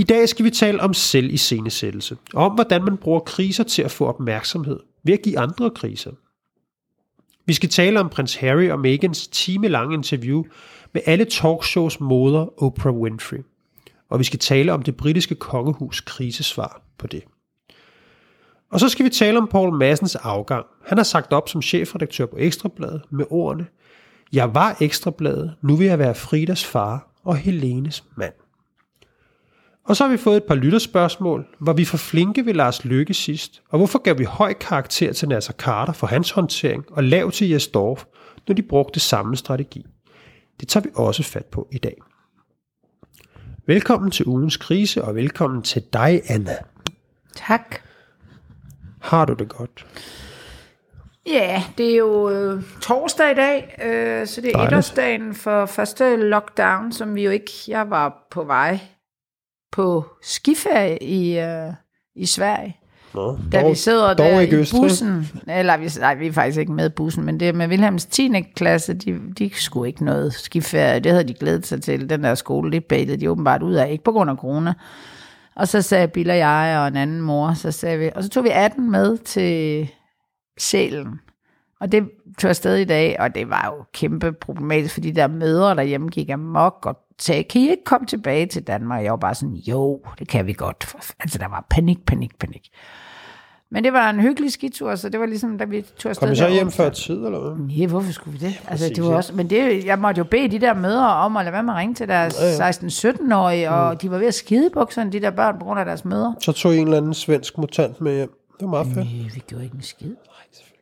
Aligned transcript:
I 0.00 0.02
dag 0.02 0.28
skal 0.28 0.44
vi 0.44 0.50
tale 0.50 0.80
om 0.80 0.94
selviscenesættelse, 0.94 2.16
og 2.34 2.44
om 2.44 2.52
hvordan 2.52 2.84
man 2.84 2.96
bruger 2.96 3.20
kriser 3.20 3.64
til 3.64 3.82
at 3.82 3.90
få 3.90 4.06
opmærksomhed 4.06 4.80
ved 5.02 5.14
at 5.14 5.22
give 5.22 5.38
andre 5.38 5.70
kriser. 5.70 6.10
Vi 7.46 7.52
skal 7.52 7.68
tale 7.68 8.00
om 8.00 8.08
prins 8.08 8.34
Harry 8.34 8.70
og 8.70 8.80
Megans 8.80 9.28
timelange 9.28 9.94
interview 9.94 10.44
med 10.92 11.02
alle 11.06 11.24
talkshows 11.24 12.00
moder 12.00 12.62
Oprah 12.62 12.94
Winfrey. 12.94 13.38
Og 14.08 14.18
vi 14.18 14.24
skal 14.24 14.38
tale 14.38 14.72
om 14.72 14.82
det 14.82 14.96
britiske 14.96 15.34
kongehus 15.34 16.00
krisesvar 16.00 16.82
på 16.98 17.06
det. 17.06 17.22
Og 18.70 18.80
så 18.80 18.88
skal 18.88 19.04
vi 19.04 19.10
tale 19.10 19.38
om 19.38 19.48
Paul 19.48 19.78
Massens 19.78 20.16
afgang. 20.16 20.66
Han 20.86 20.98
har 20.98 21.04
sagt 21.04 21.32
op 21.32 21.48
som 21.48 21.62
chefredaktør 21.62 22.26
på 22.26 22.36
Ekstrabladet 22.38 23.02
med 23.10 23.24
ordene 23.30 23.66
Jeg 24.32 24.54
var 24.54 24.76
Ekstrabladet, 24.80 25.54
nu 25.62 25.76
vil 25.76 25.86
jeg 25.86 25.98
være 25.98 26.14
Fridas 26.14 26.64
far 26.64 27.10
og 27.24 27.36
Helenes 27.36 28.04
mand. 28.16 28.32
Og 29.90 29.96
så 29.96 30.04
har 30.04 30.10
vi 30.10 30.16
fået 30.16 30.36
et 30.36 30.44
par 30.44 30.54
lytterspørgsmål, 30.54 31.46
hvor 31.58 31.72
vi 31.72 31.84
for 31.84 31.96
flinke 31.96 32.46
ved 32.46 32.54
Lars 32.54 32.84
Lykke 32.84 33.14
sidst, 33.14 33.62
og 33.70 33.78
hvorfor 33.78 33.98
gav 33.98 34.18
vi 34.18 34.24
høj 34.24 34.52
karakter 34.52 35.12
til 35.12 35.28
Nasser 35.28 35.52
Carter 35.52 35.92
for 35.92 36.06
hans 36.06 36.30
håndtering 36.30 36.84
og 36.90 37.04
lav 37.04 37.30
til 37.30 37.48
Jes 37.48 37.68
Dorf, 37.68 38.04
når 38.48 38.54
de 38.54 38.62
brugte 38.62 39.00
samme 39.00 39.36
strategi. 39.36 39.86
Det 40.60 40.68
tager 40.68 40.84
vi 40.84 40.90
også 40.94 41.22
fat 41.22 41.46
på 41.46 41.68
i 41.72 41.78
dag. 41.78 41.96
Velkommen 43.66 44.10
til 44.10 44.26
ugens 44.26 44.56
krise, 44.56 45.04
og 45.04 45.14
velkommen 45.14 45.62
til 45.62 45.82
dig, 45.92 46.22
Anna. 46.28 46.56
Tak. 47.36 47.76
Har 49.00 49.24
du 49.24 49.34
det 49.34 49.48
godt? 49.48 49.86
Ja, 51.26 51.62
det 51.78 51.92
er 51.92 51.96
jo 51.96 52.30
øh, 52.30 52.62
torsdag 52.80 53.30
i 53.30 53.34
dag, 53.34 53.78
øh, 53.84 54.26
så 54.26 54.40
det 54.40 54.48
er 54.48 54.52
Dejligt. 54.52 54.72
etårsdagen 54.72 55.34
for 55.34 55.66
første 55.66 56.16
lockdown, 56.16 56.92
som 56.92 57.14
vi 57.14 57.24
jo 57.24 57.30
ikke... 57.30 57.50
Jeg 57.68 57.90
var 57.90 58.26
på 58.30 58.44
vej 58.44 58.80
på 59.72 60.04
skiferie 60.22 60.98
i, 61.02 61.38
øh, 61.38 61.72
i 62.16 62.26
Sverige. 62.26 62.76
Nå, 63.14 63.38
Da 63.52 63.68
vi 63.68 63.74
sidder 63.74 64.14
dog 64.14 64.26
der 64.26 64.40
ikke 64.40 64.56
i 64.56 64.60
Østrig. 64.60 64.80
bussen, 64.80 65.28
eller 65.48 65.76
vi, 65.76 65.88
nej, 66.00 66.14
vi 66.14 66.26
er 66.26 66.32
faktisk 66.32 66.58
ikke 66.58 66.72
med 66.72 66.86
i 66.86 66.92
bussen, 66.96 67.24
men 67.24 67.40
det 67.40 67.48
er 67.48 67.52
med 67.52 67.68
Wilhelms 67.68 68.06
10. 68.06 68.32
klasse, 68.56 68.94
de, 68.94 69.20
de 69.38 69.50
skulle 69.54 69.88
ikke 69.88 70.04
noget 70.04 70.32
skiferie, 70.34 71.00
det 71.00 71.12
havde 71.12 71.28
de 71.28 71.34
glædet 71.34 71.66
sig 71.66 71.82
til, 71.82 72.10
den 72.10 72.24
der 72.24 72.34
skole, 72.34 72.72
det 72.72 72.84
bailede 72.84 73.16
de 73.20 73.30
åbenbart 73.30 73.62
ud 73.62 73.74
af, 73.74 73.90
ikke 73.90 74.04
på 74.04 74.12
grund 74.12 74.30
af 74.30 74.36
corona. 74.36 74.74
Og 75.56 75.68
så 75.68 75.82
sagde 75.82 76.08
Bill 76.08 76.30
og 76.30 76.38
jeg 76.38 76.78
og 76.80 76.88
en 76.88 76.96
anden 76.96 77.20
mor, 77.20 77.54
så 77.54 77.70
sagde 77.72 77.98
vi, 77.98 78.10
og 78.14 78.22
så 78.22 78.28
tog 78.28 78.44
vi 78.44 78.50
18 78.52 78.90
med 78.90 79.18
til 79.18 79.88
Sælen. 80.58 81.20
Og 81.80 81.92
det 81.92 82.08
tog 82.38 82.48
afsted 82.48 82.76
i 82.76 82.84
dag, 82.84 83.16
og 83.20 83.34
det 83.34 83.50
var 83.50 83.74
jo 83.76 83.84
kæmpe 83.94 84.32
problematisk, 84.32 84.94
fordi 84.94 85.10
der 85.10 85.26
mødre 85.26 85.74
derhjemme 85.74 86.08
gik 86.08 86.30
amok 86.30 86.86
og 86.86 86.98
sagde, 87.22 87.42
kan 87.44 87.60
I 87.60 87.70
ikke 87.70 87.84
komme 87.84 88.06
tilbage 88.06 88.46
til 88.46 88.62
Danmark? 88.62 89.04
Jeg 89.04 89.10
var 89.10 89.16
bare 89.16 89.34
sådan, 89.34 89.54
jo, 89.54 90.00
det 90.18 90.28
kan 90.28 90.46
vi 90.46 90.52
godt. 90.52 90.94
Altså, 91.20 91.38
der 91.38 91.48
var 91.48 91.66
panik, 91.70 92.06
panik, 92.06 92.38
panik. 92.38 92.68
Men 93.72 93.84
det 93.84 93.92
var 93.92 94.10
en 94.10 94.20
hyggelig 94.20 94.52
skitur, 94.52 94.94
så 94.94 95.08
det 95.08 95.20
var 95.20 95.26
ligesom, 95.26 95.58
da 95.58 95.64
vi 95.64 95.82
tog 95.98 96.10
afsted. 96.10 96.26
Kom 96.26 96.32
I 96.32 96.36
så 96.36 96.48
hjem 96.48 96.70
før 96.70 96.88
tid, 96.90 97.14
eller 97.24 97.38
hvad? 97.54 97.66
Ja, 97.68 97.86
hvorfor 97.86 98.12
skulle 98.12 98.38
vi 98.38 98.46
det? 98.46 98.54
Altså, 98.68 98.68
præcis, 98.68 98.90
det 98.96 99.04
var 99.04 99.10
ja. 99.10 99.16
også, 99.16 99.34
men 99.34 99.50
det, 99.50 99.84
jeg 99.84 99.98
måtte 99.98 100.18
jo 100.18 100.24
bede 100.24 100.48
de 100.48 100.58
der 100.58 100.74
mødre 100.74 101.06
om 101.14 101.36
at 101.36 101.44
lade 101.44 101.52
være 101.52 101.62
med 101.62 101.72
at 101.72 101.76
ringe 101.78 101.94
til 101.94 102.08
deres 102.08 102.34
16-17-årige, 102.34 103.70
og 103.70 103.92
Mm. 103.92 103.98
de 103.98 104.10
var 104.10 104.18
ved 104.18 104.26
at 104.26 104.34
skide 104.34 104.70
bukserne, 104.70 105.12
de 105.12 105.20
der 105.20 105.30
børn, 105.30 105.58
på 105.58 105.64
grund 105.64 105.80
af 105.80 105.86
deres 105.86 106.04
mødre. 106.04 106.34
Så 106.40 106.52
tog 106.52 106.74
I 106.74 106.78
en 106.78 106.84
eller 106.86 106.96
anden 106.98 107.14
svensk 107.14 107.58
mutant 107.58 108.00
med 108.00 108.14
hjem. 108.16 108.28
Det 108.52 108.64
var 108.64 108.68
meget 108.70 108.86
fedt. 108.86 108.96
Nej, 108.96 109.30
vi 109.34 109.42
gjorde 109.46 109.64
ikke 109.64 109.76
en 109.76 109.82
skid. 109.82 110.06
Nej, 110.08 110.16
selvfølgelig 110.52 110.79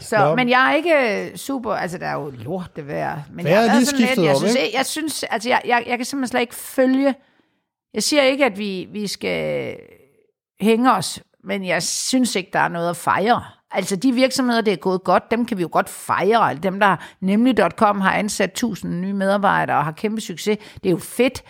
Så, 0.00 0.16
Nå. 0.18 0.34
men 0.34 0.48
jeg 0.48 0.70
er 0.70 0.74
ikke 0.74 1.32
super, 1.38 1.72
altså 1.74 1.98
der 1.98 2.06
er 2.06 2.14
jo 2.14 2.32
lort 2.38 2.76
det 2.76 2.88
vejr. 2.88 3.18
Men 3.32 3.46
jeg, 3.46 3.66
er 3.66 3.74
lige 3.74 3.86
sådan 3.86 4.00
lidt- 4.00 4.18
jeg 4.26 4.36
synes, 4.36 4.54
jeg, 4.54 4.70
jeg 4.74 4.86
synes, 4.86 5.22
altså 5.22 5.48
jeg, 5.48 5.62
jeg, 5.64 5.84
jeg 5.86 5.96
kan 5.98 6.04
simpelthen 6.04 6.28
slet 6.30 6.40
ikke 6.40 6.54
følge, 6.54 7.14
jeg 7.94 8.02
siger 8.02 8.22
ikke, 8.22 8.44
at 8.44 8.58
vi, 8.58 8.88
vi 8.92 9.06
skal 9.06 9.76
hænge 10.60 10.92
os, 10.92 11.20
men 11.44 11.64
jeg 11.66 11.82
synes 11.82 12.36
ikke, 12.36 12.50
der 12.52 12.58
er 12.58 12.68
noget 12.68 12.90
at 12.90 12.96
fejre. 12.96 13.44
Altså 13.70 13.96
de 13.96 14.12
virksomheder, 14.12 14.60
det 14.60 14.72
er 14.72 14.76
gået 14.76 15.04
godt, 15.04 15.30
dem 15.30 15.46
kan 15.46 15.56
vi 15.56 15.62
jo 15.62 15.68
godt 15.72 15.88
fejre. 15.88 16.48
Altså, 16.48 16.60
Dem, 16.60 16.80
der 16.80 16.96
nemlig.com 17.20 18.00
har 18.00 18.12
ansat 18.12 18.50
1000 18.50 19.00
nye 19.00 19.12
medarbejdere 19.12 19.76
og 19.76 19.84
har 19.84 19.92
kæmpe 19.92 20.20
succes, 20.20 20.58
det 20.74 20.86
er 20.86 20.90
jo 20.90 20.98
fedt. 20.98 21.42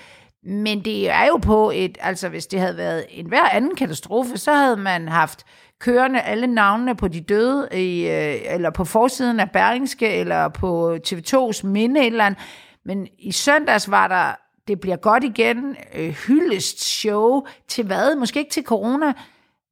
Men 0.45 0.85
det 0.85 1.11
er 1.11 1.27
jo 1.27 1.37
på 1.37 1.71
et, 1.75 1.99
altså 2.01 2.29
hvis 2.29 2.47
det 2.47 2.61
havde 2.61 2.77
været 2.77 3.07
en 3.11 3.27
hver 3.27 3.49
anden 3.49 3.75
katastrofe, 3.77 4.39
så 4.39 4.53
havde 4.53 4.77
man 4.77 5.09
haft 5.09 5.45
kørende 5.83 6.21
alle 6.21 6.47
navnene 6.47 6.95
på 6.97 7.09
de 7.09 7.21
døde, 7.21 7.69
i, 7.73 8.09
øh, 8.09 8.55
eller 8.55 8.71
på 8.71 8.85
forsiden 8.85 9.41
af 9.41 9.51
Berlingske, 9.51 10.09
eller 10.09 10.49
på 10.49 10.97
TV2's 11.09 11.67
minde 11.67 12.01
et 12.01 12.07
eller 12.07 12.25
andet. 12.25 12.41
Men 12.85 13.09
i 13.19 13.33
søndags 13.33 13.91
var 13.91 14.09
der, 14.09 14.33
det 14.69 14.81
bliver 14.81 14.97
godt 14.97 15.25
igen, 15.25 15.77
øh, 15.95 16.09
hyldest 16.11 16.81
show 16.81 17.47
til 17.69 17.85
hvad? 17.87 18.17
Måske 18.17 18.39
ikke 18.39 18.51
til 18.51 18.65
corona. 18.65 19.13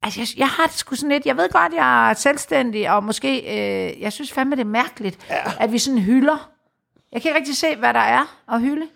Altså, 0.03 0.19
jeg, 0.19 0.27
jeg 0.37 0.47
har 0.47 0.63
det 0.67 0.75
sgu 0.75 0.95
sådan 0.95 1.09
lidt, 1.11 1.25
jeg 1.25 1.37
ved 1.37 1.49
godt, 1.49 1.73
jeg 1.73 2.09
er 2.09 2.13
selvstændig, 2.13 2.91
og 2.91 3.03
måske, 3.03 3.39
øh, 3.39 4.01
jeg 4.01 4.13
synes 4.13 4.31
fandme, 4.31 4.55
det 4.55 4.61
er 4.61 4.65
mærkeligt, 4.65 5.17
ja. 5.29 5.35
at 5.59 5.71
vi 5.71 5.77
sådan 5.77 5.99
hylder. 5.99 6.51
Jeg 7.11 7.21
kan 7.21 7.29
ikke 7.29 7.39
rigtig 7.39 7.57
se, 7.57 7.75
hvad 7.75 7.93
der 7.93 7.99
er 7.99 8.37
at 8.51 8.61
hylde. 8.61 8.87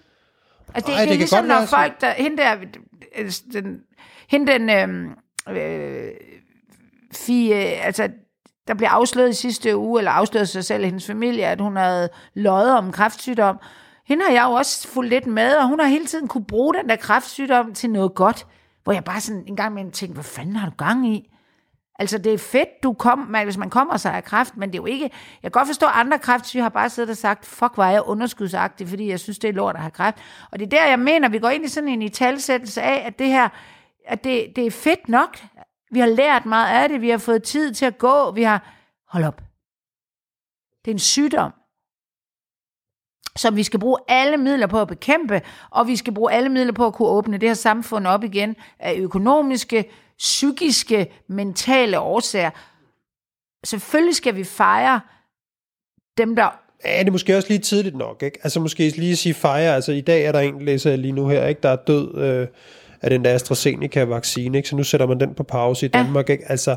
Altså, 0.73 0.91
det, 0.91 0.95
Ej, 0.97 1.01
det, 1.01 1.09
det 1.09 1.13
er 1.15 1.17
ligesom, 1.17 1.45
når 1.45 1.55
sådan- 1.55 1.67
folk, 1.67 2.01
der, 2.01 2.11
hende 2.11 2.37
der, 2.37 2.55
øh, 3.15 3.31
den, 3.53 3.81
hende 4.29 4.51
den, 4.51 4.69
øh, 4.69 5.09
øh, 5.57 6.11
fie, 7.17 7.55
altså, 7.55 8.09
der 8.67 8.73
blev 8.73 8.87
afsløret 8.87 9.29
i 9.29 9.33
sidste 9.33 9.77
uge, 9.77 9.99
eller 9.99 10.11
afsløret 10.11 10.49
sig 10.49 10.65
selv 10.65 10.85
hendes 10.85 11.07
familie, 11.07 11.45
at 11.45 11.61
hun 11.61 11.75
havde 11.75 12.09
løjet 12.33 12.77
om 12.77 12.91
kræftsygdom. 12.91 13.57
Hende 14.07 14.25
har 14.25 14.33
jeg 14.33 14.43
jo 14.43 14.51
også 14.51 14.87
fulgt 14.87 15.09
lidt 15.09 15.27
med, 15.27 15.55
og 15.55 15.67
hun 15.67 15.79
har 15.79 15.87
hele 15.87 16.05
tiden 16.05 16.27
kunne 16.27 16.45
bruge 16.45 16.73
den 16.73 16.89
der 16.89 16.95
kræftsygdom 16.95 17.73
til 17.73 17.89
noget 17.89 18.15
godt, 18.15 18.47
hvor 18.83 18.93
jeg 18.93 19.03
bare 19.03 19.21
sådan 19.21 19.43
en 19.47 19.55
gang 19.55 19.71
imellem 19.73 19.91
tænkte, 19.91 20.13
hvad 20.13 20.23
fanden 20.23 20.55
har 20.55 20.69
du 20.69 20.75
gang 20.75 21.07
i? 21.07 21.31
Altså, 21.99 22.17
det 22.17 22.33
er 22.33 22.37
fedt, 22.37 22.69
du 22.83 22.93
kom, 22.93 23.19
man, 23.19 23.43
hvis 23.43 23.57
man 23.57 23.69
kommer 23.69 23.97
sig 23.97 24.13
af 24.13 24.23
kræft, 24.23 24.57
men 24.57 24.69
det 24.69 24.75
er 24.75 24.81
jo 24.81 24.85
ikke... 24.85 25.03
Jeg 25.03 25.51
kan 25.51 25.59
godt 25.59 25.67
forstå, 25.67 25.85
at 25.85 25.91
andre 25.95 26.19
kræftsyge 26.19 26.61
har 26.61 26.69
bare 26.69 26.89
siddet 26.89 27.09
og 27.09 27.17
sagt, 27.17 27.45
fuck, 27.45 27.77
var 27.77 27.87
er 27.87 27.91
jeg 27.91 28.01
underskudsagtig, 28.05 28.87
fordi 28.87 29.09
jeg 29.09 29.19
synes, 29.19 29.39
det 29.39 29.47
er 29.47 29.53
lort 29.53 29.75
at 29.75 29.81
have 29.81 29.91
kræft. 29.91 30.17
Og 30.51 30.59
det 30.59 30.65
er 30.65 30.69
der, 30.69 30.85
jeg 30.85 30.99
mener, 30.99 31.29
vi 31.29 31.39
går 31.39 31.49
ind 31.49 31.65
i 31.65 31.67
sådan 31.67 31.89
en 31.89 32.01
italsættelse 32.01 32.81
af, 32.81 33.03
at 33.07 33.19
det 33.19 33.27
her, 33.27 33.49
at 34.07 34.23
det, 34.23 34.45
det 34.55 34.65
er 34.65 34.71
fedt 34.71 35.09
nok. 35.09 35.37
Vi 35.95 35.99
har 35.99 36.07
lært 36.07 36.45
meget 36.45 36.83
af 36.83 36.89
det, 36.89 37.01
vi 37.01 37.09
har 37.09 37.17
fået 37.17 37.43
tid 37.43 37.73
til 37.73 37.85
at 37.85 37.97
gå, 37.97 38.31
vi 38.31 38.43
har... 38.43 38.73
Hold 39.07 39.23
op. 39.23 39.41
Det 40.85 40.91
er 40.91 40.95
en 40.95 40.99
sygdom, 40.99 41.51
som 43.35 43.55
vi 43.55 43.63
skal 43.63 43.79
bruge 43.79 43.97
alle 44.07 44.37
midler 44.37 44.67
på 44.67 44.81
at 44.81 44.87
bekæmpe, 44.87 45.41
og 45.69 45.87
vi 45.87 45.95
skal 45.95 46.13
bruge 46.13 46.31
alle 46.31 46.49
midler 46.49 46.73
på 46.73 46.85
at 46.85 46.93
kunne 46.93 47.07
åbne 47.07 47.37
det 47.37 47.49
her 47.49 47.53
samfund 47.53 48.07
op 48.07 48.23
igen 48.23 48.55
af 48.79 48.93
økonomiske, 48.95 49.89
psykiske, 50.17 51.13
mentale 51.27 51.99
årsager. 51.99 52.51
Selvfølgelig 53.65 54.15
skal 54.15 54.35
vi 54.35 54.43
fejre 54.43 55.01
dem, 56.17 56.35
der... 56.35 56.59
Ja, 56.85 56.99
det 56.99 57.07
er 57.07 57.11
måske 57.11 57.37
også 57.37 57.49
lige 57.49 57.59
tidligt 57.59 57.95
nok, 57.95 58.23
ikke? 58.23 58.39
Altså 58.43 58.59
måske 58.59 58.89
lige 58.89 59.15
sige 59.15 59.33
fejre, 59.33 59.75
altså 59.75 59.91
i 59.91 60.01
dag 60.01 60.25
er 60.25 60.31
der 60.31 60.39
en, 60.39 60.65
læser 60.65 60.89
jeg 60.89 60.99
lige 60.99 61.11
nu 61.11 61.27
her, 61.27 61.47
ikke? 61.47 61.61
Der 61.61 61.69
er 61.69 61.75
død 61.75 62.17
øh, 62.17 62.47
af 63.05 63.09
den 63.11 63.25
der 63.25 63.33
AstraZeneca-vaccine, 63.33 64.57
ikke? 64.57 64.69
Så 64.69 64.75
nu 64.75 64.83
sætter 64.83 65.07
man 65.07 65.19
den 65.19 65.33
på 65.33 65.43
pause 65.43 65.85
i 65.85 65.89
Ja. 65.93 66.03
Danmark, 66.03 66.29
ikke? 66.29 66.43
Altså, 66.51 66.75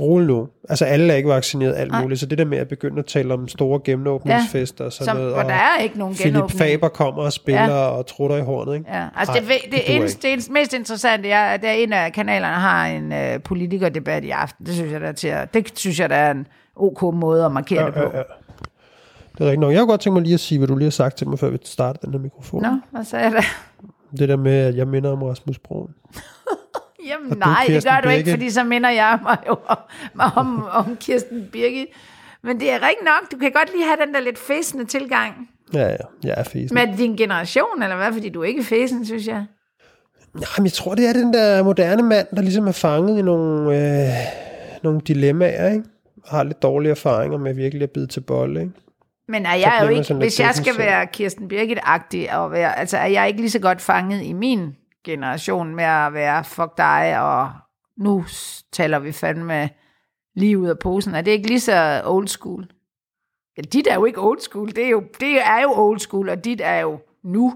rolig 0.00 0.26
nu. 0.26 0.48
Altså 0.68 0.84
alle 0.84 1.12
er 1.12 1.16
ikke 1.16 1.28
vaccineret 1.28 1.74
alt 1.76 1.90
Nej. 1.90 2.02
muligt, 2.02 2.20
så 2.20 2.26
det 2.26 2.38
der 2.38 2.44
med 2.44 2.58
at 2.58 2.68
begynde 2.68 2.98
at 2.98 3.06
tale 3.06 3.34
om 3.34 3.48
store 3.48 3.80
genåbningsfester 3.84 4.84
og 4.84 4.92
sådan 4.92 5.04
Som, 5.06 5.16
noget, 5.16 5.32
hvor 5.34 5.42
der 5.42 5.54
er 5.54 5.78
ikke 5.82 5.98
nogen 5.98 6.14
Philip 6.14 6.34
genåbning. 6.34 6.58
Faber 6.58 6.88
kommer 6.88 7.22
og 7.22 7.32
spiller 7.32 7.62
ja. 7.62 7.86
og 7.88 8.06
trutter 8.06 8.36
i 8.36 8.40
hornet, 8.40 8.74
ikke? 8.74 8.90
Ja, 8.90 9.06
altså 9.16 9.32
Ej, 9.32 9.38
det, 9.38 9.48
det, 9.48 9.72
det 9.72 9.96
eneste, 9.96 10.22
det 10.22 10.32
eneste, 10.32 10.52
mest 10.52 10.72
interessante 10.74 11.28
er, 11.30 11.44
at 11.44 11.62
der 11.62 11.70
en 11.70 11.92
af 11.92 12.12
kanalerne 12.12 12.54
har 12.54 12.86
en 12.86 13.12
øh, 13.12 13.40
politikerdebat 13.42 14.24
i 14.24 14.30
aften. 14.30 14.66
Det 14.66 14.74
synes 14.74 14.92
jeg, 14.92 15.00
der 15.00 15.08
er 15.08 15.12
til 15.12 15.28
at, 15.28 15.54
det 15.54 15.72
synes 15.78 16.00
jeg, 16.00 16.10
der 16.10 16.16
er 16.16 16.30
en 16.30 16.46
ok 16.76 17.02
måde 17.02 17.44
at 17.44 17.52
markere 17.52 17.86
det 17.86 17.94
på. 17.94 18.00
Ja, 18.00 18.16
ja. 18.18 18.22
Det 19.32 19.40
er 19.40 19.44
rigtigt 19.44 19.60
nok. 19.60 19.72
Jeg 19.72 19.78
kunne 19.80 19.88
godt 19.88 20.00
tænke 20.00 20.14
mig 20.14 20.22
lige 20.22 20.34
at 20.34 20.40
sige, 20.40 20.58
hvad 20.58 20.68
du 20.68 20.76
lige 20.76 20.86
har 20.86 20.90
sagt 20.90 21.16
til 21.16 21.28
mig, 21.28 21.38
før 21.38 21.50
vi 21.50 21.58
startede 21.64 22.06
den 22.06 22.12
her 22.14 22.20
mikrofon. 22.20 22.62
Nå, 22.62 22.68
hvad 22.90 23.04
sagde 23.04 23.24
jeg 23.24 23.32
da? 23.32 23.42
Det 24.18 24.28
der 24.28 24.36
med, 24.36 24.52
at 24.52 24.76
jeg 24.76 24.88
minder 24.88 25.10
om 25.10 25.22
Rasmus 25.22 25.58
Broen. 25.58 25.94
Jamen 27.08 27.30
Og 27.32 27.38
nej, 27.38 27.64
det 27.66 27.84
gør 27.84 28.00
du 28.04 28.08
ikke, 28.08 28.24
Birgit? 28.24 28.38
fordi 28.38 28.50
så 28.50 28.64
minder 28.64 28.90
jeg 28.90 29.18
mig 29.22 29.38
jo 29.48 29.56
om, 29.66 29.78
om, 30.36 30.64
om 30.72 30.96
Kirsten 30.96 31.48
Birgit. 31.52 31.86
Men 32.42 32.60
det 32.60 32.70
er 32.70 32.74
rigtigt 32.74 33.04
nok, 33.04 33.32
du 33.32 33.36
kan 33.38 33.52
godt 33.52 33.72
lige 33.74 33.84
have 33.84 34.06
den 34.06 34.14
der 34.14 34.20
lidt 34.20 34.38
fæsende 34.38 34.84
tilgang. 34.84 35.48
Ja, 35.74 35.88
ja, 35.88 35.96
jeg 36.24 36.34
er 36.36 36.42
fesen. 36.44 36.74
Med 36.74 36.96
din 36.96 37.16
generation, 37.16 37.82
eller 37.82 37.96
hvad? 37.96 38.12
Fordi 38.12 38.28
du 38.28 38.40
er 38.40 38.44
ikke 38.44 38.64
fæsen, 38.64 39.06
synes 39.06 39.26
jeg. 39.26 39.44
Jamen, 40.34 40.66
jeg 40.66 40.72
tror, 40.72 40.94
det 40.94 41.08
er 41.08 41.12
den 41.12 41.32
der 41.32 41.62
moderne 41.62 42.02
mand, 42.02 42.26
der 42.36 42.42
ligesom 42.42 42.66
er 42.66 42.72
fanget 42.72 43.18
i 43.18 43.22
nogle, 43.22 43.78
øh, 43.78 44.08
nogle 44.82 45.00
dilemmaer, 45.00 45.68
ikke? 45.72 45.84
Og 46.22 46.30
har 46.36 46.42
lidt 46.44 46.62
dårlige 46.62 46.90
erfaringer 46.90 47.38
med 47.38 47.54
virkelig 47.54 47.82
at 47.82 47.90
bide 47.90 48.06
til 48.06 48.20
bolle, 48.20 48.60
ikke? 48.60 48.72
Men 49.30 49.46
er 49.46 49.54
jeg 49.54 49.80
jo 49.82 49.88
ikke, 49.88 50.14
hvis 50.14 50.40
jeg 50.40 50.54
skal 50.54 50.78
være 50.78 51.06
Kirsten 51.06 51.48
Birgit-agtig, 51.52 52.36
og 52.36 52.52
være, 52.52 52.78
altså 52.78 52.96
er 52.98 53.06
jeg 53.06 53.28
ikke 53.28 53.40
lige 53.40 53.50
så 53.50 53.58
godt 53.58 53.80
fanget 53.80 54.22
i 54.22 54.32
min 54.32 54.76
generation 55.04 55.74
med 55.74 55.84
at 55.84 56.12
være 56.12 56.44
fuck 56.44 56.76
dig, 56.76 57.20
og 57.20 57.50
nu 57.96 58.24
taler 58.72 58.98
vi 58.98 59.12
fandme 59.12 59.70
lige 60.34 60.58
ud 60.58 60.68
af 60.68 60.78
posen. 60.78 61.14
Er 61.14 61.20
det 61.20 61.30
ikke 61.30 61.46
lige 61.46 61.60
så 61.60 62.02
old 62.04 62.28
school? 62.28 62.70
Ja, 63.56 63.62
dit 63.62 63.86
er 63.86 63.94
jo 63.94 64.04
ikke 64.04 64.20
old 64.20 64.40
school, 64.40 64.68
det 64.68 64.84
er 64.84 64.88
jo, 64.88 65.02
det 65.20 65.46
er 65.46 65.62
jo 65.62 65.72
old 65.74 65.98
school, 65.98 66.28
og 66.28 66.44
dit 66.44 66.60
er 66.64 66.76
jo 66.76 67.00
nu 67.24 67.54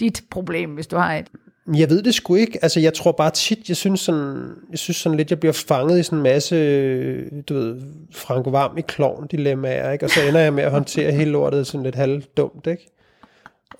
dit 0.00 0.22
problem, 0.30 0.74
hvis 0.74 0.86
du 0.86 0.96
har 0.96 1.14
et. 1.14 1.30
Jeg 1.74 1.90
ved 1.90 2.02
det 2.02 2.14
sgu 2.14 2.34
ikke. 2.34 2.58
Altså, 2.62 2.80
jeg 2.80 2.94
tror 2.94 3.12
bare 3.12 3.30
tit, 3.30 3.68
jeg 3.68 3.76
synes 3.76 4.00
sådan, 4.00 4.54
jeg 4.70 4.78
synes 4.78 4.96
sådan 4.96 5.16
lidt, 5.16 5.30
jeg 5.30 5.40
bliver 5.40 5.52
fanget 5.68 5.98
i 5.98 6.02
sådan 6.02 6.18
en 6.18 6.22
masse, 6.22 7.30
du 7.40 7.54
ved, 7.54 7.82
Frank 8.14 8.46
Varm 8.48 8.78
i 8.78 8.80
klovn 8.80 9.26
dilemmaer, 9.26 9.92
ikke? 9.92 10.04
Og 10.04 10.10
så 10.10 10.20
ender 10.28 10.40
jeg 10.40 10.52
med 10.52 10.64
at 10.64 10.70
håndtere 10.70 11.12
hele 11.12 11.30
lortet 11.30 11.66
sådan 11.66 11.82
lidt 11.82 11.94
halvdumt, 11.94 12.66
ikke? 12.66 12.90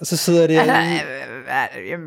Og 0.00 0.06
så 0.06 0.17
sidder 0.17 0.47
det... 0.47 0.59
Altså, 0.59 0.77
øh, 0.77 1.93
øh, 1.93 1.99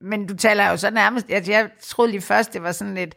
men 0.00 0.26
du 0.26 0.36
taler 0.36 0.70
jo 0.70 0.76
så 0.76 0.90
nærmest... 0.90 1.28
Jeg, 1.28 1.48
jeg 1.48 1.68
troede 1.82 2.10
lige 2.10 2.20
først, 2.20 2.52
det 2.52 2.62
var 2.62 2.72
sådan 2.72 2.94
lidt 2.94 3.14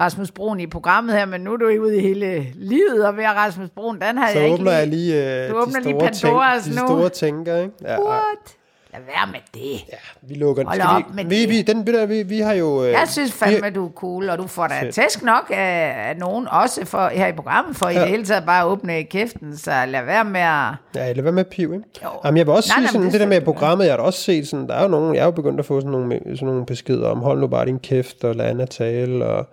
Rasmus 0.00 0.30
Brun 0.30 0.60
i 0.60 0.66
programmet 0.66 1.14
her, 1.16 1.24
men 1.24 1.40
nu 1.40 1.52
er 1.52 1.56
du 1.56 1.66
ude 1.66 1.96
i 1.96 2.00
hele 2.00 2.46
livet, 2.54 3.06
og 3.06 3.16
ved 3.16 3.24
Rasmus 3.24 3.68
Brun, 3.70 4.00
den 4.00 4.18
har 4.18 4.32
så 4.32 4.38
jeg 4.38 4.44
ikke 4.48 4.54
åbner 4.54 4.84
lige... 4.84 5.16
jeg 5.16 5.26
lige, 5.26 5.44
øh, 5.44 5.50
Du 5.50 5.54
de 5.54 5.62
åbner 5.62 5.80
lige 5.80 6.14
store, 6.14 6.30
Pandoras 6.32 6.64
tænk, 6.64 6.76
de 6.76 6.80
nu. 6.80 6.86
store 6.86 7.08
tænker, 7.08 7.56
ikke? 7.56 7.74
Ja. 7.82 8.00
What? 8.00 8.56
Lad 8.92 9.00
være 9.06 9.26
med 9.32 9.40
det. 9.54 9.70
Ja, 9.92 9.96
vi 10.22 10.34
lukker 10.34 10.64
Hold 10.66 10.74
Skal 10.80 10.88
op 10.88 11.14
med 11.14 11.24
vi, 11.24 11.34
vi, 11.34 11.40
det. 11.40 11.48
vi, 11.50 11.62
den, 11.62 11.84
du, 11.84 12.06
vi, 12.06 12.22
vi 12.22 12.38
har 12.40 12.52
jo... 12.52 12.84
Øh, 12.84 12.90
Jeg 12.90 13.08
synes 13.08 13.32
fandme, 13.32 13.66
vi, 13.68 13.74
du 13.74 13.86
er 13.86 13.90
cool, 13.90 14.28
og 14.30 14.38
du 14.38 14.46
får 14.46 14.66
da 14.66 14.82
Fedt. 14.82 14.94
tæsk 14.94 15.22
nok 15.22 15.50
af, 15.50 15.94
af 16.08 16.16
nogen, 16.16 16.48
også 16.48 16.84
for, 16.84 17.08
her 17.08 17.26
i 17.26 17.32
programmet, 17.32 17.76
for 17.76 17.88
ja. 17.88 17.98
i 17.98 18.00
det 18.00 18.08
hele 18.08 18.24
taget 18.24 18.44
bare 18.46 18.64
åbne 18.66 19.02
kæften, 19.02 19.56
så 19.56 19.70
lad 19.88 20.04
være 20.04 20.24
med 20.24 20.40
at... 20.40 20.74
Ja, 20.94 21.12
lad 21.12 21.22
være 21.22 21.32
med 21.32 21.40
at 21.40 21.46
pive, 21.50 21.74
ikke? 21.74 21.88
Jo. 22.04 22.08
Jamen, 22.24 22.38
jeg 22.38 22.46
vil 22.46 22.54
også 22.54 22.68
Nej, 22.68 22.76
sige 22.76 22.82
nej, 22.84 22.92
sådan, 22.92 23.04
det, 23.04 23.12
det 23.12 23.20
der 23.20 23.26
med 23.26 23.40
programmet, 23.40 23.84
jeg 23.86 23.92
har 23.94 23.98
også 24.02 24.18
set 24.20 24.48
sådan, 24.48 24.66
der 24.68 24.74
er 24.74 24.82
jo 24.82 24.88
nogen, 24.88 25.14
jeg 25.14 25.20
er 25.20 25.24
jo 25.24 25.30
begyndt 25.30 25.60
at 25.60 25.66
få 25.66 25.80
sådan 25.80 25.90
nogle, 25.92 26.20
sådan 26.24 26.46
nogle 26.48 26.66
beskeder 26.66 27.08
om, 27.08 27.18
hold 27.18 27.40
nu 27.40 27.46
bare 27.46 27.66
din 27.66 27.78
kæft, 27.78 28.24
og 28.24 28.34
lad 28.34 28.46
Anna 28.46 28.64
tale, 28.66 29.26
og 29.26 29.46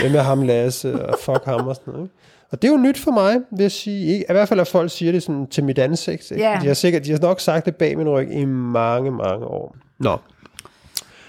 hvem 0.00 0.14
er 0.14 0.22
ham 0.22 0.42
Lasse, 0.42 1.06
og 1.06 1.18
fuck 1.20 1.44
ham 1.44 1.68
og 1.68 1.74
sådan 1.74 1.92
noget, 1.92 2.04
ikke? 2.06 2.14
Og 2.52 2.62
det 2.62 2.68
er 2.68 2.72
jo 2.72 2.78
nyt 2.78 2.98
for 2.98 3.10
mig, 3.10 3.36
vil 3.50 3.60
jeg 3.62 3.72
sige. 3.72 4.18
I 4.20 4.24
hvert 4.32 4.48
fald, 4.48 4.60
at 4.60 4.68
folk 4.68 4.90
siger 4.90 5.12
det 5.12 5.22
sådan 5.22 5.46
til 5.46 5.64
mit 5.64 5.78
ansigt. 5.78 6.30
Ikke? 6.30 6.42
Ja. 6.44 6.58
De, 6.62 6.66
har 6.66 6.74
sikkert, 6.74 7.04
de 7.04 7.10
har 7.10 7.18
nok 7.18 7.40
sagt 7.40 7.66
det 7.66 7.76
bag 7.76 7.98
min 7.98 8.08
ryg 8.08 8.30
i 8.32 8.44
mange, 8.44 9.10
mange 9.10 9.46
år. 9.46 9.76
Nå, 9.98 10.18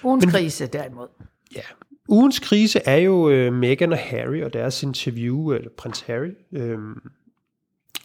Ugens 0.03 0.25
krise, 0.25 0.65
derimod. 0.67 1.07
ja. 1.55 1.61
Ugens 2.09 2.39
krise 2.39 2.81
er 2.85 2.95
jo 2.97 3.29
øh, 3.29 3.53
Meghan 3.53 3.91
og 3.91 3.97
Harry 3.97 4.43
og 4.43 4.53
deres 4.53 4.83
interview, 4.83 5.51
eller 5.53 5.69
prins 5.77 6.01
Harry. 6.07 6.31
Øhm, 6.53 6.93
Det 6.93 7.01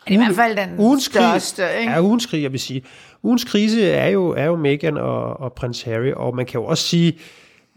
er 0.06 0.12
i 0.12 0.16
hvert 0.16 0.34
fald 0.34 0.56
den 0.56 0.78
ugens 0.78 1.04
største, 1.04 1.62
krise, 1.62 1.80
ikke? 1.80 1.92
Ja, 1.92 2.02
ugens 2.02 2.26
krise, 2.26 2.42
jeg 2.42 2.52
vil 2.52 2.60
sige. 2.60 2.82
Ugens 3.22 3.44
krise 3.44 3.90
er 3.90 4.08
jo, 4.08 4.28
er 4.28 4.44
jo 4.44 4.56
Meghan 4.56 4.96
og, 4.96 5.40
og 5.40 5.52
prins 5.52 5.82
Harry, 5.82 6.12
og 6.12 6.36
man 6.36 6.46
kan 6.46 6.60
jo 6.60 6.66
også 6.66 6.84
sige, 6.84 7.18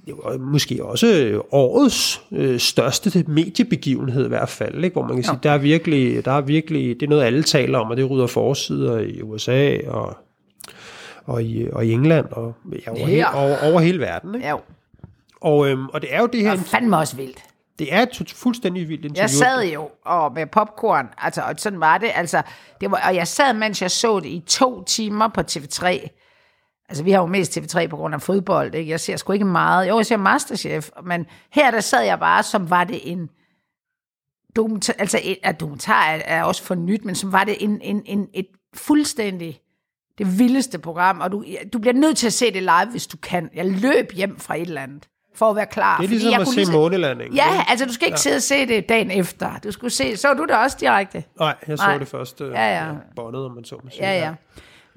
det 0.06 0.16
er 0.26 0.32
jo 0.34 0.38
måske 0.40 0.86
også 0.86 1.42
årets 1.52 2.22
øh, 2.32 2.60
største 2.60 3.24
mediebegivenhed 3.28 4.26
i 4.26 4.28
hvert 4.28 4.50
fald, 4.50 4.84
ikke? 4.84 4.94
hvor 4.94 5.04
man 5.04 5.16
kan 5.16 5.24
sige, 5.24 5.40
der 5.44 5.52
er, 5.52 5.58
virkelig, 5.58 6.26
der 6.26 6.32
er 6.32 6.42
virkelig, 6.42 7.00
det 7.00 7.06
er 7.06 7.10
noget 7.10 7.24
alle 7.24 7.44
taler 7.44 7.80
om, 7.80 7.90
og 7.90 7.98
det 7.98 8.10
rydder 8.10 8.28
forsider 8.28 9.00
i 9.00 9.22
USA 9.22 9.78
og, 9.88 10.18
og, 11.26 11.44
i, 11.44 11.68
og 11.72 11.86
i 11.86 11.92
England 11.92 12.26
og 12.32 12.54
ja, 12.86 12.92
over, 12.92 13.00
Ja. 13.00 13.06
hele, 13.06 13.34
over, 13.34 13.72
over 13.72 13.80
hele 13.80 14.00
verden. 14.00 14.36
Ikke? 14.36 14.48
Ja, 14.48 14.56
Og, 15.42 15.70
øhm, 15.70 15.86
og 15.88 16.02
det 16.02 16.14
er 16.14 16.20
jo 16.22 16.26
det 16.28 16.42
her, 16.42 16.52
og 16.52 16.60
fandme 16.60 16.98
også 16.98 17.16
vildt. 17.16 17.44
det 17.80 17.94
er 17.94 18.02
et 18.02 18.34
fuldstændig 18.36 18.90
vildt 18.90 19.06
interview. 19.06 19.22
Jeg 19.22 19.30
sad 19.30 19.64
jo 19.74 19.90
og 20.06 20.34
med 20.34 20.46
popcorn, 20.48 21.06
altså, 21.18 21.42
og 21.42 21.54
sådan 21.58 21.80
var 21.80 21.98
det, 21.98 22.10
altså, 22.16 22.42
det 22.82 22.92
var, 22.92 23.02
og 23.08 23.16
jeg 23.16 23.28
sad, 23.28 23.54
mens 23.54 23.82
jeg 23.82 23.92
så 23.92 24.20
det 24.20 24.26
i 24.30 24.44
to 24.48 24.84
timer 24.84 25.28
på 25.28 25.42
TV3. 25.42 26.08
Altså, 26.90 27.04
vi 27.04 27.12
har 27.12 27.20
jo 27.20 27.26
mest 27.26 27.58
TV3 27.58 27.88
på 27.88 27.96
grund 27.98 28.14
af 28.14 28.22
fodbold, 28.22 28.76
ikke? 28.76 28.92
Jeg 28.92 29.00
ser 29.00 29.18
sgu 29.18 29.34
ikke 29.34 29.46
meget. 29.46 29.90
Jo, 29.90 29.98
jeg 29.98 30.06
ser 30.06 30.18
Masterchef, 30.18 30.90
men 31.04 31.26
her 31.52 31.72
der 31.72 31.80
sad 31.80 32.04
jeg 32.04 32.20
bare, 32.20 32.44
som 32.44 32.70
var 32.70 32.84
det 32.84 33.12
en 33.12 33.30
dokumentar, 34.56 34.94
altså 35.00 35.20
et, 35.24 35.38
at 35.44 35.60
dokumentar 35.60 36.04
er, 36.04 36.22
er 36.26 36.44
også 36.44 36.64
for 36.64 36.76
nyt, 36.76 37.06
men 37.06 37.16
som 37.16 37.32
var 37.32 37.44
det 37.44 37.64
en, 37.64 37.82
en, 37.82 38.02
en, 38.06 38.28
et 38.34 38.48
fuldstændig 38.74 39.62
det 40.18 40.40
vildeste 40.40 40.80
program, 40.80 41.20
og 41.20 41.32
du, 41.32 41.46
du 41.74 41.80
bliver 41.80 41.94
nødt 41.94 42.18
til 42.18 42.28
at 42.28 42.34
se 42.34 42.54
det 42.54 42.62
live, 42.62 42.92
hvis 42.92 43.08
du 43.08 43.18
kan. 43.18 43.50
Jeg 43.54 43.66
løb 43.66 44.12
hjem 44.14 44.40
fra 44.40 44.56
et 44.56 44.62
eller 44.62 44.82
andet, 44.82 45.08
for 45.36 45.50
at 45.50 45.56
være 45.56 45.66
klar. 45.66 45.98
Det 45.98 46.06
er 46.06 46.10
ligesom 46.10 46.32
jeg 46.32 46.42
at 46.42 46.48
se 46.48 46.72
månelandingen. 46.72 47.36
Ja, 47.36 47.52
ikke? 47.54 47.66
altså 47.70 47.86
du 47.86 47.94
skal 47.94 48.06
ikke 48.06 48.14
ja. 48.14 48.18
sidde 48.22 48.36
og 48.36 48.42
se 48.42 48.68
det 48.68 48.90
dagen 48.90 49.12
efter. 49.12 49.60
Du 49.64 49.72
skulle 49.72 49.92
se, 49.92 50.18
så 50.18 50.34
du 50.34 50.46
det 50.46 50.56
også 50.56 50.78
direkte? 50.80 51.24
Nej, 51.40 51.56
jeg 51.68 51.78
så 51.78 51.84
Nej. 51.84 51.98
det 51.98 52.08
først 52.08 52.42
øh, 52.42 52.52
Ja, 52.52 52.86
ja. 52.86 52.92
båndet, 53.16 53.46
om 53.46 53.52
man 53.52 53.64
så 53.64 53.76
må 53.84 53.90
sige. 53.90 54.04
Ja, 54.04 54.20
ja. 54.20 54.34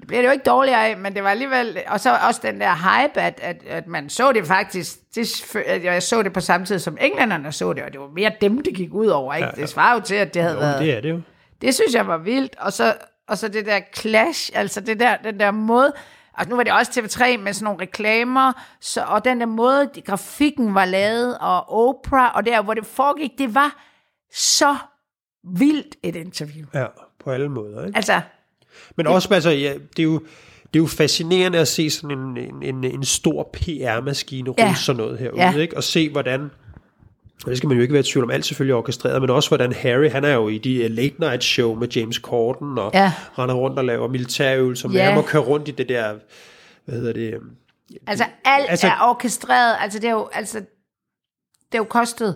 Det 0.03 0.07
bliver 0.07 0.21
det 0.21 0.27
jo 0.27 0.31
ikke 0.31 0.43
dårligere 0.43 0.87
af, 0.87 0.97
men 0.97 1.15
det 1.15 1.23
var 1.23 1.29
alligevel... 1.29 1.79
Og 1.87 1.99
så 1.99 2.17
også 2.27 2.39
den 2.43 2.61
der 2.61 2.75
hype, 2.75 3.21
at, 3.21 3.39
at, 3.41 3.63
at 3.67 3.87
man 3.87 4.09
så 4.09 4.31
det 4.31 4.47
faktisk... 4.47 4.97
Det, 5.15 5.55
at 5.65 5.83
jeg 5.83 6.03
så 6.03 6.23
det 6.23 6.33
på 6.33 6.39
samme 6.39 6.65
tid, 6.65 6.79
som 6.79 6.97
englænderne 7.01 7.51
så 7.51 7.73
det, 7.73 7.83
og 7.83 7.91
det 7.93 7.99
var 8.01 8.07
mere 8.07 8.31
dem, 8.41 8.63
det 8.63 8.75
gik 8.75 8.93
ud 8.93 9.07
over. 9.07 9.33
Ikke? 9.33 9.47
Ja, 9.47 9.53
ja. 9.57 9.61
Det 9.61 9.69
svarer 9.69 9.93
jo 9.95 10.01
til, 10.01 10.15
at 10.15 10.33
det 10.33 10.41
havde 10.41 10.53
Jo, 10.55 10.59
været... 10.59 10.79
det 10.79 10.93
er 10.97 11.01
det 11.01 11.09
jo. 11.09 11.21
Det 11.61 11.75
synes 11.75 11.93
jeg 11.93 12.07
var 12.07 12.17
vildt. 12.17 12.55
Og 12.59 12.73
så, 12.73 12.95
og 13.27 13.37
så 13.37 13.47
det 13.47 13.65
der 13.65 13.79
clash, 13.95 14.51
altså 14.53 14.81
det 14.81 14.99
der, 14.99 15.17
den 15.17 15.39
der 15.39 15.51
måde... 15.51 15.93
Og 16.37 16.45
nu 16.47 16.55
var 16.55 16.63
det 16.63 16.73
også 16.73 16.91
TV3 16.91 17.37
med 17.37 17.53
sådan 17.53 17.63
nogle 17.63 17.81
reklamer, 17.81 18.53
så, 18.81 19.03
og 19.03 19.25
den 19.25 19.39
der 19.39 19.45
måde, 19.45 19.89
de, 19.95 20.01
grafikken 20.01 20.75
var 20.75 20.85
lavet, 20.85 21.37
og 21.37 21.87
Oprah, 21.87 22.35
og 22.35 22.45
der, 22.45 22.61
hvor 22.61 22.73
det 22.73 22.85
foregik, 22.85 23.31
det 23.37 23.55
var 23.55 23.83
så 24.33 24.75
vildt 25.57 25.95
et 26.03 26.15
interview. 26.15 26.65
Ja, 26.73 26.85
på 27.23 27.31
alle 27.31 27.49
måder. 27.49 27.85
Ikke? 27.85 27.95
Altså, 27.97 28.21
Men 28.97 29.07
også, 29.07 29.33
altså, 29.33 29.49
ja, 29.49 29.73
det 29.97 29.99
er 29.99 30.03
jo, 30.03 30.13
det 30.63 30.79
er 30.79 30.83
jo 30.83 30.85
fascinerende 30.87 31.59
at 31.59 31.67
se 31.67 31.89
sådan 31.89 32.17
en, 32.19 32.37
en, 32.37 32.63
en, 32.63 32.83
en 32.83 33.03
stor 33.05 33.49
PR-maskine 33.53 34.49
rulle 34.49 34.63
Ja. 34.65 34.75
sådan 34.75 34.97
noget 34.97 35.19
herude, 35.19 35.41
Ja. 35.41 35.55
ikke? 35.57 35.77
og 35.77 35.83
se 35.83 36.09
hvordan, 36.09 36.41
og 37.45 37.49
det 37.49 37.57
skal 37.57 37.67
man 37.67 37.77
jo 37.77 37.81
ikke 37.81 37.93
være 37.93 37.99
i 37.99 38.03
tvivl 38.03 38.23
om, 38.23 38.31
alt 38.31 38.45
selvfølgelig 38.45 38.73
er 38.73 38.77
orkestreret, 38.77 39.21
men 39.21 39.29
også 39.29 39.49
hvordan 39.49 39.73
Harry, 39.73 40.09
han 40.09 40.23
er 40.25 40.33
jo 40.33 40.47
i 40.49 40.57
de 40.57 40.85
uh, 40.85 40.91
late 40.91 41.15
night 41.19 41.43
show 41.43 41.75
med 41.75 41.87
James 41.87 42.15
Corden, 42.15 42.77
og 42.77 42.91
Ja. 42.93 43.13
render 43.39 43.55
rundt 43.55 43.77
og 43.79 43.85
laver 43.85 44.07
militærøvelser, 44.07 44.89
Ja. 44.93 45.03
han 45.03 45.15
må 45.15 45.21
køre 45.21 45.41
rundt 45.41 45.67
i 45.67 45.71
det 45.71 45.89
der, 45.89 46.13
hvad 46.85 46.95
hedder 46.95 47.13
det, 47.13 47.33
Altså 48.07 48.25
alt 48.45 48.65
altså, 48.69 48.87
er 48.87 48.97
orkestreret, 49.01 49.75
altså 49.79 49.99
det 49.99 50.07
er 50.07 50.11
jo, 50.11 50.29
altså, 50.33 50.57
det 50.59 51.73
er 51.73 51.77
jo 51.77 51.83
kostet. 51.83 52.35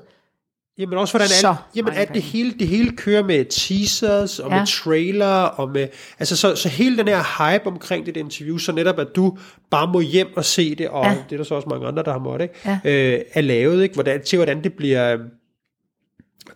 Jamen 0.78 0.98
også 0.98 1.14
hvordan 1.14 1.28
Så 1.28 1.48
alt, 1.48 1.58
jamen 1.76 1.94
at 1.94 2.14
det 2.14 2.22
hele, 2.22 2.54
det 2.60 2.68
hele 2.68 2.96
kører 2.96 3.24
med 3.24 3.46
teasers 3.46 4.40
og 4.40 4.52
ja. 4.52 4.58
Med 4.58 4.68
trailer 4.68 5.42
og 5.42 5.70
med, 5.70 5.88
altså 6.20 6.36
så, 6.36 6.56
så 6.56 6.70
hele 6.70 6.98
den 6.98 7.08
her 7.08 7.54
hype 7.54 7.68
omkring 7.68 8.06
det 8.06 8.18
interview, 8.18 8.58
så 8.58 8.72
netop 8.72 9.00
at 9.00 9.08
du 9.16 9.38
bare 9.70 9.88
må 9.88 10.00
hjem 10.00 10.28
og 10.36 10.46
se 10.46 10.76
det, 10.76 10.90
og 10.90 11.06
ja. 11.06 11.18
Det 11.30 11.36
er 11.36 11.38
der 11.38 11.44
så 11.44 11.56
også 11.56 11.70
mange 11.70 11.88
andre, 11.88 12.04
der 12.04 12.12
har 12.12 12.20
måttet, 12.20 12.44
ikke? 12.44 12.80
Ja. 12.86 13.16
Øh, 13.16 13.22
er 13.34 13.42
lavet, 13.42 13.84
ikke? 13.84 13.94
Hvordan, 13.94 14.24
til 14.24 14.38
hvordan 14.38 14.64
det 14.64 14.74
bliver, 14.74 15.18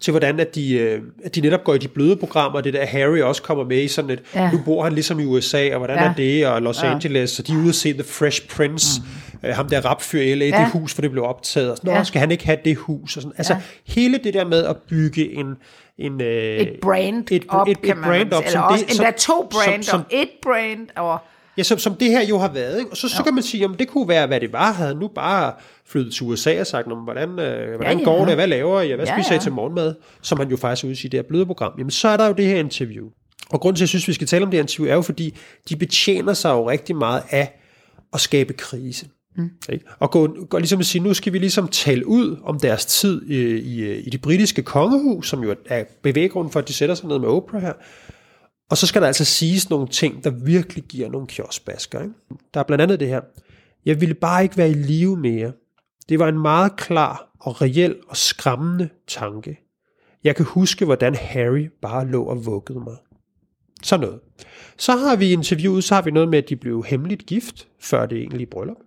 til 0.01 0.11
hvordan 0.11 0.39
at 0.39 0.55
de, 0.55 0.73
øh, 0.73 1.01
at 1.23 1.35
de 1.35 1.41
netop 1.41 1.63
går 1.63 1.73
i 1.73 1.77
de 1.77 1.87
bløde 1.87 2.15
programmer, 2.15 2.61
det 2.61 2.73
der 2.73 2.85
Harry 2.85 3.19
også 3.19 3.41
kommer 3.41 3.63
med 3.63 3.77
i 3.83 3.87
sådan 3.87 4.09
et, 4.09 4.21
ja. 4.35 4.51
Nu 4.51 4.59
bor 4.65 4.83
han 4.83 4.93
ligesom 4.93 5.19
i 5.19 5.25
USA, 5.25 5.69
og 5.71 5.77
hvordan 5.77 5.97
ja. 5.97 6.03
Er 6.03 6.13
det, 6.13 6.47
og 6.47 6.61
Los 6.61 6.83
Ja. 6.83 6.91
Angeles, 6.91 7.29
så 7.29 7.41
de 7.43 7.51
er 7.53 7.57
ude 7.57 7.69
at 7.69 7.75
se 7.75 7.93
The 7.93 8.03
Fresh 8.03 8.47
Prince, 8.47 9.01
mm. 9.01 9.47
øh, 9.49 9.55
ham 9.55 9.69
der 9.69 9.85
rapfyr 9.85 10.21
i 10.21 10.35
LA, 10.35 10.45
ja. 10.45 10.57
Det 10.57 10.71
hus, 10.71 10.93
for 10.93 11.01
det 11.01 11.11
blev 11.11 11.23
optaget, 11.23 11.71
og 11.71 11.77
sådan, 11.77 11.93
Ja. 11.93 12.03
skal 12.03 12.19
han 12.19 12.31
ikke 12.31 12.45
have 12.45 12.57
det 12.65 12.77
hus, 12.77 13.15
og 13.17 13.21
sådan, 13.21 13.35
altså 13.37 13.53
Ja. 13.53 13.59
hele 13.87 14.17
det 14.23 14.33
der 14.33 14.45
med 14.45 14.63
at 14.65 14.77
bygge 14.77 15.33
en, 15.33 15.55
en 15.97 16.21
øh, 16.21 16.27
Et 16.57 16.69
brand 16.81 17.31
et, 17.31 17.45
op, 17.49 17.67
et, 17.67 17.71
et 17.71 17.81
kan 17.81 17.97
man 17.97 18.05
brand 18.05 18.33
op, 18.33 18.43
Eller 18.43 18.51
som 18.51 18.63
også 18.63 18.85
det, 18.85 18.95
endda 18.95 19.11
to 19.11 19.47
brand, 19.51 19.83
som, 19.83 19.99
og 19.99 20.05
et 20.11 20.29
brand, 20.43 20.87
og 20.95 21.19
Ja, 21.61 21.63
som, 21.63 21.77
som 21.77 21.95
det 21.95 22.07
her 22.07 22.25
jo 22.25 22.37
har 22.37 22.51
været. 22.53 22.79
Ikke? 22.79 22.91
Og 22.91 22.97
så, 22.97 23.09
så 23.09 23.23
kan 23.23 23.33
man 23.33 23.43
sige, 23.43 23.65
om 23.65 23.75
det 23.75 23.87
kunne 23.87 24.07
være, 24.07 24.27
hvad 24.27 24.39
det 24.39 24.53
var. 24.53 24.71
Havde 24.71 24.95
nu 24.95 25.07
bare 25.07 25.53
flyttet 25.85 26.13
til 26.13 26.23
USA 26.25 26.59
og 26.59 26.67
sagt, 26.67 26.87
"Nå, 26.87 26.95
men 26.95 27.03
hvordan, 27.03 27.29
øh, 27.39 27.75
hvordan 27.75 27.99
ja. 27.99 28.03
går 28.03 28.25
det? 28.25 28.35
Hvad 28.35 28.47
laver 28.47 28.81
I? 28.81 28.91
Hvad 28.93 29.05
Ja, 29.05 29.15
spiser 29.15 29.31
I 29.31 29.35
ja. 29.35 29.39
til 29.41 29.51
morgenmad? 29.51 29.95
Som 30.21 30.37
han 30.39 30.49
jo 30.49 30.57
faktisk 30.57 30.85
ude 30.85 30.93
i 30.93 30.95
det 30.95 31.13
her 31.13 31.21
bløde 31.21 31.45
program. 31.45 31.71
Jamen, 31.77 31.91
så 31.91 32.07
er 32.07 32.17
der 32.17 32.27
jo 32.27 32.33
det 32.33 32.45
her 32.45 32.55
interview. 32.59 33.05
Og 33.49 33.59
grunden 33.61 33.75
til, 33.75 33.79
at 33.79 33.81
jeg 33.81 33.89
synes, 33.89 34.07
vi 34.07 34.13
skal 34.13 34.27
tale 34.27 34.45
om 34.45 34.51
det 34.51 34.57
her 34.57 34.61
interview, 34.63 34.91
er 34.91 34.95
jo, 34.95 35.01
fordi 35.01 35.37
de 35.69 35.75
betjener 35.75 36.33
sig 36.33 36.49
jo 36.49 36.69
rigtig 36.69 36.95
meget 36.95 37.23
af 37.29 37.59
at 38.13 38.19
skabe 38.19 38.53
krise. 38.53 39.05
Mm. 39.37 39.49
Ikke? 39.69 39.85
Og 39.99 40.11
gå, 40.11 40.35
gå 40.49 40.57
ligesom 40.57 40.79
at 40.79 40.85
sige, 40.85 41.03
nu 41.03 41.13
skal 41.13 41.33
vi 41.33 41.39
ligesom 41.39 41.67
tale 41.67 42.07
ud 42.07 42.37
om 42.43 42.59
deres 42.59 42.85
tid 42.85 43.21
i, 43.21 43.35
i, 43.57 43.99
i 43.99 44.09
det 44.09 44.21
britiske 44.21 44.63
kongehus, 44.63 45.29
som 45.29 45.43
jo 45.43 45.55
er 45.65 45.83
bevæggrunden 46.01 46.51
for, 46.51 46.59
at 46.59 46.67
de 46.67 46.73
sætter 46.73 46.95
sig 46.95 47.07
ned 47.07 47.19
med 47.19 47.27
Oprah 47.27 47.61
her. 47.61 47.73
Og 48.71 48.77
så 48.77 48.87
skal 48.87 49.01
der 49.01 49.07
altså 49.07 49.25
siges 49.25 49.69
nogle 49.69 49.87
ting, 49.87 50.23
der 50.23 50.29
virkelig 50.29 50.83
giver 50.83 51.09
nogle 51.09 51.27
kioskbasker. 51.27 52.01
Ikke? 52.01 52.13
Der 52.53 52.59
er 52.59 52.63
blandt 52.63 52.81
andet 52.81 52.99
det 52.99 53.07
her. 53.07 53.21
Jeg 53.85 54.01
ville 54.01 54.15
bare 54.15 54.43
ikke 54.43 54.57
være 54.57 54.69
i 54.69 54.73
live 54.73 55.17
mere. 55.17 55.51
Det 56.09 56.19
var 56.19 56.27
en 56.27 56.39
meget 56.39 56.75
klar 56.75 57.31
og 57.39 57.61
reel 57.61 57.95
og 58.07 58.17
skræmmende 58.17 58.89
tanke. 59.07 59.59
Jeg 60.23 60.35
kan 60.35 60.45
huske, 60.45 60.85
hvordan 60.85 61.15
Harry 61.15 61.69
bare 61.81 62.07
lå 62.07 62.23
og 62.23 62.45
vuggede 62.45 62.79
mig. 62.79 62.95
Sådan 63.83 64.05
noget. 64.05 64.19
Så 64.77 64.95
har 64.95 65.15
vi 65.15 65.31
interviewet, 65.31 65.83
så 65.83 65.95
har 65.95 66.01
vi 66.01 66.11
noget 66.11 66.29
med, 66.29 66.37
at 66.37 66.49
de 66.49 66.55
blev 66.55 66.83
hemmeligt 66.83 67.25
gift, 67.25 67.67
før 67.79 68.05
det 68.05 68.17
egentlige 68.17 68.47
bryllup. 68.47 68.77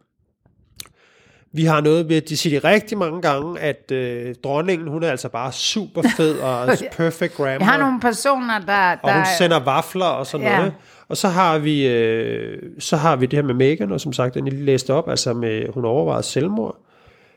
Vi 1.55 1.65
har 1.65 1.81
noget 1.81 2.07
med, 2.07 2.17
at 2.17 2.29
de 2.29 2.37
siger 2.37 2.65
rigtig 2.65 2.99
mange 2.99 3.23
gange, 3.23 3.61
at 3.61 3.91
øh, 3.93 4.35
dronningen, 4.45 4.89
hun 4.89 5.03
er 5.03 5.11
altså 5.11 5.29
bare 5.29 5.53
super 5.53 6.03
fed 6.17 6.39
og 6.39 6.69
perfect 6.97 7.35
grammar. 7.37 7.53
jeg 7.59 7.67
har 7.67 7.79
nogle 7.79 8.01
personer, 8.01 8.59
der... 8.67 8.91
Og 9.03 9.09
der 9.09 9.15
hun 9.15 9.25
sender 9.39 9.61
vafler 9.61 10.05
og 10.07 10.27
sådan 10.27 10.47
Ja. 10.47 10.57
noget. 10.57 10.73
Og 11.09 11.17
så 11.17 11.29
har 11.29 11.59
vi 11.59 11.87
øh, 11.87 12.59
så 12.79 12.97
har 12.97 13.17
vi 13.17 13.27
det 13.27 13.37
her 13.37 13.43
med 13.45 13.55
Megan, 13.55 13.93
og 13.93 14.01
som 14.01 14.13
sagt, 14.13 14.35
den 14.35 14.45
lige 14.49 14.65
læste 14.65 14.95
op, 14.95 15.09
altså 15.09 15.33
med, 15.33 15.73
hun 15.75 15.85
overvejede 15.85 16.23
selvmord. 16.23 16.77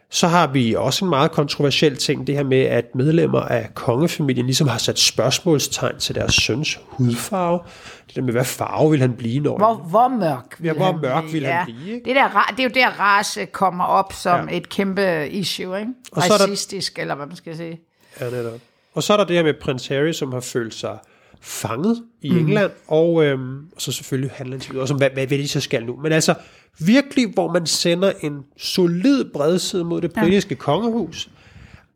Så 0.10 0.28
har 0.28 0.48
vi 0.48 0.74
også 0.76 1.06
en 1.06 1.10
meget 1.10 1.32
kontroversiel 1.32 1.96
ting, 1.98 2.28
det 2.28 2.36
her 2.36 2.44
med, 2.44 2.62
at 2.62 2.96
medlemmer 2.96 3.40
af 3.40 3.70
kongefamilien 3.74 4.46
ligesom 4.46 4.68
har 4.68 4.78
sat 4.78 5.00
spørgsmålstegn 5.00 6.00
til 6.00 6.16
deres 6.16 6.34
søns 6.34 6.80
hudfarve. 6.88 7.60
Det 8.08 8.16
der 8.16 8.22
med, 8.22 8.32
hvad 8.32 8.46
farve 8.46 8.92
vil 8.92 9.00
han 9.00 9.14
blive, 9.14 9.40
når 9.44 9.58
Hvor, 9.58 9.74
hvor 9.76 10.08
mørk 10.08 10.56
vil 10.60 10.68
Ja, 10.68 10.74
hvor 10.74 10.86
han 10.86 11.02
mørk 11.02 11.24
blive? 11.24 11.34
vil 11.34 11.46
han 11.50 11.66
blive, 11.66 11.96
ikke? 11.96 12.06
Det, 12.06 12.16
der, 12.16 12.54
det 12.58 12.60
er 12.60 12.64
jo 12.64 12.70
der, 12.74 13.00
race 13.00 13.46
kommer 13.46 13.84
op 13.86 14.14
som 14.14 14.50
Ja. 14.50 14.58
et 14.58 14.70
kæmpe 14.70 15.30
issue, 15.30 15.80
ikke? 15.80 15.92
Og 16.12 16.24
er 16.24 16.28
der- 16.28 16.44
Racistisk, 16.44 17.00
eller 17.00 17.16
hvad 17.16 17.26
man 17.26 17.36
skal 17.36 17.58
sige. 17.58 17.80
Ja, 18.22 18.30
netop. 18.30 18.60
Og 18.94 19.04
så 19.04 19.14
er 19.14 19.18
der 19.18 19.24
det 19.24 19.36
her 19.36 19.44
med 19.44 19.54
prins 19.62 19.88
Harry, 19.88 20.12
som 20.12 20.34
har 20.34 20.40
følt 20.40 20.74
sig 20.74 20.98
fanget 21.42 22.04
i 22.22 22.30
Mhm. 22.30 22.40
England, 22.40 22.72
og, 22.88 23.26
øhm, 23.26 23.58
og 23.76 23.82
så 23.82 23.92
selvfølgelig 23.92 24.32
handler 24.36 24.58
det 24.58 24.76
også 24.76 24.94
om, 24.94 24.98
hvad, 24.98 25.10
hvad, 25.14 25.28
hvad 25.28 25.38
de 25.38 25.48
så 25.48 25.62
skal 25.62 25.86
nu. 25.86 25.96
Men 26.04 26.12
altså, 26.12 26.34
virkelig, 26.80 27.34
hvor 27.34 27.52
man 27.52 27.66
sender 27.66 28.12
en 28.22 28.46
solid 28.58 29.26
bredside 29.34 29.84
mod 29.84 30.02
det 30.02 30.14
britiske 30.14 30.56
ja. 30.56 30.60
kongehus, 30.60 31.30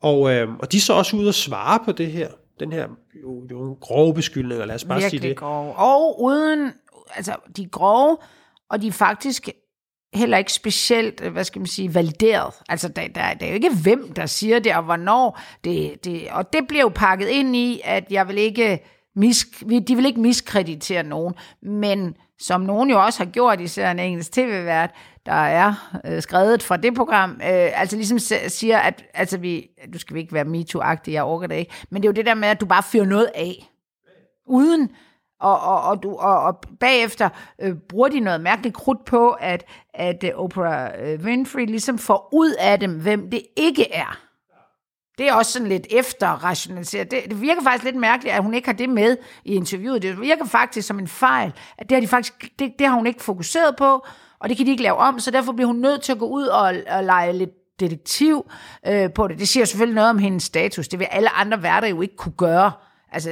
og, 0.01 0.33
øhm, 0.33 0.55
og 0.59 0.71
de 0.71 0.77
er 0.77 0.81
så 0.81 0.93
også 0.93 1.17
ude 1.17 1.27
og 1.27 1.33
svare 1.33 1.79
på 1.85 1.91
det 1.91 2.11
her, 2.11 2.27
den 2.59 2.73
her 2.73 2.87
jo, 3.23 3.47
jo 3.51 3.77
grove 3.81 4.13
beskyldninger, 4.13 4.65
lad 4.65 4.75
os 4.75 4.85
bare 4.85 5.01
sige 5.01 5.11
Virkelig 5.11 5.29
det. 5.29 5.37
grove. 5.37 5.75
Og 5.75 6.21
uden, 6.21 6.71
altså, 7.15 7.35
de 7.57 7.63
er 7.63 7.67
grove, 7.67 8.17
og 8.69 8.81
de 8.81 8.87
er 8.87 8.91
faktisk 8.91 9.49
heller 10.13 10.37
ikke 10.37 10.53
specielt, 10.53 11.21
øh, 11.23 11.31
hvad 11.31 11.43
skal 11.43 11.59
man 11.59 11.67
sige, 11.67 11.95
valideret. 11.95 12.53
Altså, 12.69 12.87
der, 12.87 13.07
der, 13.07 13.33
der 13.33 13.45
er 13.45 13.49
jo 13.49 13.53
ikke 13.53 13.75
hvem, 13.83 14.13
der 14.13 14.25
siger 14.25 14.59
det, 14.59 14.75
og 14.75 14.83
hvornår. 14.83 15.39
Det, 15.63 16.05
det, 16.05 16.27
og 16.31 16.53
det 16.53 16.67
bliver 16.67 16.81
jo 16.81 16.91
pakket 16.95 17.27
ind 17.27 17.55
i, 17.55 17.81
at 17.83 18.03
jeg 18.09 18.27
vil 18.27 18.37
ikke 18.37 18.79
mis, 19.15 19.47
de 19.87 19.95
vil 19.95 20.05
ikke 20.05 20.19
miskreditere 20.19 21.03
nogen, 21.03 21.33
men 21.61 22.15
som 22.41 22.61
nogen 22.61 22.89
jo 22.89 23.03
også 23.03 23.23
har 23.23 23.31
gjort, 23.31 23.61
især 23.61 23.91
en 23.91 23.99
engelsk 23.99 24.31
tv-vært, 24.31 24.91
der 25.25 25.31
er 25.31 25.99
øh, 26.05 26.21
skrevet 26.21 26.63
fra 26.63 26.77
det 26.77 26.95
program, 26.95 27.31
øh, 27.31 27.79
altså 27.81 27.95
ligesom 27.95 28.19
siger, 28.47 28.77
at 28.77 29.03
altså 29.13 29.37
vi, 29.37 29.67
du 29.93 29.99
skal 29.99 30.13
vi 30.13 30.19
ikke 30.19 30.33
være 30.33 30.45
MeToo-agtig, 30.45 31.11
jeg 31.11 31.23
orker 31.23 31.47
det 31.47 31.55
ikke, 31.55 31.73
men 31.89 32.01
det 32.01 32.07
er 32.07 32.09
jo 32.09 32.15
det 32.15 32.25
der 32.25 32.35
med, 32.35 32.47
at 32.47 32.61
du 32.61 32.65
bare 32.65 32.83
fyrer 32.83 33.05
noget 33.05 33.29
af, 33.35 33.69
uden 34.47 34.89
og, 35.39 35.59
og, 35.59 35.81
og, 35.81 36.03
du, 36.03 36.15
og, 36.15 36.43
og 36.43 36.59
bagefter 36.79 37.29
øh, 37.61 37.75
bruger 37.89 38.07
de 38.07 38.19
noget 38.19 38.41
mærkeligt 38.41 38.75
krudt 38.75 39.05
på, 39.05 39.29
at, 39.29 39.63
at 39.93 40.23
øh, 40.23 40.31
Oprah 40.35 40.91
øh, 40.99 41.19
Winfrey 41.23 41.65
ligesom 41.65 41.97
får 41.97 42.29
ud 42.33 42.53
af 42.59 42.79
dem, 42.79 42.99
hvem 42.99 43.29
det 43.29 43.41
ikke 43.57 43.93
er. 43.93 44.30
Det 45.17 45.29
er 45.29 45.33
også 45.33 45.51
sådan 45.51 45.67
lidt 45.67 45.87
efterrationaliseret. 45.89 47.11
Det, 47.11 47.23
det 47.29 47.41
virker 47.41 47.63
faktisk 47.63 47.83
lidt 47.83 47.95
mærkeligt, 47.95 48.35
at 48.35 48.43
hun 48.43 48.53
ikke 48.53 48.67
har 48.67 48.73
det 48.73 48.89
med 48.89 49.17
i 49.45 49.53
interviewet. 49.53 50.01
Det 50.01 50.21
virker 50.21 50.45
faktisk 50.45 50.87
som 50.87 50.99
en 50.99 51.07
fejl, 51.07 51.53
at 51.77 51.89
det 51.89 51.95
har, 51.95 52.01
de 52.01 52.07
faktisk, 52.07 52.45
det, 52.59 52.71
det 52.79 52.87
har 52.87 52.95
hun 52.95 53.07
ikke 53.07 53.23
fokuseret 53.23 53.75
på, 53.75 54.05
og 54.39 54.49
det 54.49 54.57
kan 54.57 54.65
de 54.65 54.71
ikke 54.71 54.83
lave 54.83 54.97
om, 54.97 55.19
så 55.19 55.31
derfor 55.31 55.51
bliver 55.51 55.67
hun 55.67 55.75
nødt 55.75 56.01
til 56.01 56.11
at 56.11 56.19
gå 56.19 56.27
ud 56.27 56.43
og, 56.43 56.73
og 56.89 57.03
lege 57.03 57.33
lidt 57.33 57.49
detektiv 57.79 58.51
øh, 58.87 59.13
på 59.13 59.27
det. 59.27 59.39
Det 59.39 59.47
siger 59.47 59.65
selvfølgelig 59.65 59.95
noget 59.95 60.09
om 60.09 60.17
hendes 60.17 60.43
status. 60.43 60.87
Det 60.87 60.99
vil 60.99 61.07
alle 61.11 61.29
andre 61.29 61.63
værter 61.63 61.87
jo 61.87 62.01
ikke 62.01 62.15
kunne 62.15 62.33
gøre. 62.37 62.71
Altså, 63.11 63.29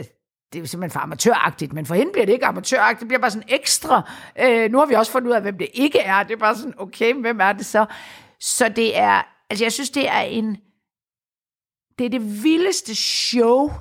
det 0.53 0.59
er 0.59 0.59
jo 0.59 0.65
simpelthen 0.65 0.91
for 0.91 0.99
amatøragtigt, 0.99 1.73
men 1.73 1.85
for 1.85 1.95
hende 1.95 2.11
bliver 2.11 2.25
det 2.25 2.33
ikke 2.33 2.45
amatøragtigt, 2.45 2.99
det 2.99 3.07
bliver 3.07 3.21
bare 3.21 3.31
sådan 3.31 3.47
ekstra. 3.47 4.11
Øh, 4.39 4.71
nu 4.71 4.77
har 4.77 4.85
vi 4.85 4.93
også 4.93 5.11
fundet 5.11 5.29
ud 5.29 5.35
af, 5.35 5.41
hvem 5.41 5.57
det 5.57 5.67
ikke 5.73 5.99
er. 5.99 6.23
Det 6.23 6.33
er 6.33 6.37
bare 6.37 6.55
sådan, 6.55 6.73
okay, 6.77 7.13
hvem 7.13 7.39
er 7.41 7.51
det 7.51 7.65
så? 7.65 7.85
Så 8.39 8.69
det 8.69 8.97
er, 8.97 9.21
altså 9.49 9.65
jeg 9.65 9.71
synes, 9.71 9.89
det 9.89 10.09
er 10.09 10.19
en, 10.19 10.57
det 11.99 12.05
er 12.05 12.09
det 12.09 12.43
vildeste 12.43 12.95
show, 12.95 13.71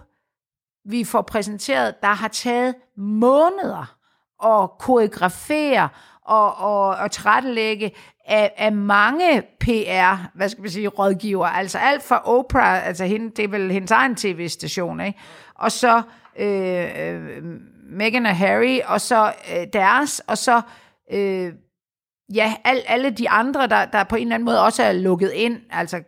vi 0.84 1.04
får 1.04 1.22
præsenteret, 1.22 1.94
der 2.02 2.08
har 2.08 2.28
taget 2.28 2.74
måneder 2.96 3.94
at 4.44 4.70
koreografere 4.78 5.88
og, 6.24 6.56
og, 6.56 6.96
og 6.96 7.10
trættelægge 7.10 7.92
af, 8.26 8.52
af 8.56 8.72
mange 8.72 9.42
PR, 9.60 10.36
hvad 10.36 10.48
skal 10.48 10.62
man 10.62 10.70
sige, 10.70 10.88
rådgiver. 10.88 11.46
Altså 11.46 11.78
alt 11.78 12.02
fra 12.02 12.28
Oprah, 12.28 12.86
altså 12.86 13.04
hende, 13.04 13.30
det 13.30 13.44
er 13.44 13.48
vel 13.48 13.70
hendes 13.70 13.90
egen 13.90 14.16
tv-station, 14.16 15.00
ikke? 15.00 15.18
Og 15.54 15.72
så 15.72 16.02
øh, 16.38 17.06
øh, 17.06 17.42
Meghan 17.90 18.26
og 18.26 18.36
Harry, 18.36 18.80
og 18.86 19.00
så 19.00 19.32
øh, 19.52 19.66
deres, 19.72 20.20
og 20.20 20.38
så 20.38 20.60
øh, 21.12 21.52
ja, 22.34 22.54
al, 22.64 22.82
alle 22.86 23.10
de 23.10 23.30
andre, 23.30 23.66
der, 23.66 23.84
der 23.84 24.04
på 24.04 24.16
en 24.16 24.22
eller 24.22 24.34
anden 24.34 24.44
måde 24.44 24.62
også 24.64 24.82
er 24.82 24.92
lukket 24.92 25.32
ind, 25.32 25.60
altså 25.70 26.02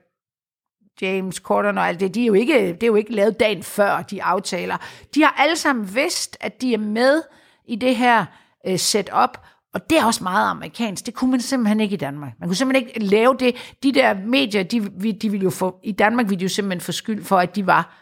James 1.03 1.37
Corden 1.37 1.79
og 1.79 1.89
alt 1.89 2.01
det, 2.01 2.15
de 2.15 2.23
er 2.23 2.27
jo 2.27 2.35
ikke, 2.35 2.73
det 2.73 2.83
er 2.83 2.87
jo 2.87 2.95
ikke 2.95 3.13
lavet 3.13 3.41
dagen 3.41 3.63
før, 3.63 4.03
de 4.03 4.23
aftaler. 4.23 4.77
De 5.15 5.23
har 5.23 5.35
alle 5.39 5.57
sammen 5.57 5.95
vidst, 5.95 6.37
at 6.41 6.61
de 6.61 6.75
er 6.75 6.79
med 6.79 7.23
i 7.69 7.77
det 7.77 7.97
her 7.97 8.25
øh, 8.67 8.79
setup, 8.79 9.39
og 9.75 9.91
det 9.91 9.99
er 9.99 10.05
også 10.05 10.23
meget 10.23 10.51
amerikansk. 10.51 11.07
Det 11.07 11.15
kunne 11.15 11.31
man 11.31 11.41
simpelthen 11.41 11.81
ikke 11.81 11.95
i 11.95 11.97
Danmark. 11.97 12.33
Man 12.41 12.49
kunne 12.49 12.57
simpelthen 12.57 12.89
ikke 12.89 13.01
lave 13.01 13.37
det. 13.39 13.75
De 13.83 13.93
der 13.93 14.15
medier, 14.27 14.63
de, 14.63 15.13
de 15.13 15.31
ville 15.31 15.45
jo 15.45 15.51
få, 15.51 15.79
i 15.83 15.93
Danmark 15.93 16.29
ville 16.29 16.39
de 16.39 16.45
jo 16.45 16.49
simpelthen 16.49 16.81
få 16.81 16.93
skyld 16.93 17.25
for, 17.25 17.39
at 17.39 17.57
de 17.57 17.67
var, 17.67 17.97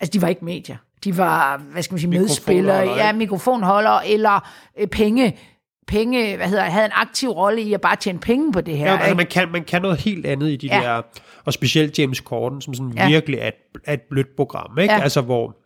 altså 0.00 0.12
de 0.12 0.22
var 0.22 0.28
ikke 0.28 0.44
medier. 0.44 0.76
De 1.04 1.18
var, 1.18 1.56
hvad 1.56 1.82
skal 1.82 1.94
man 1.94 2.00
sige, 2.00 2.10
medspillere, 2.10 2.78
ja, 2.78 3.12
mikrofonholdere, 3.12 4.08
eller 4.08 4.48
øh, 4.78 4.86
penge, 4.86 5.38
penge, 5.86 6.36
hvad 6.36 6.48
hedder, 6.48 6.62
havde 6.64 6.84
en 6.84 6.90
aktiv 6.94 7.28
rolle 7.30 7.62
i 7.62 7.72
at 7.72 7.80
bare 7.80 7.96
tjene 7.96 8.18
penge 8.18 8.52
på 8.52 8.60
det 8.60 8.78
her. 8.78 8.92
Ja, 8.92 8.98
altså, 8.98 9.14
man, 9.14 9.26
kan, 9.26 9.52
man 9.52 9.64
kan 9.64 9.82
noget 9.82 10.00
helt 10.00 10.26
andet 10.26 10.50
i 10.50 10.56
de 10.56 10.66
Ja. 10.66 10.80
der, 10.80 11.02
og 11.44 11.52
specielt 11.52 11.98
James 11.98 12.18
Corden, 12.18 12.60
som 12.60 12.74
sådan 12.74 12.92
Ja. 12.96 13.08
virkelig 13.08 13.38
er 13.38 13.48
et, 13.48 13.54
er 13.84 13.92
et 13.92 14.00
blødt 14.10 14.36
program, 14.36 14.78
ikke? 14.78 14.94
Ja. 14.94 15.00
Altså, 15.00 15.20
hvor, 15.20 15.56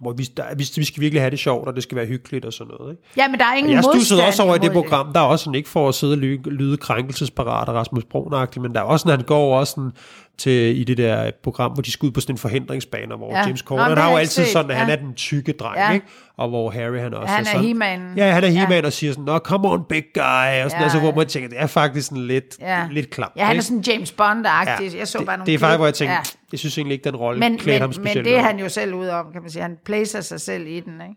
hvor 0.00 0.12
vi, 0.12 0.22
der, 0.36 0.44
vi, 0.56 0.64
vi 0.76 0.84
skal 0.84 1.00
virkelig 1.00 1.22
have 1.22 1.30
det 1.30 1.38
sjovt, 1.38 1.68
og 1.68 1.74
det 1.74 1.82
skal 1.82 1.96
være 1.96 2.06
hyggeligt 2.06 2.44
og 2.44 2.52
sådan 2.52 2.72
noget, 2.78 2.92
ikke? 2.92 3.02
ja, 3.16 3.28
men 3.28 3.40
der 3.40 3.46
er 3.46 3.54
ingen 3.54 3.72
Jeg 3.72 3.84
stussede 3.84 4.26
også 4.26 4.42
over 4.42 4.54
i 4.54 4.58
det 4.58 4.72
program, 4.72 5.12
der 5.12 5.20
er 5.20 5.24
også 5.24 5.44
sådan, 5.44 5.54
ikke 5.54 5.68
for 5.68 5.88
at 5.88 5.94
sidde 5.94 6.12
og 6.12 6.18
lyde, 6.18 6.50
lyde 6.50 6.76
krænkelsesparat 6.76 7.68
og 7.68 7.74
Rasmus 7.74 8.04
brun 8.04 8.32
men 8.56 8.74
der 8.74 8.80
er 8.80 8.84
også, 8.84 9.08
når 9.08 9.16
han 9.16 9.24
går 9.24 9.58
også 9.58 9.70
sådan 9.70 9.92
til, 10.38 10.80
i 10.80 10.84
det 10.84 10.96
der 10.98 11.30
program, 11.42 11.72
hvor 11.72 11.82
de 11.82 11.92
skal 11.92 12.06
ud 12.06 12.10
på 12.12 12.20
sådan 12.20 12.34
en 12.34 12.38
forhindringsbane, 12.38 13.16
hvor 13.16 13.32
Ja. 13.32 13.38
ja. 13.38 13.44
James 13.46 13.64
Nå, 13.64 13.66
Corden, 13.68 13.84
han 13.88 13.98
har 13.98 14.10
jo 14.10 14.16
altid 14.16 14.44
set, 14.44 14.52
sådan, 14.52 14.70
at 14.70 14.76
han 14.76 14.88
ja. 14.88 14.92
er 14.92 14.98
den 14.98 15.14
tykke 15.14 15.52
dreng, 15.52 15.76
Ja. 15.76 15.92
ikke? 15.92 16.06
Og 16.36 16.48
hvor 16.48 16.70
Harry 16.70 16.98
han 16.98 17.14
også 17.14 17.34
Han 17.34 17.40
er 17.46 17.50
sådan. 17.50 17.64
He-Man. 17.66 18.12
Ja, 18.16 18.30
han 18.32 18.44
er 18.44 18.48
He-Man 18.48 18.80
Ja. 18.80 18.86
og 18.86 18.92
siger 18.92 19.12
sådan, 19.12 19.24
Nå, 19.24 19.38
come 19.38 19.68
on, 19.68 19.84
big 19.88 20.04
guy, 20.14 20.20
og 20.22 20.24
sådan, 20.24 20.70
Ja, 20.72 20.82
altså, 20.82 20.98
hvor 20.98 21.08
ja. 21.08 21.14
man 21.14 21.26
tænker, 21.26 21.48
det 21.48 21.60
er 21.60 21.66
faktisk 21.66 22.08
sådan 22.08 22.26
lidt, 22.26 22.56
Ja. 22.60 22.88
lidt 22.90 23.10
klamt. 23.10 23.32
Ja, 23.36 23.44
han 23.44 23.56
er 23.56 23.60
sådan 23.60 23.80
James 23.88 24.10
Bond-agtig. 24.12 24.98
jeg 24.98 25.08
så 25.08 25.18
det, 25.18 25.26
bare 25.26 25.36
nogle 25.36 25.46
det 25.46 25.54
er 25.54 25.58
faktisk, 25.58 25.78
hvor 25.78 25.86
jeg 25.86 25.94
tænkte, 25.94 26.12
Ja. 26.12 26.18
ja. 26.18 26.46
jeg 26.52 26.58
synes 26.58 26.78
egentlig 26.78 26.94
ikke, 26.94 27.04
den 27.04 27.16
rolle 27.16 27.40
Men, 27.40 27.58
klædte 27.58 27.80
ham 27.80 27.88
men, 27.88 27.94
specielt 27.94 28.16
men 28.16 28.24
det 28.32 28.38
er 28.38 28.42
han 28.42 28.58
jo 28.58 28.68
selv 28.68 28.94
ude 28.94 29.12
om, 29.12 29.26
kan 29.32 29.42
man 29.42 29.50
sige. 29.50 29.62
Han 29.62 29.76
placer 29.84 30.20
sig 30.20 30.40
selv 30.40 30.66
i 30.66 30.80
den, 30.80 30.92
ikke? 31.00 31.14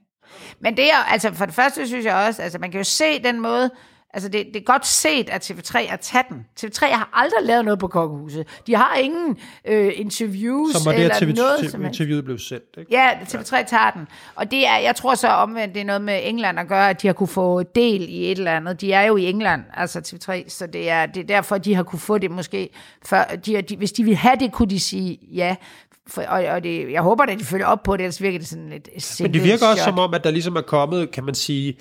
Men 0.62 0.78
det 0.78 0.86
er, 0.86 1.12
altså 1.12 1.34
for 1.34 1.46
det 1.46 1.54
første 1.54 1.88
synes 1.88 2.06
jeg 2.06 2.16
også, 2.16 2.42
altså 2.42 2.60
man 2.60 2.72
kan 2.72 2.80
jo 2.80 2.84
se 2.84 3.24
den 3.24 3.40
måde, 3.42 3.70
altså 4.14 4.30
det, 4.30 4.46
det 4.54 4.56
er 4.56 4.64
godt 4.64 4.88
set 4.88 5.30
at 5.30 5.52
TV3 5.52 5.94
at 5.94 6.00
tage 6.00 6.24
den. 6.30 6.46
TV3 6.60 6.86
har 6.86 7.10
aldrig 7.14 7.40
lavet 7.44 7.66
noget 7.66 7.80
på 7.80 7.88
Kongehuset. 7.88 8.48
De 8.68 8.76
har 8.76 8.96
ingen 8.96 9.38
øh, 9.66 9.92
interviews 9.96 10.74
Som 10.74 10.86
var 10.86 10.92
det, 10.92 11.02
eller 11.02 11.16
TV, 11.20 11.36
noget 11.36 11.60
TV, 11.60 11.70
som 11.70 11.86
interviewet 11.86 12.26
blev 12.26 12.38
sendt, 12.38 12.78
ikke? 12.78 12.92
Ja, 12.92 13.12
TV3 13.12 13.66
tager 13.66 13.92
den. 13.92 14.08
Og 14.36 14.52
det 14.52 14.68
er, 14.68 14.78
jeg 14.78 14.96
tror 14.96 15.16
så 15.16 15.28
omvendt, 15.28 15.74
det 15.74 15.82
er 15.82 15.86
noget 15.86 16.02
med 16.02 16.20
England 16.24 16.60
at 16.60 16.68
gøre, 16.68 16.90
at 16.90 17.02
de 17.02 17.08
har 17.08 17.14
kunne 17.14 17.28
få 17.28 17.64
del 17.64 18.10
i 18.10 18.32
et 18.32 18.38
eller 18.38 18.56
andet. 18.56 18.82
De 18.82 18.94
er 18.94 19.02
jo 19.02 19.18
i 19.18 19.26
England, 19.26 19.64
altså 19.74 20.00
TV3, 20.00 20.50
så 20.50 20.68
det 20.68 20.90
er, 20.90 21.06
det 21.06 21.22
er 21.22 21.28
derfor, 21.28 21.58
de 21.58 21.76
har 21.76 21.84
kunne 21.84 22.00
få 22.00 22.18
det 22.18 22.32
måske. 22.32 22.70
Før, 23.06 23.24
de, 23.46 23.62
de, 23.62 23.78
hvis 23.78 23.92
de 23.92 24.04
ville 24.04 24.18
have 24.18 24.36
det, 24.40 24.52
kunne 24.52 24.70
de 24.70 24.80
sige 24.80 25.18
ja. 25.34 25.56
For, 26.08 26.22
og, 26.22 26.44
og 26.44 26.64
det, 26.64 26.92
jeg 26.92 27.02
håber, 27.02 27.24
at 27.24 27.40
de 27.40 27.46
følger 27.46 27.66
op 27.66 27.84
på 27.84 27.98
det, 27.98 28.04
ellers 28.04 28.22
virker 28.22 28.40
det 28.40 28.48
sådan 28.48 28.70
lidt 28.70 28.90
Men 29.22 29.34
det 29.34 29.44
virker 29.44 29.68
også 29.68 29.84
shot. 29.84 29.94
som 29.94 30.00
om, 30.00 30.14
at 30.14 30.24
der 30.24 30.32
ligesom 30.32 30.56
er 30.56 30.62
kommet, 30.62 31.12
kan 31.12 31.24
man 31.24 31.36
sige, 31.36 31.78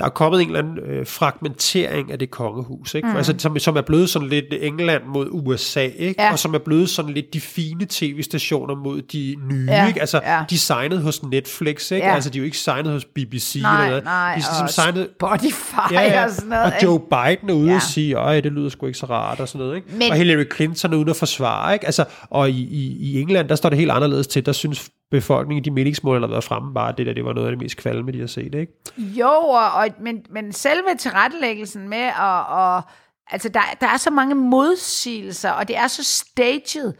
der 0.00 0.06
er 0.06 0.10
kommet 0.10 0.40
en 0.40 0.46
eller 0.46 0.58
anden 0.58 0.78
øh, 0.78 1.06
fragmentering 1.06 2.12
af 2.12 2.18
det 2.18 2.30
kongehus, 2.30 2.94
ikke? 2.94 3.08
Mm. 3.08 3.16
Altså, 3.16 3.34
som, 3.38 3.58
som 3.58 3.76
er 3.76 3.80
blevet 3.80 4.10
sådan 4.10 4.28
lidt 4.28 4.44
England 4.60 5.02
mod 5.04 5.26
USA, 5.30 5.80
ikke? 5.96 6.22
Ja. 6.22 6.32
Og 6.32 6.38
som 6.38 6.54
er 6.54 6.58
blevet 6.58 6.88
sådan 6.90 7.12
lidt 7.12 7.34
de 7.34 7.40
fine 7.40 7.86
tv-stationer 7.88 8.74
mod 8.74 9.02
de 9.02 9.34
nye, 9.50 9.66
Ja, 9.68 9.86
ikke? 9.88 10.00
Altså, 10.00 10.20
ja. 10.24 10.44
de 10.50 10.58
signet 10.58 11.02
hos 11.02 11.22
Netflix, 11.22 11.90
ikke? 11.90 12.06
Ja. 12.06 12.14
Altså, 12.14 12.30
de 12.30 12.38
er 12.38 12.40
jo 12.40 12.44
ikke 12.44 12.58
signet 12.58 12.92
hos 12.92 13.04
BBC 13.04 13.58
Nej, 13.62 13.72
eller 13.76 13.88
noget. 13.88 14.04
nej, 14.04 14.28
De 14.28 14.32
er 14.32 14.34
ligesom 14.36 14.68
signet... 14.84 15.08
Spotify 15.20 15.92
Ja, 15.92 16.02
ja. 16.02 16.24
og 16.24 16.30
sådan 16.30 16.48
noget. 16.50 16.64
og? 16.64 16.82
Joe 16.82 17.00
Biden 17.00 17.50
er 17.50 17.54
ude 17.54 17.68
Ja. 17.70 17.74
og 17.76 17.82
sige, 17.82 18.18
at 18.18 18.44
det 18.44 18.52
lyder 18.52 18.68
sgu 18.68 18.86
ikke 18.86 18.98
så 18.98 19.06
rart 19.06 19.40
og 19.40 19.48
sådan 19.48 19.58
noget. 19.66 19.76
Ikke? 19.76 19.88
Men, 19.98 20.10
og 20.10 20.16
Hillary 20.16 20.44
Clinton 20.56 20.92
er 20.92 20.96
ude 20.96 21.10
og 21.10 21.16
forsvare. 21.16 21.72
Ikke? 21.74 21.86
Altså, 21.86 22.04
og 22.30 22.50
i, 22.50 22.62
i, 22.62 22.96
i 23.00 23.20
England, 23.20 23.48
der 23.48 23.54
står 23.54 23.68
det 23.68 23.78
helt 23.78 23.90
anderledes 23.90 24.26
til. 24.26 24.46
Der 24.46 24.52
synes 24.52 24.90
befolkningen, 25.14 25.64
de 25.64 25.70
meningsmål, 25.70 26.16
der 26.16 26.26
har 26.26 26.30
været 26.30 26.44
fremme, 26.44 26.74
bare 26.74 26.94
det 26.98 27.06
der, 27.06 27.12
det 27.12 27.24
var 27.24 27.32
noget 27.32 27.46
af 27.46 27.52
det 27.52 27.62
mest 27.62 27.76
kvalme, 27.76 28.12
de 28.12 28.20
har 28.20 28.26
set. 28.26 28.54
Ikke? 28.54 28.72
Jo, 28.96 29.28
og, 29.28 29.72
og, 29.72 29.88
men, 30.00 30.26
men 30.30 30.52
selve 30.52 30.94
tilrettelæggelsen 30.98 31.88
med, 31.88 31.98
at... 31.98 32.46
og 32.48 32.82
altså 33.30 33.48
der, 33.48 33.60
der 33.80 33.86
er 33.86 33.96
så 33.96 34.10
mange 34.10 34.34
modsigelser, 34.34 35.50
og 35.50 35.68
det 35.68 35.76
er 35.76 35.86
så 35.86 36.04
staged 36.04 36.92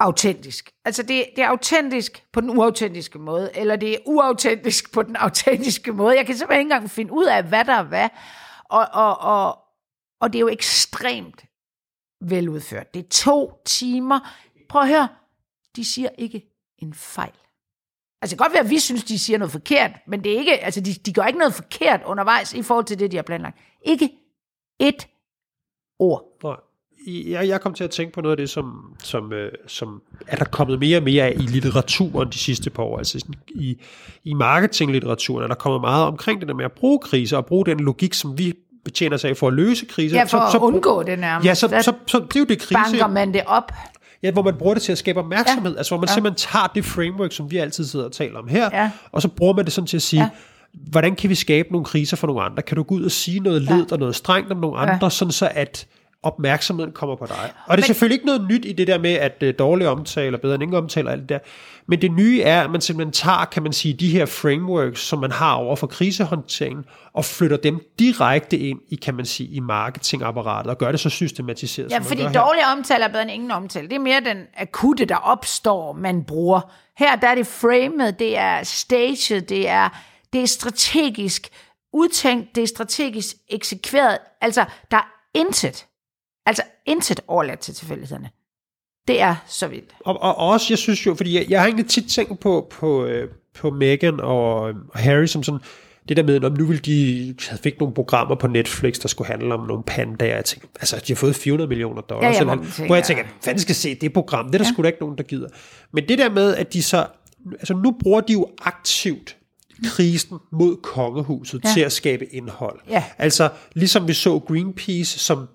autentisk. 0.00 0.70
Altså 0.84 1.02
det, 1.02 1.24
det 1.36 1.44
er 1.44 1.48
autentisk 1.48 2.24
på 2.32 2.40
den 2.40 2.50
uautentiske 2.50 3.18
måde, 3.18 3.50
eller 3.54 3.76
det 3.76 3.94
er 3.94 3.98
uautentisk 4.06 4.92
på 4.92 5.02
den 5.02 5.16
autentiske 5.16 5.92
måde. 5.92 6.16
Jeg 6.16 6.26
kan 6.26 6.36
simpelthen 6.36 6.60
ikke 6.60 6.74
engang 6.74 6.90
finde 6.90 7.12
ud 7.12 7.24
af, 7.24 7.44
hvad 7.44 7.64
der 7.64 7.74
er 7.74 7.82
hvad. 7.82 8.08
Og, 8.64 8.86
og, 8.92 9.18
og, 9.18 9.58
og 10.20 10.32
det 10.32 10.38
er 10.38 10.40
jo 10.40 10.48
ekstremt 10.48 11.44
veludført. 12.20 12.94
Det 12.94 13.04
er 13.04 13.08
to 13.10 13.52
timer. 13.64 14.20
Prøv 14.68 14.82
at 14.82 14.88
høre, 14.88 15.08
de 15.76 15.84
siger 15.84 16.08
ikke 16.18 16.53
en 16.84 16.94
fejl. 16.94 17.32
Altså 18.22 18.34
det 18.34 18.38
kan 18.38 18.44
godt 18.44 18.52
være, 18.52 18.64
at 18.64 18.70
vi 18.70 18.78
synes, 18.78 19.04
de 19.04 19.18
siger 19.18 19.38
noget 19.38 19.52
forkert, 19.52 19.90
men 20.06 20.24
det 20.24 20.32
er 20.32 20.38
ikke, 20.38 20.64
altså 20.64 20.80
de, 20.80 20.94
de 20.94 21.12
gør 21.12 21.24
ikke 21.24 21.38
noget 21.38 21.54
forkert 21.54 22.00
undervejs 22.06 22.54
i 22.54 22.62
forhold 22.62 22.84
til 22.84 22.98
det, 22.98 23.10
de 23.10 23.16
har 23.16 23.22
planlagt. 23.22 23.58
Ikke 23.82 24.10
et 24.80 25.06
ord. 25.98 26.22
Nej. 26.42 26.56
jeg, 27.30 27.48
jeg 27.48 27.60
kom 27.60 27.74
til 27.74 27.84
at 27.84 27.90
tænke 27.90 28.12
på 28.12 28.20
noget 28.20 28.32
af 28.32 28.36
det, 28.36 28.50
som, 28.50 28.96
som, 29.02 29.32
øh, 29.32 29.52
som 29.66 30.02
er 30.26 30.36
der 30.36 30.44
kommet 30.44 30.78
mere 30.78 30.98
og 30.98 31.02
mere 31.02 31.24
af 31.24 31.32
i 31.36 31.42
litteraturen 31.42 32.28
de 32.28 32.38
sidste 32.38 32.70
par 32.70 32.82
år. 32.82 32.98
Altså 32.98 33.18
sådan, 33.18 33.34
i, 33.48 33.80
i 34.24 34.34
marketinglitteraturen 34.34 35.44
er 35.44 35.48
der 35.48 35.54
kommet 35.54 35.80
meget 35.80 36.06
omkring 36.06 36.40
det 36.40 36.48
der 36.48 36.54
med 36.54 36.64
at 36.64 36.72
bruge 36.72 36.98
kriser 36.98 37.36
og 37.36 37.46
bruge 37.46 37.66
den 37.66 37.80
logik, 37.80 38.14
som 38.14 38.38
vi 38.38 38.54
betjener 38.84 39.16
sig 39.16 39.30
af 39.30 39.36
for 39.36 39.48
at 39.48 39.54
løse 39.54 39.86
kriser. 39.86 40.16
Ja, 40.16 40.22
for 40.22 40.28
så, 40.28 40.44
at 40.44 40.52
så, 40.52 40.58
undgå 40.58 41.02
det 41.02 41.18
nærmest. 41.18 41.46
Ja, 41.46 41.54
så, 41.54 41.68
så, 41.68 41.82
så, 41.82 41.92
så 42.06 42.18
det 42.18 42.36
er 42.36 42.40
jo 42.40 42.46
det 42.46 42.58
krise. 42.58 42.74
banker 42.74 43.06
man 43.06 43.34
det 43.34 43.42
op. 43.46 43.72
Ja, 44.24 44.30
hvor 44.30 44.42
man 44.42 44.54
bruger 44.54 44.74
det 44.74 44.82
til 44.82 44.92
at 44.92 44.98
skabe 44.98 45.18
opmærksomhed. 45.18 45.72
Ja. 45.72 45.78
Altså 45.78 45.90
hvor 45.90 46.00
man 46.00 46.08
ja. 46.08 46.14
simpelthen 46.14 46.36
tager 46.52 46.66
det 46.74 46.84
framework, 46.84 47.32
som 47.32 47.50
vi 47.50 47.56
altid 47.56 47.84
sidder 47.84 48.04
og 48.04 48.12
taler 48.12 48.38
om 48.38 48.48
her, 48.48 48.70
Ja. 48.72 48.90
og 49.12 49.22
så 49.22 49.28
bruger 49.28 49.54
man 49.54 49.64
det 49.64 49.72
sådan 49.72 49.86
til 49.86 49.96
at 49.96 50.02
sige, 50.02 50.22
ja. 50.22 50.28
hvordan 50.72 51.16
kan 51.16 51.30
vi 51.30 51.34
skabe 51.34 51.68
nogle 51.72 51.84
kriser 51.84 52.16
for 52.16 52.26
nogle 52.26 52.42
andre? 52.42 52.62
Kan 52.62 52.76
du 52.76 52.82
gå 52.82 52.94
ud 52.94 53.02
og 53.02 53.10
sige 53.10 53.40
noget 53.40 53.62
ledt 53.62 53.92
og 53.92 53.98
noget 53.98 54.16
strengt 54.16 54.52
om 54.52 54.58
nogle 54.58 54.78
andre, 54.78 55.10
sådan 55.10 55.32
så 55.32 55.50
at 55.54 55.86
opmærksomheden 56.26 56.92
kommer 56.92 57.16
på 57.16 57.26
dig. 57.26 57.36
Og 57.36 57.48
det 57.48 57.68
er 57.68 57.76
Men- 57.76 57.82
selvfølgelig 57.82 58.14
ikke 58.14 58.26
noget 58.26 58.46
nyt 58.48 58.64
i 58.64 58.72
det 58.72 58.86
der 58.86 58.98
med, 58.98 59.12
at 59.12 59.42
uh, 59.42 59.48
dårlig 59.58 59.88
omtale 59.88 60.36
er 60.36 60.40
bedre 60.40 60.54
end 60.54 60.62
ingen 60.62 60.76
omtale 60.78 61.08
og 61.08 61.12
alt 61.12 61.20
det 61.20 61.28
der. 61.28 61.38
Men 61.86 62.02
det 62.02 62.12
nye 62.12 62.42
er, 62.42 62.62
at 62.64 62.70
man 62.70 62.80
simpelthen 62.80 63.12
tager, 63.12 63.44
kan 63.44 63.62
man 63.62 63.72
sige, 63.72 63.94
de 63.94 64.08
her 64.10 64.26
frameworks, 64.26 65.00
som 65.00 65.18
man 65.18 65.32
har 65.32 65.54
over 65.54 65.76
for 65.76 65.86
krisehåndteringen, 65.86 66.84
og 67.12 67.24
flytter 67.24 67.56
dem 67.56 67.80
direkte 67.98 68.58
ind 68.58 68.78
i, 68.88 68.96
kan 68.96 69.14
man 69.14 69.24
sige, 69.24 69.48
i 69.50 69.60
marketingapparatet, 69.60 70.70
og 70.70 70.78
gør 70.78 70.90
det 70.90 71.00
så 71.00 71.10
systematiseret, 71.10 71.90
Ja, 71.90 71.96
som 71.96 72.04
fordi 72.04 72.20
gør 72.22 72.28
her. 72.28 72.40
dårlig 72.44 72.62
omtale 72.76 73.04
er 73.04 73.08
bedre 73.08 73.22
end 73.22 73.30
ingen 73.30 73.50
omtale. 73.50 73.88
Det 73.88 73.94
er 73.96 74.00
mere 74.00 74.20
den 74.20 74.38
akutte, 74.56 75.04
der 75.04 75.16
opstår, 75.16 75.92
man 75.92 76.24
bruger. 76.24 76.60
Her 76.98 77.16
der 77.16 77.28
er 77.28 77.34
det 77.34 77.46
framet, 77.46 78.18
det 78.18 78.38
er 78.38 78.62
staged, 78.62 79.40
det 79.42 79.68
er, 79.68 79.88
det 80.32 80.42
er 80.42 80.46
strategisk 80.46 81.48
udtænkt, 81.92 82.54
det 82.54 82.62
er 82.62 82.66
strategisk 82.66 83.36
eksekveret. 83.50 84.18
Altså, 84.40 84.64
der 84.90 84.96
er 84.96 85.06
intet, 85.34 85.86
altså 86.46 86.62
intet 86.86 87.20
overladt 87.26 87.60
til 87.60 87.74
tilfældighederne. 87.74 88.30
Det 89.08 89.20
er 89.20 89.34
så 89.46 89.68
vildt. 89.68 89.94
Og, 90.00 90.22
og 90.22 90.36
også, 90.36 90.66
jeg 90.70 90.78
synes 90.78 91.06
jo, 91.06 91.14
fordi 91.14 91.36
jeg, 91.36 91.46
jeg 91.48 91.60
har 91.60 91.66
egentlig 91.66 91.86
tit 91.86 92.08
tænkt 92.08 92.40
på, 92.40 92.66
på, 92.70 93.04
øh, 93.04 93.28
på 93.54 93.70
Meghan 93.70 94.20
og, 94.20 94.54
og 94.62 94.74
Harry 94.94 95.26
som 95.26 95.42
sådan, 95.42 95.60
det 96.08 96.16
der 96.16 96.22
med, 96.22 96.44
om 96.44 96.52
nu 96.52 96.66
vil 96.66 96.84
de 96.84 97.34
havde 97.48 97.62
fik 97.62 97.80
nogle 97.80 97.94
programmer 97.94 98.34
på 98.34 98.46
Netflix, 98.46 98.98
der 98.98 99.08
skulle 99.08 99.28
handle 99.28 99.54
om 99.54 99.66
nogle 99.66 99.82
pandaer. 99.86 100.34
Jeg 100.34 100.44
tænker, 100.44 100.68
altså, 100.80 101.02
de 101.06 101.12
har 101.12 101.16
fået 101.16 101.36
400 101.36 101.68
millioner 101.68 102.02
dollars. 102.02 102.24
Ja, 102.24 102.32
ja, 102.32 102.40
eller 102.40 102.54
tænker, 102.54 102.86
hvor 102.86 102.94
jeg 102.94 103.04
tænker, 103.04 103.24
fanden 103.44 103.60
skal 103.60 103.74
se 103.74 103.94
det 103.94 104.12
program? 104.12 104.46
Det 104.46 104.54
er 104.54 104.58
der 104.58 104.64
ja. 104.64 104.72
sgu 104.72 104.82
da 104.82 104.86
ikke 104.86 105.00
nogen, 105.00 105.18
der 105.18 105.24
gider. 105.24 105.48
Men 105.92 106.08
det 106.08 106.18
der 106.18 106.30
med, 106.30 106.56
at 106.56 106.72
de 106.72 106.82
så, 106.82 107.06
altså 107.52 107.74
nu 107.74 107.96
bruger 108.00 108.20
de 108.20 108.32
jo 108.32 108.46
aktivt 108.62 109.36
krisen 109.84 110.38
mod 110.52 110.76
kongehuset 110.82 111.64
ja. 111.64 111.70
til 111.74 111.80
at 111.80 111.92
skabe 111.92 112.34
indhold. 112.34 112.80
Ja. 112.90 113.04
Altså, 113.18 113.50
ligesom 113.74 114.08
vi 114.08 114.12
så 114.12 114.38
Greenpeace, 114.38 115.18
som 115.18 115.48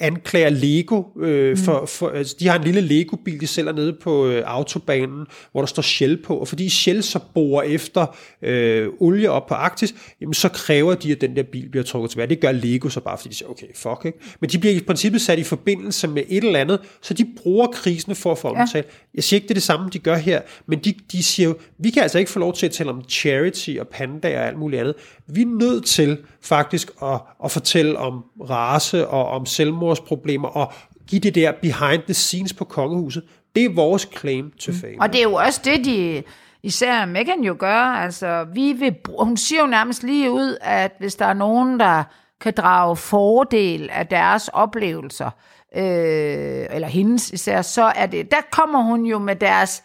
anklager 0.00 0.48
Lego 0.48 1.02
øh, 1.20 1.56
for, 1.56 1.86
for 1.86 2.08
altså, 2.08 2.36
de 2.40 2.48
har 2.48 2.58
en 2.58 2.64
lille 2.64 2.80
Lego-bil, 2.80 3.40
de 3.40 3.46
sælger 3.46 3.72
nede 3.72 3.96
på 4.02 4.26
øh, 4.26 4.42
autobanen, 4.46 5.26
hvor 5.52 5.60
der 5.60 5.66
står 5.66 5.82
Shell 5.82 6.22
på, 6.22 6.36
og 6.36 6.48
fordi 6.48 6.68
Shell 6.68 7.02
så 7.02 7.18
borer 7.34 7.62
efter 7.62 8.16
øh, 8.42 8.88
olie 9.00 9.30
op 9.30 9.46
på 9.46 9.54
Arktis, 9.54 9.94
jamen 10.20 10.34
så 10.34 10.48
kræver 10.48 10.94
de, 10.94 11.12
at 11.12 11.20
den 11.20 11.36
der 11.36 11.42
bil 11.42 11.68
bliver 11.68 11.84
trukket 11.84 12.10
tilbage. 12.10 12.28
Det 12.28 12.40
gør 12.40 12.52
Lego 12.52 12.88
så 12.88 13.00
bare, 13.00 13.18
fordi 13.18 13.28
de 13.28 13.34
siger, 13.34 13.48
okay, 13.48 13.66
fuck, 13.74 14.04
ikke? 14.04 14.18
Men 14.40 14.50
de 14.50 14.58
bliver 14.58 14.74
i 14.74 14.80
princippet 14.80 15.20
sat 15.20 15.38
i 15.38 15.44
forbindelse 15.44 16.08
med 16.08 16.22
et 16.28 16.44
eller 16.44 16.60
andet, 16.60 16.80
så 17.02 17.14
de 17.14 17.26
bruger 17.42 17.66
krisen 17.66 18.14
for 18.14 18.32
at 18.32 18.38
få 18.38 18.48
omtale. 18.48 18.84
Jeg 19.14 19.24
siger 19.24 19.38
ikke, 19.38 19.44
det 19.44 19.50
er 19.50 19.54
det 19.54 19.62
samme, 19.62 19.90
de 19.92 19.98
gør 19.98 20.16
her, 20.16 20.40
men 20.66 20.78
de, 20.78 20.94
de 21.12 21.22
siger 21.22 21.48
jo, 21.48 21.56
vi 21.78 21.90
kan 21.90 22.02
altså 22.02 22.18
ikke 22.18 22.30
få 22.30 22.38
lov 22.38 22.54
til 22.54 22.66
at 22.66 22.72
tale 22.72 22.90
om 22.90 23.04
charity 23.08 23.70
og 23.80 23.88
pandaer 23.88 24.40
og 24.40 24.46
alt 24.46 24.58
muligt 24.58 24.80
andet. 24.80 24.94
Vi 25.26 25.42
er 25.42 25.46
nødt 25.46 25.84
til 25.84 26.18
faktisk 26.42 26.90
at, 27.02 27.20
at 27.44 27.50
fortælle 27.50 27.98
om 27.98 28.24
race 28.50 29.06
og 29.06 29.28
om 29.28 29.46
selvmordsproblemer 29.94 30.48
og 30.48 30.72
give 31.06 31.20
det 31.20 31.34
der 31.34 31.52
behind 31.52 32.02
the 32.02 32.14
scenes 32.14 32.52
på 32.52 32.64
kongehuset. 32.64 33.24
Det 33.54 33.64
er 33.64 33.74
vores 33.74 34.08
claim 34.18 34.50
to 34.50 34.72
fame. 34.72 34.96
Og 35.00 35.12
det 35.12 35.18
er 35.18 35.22
jo 35.22 35.34
også 35.34 35.60
det, 35.64 35.84
de, 35.84 36.22
især 36.62 37.04
Meghan 37.04 37.40
jo 37.40 37.56
gør. 37.58 37.76
Altså, 37.76 38.46
vi 38.54 38.72
vil, 38.72 38.96
hun 39.18 39.36
siger 39.36 39.60
jo 39.60 39.66
nærmest 39.66 40.02
lige 40.02 40.30
ud, 40.30 40.56
at 40.60 40.92
hvis 40.98 41.14
der 41.14 41.26
er 41.26 41.34
nogen, 41.34 41.80
der 41.80 42.04
kan 42.40 42.52
drage 42.56 42.96
fordel 42.96 43.90
af 43.92 44.06
deres 44.06 44.48
oplevelser, 44.48 45.30
øh, 45.76 46.66
eller 46.70 46.88
hendes 46.88 47.30
især, 47.30 47.62
så 47.62 47.82
er 47.82 48.06
det, 48.06 48.30
der 48.30 48.40
kommer 48.52 48.82
hun 48.82 49.04
jo 49.04 49.18
med 49.18 49.36
deres 49.36 49.82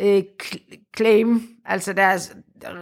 øh, 0.00 0.22
claim, 0.96 1.42
altså 1.66 1.92
deres 1.92 2.36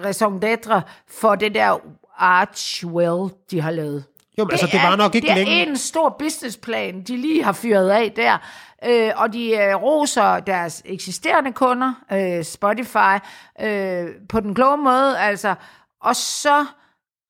raison 0.05 0.43
d'être 0.45 0.81
for 1.09 1.35
det 1.35 1.55
der 1.55 1.79
Archwell, 2.19 3.31
de 3.51 3.61
har 3.61 3.71
lavet. 3.71 4.05
Jo, 4.39 4.45
men 4.45 4.51
altså, 4.53 4.67
det 4.67 4.81
var 4.83 4.97
nok 4.97 5.15
ikke 5.15 5.29
det 5.29 5.37
længe- 5.37 5.63
er 5.63 5.67
en 5.67 5.77
stor 5.77 6.17
businessplan, 6.19 7.03
de 7.03 7.17
lige 7.17 7.43
har 7.45 7.53
fyret 7.53 7.91
af 7.91 8.13
der. 8.13 8.39
Øh, 8.85 9.13
og 9.17 9.33
de 9.33 9.51
øh, 9.51 9.83
roser 9.83 10.41
deres 10.41 10.83
eksisterende 10.85 11.53
kunder, 11.53 11.95
øh, 12.13 12.45
Spotify, 12.45 13.17
øh, 13.61 14.09
på 14.29 14.41
den 14.41 14.55
kloge 14.55 14.77
måde. 14.77 15.19
Altså, 15.19 15.55
og 16.03 16.17
så 16.17 16.67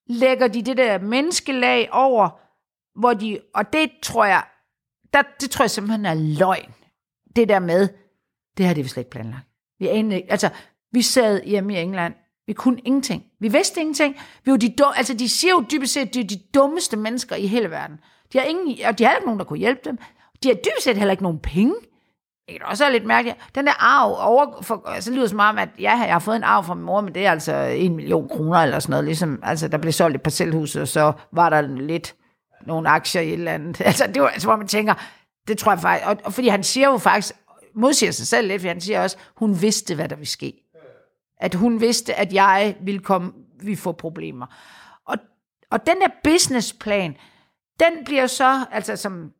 lægger 0.08 0.48
de 0.48 0.62
det 0.62 0.76
der 0.76 0.98
menneskelag 0.98 1.88
over, 1.92 2.28
hvor 3.00 3.14
de, 3.14 3.38
og 3.54 3.72
det 3.72 3.90
tror 4.02 4.24
jeg, 4.24 4.42
der, 5.12 5.22
det 5.40 5.50
tror 5.50 5.62
jeg 5.62 5.70
simpelthen 5.70 6.06
er 6.06 6.14
løgn. 6.38 6.72
Det 7.36 7.48
der 7.48 7.58
med, 7.58 7.88
det 8.56 8.66
her 8.66 8.74
det 8.74 8.84
vi 8.84 8.88
slet 8.88 9.00
ikke 9.00 9.10
planlagt. 9.10 9.46
Vi, 9.78 9.88
anede, 9.88 10.22
altså, 10.28 10.48
vi 10.92 11.02
sad 11.02 11.42
hjemme 11.44 11.74
i 11.74 11.76
England, 11.76 12.14
vi 12.46 12.52
kunne 12.52 12.80
ingenting. 12.84 13.24
Vi 13.40 13.48
vidste 13.48 13.80
ingenting. 13.80 14.16
Vi 14.44 14.50
var 14.50 14.56
de, 14.56 14.74
altså, 14.96 15.14
de 15.14 15.28
siger 15.28 15.52
jo 15.52 15.64
dybest 15.70 15.92
set, 15.92 16.00
at 16.00 16.14
de 16.14 16.20
er 16.20 16.24
de 16.24 16.38
dummeste 16.54 16.96
mennesker 16.96 17.36
i 17.36 17.46
hele 17.46 17.70
verden. 17.70 18.00
De 18.32 18.38
har 18.38 18.44
ingen, 18.44 18.86
og 18.86 18.98
de 18.98 19.04
har 19.04 19.14
ikke 19.14 19.26
nogen, 19.26 19.38
der 19.38 19.44
kunne 19.44 19.58
hjælpe 19.58 19.80
dem. 19.84 19.98
De 20.42 20.48
har 20.48 20.54
dybest 20.54 20.84
set 20.84 20.96
heller 20.96 21.12
ikke 21.12 21.22
nogen 21.22 21.38
penge. 21.38 21.74
Det 22.48 22.56
er 22.60 22.66
også 22.66 22.84
er 22.84 22.90
lidt 22.90 23.04
mærkeligt. 23.04 23.36
Den 23.54 23.66
der 23.66 23.72
arv, 23.78 24.16
over, 24.18 24.62
for, 24.62 24.88
altså, 24.88 25.10
det 25.10 25.16
lyder 25.18 25.28
som 25.28 25.40
om, 25.40 25.58
at 25.58 25.68
ja, 25.78 25.90
jeg 25.90 26.12
har 26.12 26.18
fået 26.18 26.36
en 26.36 26.44
arv 26.44 26.64
fra 26.64 26.74
min 26.74 26.84
mor, 26.84 27.00
men 27.00 27.14
det 27.14 27.26
er 27.26 27.30
altså 27.30 27.54
en 27.54 27.96
million 27.96 28.28
kroner 28.28 28.58
eller 28.58 28.78
sådan 28.78 28.90
noget. 28.90 29.04
Ligesom, 29.04 29.40
altså, 29.42 29.68
der 29.68 29.78
blev 29.78 29.92
solgt 29.92 30.14
et 30.14 30.22
parcelhus, 30.22 30.76
og 30.76 30.88
så 30.88 31.12
var 31.32 31.50
der 31.50 31.60
lidt 31.60 32.14
nogle 32.66 32.88
aktier 32.88 33.22
i 33.22 33.28
et 33.28 33.32
eller 33.32 33.52
andet. 33.52 33.80
Altså, 33.86 34.06
det 34.06 34.22
var, 34.22 34.28
altså, 34.28 34.48
hvor 34.48 34.56
man 34.56 34.68
tænker, 34.68 34.94
det 35.48 35.58
tror 35.58 35.72
jeg 35.72 35.80
faktisk, 35.80 36.08
og, 36.08 36.16
og 36.24 36.32
fordi 36.32 36.48
han 36.48 36.62
siger 36.62 36.88
jo 36.88 36.98
faktisk, 36.98 37.34
modsiger 37.74 38.12
sig 38.12 38.26
selv 38.26 38.48
lidt, 38.48 38.62
for 38.62 38.68
han 38.68 38.80
siger 38.80 39.02
også, 39.02 39.16
hun 39.36 39.62
vidste, 39.62 39.94
hvad 39.94 40.08
der 40.08 40.16
ville 40.16 40.28
ske. 40.28 40.65
At 41.40 41.54
hun 41.54 41.80
vidste, 41.80 42.14
at 42.14 42.32
jeg 42.32 42.76
ville 42.80 43.00
komme, 43.00 43.32
vi 43.62 43.76
få 43.76 43.92
problemer. 43.92 44.46
Og, 45.04 45.16
og 45.70 45.86
den 45.86 45.96
der 46.00 46.08
businessplan, 46.24 47.16
den 47.80 48.04
bliver 48.04 48.26
så, 48.26 48.66
altså 48.70 48.96
som 48.96 49.32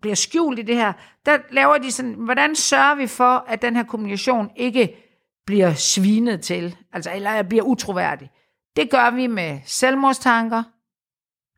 bliver 0.00 0.14
skjult 0.14 0.58
i 0.58 0.62
det 0.62 0.76
her, 0.76 0.92
der 1.26 1.38
laver 1.50 1.78
de 1.78 1.92
sådan, 1.92 2.12
hvordan 2.12 2.54
sørger 2.54 2.94
vi 2.94 3.06
for, 3.06 3.44
at 3.48 3.62
den 3.62 3.76
her 3.76 3.82
kommunikation 3.82 4.50
ikke 4.56 4.96
bliver 5.46 5.74
svinet 5.74 6.40
til, 6.40 6.76
altså 6.92 7.10
eller 7.14 7.42
bliver 7.42 7.64
utroværdig. 7.64 8.30
Det 8.76 8.90
gør 8.90 9.10
vi 9.10 9.26
med 9.26 9.58
selvmordstanker. 9.64 10.62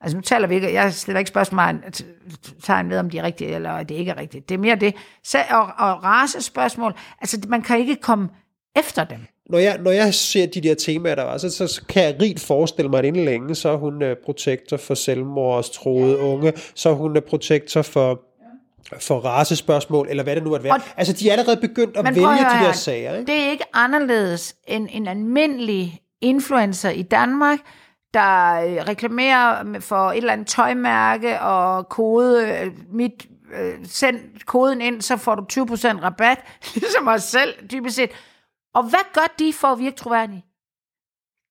Altså 0.01 0.17
nu 0.17 0.21
taler 0.21 0.49
vi 0.49 0.55
ikke, 0.55 0.73
jeg 0.73 0.93
stiller 0.93 1.19
ikke 1.19 1.29
spørgsmål 1.29 1.83
tegn 2.63 2.91
ved, 2.91 2.99
om 2.99 3.11
de 3.11 3.19
er 3.19 3.23
rigtige, 3.23 3.55
eller 3.55 3.83
det 3.83 3.95
ikke 3.95 4.11
er 4.11 4.17
rigtigt. 4.17 4.49
Det 4.49 4.55
er 4.55 4.59
mere 4.59 4.77
det. 4.77 4.97
Så, 5.23 5.45
og, 5.51 5.63
og 5.63 6.05
racespørgsmål, 6.05 6.95
altså 7.21 7.47
man 7.49 7.63
kan 7.63 7.79
ikke 7.79 7.97
komme 7.97 8.29
efter 8.77 9.05
dem 9.05 9.27
når 9.51 9.59
jeg, 9.59 9.79
når 9.79 9.91
jeg 9.91 10.15
ser 10.15 10.47
de 10.47 10.61
der 10.61 10.75
temaer, 10.75 11.15
der 11.15 11.23
var, 11.23 11.39
så, 11.39 11.51
så, 11.51 11.83
kan 11.89 12.03
jeg 12.03 12.17
rigt 12.23 12.41
forestille 12.41 12.91
mig, 12.91 12.99
at 12.99 13.05
inden 13.05 13.25
længe, 13.25 13.55
så 13.55 13.69
er 13.69 13.77
hun 13.77 14.03
uh, 14.03 14.09
protektor 14.25 14.77
for 14.77 14.95
selvmordstroede 14.95 16.19
unge, 16.19 16.53
så 16.75 16.89
er 16.89 16.93
hun 16.95 17.17
uh, 17.17 17.23
protektor 17.23 17.83
for, 17.83 18.21
for 19.01 19.19
racespørgsmål, 19.19 20.07
eller 20.11 20.23
hvad 20.23 20.37
det 20.37 20.45
nu 20.45 20.53
er 20.53 20.59
være. 20.59 20.73
Og- 20.73 20.81
altså, 20.97 21.13
de 21.13 21.29
er 21.29 21.33
allerede 21.33 21.61
begyndt 21.61 21.97
at 21.97 22.05
vælge 22.05 22.27
de 22.29 22.65
der 22.65 22.73
sager, 22.73 23.17
ikke? 23.17 23.33
Det 23.33 23.41
er 23.43 23.51
ikke 23.51 23.65
anderledes 23.73 24.55
end 24.69 24.89
en 24.93 25.07
almindelig 25.07 26.01
influencer 26.21 26.91
i 26.91 27.03
Danmark, 27.03 27.59
der 28.15 28.53
øh, 28.55 28.89
reklamerer 28.89 29.65
for 29.81 30.11
et 30.11 30.17
eller 30.17 30.33
andet 30.33 30.47
tøjmærke 30.47 31.41
og 31.41 31.89
kode, 31.89 32.49
øh, 32.49 32.73
mit, 32.93 33.27
øh, 33.61 33.73
send 33.85 34.19
koden 34.47 34.81
ind, 34.81 35.03
så 35.03 35.17
får 35.17 35.35
du 35.35 35.43
20% 35.53 36.03
rabat, 36.03 36.39
ligesom 36.75 37.09
os 37.09 37.23
selv, 37.23 37.55
dybest 37.73 37.97
set. 37.97 38.11
Og 38.77 38.83
hvad 38.83 39.12
gør 39.12 39.35
de 39.39 39.53
for 39.53 39.69
at 39.69 39.79
virke 39.79 39.97
troværdige? 39.97 40.45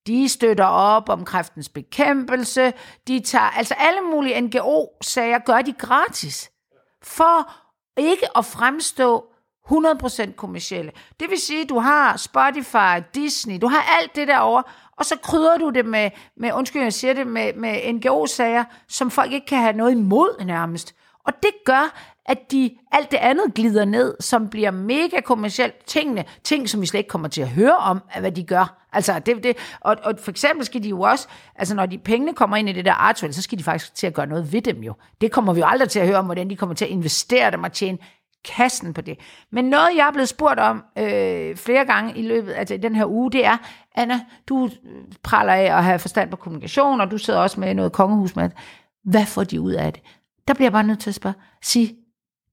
De 0.07 0.29
støtter 0.29 0.65
op 0.65 1.09
om 1.09 1.25
kræftens 1.25 1.69
bekæmpelse, 1.69 2.73
de 3.07 3.19
tager, 3.19 3.49
altså 3.57 3.73
alle 3.77 4.01
mulige 4.01 4.41
NGO-sager 4.41 5.39
gør 5.39 5.61
de 5.61 5.73
gratis, 5.73 6.51
for 7.03 7.51
ikke 7.97 8.37
at 8.37 8.45
fremstå 8.45 9.25
100% 9.71 10.35
kommersielle. 10.35 10.91
Det 11.19 11.29
vil 11.29 11.37
sige, 11.37 11.65
du 11.65 11.79
har 11.79 12.17
Spotify, 12.17 13.05
Disney, 13.15 13.61
du 13.61 13.67
har 13.67 13.97
alt 13.99 14.15
det 14.15 14.27
derovre, 14.27 14.63
og 14.97 15.05
så 15.05 15.17
krydder 15.23 15.57
du 15.57 15.69
det 15.69 15.85
med, 15.85 16.11
med 16.37 16.53
undskyld, 16.53 16.81
jeg 16.81 16.93
siger 16.93 17.13
det, 17.13 17.27
med, 17.27 17.53
med 17.53 17.93
NGO-sager, 17.93 18.63
som 18.87 19.11
folk 19.11 19.31
ikke 19.31 19.47
kan 19.47 19.61
have 19.61 19.73
noget 19.73 19.91
imod 19.91 20.45
nærmest. 20.45 20.95
Og 21.25 21.33
det 21.43 21.51
gør, 21.65 22.13
at 22.25 22.51
de, 22.51 22.71
alt 22.91 23.11
det 23.11 23.17
andet 23.17 23.53
glider 23.55 23.85
ned, 23.85 24.15
som 24.19 24.49
bliver 24.49 24.71
mega 24.71 25.21
kommercielt. 25.25 25.85
Tingene, 25.85 26.25
ting, 26.43 26.69
som 26.69 26.81
vi 26.81 26.85
slet 26.85 26.97
ikke 26.97 27.07
kommer 27.07 27.27
til 27.27 27.41
at 27.41 27.49
høre 27.49 27.77
om, 27.77 28.01
af 28.13 28.21
hvad 28.21 28.31
de 28.31 28.43
gør. 28.43 28.87
Altså, 28.93 29.19
det, 29.19 29.43
det, 29.43 29.57
og, 29.79 29.95
og 30.03 30.13
for 30.19 30.31
eksempel 30.31 30.65
skal 30.65 30.83
de 30.83 30.89
jo 30.89 31.01
også, 31.01 31.27
altså 31.55 31.75
når 31.75 31.85
de 31.85 31.97
pengene 31.97 32.33
kommer 32.33 32.57
ind 32.57 32.69
i 32.69 32.73
det 32.73 32.85
der 32.85 32.93
artuel, 32.93 33.33
så 33.33 33.41
skal 33.41 33.57
de 33.57 33.63
faktisk 33.63 33.95
til 33.95 34.07
at 34.07 34.13
gøre 34.13 34.27
noget 34.27 34.53
ved 34.53 34.61
dem 34.61 34.83
jo. 34.83 34.93
Det 35.21 35.31
kommer 35.31 35.53
vi 35.53 35.59
jo 35.59 35.65
aldrig 35.65 35.89
til 35.89 35.99
at 35.99 36.07
høre 36.07 36.17
om, 36.17 36.25
hvordan 36.25 36.49
de 36.49 36.55
kommer 36.55 36.75
til 36.75 36.85
at 36.85 36.91
investere 36.91 37.51
dem 37.51 37.63
og 37.63 37.73
tjene 37.73 37.97
kassen 38.45 38.93
på 38.93 39.01
det. 39.01 39.19
Men 39.51 39.65
noget, 39.65 39.89
jeg 39.95 40.07
er 40.07 40.11
blevet 40.11 40.29
spurgt 40.29 40.59
om 40.59 40.83
øh, 40.97 41.55
flere 41.55 41.85
gange 41.85 42.17
i 42.17 42.21
løbet 42.21 42.51
af 42.51 42.59
altså, 42.59 42.77
den 42.77 42.95
her 42.95 43.05
uge, 43.05 43.31
det 43.31 43.45
er, 43.45 43.57
Anna, 43.95 44.19
du 44.47 44.65
øh, 44.65 44.71
praler 45.23 45.53
af 45.53 45.77
at 45.77 45.83
have 45.83 45.99
forstand 45.99 46.29
på 46.29 46.35
kommunikation, 46.35 47.01
og 47.01 47.11
du 47.11 47.17
sidder 47.17 47.39
også 47.39 47.59
med 47.59 47.73
noget 47.73 47.91
kongehusmad. 47.91 48.49
Hvad 49.03 49.25
får 49.25 49.43
de 49.43 49.61
ud 49.61 49.73
af 49.73 49.93
det? 49.93 50.01
Der 50.47 50.53
bliver 50.53 50.65
jeg 50.65 50.71
bare 50.71 50.83
nødt 50.83 50.99
til 50.99 51.09
at 51.09 51.15
spørge. 51.15 51.35
sige, 51.61 51.95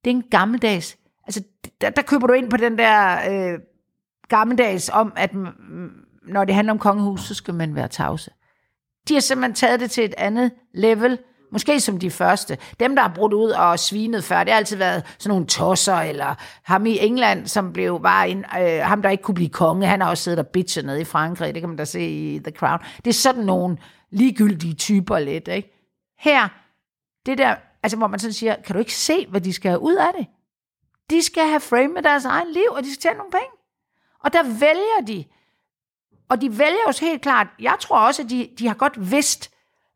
det 0.05 0.11
er 0.11 0.15
en 0.15 0.25
gammeldags. 0.31 0.97
Altså, 1.27 1.43
der, 1.81 1.91
der 1.91 2.03
køber 2.03 2.27
du 2.27 2.33
ind 2.33 2.51
på 2.51 2.57
den 2.57 2.79
der 2.79 3.19
øh, 3.31 3.59
gammeldags 4.29 4.91
om, 4.93 5.13
at 5.17 5.31
når 6.23 6.45
det 6.45 6.55
handler 6.55 6.73
om 6.73 6.79
kongehus, 6.79 7.21
så 7.21 7.35
skal 7.35 7.55
man 7.55 7.75
være 7.75 7.89
tavse. 7.89 8.31
De 9.09 9.15
har 9.15 9.21
simpelthen 9.21 9.55
taget 9.55 9.81
det 9.81 9.91
til 9.91 10.05
et 10.05 10.15
andet 10.19 10.53
level, 10.75 11.19
Måske 11.53 11.81
som 11.81 11.99
de 11.99 12.11
første. 12.11 12.59
Dem, 12.81 12.97
der 12.97 13.03
har 13.03 13.13
brudt 13.15 13.33
ud 13.33 13.51
og 13.51 13.79
svinet 13.79 14.25
før, 14.25 14.45
det 14.45 14.53
har 14.53 14.59
altid 14.59 14.77
været 14.77 15.03
sådan 15.19 15.31
nogle 15.31 15.47
tosser, 15.47 15.95
eller 15.95 16.35
ham 16.63 16.87
i 16.87 16.99
England, 16.99 17.47
som 17.47 17.73
blev 17.73 18.01
bare 18.03 18.29
en, 18.29 18.45
øh, 18.61 18.81
ham, 18.83 19.03
der 19.03 19.11
ikke 19.11 19.23
kunne 19.23 19.35
blive 19.35 19.49
konge. 19.49 19.87
Han 19.87 20.01
har 20.01 20.11
også 20.11 20.25
siddet 20.25 20.39
og 20.39 20.47
bitchet 20.47 20.85
nede 20.85 21.01
i 21.01 21.05
Frankrig. 21.05 21.55
Det 21.55 21.63
kan 21.63 21.69
man 21.69 21.79
da 21.79 21.85
se 21.85 22.01
i 22.01 22.39
The 22.39 22.53
Crown. 22.53 22.79
Det 22.97 23.07
er 23.07 23.15
sådan 23.15 23.45
nogle 23.45 23.77
ligegyldige 24.11 24.75
typer 24.75 25.19
lidt, 25.19 25.49
ikke? 25.49 25.93
Her, 26.19 26.49
det 27.27 27.39
der, 27.39 27.55
altså 27.83 27.97
hvor 27.97 28.07
man 28.07 28.19
sådan 28.19 28.33
siger, 28.33 28.57
kan 28.65 28.75
du 28.75 28.79
ikke 28.79 28.95
se, 28.95 29.27
hvad 29.27 29.41
de 29.41 29.53
skal 29.53 29.71
have 29.71 29.83
ud 29.83 29.95
af 29.95 30.09
det? 30.19 30.27
De 31.11 31.23
skal 31.23 31.43
have 31.43 31.61
frame 31.61 31.89
med 31.89 32.03
deres 32.03 32.25
egen 32.25 32.53
liv, 32.53 32.67
og 32.71 32.83
de 32.83 32.93
skal 32.93 33.03
tjene 33.03 33.19
nogle 33.19 33.33
penge. 33.33 33.53
Og 34.25 34.33
der 34.33 34.43
vælger 34.43 35.07
de. 35.07 35.25
Og 36.29 36.41
de 36.41 36.59
vælger 36.59 36.83
jo 36.87 37.07
helt 37.07 37.23
klart, 37.23 37.47
jeg 37.61 37.77
tror 37.81 38.07
også, 38.07 38.23
at 38.23 38.31
de, 38.31 38.49
de 38.59 38.67
har 38.67 38.75
godt 38.75 39.11
vidst, 39.11 39.51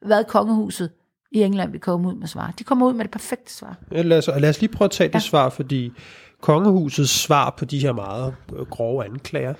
hvad 0.06 0.24
kongehuset 0.24 0.90
i 1.32 1.42
England 1.42 1.70
vil 1.70 1.80
komme 1.80 2.08
ud 2.08 2.14
med 2.14 2.26
svar. 2.26 2.54
De 2.58 2.64
kommer 2.64 2.86
ud 2.86 2.92
med 2.92 3.04
det 3.04 3.10
perfekte 3.10 3.54
svar. 3.54 3.76
Ja, 3.92 4.02
lad, 4.02 4.18
os, 4.18 4.26
lad 4.38 4.48
os 4.48 4.60
lige 4.60 4.72
prøve 4.72 4.86
at 4.86 4.90
tage 4.90 5.08
det 5.08 5.14
ja. 5.14 5.18
svar, 5.18 5.48
fordi 5.48 5.92
kongehusets 6.40 7.10
svar 7.10 7.50
på 7.50 7.64
de 7.64 7.78
her 7.78 7.92
meget 7.92 8.36
øh, 8.56 8.66
grove 8.66 9.04
anklager, 9.04 9.54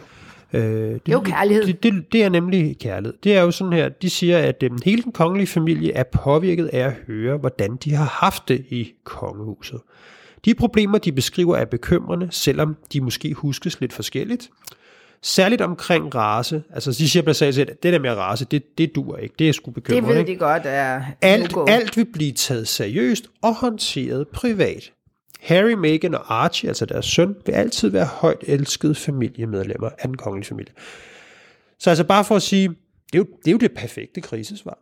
Øh, 0.52 0.62
det, 0.62 1.00
jo 1.08 1.20
kærlighed. 1.20 1.64
Det, 1.66 1.82
det, 1.82 2.12
det 2.12 2.22
er 2.22 2.28
nemlig 2.28 2.78
kærlighed. 2.78 3.18
Det 3.24 3.36
er 3.36 3.42
jo 3.42 3.50
sådan 3.50 3.72
her, 3.72 3.88
de 3.88 4.10
siger, 4.10 4.38
at 4.38 4.62
øh, 4.62 4.70
hele 4.84 5.02
den 5.02 5.12
kongelige 5.12 5.46
familie 5.46 5.92
er 5.92 6.02
påvirket 6.02 6.66
af 6.66 6.80
at 6.86 6.92
høre, 7.06 7.36
hvordan 7.36 7.76
de 7.76 7.94
har 7.94 8.04
haft 8.04 8.48
det 8.48 8.64
i 8.68 8.92
kongehuset. 9.04 9.80
De 10.44 10.54
problemer, 10.54 10.98
de 10.98 11.12
beskriver, 11.12 11.56
er 11.56 11.64
bekymrende, 11.64 12.28
selvom 12.30 12.76
de 12.92 13.00
måske 13.00 13.34
huskes 13.34 13.80
lidt 13.80 13.92
forskelligt. 13.92 14.50
Særligt 15.22 15.62
omkring 15.62 16.14
race. 16.14 16.62
Altså, 16.74 16.90
de 16.90 17.08
siger 17.08 17.22
blandt 17.22 17.42
andet, 17.42 17.58
at 17.58 17.82
det 17.82 17.92
der 17.92 17.98
med 17.98 18.10
race, 18.10 18.44
det, 18.44 18.78
det 18.78 18.94
duer 18.94 19.16
ikke. 19.16 19.34
Det 19.38 19.48
er 19.48 19.52
sgu 19.52 19.70
bekymrende. 19.70 20.08
Det 20.08 20.18
ved 20.18 20.24
de 20.26 20.36
godt 20.36 20.62
er 20.64 21.02
alt, 21.22 21.54
alt 21.68 21.96
vil 21.96 22.04
blive 22.12 22.32
taget 22.32 22.68
seriøst 22.68 23.24
og 23.42 23.54
håndteret 23.54 24.28
privat. 24.28 24.92
Harry, 25.46 25.72
Meghan 25.72 26.14
og 26.14 26.44
Archie, 26.44 26.68
altså 26.68 26.86
deres 26.86 27.06
søn, 27.06 27.36
vil 27.46 27.52
altid 27.52 27.88
være 27.88 28.04
højt 28.04 28.44
elskede 28.46 28.94
familiemedlemmer 28.94 29.88
af 29.98 30.08
den 30.08 30.16
kongelige 30.16 30.48
familie. 30.48 30.72
Så 31.78 31.90
altså 31.90 32.04
bare 32.04 32.24
for 32.24 32.36
at 32.36 32.42
sige, 32.42 32.68
det 32.68 33.14
er 33.14 33.18
jo 33.18 33.24
det, 33.24 33.48
er 33.48 33.52
jo 33.52 33.58
det 33.58 33.72
perfekte 33.72 34.20
krisesvar. 34.20 34.78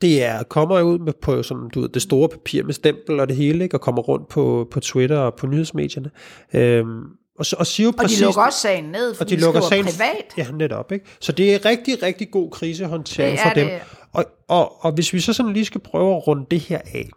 Det 0.00 0.24
er, 0.24 0.42
kommer 0.42 0.82
ud 0.82 0.98
med 0.98 1.12
på 1.22 1.42
sådan, 1.42 1.68
du 1.74 1.80
ved, 1.80 1.88
det 1.88 2.02
store 2.02 2.28
papir 2.28 2.62
med 2.62 2.74
stempel 2.74 3.20
og 3.20 3.28
det 3.28 3.36
hele, 3.36 3.64
ikke? 3.64 3.76
og 3.76 3.80
kommer 3.80 4.02
rundt 4.02 4.28
på, 4.28 4.68
på 4.70 4.80
Twitter 4.80 5.18
og 5.18 5.34
på 5.34 5.46
nyhedsmedierne. 5.46 6.10
Øhm, 6.54 7.02
og, 7.38 7.46
og 7.58 7.66
siger 7.66 7.88
og 7.88 7.94
præcis, 7.94 8.18
de 8.18 8.24
lukker 8.24 8.42
også 8.42 8.60
sagen 8.60 8.84
ned, 8.84 9.14
for 9.14 9.24
og 9.24 9.30
de, 9.30 9.36
de 9.36 9.40
lukker 9.40 9.60
sagen, 9.60 9.84
privat. 9.84 10.24
Ja, 10.38 10.50
netop. 10.50 10.92
Ikke? 10.92 11.04
Så 11.20 11.32
det 11.32 11.54
er 11.54 11.64
rigtig, 11.64 12.02
rigtig 12.02 12.30
god 12.30 12.50
krisehåndtering 12.50 13.38
for 13.38 13.50
dem. 13.50 13.66
Det. 13.66 13.80
Og, 14.12 14.24
og, 14.48 14.84
og 14.84 14.92
hvis 14.92 15.12
vi 15.12 15.20
så 15.20 15.32
sådan 15.32 15.52
lige 15.52 15.64
skal 15.64 15.80
prøve 15.80 16.16
at 16.16 16.26
runde 16.26 16.46
det 16.50 16.60
her 16.60 16.80
af, 16.94 17.10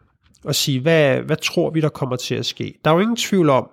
og 0.46 0.56
sige, 0.56 0.80
hvad, 0.80 1.22
hvad 1.22 1.38
tror 1.38 1.70
vi, 1.70 1.82
der 1.82 1.90
kommer 1.90 2.16
til 2.16 2.36
at 2.36 2.46
ske? 2.46 2.80
Der 2.86 2.92
er 2.92 2.96
jo 2.96 3.02
ingen 3.02 3.16
tvivl 3.16 3.50
om, 3.50 3.70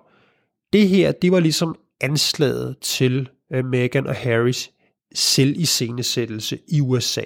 det 0.73 0.89
her, 0.89 1.11
det 1.11 1.31
var 1.31 1.39
ligesom 1.39 1.75
anslaget 2.01 2.77
til 2.81 3.29
øh, 3.53 3.65
Meghan 3.65 4.07
og 4.07 4.15
Harrys 4.15 4.71
selviscenesættelse 5.15 6.59
i 6.67 6.81
USA. 6.81 7.23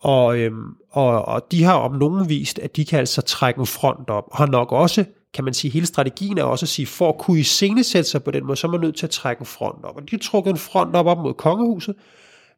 Og, 0.00 0.38
øhm, 0.38 0.74
og, 0.90 1.24
og 1.24 1.42
de 1.50 1.64
har 1.64 1.74
om 1.74 1.92
nogen 1.92 2.28
vist, 2.28 2.58
at 2.58 2.76
de 2.76 2.84
kan 2.84 2.98
altså 2.98 3.22
trække 3.22 3.60
en 3.60 3.66
front 3.66 4.10
op, 4.10 4.24
og 4.30 4.36
har 4.36 4.46
nok 4.46 4.72
også 4.72 5.04
kan 5.34 5.44
man 5.44 5.54
sige, 5.54 5.70
hele 5.70 5.86
strategien 5.86 6.38
er 6.38 6.42
også 6.42 6.64
at 6.64 6.68
sige, 6.68 6.86
for 6.86 7.08
at 7.08 7.18
kunne 7.18 7.40
iscenesætte 7.40 8.10
sig 8.10 8.24
på 8.24 8.30
den 8.30 8.46
måde, 8.46 8.56
så 8.56 8.66
er 8.66 8.70
man 8.70 8.80
nødt 8.80 8.96
til 8.96 9.06
at 9.06 9.10
trække 9.10 9.40
en 9.40 9.46
front 9.46 9.84
op. 9.84 9.96
Og 9.96 10.02
de 10.02 10.08
har 10.10 10.18
trukket 10.18 10.50
en 10.50 10.56
front 10.56 10.96
op 10.96 11.06
op 11.06 11.18
mod 11.18 11.34
kongehuset, 11.34 11.96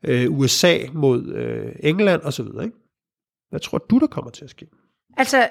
øh, 0.02 0.38
USA 0.38 0.78
mod 0.92 1.26
øh, 1.26 1.72
England 1.80 2.22
osv. 2.22 2.46
Ikke? 2.46 2.76
Hvad 3.50 3.60
tror 3.60 3.78
du, 3.78 3.98
der 3.98 4.06
kommer 4.06 4.30
til 4.30 4.44
at 4.44 4.50
ske? 4.50 4.66
Altså, 5.16 5.48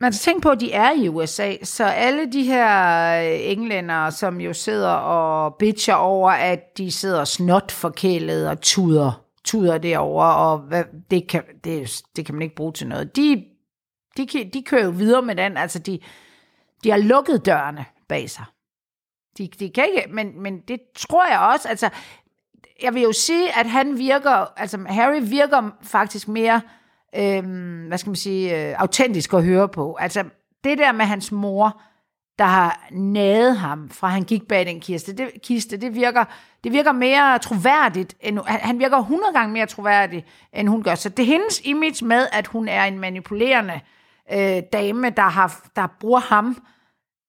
man 0.00 0.12
skal 0.12 0.32
tænke 0.32 0.40
på, 0.40 0.50
at 0.50 0.60
de 0.60 0.72
er 0.72 0.92
i 0.92 1.08
USA, 1.08 1.54
så 1.62 1.84
alle 1.84 2.32
de 2.32 2.42
her 2.42 3.06
øh, 3.20 3.50
englænder, 3.52 4.10
som 4.10 4.40
jo 4.40 4.52
sidder 4.52 4.90
og 4.90 5.54
bitcher 5.54 5.94
over, 5.94 6.30
at 6.30 6.78
de 6.78 6.90
sidder 6.90 7.24
snot 7.24 7.72
forkælet 7.72 8.48
og 8.48 8.60
tuder, 8.60 9.24
tuder 9.44 9.78
derover 9.78 10.24
og 10.24 10.58
hvad, 10.58 10.84
det, 11.10 11.28
kan, 11.28 11.42
det, 11.64 12.02
det 12.16 12.26
kan 12.26 12.34
man 12.34 12.42
ikke 12.42 12.54
bruge 12.54 12.72
til 12.72 12.86
noget. 12.86 13.16
De, 13.16 13.44
de, 14.16 14.26
de 14.54 14.62
kører 14.62 14.84
jo 14.84 14.90
videre 14.90 15.22
med 15.22 15.34
den, 15.34 15.56
altså 15.56 15.78
de, 15.78 15.98
de 16.84 16.90
har 16.90 16.98
lukket 16.98 17.46
dørene 17.46 17.84
bag 18.08 18.30
sig. 18.30 18.44
De, 19.38 19.48
de 19.58 19.70
kan 19.70 19.84
ikke, 19.88 20.12
men, 20.12 20.42
men 20.42 20.60
det 20.60 20.80
tror 20.96 21.28
jeg 21.28 21.40
også, 21.40 21.68
altså, 21.68 21.90
jeg 22.82 22.94
vil 22.94 23.02
jo 23.02 23.12
sige, 23.12 23.58
at 23.58 23.66
han 23.66 23.98
virker, 23.98 24.58
altså 24.60 24.78
Harry 24.88 25.20
virker 25.22 25.70
faktisk 25.82 26.28
mere, 26.28 26.60
øh, 27.14 27.44
hvad 27.88 27.98
skal 27.98 28.10
man 28.10 28.16
sige, 28.16 28.68
øh, 28.68 28.74
autentisk 28.78 29.32
at 29.32 29.44
høre 29.44 29.68
på. 29.68 29.96
Altså, 30.00 30.24
det 30.64 30.78
der 30.78 30.92
med 30.92 31.04
hans 31.04 31.32
mor, 31.32 31.80
der 32.38 32.44
har 32.44 32.88
nædet 32.90 33.56
ham, 33.56 33.90
fra 33.90 34.08
han 34.08 34.22
gik 34.22 34.48
bag 34.48 34.66
den 34.66 34.80
kiste, 34.80 35.12
det, 35.12 35.30
kiste, 35.42 35.76
det, 35.76 35.94
virker, 35.94 36.24
det 36.64 36.72
virker 36.72 36.92
mere 36.92 37.38
troværdigt, 37.38 38.14
end, 38.20 38.38
han, 38.46 38.60
han 38.60 38.78
virker 38.78 38.98
100 38.98 39.32
gange 39.32 39.52
mere 39.52 39.66
troværdig, 39.66 40.24
end 40.52 40.68
hun 40.68 40.82
gør. 40.82 40.94
Så 40.94 41.08
det 41.08 41.22
er 41.22 41.26
hendes 41.26 41.60
image 41.64 42.04
med, 42.04 42.26
at 42.32 42.46
hun 42.46 42.68
er 42.68 42.84
en 42.84 42.98
manipulerende 42.98 43.80
øh, 44.32 44.62
dame, 44.72 45.10
der, 45.10 45.28
har, 45.28 45.68
der 45.76 45.86
bruger 46.00 46.20
ham 46.20 46.56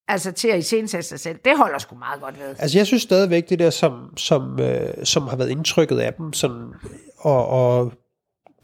altså 0.07 0.31
til 0.31 0.47
at 0.47 0.59
iscenesætte 0.59 1.07
sig 1.07 1.19
selv, 1.19 1.39
det 1.45 1.57
holder 1.57 1.77
sgu 1.77 1.95
meget 1.95 2.21
godt 2.21 2.39
ved. 2.39 2.55
Altså 2.59 2.77
jeg 2.77 2.87
synes 2.87 3.03
stadigvæk, 3.03 3.49
det 3.49 3.59
der, 3.59 3.69
som, 3.69 4.17
som, 4.17 4.59
øh, 4.59 5.05
som 5.05 5.27
har 5.27 5.35
været 5.35 5.49
indtrykket 5.49 5.99
af 5.99 6.13
dem, 6.13 6.33
sådan, 6.33 6.73
og, 7.17 7.47
og 7.47 7.91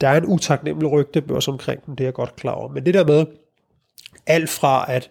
der 0.00 0.08
er 0.08 0.16
en 0.16 0.26
utaknemmelig 0.26 0.92
rygte 0.92 1.22
også 1.30 1.50
omkring 1.50 1.86
dem, 1.86 1.96
det 1.96 2.04
er 2.04 2.06
jeg 2.06 2.14
godt 2.14 2.36
klar 2.36 2.52
over. 2.52 2.68
Men 2.68 2.86
det 2.86 2.94
der 2.94 3.06
med, 3.06 3.26
alt 4.26 4.50
fra 4.50 4.84
at 4.88 5.10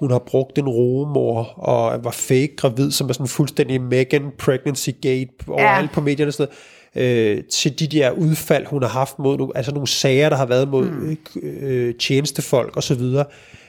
hun 0.00 0.10
har 0.10 0.18
brugt 0.18 0.58
en 0.58 0.68
rogemor, 0.68 1.42
og 1.42 2.04
var 2.04 2.10
fake 2.10 2.56
gravid, 2.56 2.90
som 2.90 3.08
er 3.08 3.12
sådan 3.12 3.26
fuldstændig 3.26 3.80
Megan 3.80 4.32
pregnancy 4.38 4.90
gate 5.02 5.28
overalt 5.48 5.90
ja. 5.90 5.94
på 5.94 6.00
medierne 6.00 6.28
og 6.28 6.34
sådan 6.34 6.54
øh, 6.96 7.44
til 7.44 7.78
de 7.78 7.86
der 7.86 8.10
udfald, 8.10 8.66
hun 8.66 8.82
har 8.82 8.90
haft 8.90 9.18
mod, 9.18 9.52
altså 9.54 9.72
nogle 9.72 9.86
sager, 9.86 10.28
der 10.28 10.36
har 10.36 10.46
været 10.46 10.68
mod 10.68 10.90
mm. 10.90 11.16
øh, 11.42 11.94
tjenestefolk 11.94 12.76
osv., 12.76 13.02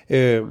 øh, 0.09 0.41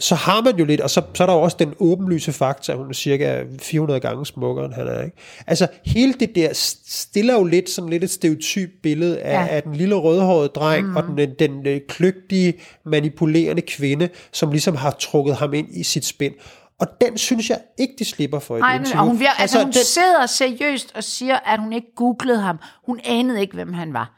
så 0.00 0.14
har 0.14 0.42
man 0.42 0.56
jo 0.56 0.64
lidt, 0.64 0.80
og 0.80 0.90
så, 0.90 1.02
så 1.14 1.22
er 1.22 1.26
der 1.26 1.34
jo 1.34 1.40
også 1.40 1.56
den 1.60 1.74
åbenlyse 1.78 2.32
faktor, 2.32 2.72
at 2.72 2.78
hun 2.78 2.88
er 2.88 2.94
cirka 2.94 3.42
400 3.62 4.00
gange 4.00 4.26
smukkere, 4.26 4.66
end 4.66 4.74
han 4.74 4.88
er. 4.88 5.02
Ikke? 5.02 5.16
Altså 5.46 5.66
hele 5.86 6.12
det 6.12 6.34
der 6.34 6.48
stiller 6.86 7.34
jo 7.34 7.44
lidt 7.44 7.70
sådan 7.70 7.90
lidt 7.90 8.04
et 8.04 8.10
stereotyp 8.10 8.70
billede 8.82 9.20
af, 9.20 9.32
ja. 9.32 9.46
af 9.46 9.62
den 9.62 9.74
lille 9.74 9.94
rødhårede 9.94 10.48
dreng, 10.48 10.86
mm. 10.86 10.96
og 10.96 11.02
den, 11.02 11.18
den, 11.18 11.34
den 11.38 11.66
øh, 11.66 11.80
kløgtige, 11.88 12.54
manipulerende 12.84 13.62
kvinde, 13.62 14.08
som 14.32 14.50
ligesom 14.50 14.76
har 14.76 14.90
trukket 14.90 15.36
ham 15.36 15.54
ind 15.54 15.68
i 15.70 15.82
sit 15.82 16.04
spind. 16.04 16.34
Og 16.80 16.86
den 17.00 17.18
synes 17.18 17.50
jeg 17.50 17.60
ikke, 17.78 17.94
de 17.98 18.04
slipper 18.04 18.38
for 18.38 18.56
et 18.56 18.60
Ej, 18.60 18.74
interview. 18.74 19.00
Og 19.00 19.06
hun, 19.06 19.16
altså, 19.16 19.32
altså, 19.38 19.58
hun 19.58 19.66
den... 19.66 19.74
sidder 19.74 20.26
seriøst 20.26 20.92
og 20.94 21.04
siger, 21.04 21.36
at 21.36 21.60
hun 21.60 21.72
ikke 21.72 21.94
googlede 21.96 22.40
ham. 22.40 22.58
Hun 22.86 23.00
anede 23.04 23.40
ikke, 23.40 23.54
hvem 23.54 23.72
han 23.72 23.92
var. 23.92 24.14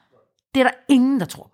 Det 0.55 0.61
er 0.61 0.65
der 0.65 0.75
ingen, 0.89 1.21
der 1.21 1.27
tror. 1.27 1.50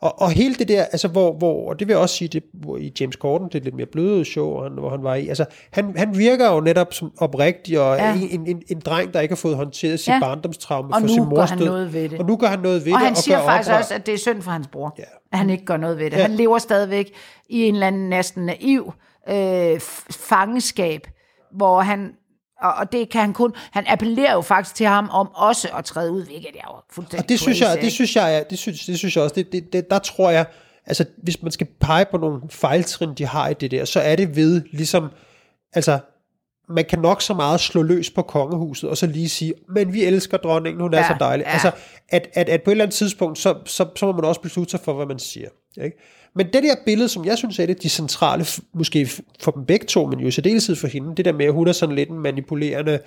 Og, 0.00 0.22
og 0.22 0.30
hele 0.30 0.54
det 0.54 0.68
der, 0.68 0.84
altså 0.84 1.08
hvor, 1.08 1.32
hvor, 1.32 1.68
og 1.68 1.78
det 1.78 1.88
vil 1.88 1.92
jeg 1.92 2.00
også 2.00 2.14
sige, 2.14 2.28
det, 2.28 2.42
hvor 2.52 2.76
i 2.76 2.92
James 3.00 3.16
Corden, 3.16 3.48
det 3.48 3.54
er 3.54 3.64
lidt 3.64 3.74
mere 3.74 3.86
bløde 3.86 4.24
show, 4.24 4.62
han, 4.62 4.72
hvor 4.72 4.90
han 4.90 5.02
var 5.02 5.14
i, 5.14 5.28
altså 5.28 5.44
han, 5.70 5.96
han 5.96 6.18
virker 6.18 6.52
jo 6.52 6.60
netop 6.60 6.94
som 6.94 7.12
oprigtig, 7.18 7.80
og 7.80 7.96
ja. 7.96 8.14
en, 8.14 8.46
en, 8.46 8.62
en, 8.68 8.80
dreng, 8.80 9.14
der 9.14 9.20
ikke 9.20 9.32
har 9.32 9.36
fået 9.36 9.56
håndteret 9.56 10.00
sit 10.00 10.08
ja. 10.08 10.20
barndomstraume 10.20 10.92
for 11.00 11.06
sin 11.06 11.24
mors 11.24 11.50
død. 11.50 11.66
noget 11.66 11.92
ved 11.92 12.08
det. 12.08 12.18
Og 12.18 12.26
nu 12.26 12.36
gør 12.36 12.46
han 12.46 12.58
noget 12.58 12.84
ved 12.84 12.92
og 12.92 12.98
det. 12.98 13.06
Han 13.06 13.12
og 13.12 13.16
siger 13.16 13.38
faktisk 13.44 13.70
oprør. 13.70 13.78
også, 13.78 13.94
at 13.94 14.06
det 14.06 14.14
er 14.14 14.18
synd 14.18 14.42
for 14.42 14.50
hans 14.50 14.68
bror, 14.68 14.94
ja. 14.98 15.04
at 15.32 15.38
han 15.38 15.50
ikke 15.50 15.64
gør 15.64 15.76
noget 15.76 15.98
ved 15.98 16.10
det. 16.10 16.16
Ja. 16.16 16.22
Han 16.22 16.30
lever 16.30 16.58
stadigvæk 16.58 17.12
i 17.48 17.62
en 17.62 17.74
eller 17.74 17.86
anden 17.86 18.08
næsten 18.08 18.46
naiv 18.46 18.92
øh, 19.28 19.80
fangenskab, 20.10 21.06
hvor 21.52 21.80
han 21.80 22.12
og, 22.62 22.72
og 22.74 22.92
det 22.92 23.08
kan 23.10 23.20
han 23.20 23.32
kun, 23.32 23.52
han 23.70 23.84
appellerer 23.86 24.32
jo 24.32 24.40
faktisk 24.40 24.74
til 24.74 24.86
ham 24.86 25.08
om 25.12 25.28
også 25.34 25.68
at 25.78 25.84
træde 25.84 26.12
ud, 26.12 26.24
hvilket 26.24 26.50
er 26.54 26.68
jo 26.68 26.82
fuldstændig 26.90 27.24
Og 27.24 27.28
det 27.28 27.40
synes 27.40 27.60
jeg, 27.60 27.78
det 27.80 27.92
synes 27.92 28.16
jeg, 28.16 28.44
det 28.50 28.58
synes, 28.58 28.86
det 28.86 28.98
synes 28.98 29.16
jeg 29.16 29.24
også, 29.24 29.34
det, 29.34 29.52
det, 29.52 29.72
det, 29.72 29.90
der 29.90 29.98
tror 29.98 30.30
jeg, 30.30 30.46
altså 30.86 31.04
hvis 31.22 31.42
man 31.42 31.52
skal 31.52 31.66
pege 31.80 32.04
på 32.10 32.16
nogle 32.16 32.40
fejltrin, 32.50 33.14
de 33.14 33.26
har 33.26 33.48
i 33.48 33.54
det 33.54 33.70
der, 33.70 33.84
så 33.84 34.00
er 34.00 34.16
det 34.16 34.36
ved 34.36 34.62
ligesom, 34.72 35.08
altså 35.72 35.98
man 36.70 36.84
kan 36.84 36.98
nok 36.98 37.22
så 37.22 37.34
meget 37.34 37.60
slå 37.60 37.82
løs 37.82 38.10
på 38.10 38.22
kongehuset, 38.22 38.90
og 38.90 38.96
så 38.96 39.06
lige 39.06 39.28
sige, 39.28 39.54
men 39.68 39.92
vi 39.92 40.04
elsker 40.04 40.36
dronningen, 40.36 40.80
hun 40.80 40.94
er 40.94 40.98
Ja, 40.98 41.08
så 41.08 41.16
dejlig. 41.20 41.44
ja. 41.44 41.50
Altså, 41.52 41.70
at, 42.08 42.28
at, 42.34 42.48
at 42.48 42.62
på 42.62 42.70
et 42.70 42.72
eller 42.72 42.84
andet 42.84 42.94
tidspunkt, 42.94 43.38
så, 43.38 43.54
så, 43.66 43.86
så 43.96 44.06
må 44.06 44.12
man 44.12 44.24
også 44.24 44.40
beslutte 44.40 44.70
sig 44.70 44.80
for, 44.80 44.92
hvad 44.92 45.06
man 45.06 45.18
siger. 45.18 45.48
Ikke? 45.76 45.96
Men 46.34 46.46
det 46.46 46.62
der 46.62 46.74
billede, 46.86 47.08
som 47.08 47.24
jeg 47.24 47.38
synes 47.38 47.58
er 47.58 47.66
det 47.66 47.82
de 47.82 47.88
centrale, 47.88 48.44
måske 48.72 49.08
for 49.40 49.50
dem 49.50 49.64
begge 49.64 49.86
to, 49.86 50.06
men 50.06 50.20
jo 50.20 50.28
i 50.28 50.30
særdeleshed 50.30 50.76
for 50.76 50.86
hende, 50.86 51.16
det 51.16 51.24
der 51.24 51.32
med, 51.32 51.46
at 51.46 51.52
hun 51.52 51.68
er 51.68 51.72
sådan 51.72 51.94
lidt 51.94 52.08
en 52.08 52.18
manipulerende, 52.18 52.98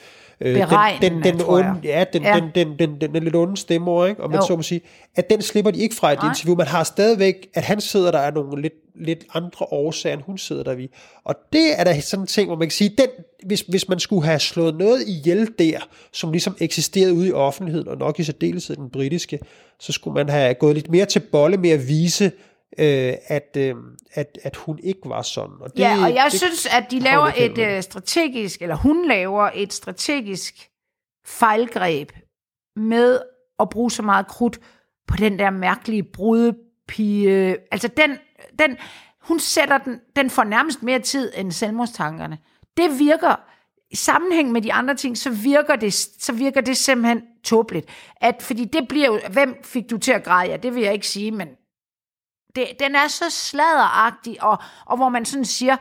øh, 0.41 0.55
den, 1.01 1.13
den, 1.13 1.23
den, 1.23 1.41
onde, 1.47 1.75
ja, 1.83 2.03
den, 2.13 2.23
Ja. 2.23 2.35
Den, 2.35 2.49
den, 2.55 2.79
den, 2.79 3.01
den, 3.01 3.13
den 3.13 3.23
lidt 3.23 3.35
onde 3.35 3.57
stemme, 3.57 4.09
ikke? 4.09 4.23
og 4.23 4.29
man 4.29 4.39
Jo. 4.39 4.47
så 4.47 4.55
må 4.55 4.61
sige, 4.61 4.81
at 5.15 5.29
den 5.29 5.41
slipper 5.41 5.71
de 5.71 5.79
ikke 5.79 5.95
fra 5.95 6.09
i 6.09 6.13
et 6.13 6.19
Nej. 6.19 6.31
interview. 6.31 6.55
Man 6.55 6.67
har 6.67 6.83
stadigvæk, 6.83 7.47
at 7.53 7.63
han 7.63 7.81
sidder 7.81 8.11
der 8.11 8.19
af 8.19 8.33
nogle 8.33 8.61
lidt, 8.61 8.73
lidt 8.95 9.23
andre 9.33 9.65
årsager, 9.71 10.15
end 10.15 10.23
hun 10.25 10.37
sidder 10.37 10.63
der 10.63 10.75
ved. 10.75 10.87
Og 11.23 11.35
det 11.53 11.79
er 11.79 11.83
da 11.83 11.99
sådan 11.99 12.23
en 12.23 12.27
ting, 12.27 12.47
hvor 12.47 12.55
man 12.55 12.67
kan 12.67 12.71
sige, 12.71 12.89
den, 12.97 13.07
hvis, 13.45 13.61
hvis 13.61 13.89
man 13.89 13.99
skulle 13.99 14.25
have 14.25 14.39
slået 14.39 14.75
noget 14.75 15.07
ihjel 15.07 15.49
der, 15.59 15.79
som 16.13 16.31
ligesom 16.31 16.55
eksisterede 16.59 17.13
ude 17.13 17.27
i 17.27 17.31
offentligheden, 17.31 17.87
og 17.87 17.97
nok 17.97 18.19
i 18.19 18.23
særdeleshed 18.23 18.75
den 18.75 18.89
britiske, 18.89 19.39
så 19.79 19.91
skulle 19.91 20.13
man 20.13 20.29
have 20.29 20.53
gået 20.53 20.75
lidt 20.75 20.91
mere 20.91 21.05
til 21.05 21.19
bolle 21.19 21.57
med 21.57 21.69
at 21.69 21.87
vise, 21.87 22.31
øh, 22.79 23.13
at, 23.27 23.57
øh, 23.57 23.75
at, 24.13 24.37
at 24.43 24.55
hun 24.55 24.79
ikke 24.83 25.01
var 25.05 25.21
sådan. 25.21 25.55
Og 25.59 25.71
det, 25.71 25.79
ja, 25.79 26.03
og 26.03 26.15
jeg 26.15 26.27
det, 26.31 26.39
synes, 26.39 26.65
at 26.65 26.91
de 26.91 26.99
laver 26.99 27.31
et 27.37 27.57
øh, 27.57 27.83
strategisk, 27.83 28.61
eller 28.61 28.75
hun 28.75 29.07
laver 29.07 29.49
et 29.53 29.73
strategisk 29.73 30.69
fejlgreb 31.25 32.11
med 32.75 33.19
at 33.59 33.69
bruge 33.69 33.91
så 33.91 34.01
meget 34.01 34.27
krudt 34.27 34.59
på 35.07 35.17
den 35.17 35.39
der 35.39 35.49
mærkelige 35.49 36.03
brudepige. 36.03 37.57
Altså 37.71 37.87
den, 37.87 38.17
den, 38.59 38.77
hun 39.21 39.39
sætter 39.39 39.77
den, 39.77 39.99
den 40.15 40.29
får 40.29 40.43
nærmest 40.43 40.83
mere 40.83 40.99
tid 40.99 41.31
end 41.37 41.51
selvmordstankerne. 41.51 42.37
Det 42.77 42.99
virker, 42.99 43.35
i 43.91 43.95
sammenhæng 43.95 44.51
med 44.51 44.61
de 44.61 44.73
andre 44.73 44.95
ting, 44.95 45.17
så 45.17 45.29
virker 45.29 45.75
det, 45.75 45.93
så 45.93 46.33
virker 46.33 46.61
det 46.61 46.77
simpelthen 46.77 47.21
tåbeligt. 47.43 47.89
At, 48.21 48.35
fordi 48.41 48.65
det 48.65 48.87
bliver 48.87 49.07
jo, 49.07 49.19
hvem 49.31 49.55
fik 49.63 49.89
du 49.89 49.97
til 49.97 50.11
at 50.11 50.23
græde? 50.23 50.49
Ja, 50.49 50.57
det 50.57 50.75
vil 50.75 50.83
jeg 50.83 50.93
ikke 50.93 51.07
sige, 51.07 51.31
men 51.31 51.47
det, 52.55 52.67
den 52.79 52.95
er 52.95 53.07
så 53.07 53.25
sladderagtig, 53.29 54.43
og, 54.43 54.57
og 54.85 54.97
hvor 54.97 55.09
man 55.09 55.25
sådan 55.25 55.45
siger, 55.45 55.77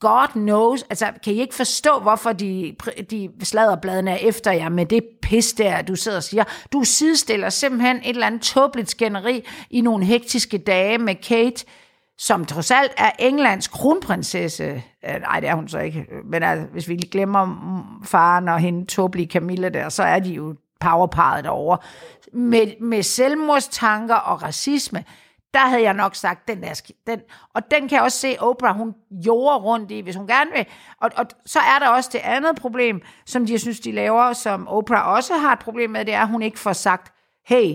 God 0.00 0.28
knows, 0.32 0.82
altså 0.82 1.06
kan 1.24 1.32
I 1.32 1.40
ikke 1.40 1.54
forstå, 1.54 1.98
hvorfor 1.98 2.32
de, 2.32 2.76
de 3.10 3.30
sladderbladene 3.42 4.10
er 4.10 4.16
efter 4.16 4.52
jer 4.52 4.68
med 4.68 4.86
det 4.86 5.02
pis 5.22 5.52
der, 5.52 5.82
du 5.82 5.94
sidder 5.94 6.16
og 6.16 6.22
siger. 6.22 6.44
Du 6.72 6.84
sidestiller 6.84 7.48
simpelthen 7.48 7.96
et 7.96 8.08
eller 8.08 8.26
andet 8.26 8.42
tåbeligt 8.42 8.90
skænderi 8.90 9.44
i 9.70 9.80
nogle 9.80 10.04
hektiske 10.04 10.58
dage 10.58 10.98
med 10.98 11.14
Kate, 11.14 11.64
som 12.18 12.44
trods 12.44 12.70
alt 12.70 12.92
er 12.96 13.10
Englands 13.18 13.68
kronprinsesse. 13.68 14.82
Øh, 15.08 15.20
nej, 15.20 15.40
det 15.40 15.48
er 15.48 15.54
hun 15.54 15.68
så 15.68 15.78
ikke. 15.78 16.06
Men 16.24 16.42
altså, 16.42 16.66
hvis 16.72 16.88
vi 16.88 16.94
lige 16.94 17.10
glemmer 17.10 17.44
mm, 17.44 18.04
faren 18.04 18.48
og 18.48 18.58
hende 18.58 18.86
tåbelige 18.86 19.30
Camilla 19.30 19.68
der, 19.68 19.88
så 19.88 20.02
er 20.02 20.18
de 20.18 20.30
jo 20.30 20.54
powerparet 20.80 21.44
derovre. 21.44 21.78
Med, 22.32 22.80
med 22.80 23.02
selvmordstanker 23.02 24.14
og 24.14 24.42
racisme, 24.42 25.04
der 25.54 25.60
havde 25.60 25.82
jeg 25.82 25.94
nok 25.94 26.14
sagt, 26.14 26.48
den 26.48 26.62
der, 26.62 26.82
den, 27.06 27.20
og 27.54 27.70
den 27.70 27.88
kan 27.88 27.96
jeg 27.96 28.02
også 28.02 28.18
se, 28.18 28.36
Oprah, 28.38 28.76
hun 28.76 28.94
jorder 29.10 29.58
rundt 29.58 29.90
i, 29.90 30.00
hvis 30.00 30.16
hun 30.16 30.26
gerne 30.26 30.50
vil. 30.56 30.66
Og, 31.00 31.10
og 31.16 31.26
så 31.46 31.58
er 31.58 31.78
der 31.78 31.88
også 31.88 32.10
det 32.12 32.18
andet 32.18 32.56
problem, 32.56 33.02
som 33.26 33.46
de, 33.46 33.52
jeg 33.52 33.60
synes, 33.60 33.80
de 33.80 33.92
laver, 33.92 34.32
som 34.32 34.68
Oprah 34.68 35.08
også 35.08 35.34
har 35.34 35.52
et 35.52 35.58
problem 35.58 35.90
med, 35.90 36.04
det 36.04 36.14
er, 36.14 36.22
at 36.22 36.28
hun 36.28 36.42
ikke 36.42 36.58
får 36.58 36.72
sagt, 36.72 37.12
hey, 37.46 37.74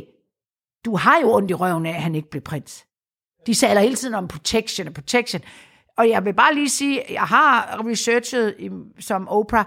du 0.86 0.96
har 0.96 1.20
jo 1.22 1.34
ondt 1.34 1.52
i 1.52 1.54
røven 1.54 1.86
af, 1.86 1.90
at 1.90 2.02
han 2.02 2.16
ikke 2.16 2.30
blev 2.30 2.42
prins. 2.42 2.86
De 3.46 3.54
taler 3.54 3.82
hele 3.82 3.96
tiden 3.96 4.16
om 4.16 4.28
protection 4.28 4.88
og 4.88 4.94
protection. 4.94 5.42
Og 5.98 6.10
jeg 6.10 6.26
vil 6.26 6.34
bare 6.34 6.54
lige 6.54 6.70
sige, 6.70 7.04
jeg 7.10 7.22
har 7.22 7.86
researchet 7.86 8.56
som 9.00 9.28
Oprah, 9.28 9.66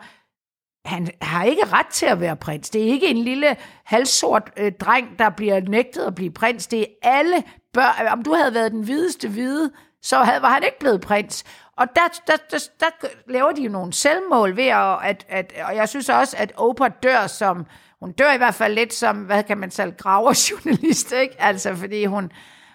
han 0.85 1.09
har 1.23 1.45
ikke 1.45 1.65
ret 1.65 1.87
til 1.87 2.07
at 2.07 2.21
være 2.21 2.37
prins. 2.37 2.71
Det 2.71 2.83
er 2.83 2.87
ikke 2.87 3.07
en 3.07 3.19
lille 3.19 3.57
halvsort 3.85 4.51
øh, 4.57 4.73
dreng, 4.73 5.19
der 5.19 5.31
bliver 5.31 5.61
nægtet 5.61 6.03
at 6.03 6.15
blive 6.15 6.31
prins. 6.31 6.67
Det 6.67 6.81
er 6.81 6.87
alle 7.03 7.43
børn. 7.77 8.07
Om 8.07 8.23
du 8.23 8.35
havde 8.35 8.55
været 8.55 8.73
den 8.73 8.85
hvideste 8.85 9.29
hvide, 9.29 9.71
så 10.03 10.19
havde, 10.19 10.43
var 10.43 10.49
han 10.49 10.63
ikke 10.63 10.79
blevet 10.79 11.01
prins. 11.01 11.45
Og 11.77 11.87
der, 11.97 12.21
der, 12.27 12.37
der, 12.51 12.59
der 12.81 13.09
laver 13.29 13.53
de 13.53 13.63
jo 13.63 13.71
nogle 13.71 13.93
selvmål 13.93 14.57
ved, 14.57 14.67
at, 14.67 14.99
at, 15.03 15.27
at, 15.29 15.53
og 15.69 15.77
jeg 15.77 15.89
synes 15.89 16.09
også, 16.09 16.37
at 16.39 16.53
Oprah 16.57 16.91
dør 17.03 17.27
som, 17.27 17.67
hun 18.01 18.13
dør 18.13 18.33
i 18.33 18.37
hvert 18.37 18.55
fald 18.55 18.75
lidt 18.75 18.95
som, 18.95 19.17
hvad 19.17 19.43
kan 19.43 19.59
man 19.59 19.71
sige, 19.71 19.93
graverjournalist, 19.93 21.13
ikke? 21.23 21.35
Altså, 21.39 21.75
fordi 21.75 22.05
hun, 22.05 22.33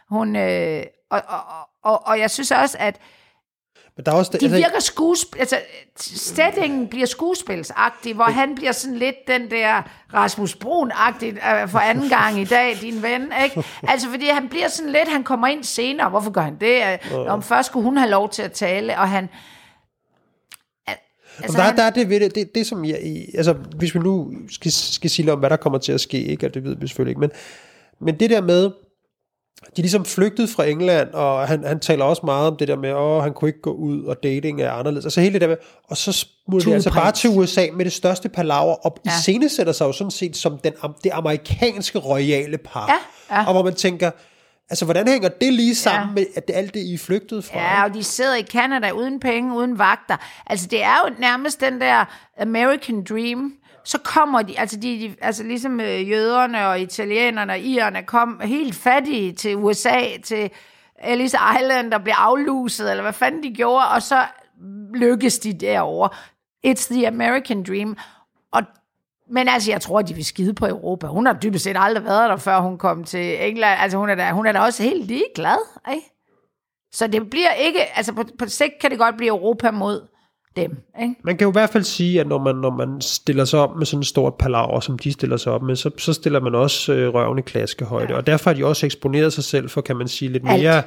hun 0.09 0.35
øh, 0.35 0.83
og, 1.11 1.21
og, 1.27 1.41
og, 1.83 2.07
og 2.07 2.19
jeg 2.19 2.31
synes 2.31 2.51
også, 2.51 2.77
at 2.79 2.99
men 3.97 4.05
der 4.05 4.11
er 4.11 4.15
også, 4.15 4.37
de 4.41 4.49
virker 4.49 4.79
skuespil, 4.79 5.39
altså 5.39 5.55
settingen 5.97 6.87
bliver 6.87 7.05
skuespilsagtig, 7.05 8.13
hvor 8.13 8.23
han 8.23 8.55
bliver 8.55 8.71
sådan 8.71 8.97
lidt 8.97 9.15
den 9.27 9.51
der 9.51 9.81
Rasmus 10.13 10.55
Brun-agtig 10.55 11.25
øh, 11.25 11.69
for 11.69 11.79
anden 11.79 12.09
gang 12.09 12.39
i 12.39 12.45
dag, 12.45 12.77
din 12.81 13.03
ven, 13.03 13.31
ikke? 13.43 13.63
Altså 13.87 14.09
fordi 14.09 14.25
han 14.27 14.49
bliver 14.49 14.67
sådan 14.67 14.91
lidt, 14.91 15.07
han 15.07 15.23
kommer 15.23 15.47
ind 15.47 15.63
senere, 15.63 16.09
hvorfor 16.09 16.31
gør 16.31 16.41
han 16.41 16.57
det? 16.61 16.81
Øh, 17.11 17.17
Om 17.27 17.43
først 17.43 17.65
skulle 17.65 17.83
hun 17.83 17.97
have 17.97 18.09
lov 18.09 18.29
til 18.29 18.41
at 18.41 18.51
tale, 18.51 18.97
og 18.97 19.09
han... 19.09 19.29
Altså, 21.43 21.57
der, 21.57 21.63
han, 21.63 21.77
der 21.77 21.83
er 21.83 21.89
det 21.89 22.09
ved 22.09 22.19
det, 22.19 22.35
det, 22.35 22.55
det 22.55 22.67
som 22.67 22.85
jeg, 22.85 22.99
altså 23.35 23.53
hvis 23.53 23.95
vi 23.95 23.99
nu 23.99 24.31
skal, 24.49 24.71
skal 24.71 25.09
sige 25.09 25.25
lidt 25.25 25.33
om, 25.33 25.39
hvad 25.39 25.49
der 25.49 25.55
kommer 25.55 25.79
til 25.79 25.91
at 25.91 26.01
ske, 26.01 26.23
ikke, 26.23 26.45
og 26.45 26.53
det 26.53 26.63
ved 26.63 26.75
vi 26.75 26.87
selvfølgelig 26.87 27.11
ikke, 27.11 27.19
men, 27.19 27.31
men 27.99 28.19
det 28.19 28.29
der 28.29 28.41
med, 28.41 28.71
de 29.61 29.81
er 29.81 29.81
ligesom 29.81 30.05
flygtet 30.05 30.49
fra 30.49 30.65
England, 30.65 31.09
og 31.13 31.47
han, 31.47 31.63
han 31.63 31.79
taler 31.79 32.05
også 32.05 32.21
meget 32.25 32.47
om 32.47 32.57
det 32.57 32.67
der 32.67 32.75
med, 32.75 32.89
at 32.89 33.23
han 33.23 33.33
kunne 33.33 33.49
ikke 33.49 33.61
gå 33.61 33.71
ud, 33.71 34.03
og 34.03 34.23
dating 34.23 34.61
er 34.61 34.71
anderledes. 34.71 35.05
Altså 35.05 35.21
hele 35.21 35.33
det 35.33 35.41
der 35.41 35.47
med, 35.47 35.57
og 35.89 35.97
så 35.97 36.11
smutter 36.11 36.69
de 36.69 36.73
altså 36.73 36.93
bare 36.93 37.11
til 37.11 37.29
USA 37.29 37.65
med 37.73 37.85
det 37.85 37.93
største 37.93 38.29
palaver, 38.29 38.73
og 38.73 38.97
ja. 39.05 39.11
iscenesætter 39.11 39.73
sig 39.73 39.85
jo 39.85 39.91
sådan 39.91 40.11
set 40.11 40.37
som 40.37 40.57
den, 40.57 40.73
det 41.03 41.11
amerikanske 41.13 41.99
royale 41.99 42.57
par. 42.57 42.87
Ja, 42.87 43.35
ja. 43.35 43.45
Og 43.45 43.53
hvor 43.53 43.63
man 43.63 43.75
tænker, 43.75 44.11
altså 44.69 44.85
hvordan 44.85 45.07
hænger 45.07 45.29
det 45.29 45.53
lige 45.53 45.75
sammen 45.75 46.09
ja. 46.09 46.13
med 46.13 46.25
at 46.35 46.47
det, 46.47 46.55
alt 46.55 46.73
det, 46.73 46.79
I 46.79 46.93
er 46.93 46.97
flygtet 46.97 47.43
fra? 47.43 47.59
Ja, 47.59 47.83
og 47.83 47.93
de 47.93 48.03
sidder 48.03 48.35
i 48.35 48.43
Canada 48.43 48.91
uden 48.91 49.19
penge, 49.19 49.57
uden 49.57 49.77
vagter. 49.77 50.17
Altså 50.47 50.67
det 50.67 50.83
er 50.83 50.95
jo 51.05 51.15
nærmest 51.19 51.61
den 51.61 51.81
der 51.81 52.05
American 52.41 53.03
Dream, 53.09 53.53
så 53.83 53.97
kommer 53.97 54.41
de, 54.41 54.59
altså, 54.59 54.75
de, 54.75 54.87
de, 54.99 55.15
altså 55.21 55.43
ligesom 55.43 55.79
øh, 55.79 56.09
jøderne 56.09 56.67
og 56.67 56.79
italienerne 56.79 57.53
og 57.53 57.59
irerne 57.59 58.03
kom 58.03 58.41
helt 58.43 58.75
fattige 58.75 59.33
til 59.33 59.55
USA, 59.55 59.99
til 60.23 60.49
Ellis 61.03 61.35
Island 61.59 61.93
og 61.93 62.03
blev 62.03 62.13
afluset, 62.17 62.91
eller 62.91 63.01
hvad 63.01 63.13
fanden 63.13 63.43
de 63.43 63.53
gjorde, 63.53 63.87
og 63.87 64.01
så 64.01 64.23
lykkes 64.93 65.39
de 65.39 65.53
derovre. 65.53 66.09
It's 66.67 66.93
the 66.93 67.07
American 67.07 67.63
dream. 67.63 67.97
Og, 68.51 68.63
men 69.29 69.47
altså, 69.47 69.71
jeg 69.71 69.81
tror, 69.81 70.01
de 70.01 70.13
vil 70.13 70.25
skide 70.25 70.53
på 70.53 70.67
Europa. 70.67 71.07
Hun 71.07 71.25
har 71.25 71.33
dybest 71.33 71.63
set 71.63 71.75
aldrig 71.79 72.05
været 72.05 72.29
der, 72.29 72.37
før 72.37 72.59
hun 72.59 72.77
kom 72.77 73.03
til 73.03 73.47
England. 73.49 73.79
Altså, 73.79 73.97
hun 73.97 74.09
er 74.09 74.15
da, 74.15 74.31
hun 74.31 74.45
er 74.45 74.51
da 74.51 74.59
også 74.59 74.83
helt 74.83 75.05
ligeglad, 75.05 75.57
ikke? 75.93 76.07
Så 76.93 77.07
det 77.07 77.29
bliver 77.29 77.51
ikke, 77.51 77.97
altså 77.97 78.13
på, 78.13 78.23
på 78.39 78.47
sigt 78.47 78.73
kan 78.81 78.91
det 78.91 78.99
godt 78.99 79.17
blive 79.17 79.29
Europa 79.29 79.71
mod 79.71 80.07
dem. 80.55 80.77
Ikke? 81.01 81.15
Man 81.23 81.37
kan 81.37 81.45
jo 81.45 81.51
i 81.51 81.51
hvert 81.51 81.69
fald 81.69 81.83
sige, 81.83 82.19
at 82.19 82.27
når 82.27 82.39
man, 82.39 82.55
når 82.55 82.69
man 82.69 83.01
stiller 83.01 83.45
sig 83.45 83.59
op 83.59 83.75
med 83.75 83.85
sådan 83.85 83.99
et 84.01 84.07
stort 84.07 84.35
palaver, 84.35 84.79
som 84.79 84.99
de 84.99 85.11
stiller 85.11 85.37
sig 85.37 85.51
op 85.51 85.61
med, 85.61 85.75
så, 85.75 85.91
så 85.97 86.13
stiller 86.13 86.39
man 86.39 86.55
også 86.55 86.93
øh, 86.93 87.13
røven 87.13 87.39
i 87.39 87.41
klaskehøjde. 87.41 88.13
Ja. 88.13 88.17
Og 88.17 88.27
derfor 88.27 88.49
har 88.49 88.55
de 88.55 88.65
også 88.65 88.85
eksponeret 88.85 89.33
sig 89.33 89.43
selv 89.43 89.69
for, 89.69 89.81
kan 89.81 89.95
man 89.95 90.07
sige, 90.07 90.31
lidt 90.31 90.43
mere... 90.43 90.83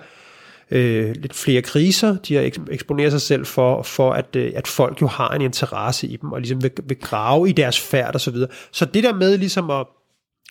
Øh, 0.71 1.15
lidt 1.17 1.35
flere 1.35 1.63
kriser. 1.63 2.17
De 2.17 2.35
har 2.35 2.51
eksponeret 2.71 3.13
sig 3.13 3.21
selv 3.21 3.47
for, 3.47 3.83
for 3.83 4.13
at, 4.13 4.37
øh, 4.37 4.53
at 4.57 4.69
folk 4.69 5.03
jo 5.03 5.07
har 5.07 5.29
en 5.29 5.43
interesse 5.43 6.07
i 6.07 6.17
dem, 6.17 6.33
og 6.33 6.41
ligesom 6.41 6.63
vil, 6.63 6.71
vil 6.85 6.97
grave 7.01 7.49
i 7.49 7.53
deres 7.53 7.81
færd 7.81 8.15
og 8.15 8.21
så 8.21 8.31
videre. 8.31 8.51
Så 8.73 8.85
det 8.85 9.05
der 9.05 9.15
med 9.15 9.39
ligesom 9.39 9.71
at 9.71 9.87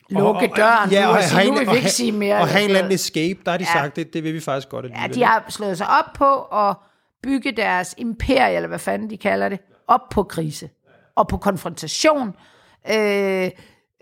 lukke 0.10 0.52
døren, 0.56 0.92
ja, 0.92 1.08
og, 1.08 1.14
og, 1.14 1.24
sige, 1.24 1.52
nu 1.52 1.58
vil 1.58 1.72
vi 1.72 1.76
ikke 1.76 1.90
sige 1.90 2.12
mere. 2.12 2.36
Og 2.36 2.48
have 2.48 2.64
en 2.64 2.70
eller 2.70 2.80
anden 2.80 2.94
escape, 2.94 3.40
der 3.46 3.52
har 3.52 3.58
de 3.58 3.66
ja. 3.76 3.82
sagt, 3.82 3.96
det, 3.96 4.14
det 4.14 4.24
vil 4.24 4.34
vi 4.34 4.40
faktisk 4.40 4.70
godt 4.70 4.86
Ja, 4.86 5.08
de 5.14 5.24
har 5.24 5.46
slået 5.50 5.78
sig 5.78 5.88
op 5.90 6.14
på 6.16 6.42
at 6.42 6.76
bygge 7.24 7.52
deres 7.52 7.96
imperie, 7.98 8.56
eller 8.56 8.68
hvad 8.68 8.80
fanden 8.80 9.10
de 9.10 9.18
kalder 9.18 9.50
det, 9.50 9.60
op 9.88 10.10
på 10.12 10.24
krise. 10.24 10.70
Og 11.16 11.28
på 11.28 11.38
konfrontation. 11.38 12.36
Øh, 12.92 13.50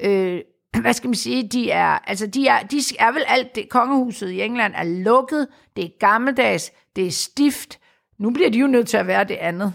øh, 0.01 0.41
hvad 0.81 0.93
skal 0.93 1.07
man 1.07 1.15
sige, 1.15 1.47
de 1.47 1.71
er, 1.71 1.99
altså 2.07 2.27
de 2.27 2.47
er, 2.47 2.63
de 2.63 2.77
er 2.99 3.11
vel 3.11 3.23
alt 3.27 3.55
det, 3.55 3.69
kongehuset 3.69 4.29
i 4.29 4.41
England 4.41 4.73
er 4.75 4.83
lukket, 4.83 5.47
det 5.75 5.85
er 5.85 5.89
gammeldags, 5.99 6.71
det 6.95 7.07
er 7.07 7.11
stift, 7.11 7.79
nu 8.19 8.31
bliver 8.31 8.49
de 8.49 8.59
jo 8.59 8.67
nødt 8.67 8.87
til 8.87 8.97
at 8.97 9.07
være 9.07 9.23
det 9.23 9.35
andet. 9.35 9.73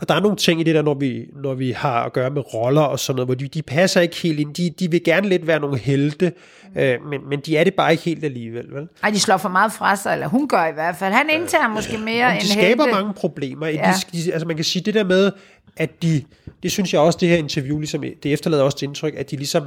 Og 0.00 0.08
der 0.08 0.14
er 0.14 0.20
nogle 0.20 0.36
ting 0.36 0.60
i 0.60 0.62
det 0.62 0.74
der, 0.74 0.82
når 0.82 0.94
vi, 0.94 1.26
når 1.42 1.54
vi 1.54 1.70
har 1.70 2.04
at 2.04 2.12
gøre 2.12 2.30
med 2.30 2.54
roller 2.54 2.80
og 2.82 2.98
sådan 2.98 3.16
noget, 3.16 3.26
hvor 3.26 3.34
de, 3.34 3.48
de 3.48 3.62
passer 3.62 4.00
ikke 4.00 4.16
helt 4.16 4.40
ind. 4.40 4.54
De, 4.54 4.70
de 4.70 4.90
vil 4.90 5.04
gerne 5.04 5.28
lidt 5.28 5.46
være 5.46 5.60
nogle 5.60 5.78
helte, 5.78 6.32
øh, 6.76 6.94
men, 7.10 7.20
men 7.28 7.40
de 7.40 7.56
er 7.56 7.64
det 7.64 7.74
bare 7.74 7.90
ikke 7.90 8.04
helt 8.04 8.24
alligevel. 8.24 8.66
Vel? 8.72 8.88
Ej, 9.02 9.10
de 9.10 9.20
slår 9.20 9.36
for 9.36 9.48
meget 9.48 9.72
fra 9.72 9.96
sig, 9.96 10.12
eller 10.12 10.26
hun 10.26 10.48
gør 10.48 10.66
i 10.66 10.72
hvert 10.72 10.96
fald. 10.96 11.14
Han 11.14 11.30
indtager 11.30 11.68
øh, 11.68 11.74
måske 11.74 11.98
mere 11.98 12.28
de 12.28 12.32
end 12.32 12.40
De 12.40 12.48
skaber 12.48 12.84
helte. 12.84 13.00
mange 13.00 13.14
problemer. 13.14 13.66
Ja. 13.66 13.94
De, 14.12 14.18
de, 14.18 14.32
altså 14.32 14.46
man 14.46 14.56
kan 14.56 14.64
sige 14.64 14.82
det 14.82 14.94
der 14.94 15.04
med, 15.04 15.32
at 15.76 16.02
de, 16.02 16.22
det 16.62 16.72
synes 16.72 16.92
jeg 16.92 17.00
også, 17.00 17.18
det 17.20 17.28
her 17.28 17.36
interview, 17.36 17.78
ligesom, 17.78 18.04
det 18.22 18.32
efterlader 18.32 18.62
også 18.62 18.76
det 18.80 18.86
indtryk, 18.86 19.14
at 19.16 19.30
de 19.30 19.36
ligesom, 19.36 19.62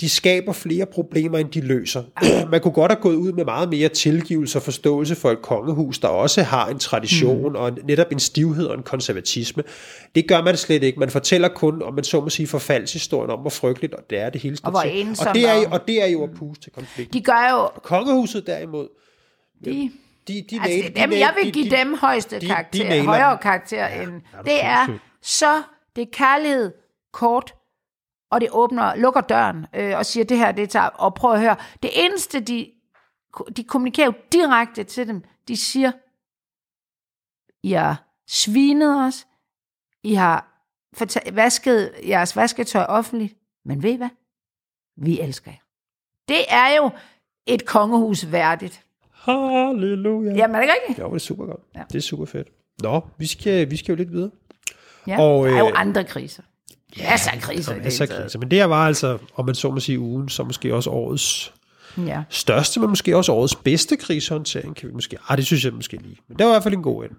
de 0.00 0.08
skaber 0.08 0.52
flere 0.52 0.86
problemer, 0.86 1.38
end 1.38 1.50
de 1.50 1.60
løser. 1.60 2.02
Man 2.50 2.60
kunne 2.60 2.72
godt 2.72 2.92
have 2.92 3.00
gået 3.02 3.14
ud 3.14 3.32
med 3.32 3.44
meget 3.44 3.68
mere 3.68 3.88
tilgivelse 3.88 4.58
og 4.58 4.62
forståelse 4.62 5.14
for 5.14 5.30
et 5.30 5.42
kongehus, 5.42 5.98
der 5.98 6.08
også 6.08 6.42
har 6.42 6.66
en 6.68 6.78
tradition 6.78 7.48
mm. 7.48 7.54
og 7.56 7.72
netop 7.84 8.12
en 8.12 8.18
stivhed 8.18 8.66
og 8.66 8.74
en 8.76 8.82
konservatisme. 8.82 9.62
Det 10.14 10.28
gør 10.28 10.42
man 10.42 10.56
slet 10.56 10.82
ikke. 10.82 11.00
Man 11.00 11.10
fortæller 11.10 11.48
kun, 11.48 11.82
om 11.82 11.94
man 11.94 12.04
så 12.04 12.20
må 12.20 12.28
sige, 12.28 12.46
forfaldshistorien 12.46 13.30
om, 13.30 13.38
hvor 13.40 13.50
frygteligt 13.50 13.94
og 13.94 14.02
det 14.10 14.18
er 14.18 14.30
det 14.30 14.40
hele. 14.40 14.56
Og 14.62 14.70
hvor 14.70 14.80
og, 14.80 15.34
det 15.34 15.48
er, 15.48 15.68
og- 15.70 15.86
det 15.88 16.02
er 16.02 16.06
jo 16.06 16.22
at 16.24 16.30
puste 16.34 16.62
til 16.64 16.72
konflikt. 16.72 17.12
De 17.12 17.20
gør 17.20 17.50
jo... 17.52 17.80
Kongehuset 17.82 18.46
derimod, 18.46 18.88
De, 19.64 19.90
de, 20.28 20.44
de, 20.50 20.60
altså, 20.62 20.88
er 20.96 21.00
dem, 21.06 21.10
de, 21.10 21.18
jeg 21.18 21.32
vil 21.36 21.46
de- 21.46 21.52
give 21.52 21.70
de- 21.70 21.76
dem 21.76 21.94
højeste 21.98 22.36
de- 22.36 22.40
de 22.40 22.46
karakter, 22.46 22.88
nailer 22.88 23.04
højere 23.04 23.38
karakter 23.42 23.86
end... 23.86 24.10
er 24.38 24.42
Det 24.42 24.64
er 24.64 24.98
så... 25.22 25.62
Det 25.96 26.02
er 26.02 26.06
kærlighed 26.12 26.72
kort, 27.12 27.54
og 28.30 28.40
det 28.40 28.48
åbner, 28.52 28.94
lukker 28.94 29.20
døren 29.20 29.66
øh, 29.74 29.98
og 29.98 30.06
siger, 30.06 30.24
det 30.24 30.38
her, 30.38 30.52
det 30.52 30.70
tager... 30.70 30.86
Og 30.86 31.14
prøv 31.14 31.32
at 31.32 31.40
høre, 31.40 31.56
det 31.82 31.90
eneste, 31.94 32.40
de, 32.40 32.72
de 33.56 33.64
kommunikerer 33.64 34.06
jo 34.06 34.14
direkte 34.32 34.84
til 34.84 35.08
dem, 35.08 35.22
de 35.48 35.56
siger, 35.56 35.92
I 37.62 37.72
har 37.72 38.04
svinet 38.28 39.06
os, 39.06 39.26
I 40.02 40.14
har 40.14 40.52
vasket 41.32 41.92
jeres 42.08 42.36
vasketøj 42.36 42.82
offentligt, 42.82 43.34
men 43.64 43.82
ved 43.82 43.92
I 43.92 43.96
hvad? 43.96 44.08
Vi 44.96 45.20
elsker 45.20 45.50
jer. 45.50 45.58
Det 46.28 46.44
er 46.48 46.76
jo 46.76 46.90
et 47.46 47.66
kongehus 47.66 48.32
værdigt. 48.32 48.84
Halleluja. 49.12 50.34
Jamen, 50.34 50.54
er 50.54 50.60
det 50.60 50.64
ikke 50.64 50.74
rigtigt? 50.80 50.98
Jo, 50.98 51.08
det 51.08 51.14
er 51.14 51.18
super 51.18 51.46
godt. 51.46 51.60
Ja. 51.74 51.82
Det 51.88 51.94
er 51.94 52.02
super 52.02 52.24
fedt. 52.24 52.48
Nå, 52.82 53.00
vi 53.18 53.26
skal, 53.26 53.70
vi 53.70 53.76
skal 53.76 53.92
jo 53.92 53.96
lidt 53.96 54.12
videre. 54.12 54.30
Ja, 55.06 55.20
Og, 55.20 55.38
og, 55.38 55.46
der 55.46 55.54
er 55.54 55.58
jo 55.58 55.66
øh, 55.66 55.80
andre 55.80 56.04
kriser. 56.04 56.42
Ja, 56.98 57.10
Masser 57.10 57.30
af 57.30 57.40
kriser. 57.40 57.72
i 57.72 57.74
det 57.74 57.84
Masser 57.84 58.04
af 58.04 58.08
kriser. 58.22 58.38
Men 58.38 58.50
det 58.50 58.58
her 58.58 58.66
var 58.66 58.86
altså, 58.86 59.18
om 59.34 59.46
man 59.46 59.54
så 59.54 59.70
må 59.70 59.80
sige, 59.80 59.98
ugen, 59.98 60.28
så 60.28 60.44
måske 60.44 60.74
også 60.74 60.90
årets 60.90 61.52
Ja. 62.06 62.22
største, 62.30 62.80
men 62.80 62.88
måske 62.88 63.16
også 63.16 63.32
årets 63.32 63.54
bedste 63.54 63.96
krisehåndtering, 63.96 64.76
kan 64.76 64.88
vi 64.88 64.94
måske... 64.94 65.16
Ah, 65.28 65.36
det 65.36 65.46
synes 65.46 65.64
jeg 65.64 65.72
måske 65.72 65.96
lige. 65.96 66.16
Men 66.28 66.38
det 66.38 66.46
var 66.46 66.52
i 66.52 66.54
hvert 66.54 66.62
fald 66.62 66.74
en 66.74 66.82
god 66.82 67.04
ende. 67.04 67.14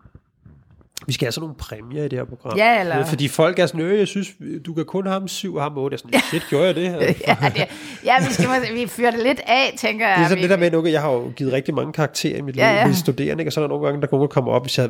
Vi 1.07 1.13
skal 1.13 1.25
have 1.25 1.31
sådan 1.31 1.41
nogle 1.43 1.55
præmier 1.55 2.03
i 2.03 2.07
det 2.07 2.19
her 2.19 2.25
program. 2.25 2.57
Ja, 2.57 2.79
eller- 2.79 3.05
Fordi 3.05 3.27
folk 3.27 3.59
er 3.59 3.65
sådan, 3.65 3.81
øh, 3.81 3.99
jeg 3.99 4.07
synes, 4.07 4.27
du 4.65 4.73
kan 4.73 4.85
kun 4.85 5.05
have 5.05 5.13
ham 5.13 5.27
syv 5.27 5.55
og 5.55 5.63
ham 5.63 5.77
otte. 5.77 5.93
Jeg 5.93 5.97
er 6.13 6.17
sådan, 6.17 6.21
shit, 6.29 6.43
gjorde 6.49 6.65
jeg 6.65 6.75
det 6.75 6.89
her? 6.89 6.97
ja, 7.27 7.37
det, 7.55 7.65
ja, 8.05 8.27
vi, 8.27 8.33
skal, 8.33 8.47
måske- 8.47 8.73
vi 8.73 8.87
fyrer 8.87 9.11
det 9.11 9.19
lidt 9.23 9.39
af, 9.47 9.73
tænker 9.77 10.07
jeg. 10.07 10.17
Det 10.17 10.23
er 10.23 10.27
sådan 10.27 10.37
vi, 10.37 10.41
det 10.41 10.49
der 10.49 10.57
med, 10.81 10.87
at 10.87 10.91
jeg 10.93 11.01
har 11.01 11.11
jo 11.11 11.31
givet 11.35 11.53
rigtig 11.53 11.73
mange 11.73 11.93
karakterer 11.93 12.37
i 12.37 12.41
mit 12.41 12.55
liv 12.55 12.61
Ja, 12.63 12.69
ja, 12.69 12.79
ja. 12.79 12.85
med 12.87 12.93
studerende, 12.95 13.41
ikke? 13.41 13.49
og 13.49 13.53
så 13.53 13.59
er 13.59 13.63
der 13.63 13.69
nogle 13.69 13.85
gange, 13.85 14.01
der 14.01 14.07
kommer 14.07 14.27
kommer 14.27 14.51
op, 14.51 14.63
hvis 14.63 14.77
jeg 14.77 14.89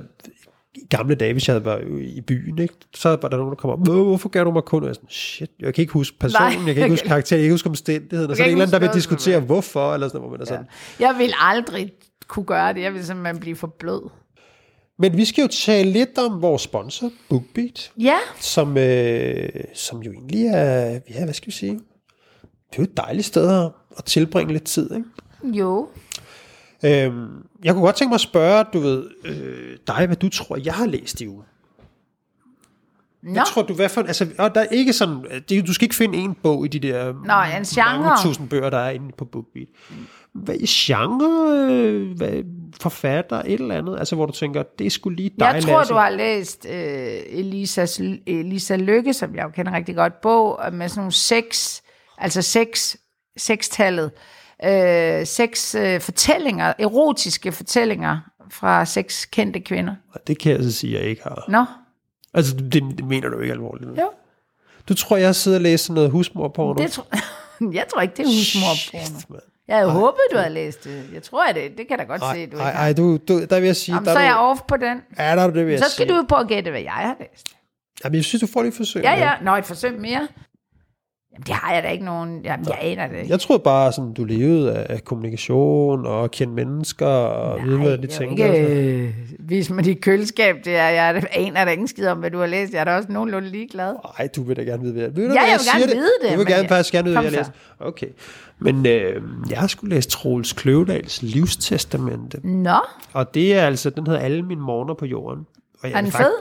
i 0.84 0.88
gamle 0.90 1.16
dage, 1.16 1.34
hvis 1.34 1.48
jeg 1.48 1.54
havde 1.54 1.66
været 1.66 2.02
i 2.02 2.22
byen, 2.22 2.60
ikke? 2.60 2.74
så 2.96 3.10
var 3.22 3.30
der 3.30 3.38
nogen, 3.38 3.50
der 3.50 3.56
kommer 3.56 3.74
op, 3.78 3.84
"Hvor- 3.86 4.04
hvorfor 4.04 4.30
gav 4.30 4.44
du 4.44 4.52
mig 4.52 4.64
kun? 4.64 4.82
Og 4.84 4.88
jeg 4.88 4.96
sådan, 4.96 5.10
shit, 5.10 5.50
jeg 5.60 5.74
kan 5.74 5.82
ikke 5.82 5.94
huske 5.94 6.18
personen, 6.20 6.58
Nej. 6.58 6.66
jeg 6.68 6.76
kan 6.76 6.84
ikke 6.84 6.94
huske 6.94 7.08
karakteren, 7.08 7.38
jeg 7.38 7.44
kan 7.44 7.46
ikke 7.46 7.54
huske 7.54 7.70
omstændigheden, 7.70 8.32
og 8.32 8.38
så 8.38 8.44
er 8.44 8.46
der 8.48 8.52
en 8.52 8.58
eller 8.62 8.66
anden, 8.76 8.82
der 8.82 8.88
vil 8.88 8.96
diskutere, 8.96 9.40
hvorfor, 9.40 9.94
eller 9.94 10.08
sådan 10.08 10.18
noget, 10.22 10.30
hvor 10.30 10.38
man 10.38 10.42
er 10.42 10.46
sådan. 10.46 10.66
Jeg 11.00 11.16
vil 11.18 11.34
aldrig 11.40 11.92
kunne 12.28 12.46
gøre 12.46 12.74
det. 12.74 12.82
Jeg 12.82 12.94
vil 12.94 13.06
simpelthen 13.06 13.40
blive 13.40 13.56
for 13.56 13.68
blød. 13.80 14.10
Men 15.00 15.18
vi 15.18 15.26
skal 15.26 15.42
jo 15.42 15.48
tale 15.48 15.92
lidt 15.92 16.18
om 16.18 16.42
vores 16.42 16.62
sponsor, 16.62 17.12
BookBeat, 17.30 17.92
Ja, 18.02 18.16
som, 18.40 18.78
øh, 18.78 19.50
som 19.74 20.00
jo 20.04 20.12
egentlig 20.12 20.46
er, 20.46 21.00
ja, 21.10 21.24
hvad 21.24 21.34
skal 21.34 21.48
vi 21.48 21.52
sige, 21.52 21.72
det 21.72 21.80
er 22.74 22.78
jo 22.78 22.84
et 22.84 22.98
dejligt 22.98 23.26
sted 23.28 23.70
at 23.98 24.04
tilbringe 24.06 24.54
lidt 24.54 24.64
tid, 24.64 24.92
ikke? 24.96 25.58
jo. 25.60 25.88
Øhm, 26.86 27.28
jeg 27.64 27.74
kunne 27.74 27.86
godt 27.86 27.96
tænke 27.96 28.10
mig 28.10 28.16
at 28.16 28.22
spørge, 28.22 28.66
du 28.74 28.80
ved, 28.80 29.10
øh, 29.26 29.78
dig, 29.88 30.06
hvad 30.06 30.16
du 30.16 30.30
tror, 30.30 30.58
jeg 30.64 30.74
har 30.74 30.86
læst 30.86 31.22
i 31.22 31.28
ugen. 31.28 31.44
Nå, 33.24 33.34
Jeg 33.34 33.44
tror, 33.48 33.62
du 33.62 33.74
i 33.74 33.76
hvert 33.76 33.92
fald, 33.92 34.08
altså, 34.08 34.28
og 34.40 34.56
der 34.56 34.62
er 34.62 34.66
ikke 34.66 34.94
sådan, 34.94 35.26
det, 35.50 35.68
du 35.68 35.74
skal 35.74 35.86
ikke 35.86 35.96
finde 35.96 36.18
en 36.18 36.34
bog 36.44 36.66
i 36.66 36.68
de 36.68 36.80
der 36.80 37.06
Nå, 37.06 37.20
en 37.20 37.28
mange 37.28 37.66
genre. 37.66 38.24
tusind 38.24 38.50
bøger, 38.50 38.70
der 38.70 38.78
er 38.78 38.90
inde 38.90 39.12
på 39.18 39.26
BookBeat. 39.26 39.68
Hvad 40.34 40.56
genre, 40.68 41.72
øh, 41.72 42.18
hvad, 42.18 42.44
forfatter, 42.82 43.42
et 43.46 43.54
eller 43.54 43.76
andet, 43.78 44.00
altså 44.00 44.16
hvor 44.16 44.26
du 44.26 44.32
tænker, 44.32 44.64
det 44.80 44.92
sgu 44.92 45.10
lige 45.10 45.30
dig, 45.30 45.46
jeg 45.54 45.64
tror, 45.64 45.78
Lasse. 45.78 45.94
du 45.94 45.98
har 46.00 46.10
læst 46.10 46.66
øh, 46.70 47.20
Elisas, 47.28 48.02
Elisa 48.28 48.76
Lykke, 48.76 49.14
som 49.14 49.36
jeg 49.36 49.44
jo 49.44 49.50
kender 49.50 49.72
rigtig 49.74 49.96
godt, 49.96 50.22
bog 50.22 50.60
med 50.74 50.90
sådan 50.90 51.00
nogle 51.00 51.12
seks, 51.12 51.84
altså 52.18 52.42
seks, 52.42 52.98
sekstallet, 53.38 54.12
øh, 54.66 55.26
seks 55.26 55.76
øh, 55.76 56.02
fortællinger, 56.02 56.74
erotiske 56.80 57.52
fortællinger 57.52 58.20
fra 58.52 58.86
seks 58.86 59.26
kendte 59.26 59.60
kvinder. 59.60 59.96
Og 60.14 60.28
Det 60.28 60.40
kan 60.40 60.52
jeg 60.52 60.64
så 60.64 60.72
sige, 60.72 60.94
jeg 61.00 61.02
ikke 61.04 61.24
har. 61.24 61.46
Nå, 61.48 61.66
Altså, 62.34 62.56
det, 62.56 62.74
det 62.74 63.06
mener 63.06 63.30
du 63.30 63.40
ikke 63.40 63.52
alvorligt. 63.54 63.90
jo. 63.98 64.10
Du 64.90 64.94
tror, 64.94 65.18
jeg 65.18 65.36
sidder 65.36 65.58
og 65.58 65.62
læser 65.62 65.94
noget 65.94 66.10
husmorporno? 66.12 66.84
Det 66.84 66.92
tror, 66.92 67.06
jeg 67.80 67.86
tror 67.94 68.02
ikke, 68.02 68.14
det 68.18 68.24
er 68.24 68.28
husmorporno. 68.28 69.06
Shit, 69.06 69.30
mand. 69.30 69.42
Jeg 69.68 69.78
havde 69.78 69.92
håbet, 69.92 70.20
du 70.32 70.38
havde 70.38 70.54
læst 70.54 70.84
det. 70.84 71.10
Jeg 71.14 71.24
tror, 71.24 71.46
at 71.46 71.56
det, 71.56 71.78
det 71.78 71.88
kan 71.88 71.98
da 71.98 72.04
godt 72.04 72.22
se, 72.36 72.46
du 72.48 72.58
Ej, 72.58 72.72
ej, 72.72 72.94
du, 72.94 73.18
du, 73.28 73.46
der 73.46 73.60
vil 73.60 73.66
jeg 73.66 73.76
sige, 73.76 73.96
Jamen, 73.96 74.06
der 74.06 74.14
så 74.14 74.20
er 74.20 74.24
jeg 74.24 74.36
off 74.36 74.62
på 74.68 74.78
den. 74.78 75.02
Ja, 75.20 75.24
der 75.36 75.42
er 75.42 75.48
du 75.48 75.58
det, 75.60 75.66
vil 75.66 75.72
jeg 75.72 75.80
Så 75.84 75.90
skal 75.92 76.08
sige. 76.08 76.18
du 76.18 76.26
på 76.30 76.36
at 76.36 76.48
gætte, 76.48 76.72
hvad 76.72 76.82
jeg 76.82 76.92
har 76.92 77.16
læst. 77.20 77.48
Jamen, 78.04 78.16
jeg 78.16 78.24
synes, 78.24 78.42
du 78.42 78.48
får 78.48 78.62
lige 78.62 78.70
et 78.70 78.76
forsøg. 78.78 79.04
Ja, 79.04 79.14
ja. 79.14 79.32
Nå, 79.42 79.56
et 79.56 79.66
forsøg 79.66 80.00
mere. 80.00 80.28
Jamen, 81.38 81.46
det 81.48 81.56
har 81.56 81.74
jeg 81.74 81.84
da 81.84 81.88
ikke 81.88 82.06
nogen... 82.06 82.42
Jamen, 82.44 82.66
jeg 82.66 82.78
aner 82.82 83.08
det 83.08 83.18
ikke. 83.18 83.30
Jeg 83.32 83.40
troede 83.40 83.60
bare, 83.64 83.92
sådan, 83.92 84.14
du 84.14 84.24
levede 84.24 84.74
af 84.74 85.04
kommunikation 85.06 86.06
og 86.06 86.24
at 86.24 86.32
kende 86.32 86.54
mennesker 86.54 87.06
og 87.06 87.64
vide, 87.66 87.78
hvad 87.78 87.86
de 87.88 87.92
jeg 87.92 88.02
vil 88.02 88.10
tænker. 88.10 88.48
noget. 88.48 88.60
ikke 88.60 89.16
vise 89.40 89.74
mig 89.74 89.86
dit 89.86 90.02
køleskab. 90.02 90.56
Det 90.66 90.76
er, 90.76 90.88
jeg 90.88 91.24
aner 91.32 91.66
da 91.66 91.72
ingen 91.72 91.88
skid 91.88 92.08
om, 92.08 92.18
hvad 92.18 92.32
du 92.32 92.40
har 92.40 92.46
læst. 92.46 92.74
Jeg 92.74 92.80
er 92.80 92.84
da 92.84 92.96
også 92.96 93.12
nogenlunde 93.12 93.50
ligeglad. 93.50 93.96
Ej, 94.20 94.28
du 94.36 94.44
vil 94.44 94.58
da 94.58 94.62
gerne 94.62 94.82
vide, 94.84 94.94
hvad, 94.94 95.04
ved 95.10 95.14
du, 95.14 95.22
Ja, 95.22 95.28
hvad 95.28 95.34
jeg 95.50 95.60
vil 95.76 95.82
gerne 95.82 95.94
vide 95.96 96.12
det, 96.22 96.30
Jeg 96.30 96.32
vil 96.32 96.38
men 96.38 96.48
gerne 96.48 96.62
jeg- 96.62 96.70
faktisk 96.70 96.92
gerne 96.94 97.06
vide, 97.10 97.20
hvad 97.20 97.32
jeg 97.32 97.38
læst. 97.40 97.52
Okay. 97.80 98.08
Men 98.60 98.86
øh, 98.86 99.22
jeg 99.50 99.60
har 99.60 99.68
skulle 99.68 99.96
læse 99.96 100.10
Troels 100.10 100.54
Kløvedals 100.54 101.22
livstestamente. 101.22 102.48
Nå, 102.48 102.76
Og 103.14 103.34
det 103.34 103.54
er 103.54 103.62
altså, 103.66 103.90
den 103.90 104.08
hedder 104.08 104.20
Alle 104.22 104.42
mine 104.44 104.62
morgener 104.62 104.94
på 104.94 105.06
jorden. 105.06 105.46
Og 105.84 105.90
jeg 105.90 105.92
er 105.92 105.96
den 105.98 106.06
vil 106.06 106.12
fed? 106.12 106.32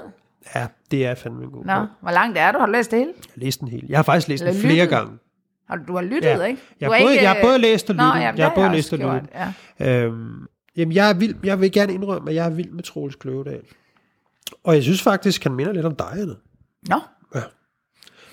Ja, 0.54 0.66
det 0.90 1.06
er 1.06 1.14
fandme 1.14 1.44
en 1.44 1.50
god 1.50 1.64
Nå, 1.64 1.74
bog. 1.74 1.86
hvor 2.02 2.10
langt 2.10 2.38
er 2.38 2.52
du? 2.52 2.58
Har 2.58 2.66
du 2.66 2.72
læst 2.72 2.90
det 2.90 2.98
hele? 2.98 3.12
Jeg 3.16 3.32
har 3.34 3.40
læst 3.40 3.60
den 3.60 3.68
hele. 3.68 3.86
Jeg 3.88 3.98
har 3.98 4.02
faktisk 4.02 4.28
læst 4.28 4.40
den 4.40 4.48
Eller 4.48 4.60
flere 4.60 4.74
lyttet? 4.74 4.88
gange. 4.90 5.18
Har 5.68 5.76
du, 5.76 5.82
du 5.88 5.94
har 5.94 6.02
lyttet, 6.02 6.22
Ja. 6.22 6.42
ikke? 6.44 6.60
Jeg 6.80 6.88
Du 6.88 6.92
har, 6.92 6.98
er 7.00 7.04
både, 7.04 7.12
ikke, 7.12 7.22
jeg 7.24 7.32
har 7.32 7.42
både 7.42 7.58
læst 7.58 7.90
og 7.90 7.96
Nå, 7.96 8.02
lyttet. 8.02 8.20
jamen, 8.20 8.38
jeg 8.38 8.46
har 8.46 8.54
både 8.54 8.66
jeg 8.66 8.74
læst 8.76 8.92
og 8.92 8.98
lyttet. 8.98 9.28
Ja. 9.80 10.04
Øhm, 10.04 10.46
jamen, 10.76 10.92
jeg, 10.94 11.10
er 11.10 11.14
vild, 11.14 11.34
jeg 11.44 11.60
vil 11.60 11.72
gerne 11.72 11.92
indrømme, 11.92 12.30
at 12.30 12.36
jeg 12.36 12.46
er 12.46 12.50
vild 12.50 12.70
med 12.70 12.82
Troels 12.82 13.14
Kløvedal. 13.16 13.60
Og 14.64 14.74
jeg 14.74 14.82
synes 14.82 15.02
faktisk, 15.02 15.42
han 15.44 15.52
minder 15.52 15.72
lidt 15.72 15.86
om 15.86 15.94
dig, 15.96 16.12
Anne. 16.12 16.34
Nå, 16.88 17.00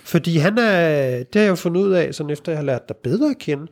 Fordi 0.05 0.37
han 0.37 0.57
er, 0.57 1.17
det 1.17 1.35
har 1.35 1.41
jeg 1.41 1.49
jo 1.49 1.55
fundet 1.55 1.81
ud 1.81 1.91
af, 1.91 2.15
sådan 2.15 2.29
efter 2.29 2.51
jeg 2.51 2.59
har 2.59 2.65
lært 2.65 2.87
dig 2.89 2.95
bedre 3.03 3.29
at 3.29 3.37
kende, 3.37 3.67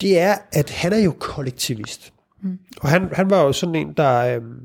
det 0.00 0.18
er, 0.18 0.34
at 0.52 0.70
han 0.70 0.92
er 0.92 0.98
jo 0.98 1.12
kollektivist. 1.18 2.12
Mm. 2.42 2.58
Og 2.80 2.88
han, 2.88 3.08
han 3.12 3.30
var 3.30 3.42
jo 3.42 3.52
sådan 3.52 3.74
en, 3.74 3.92
der, 3.92 4.36
øhm, 4.36 4.60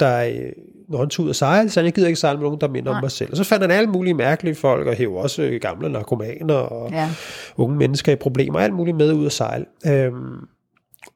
der 0.00 0.24
øh, 0.24 0.52
når 0.88 0.98
han 0.98 1.08
tog 1.08 1.24
ud 1.24 1.30
og 1.30 1.36
sejle, 1.36 1.70
så 1.70 1.80
han, 1.80 1.84
jeg 1.84 1.92
gider 1.92 2.08
ikke 2.08 2.20
sejle 2.20 2.38
med 2.38 2.44
nogen, 2.46 2.60
der 2.60 2.68
minder 2.68 2.94
om 2.94 3.02
mig 3.02 3.10
selv. 3.10 3.30
Og 3.30 3.36
så 3.36 3.44
fandt 3.44 3.62
han 3.62 3.70
alle 3.70 3.90
mulige 3.90 4.14
mærkelige 4.14 4.54
folk, 4.54 4.86
og 4.86 4.94
hæv 4.94 5.14
også 5.14 5.42
øh, 5.42 5.60
gamle 5.60 5.88
narkomaner, 5.88 6.54
og 6.54 6.90
ja. 6.90 7.10
unge 7.56 7.76
mennesker 7.76 8.12
i 8.12 8.16
problemer, 8.16 8.58
alt 8.58 8.74
muligt 8.74 8.96
med 8.96 9.12
ud 9.12 9.26
at 9.26 9.32
sejle. 9.32 9.64
Øhm, 9.86 10.36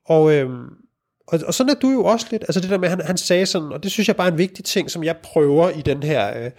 og, 0.07 0.35
øhm, 0.35 0.65
og, 1.29 1.39
og 1.47 1.55
sådan 1.55 1.71
er 1.71 1.79
du 1.81 1.91
jo 1.91 2.05
også 2.05 2.27
lidt, 2.31 2.43
altså 2.43 2.61
det 2.61 2.71
der 2.71 2.79
med, 2.79 2.89
han, 2.89 3.01
han 3.01 3.17
sagde 3.17 3.47
sådan, 3.47 3.73
og 3.73 3.83
det 3.83 3.91
synes 3.91 4.09
jeg 4.09 4.17
bare 4.17 4.29
er 4.29 4.33
en 4.33 4.39
vigtig 4.39 4.65
ting, 4.65 4.91
som 4.91 5.05
jeg 5.05 5.17
prøver 5.23 5.71
i 5.71 5.81
den 5.81 6.03
her, 6.03 6.45
øh, 6.45 6.51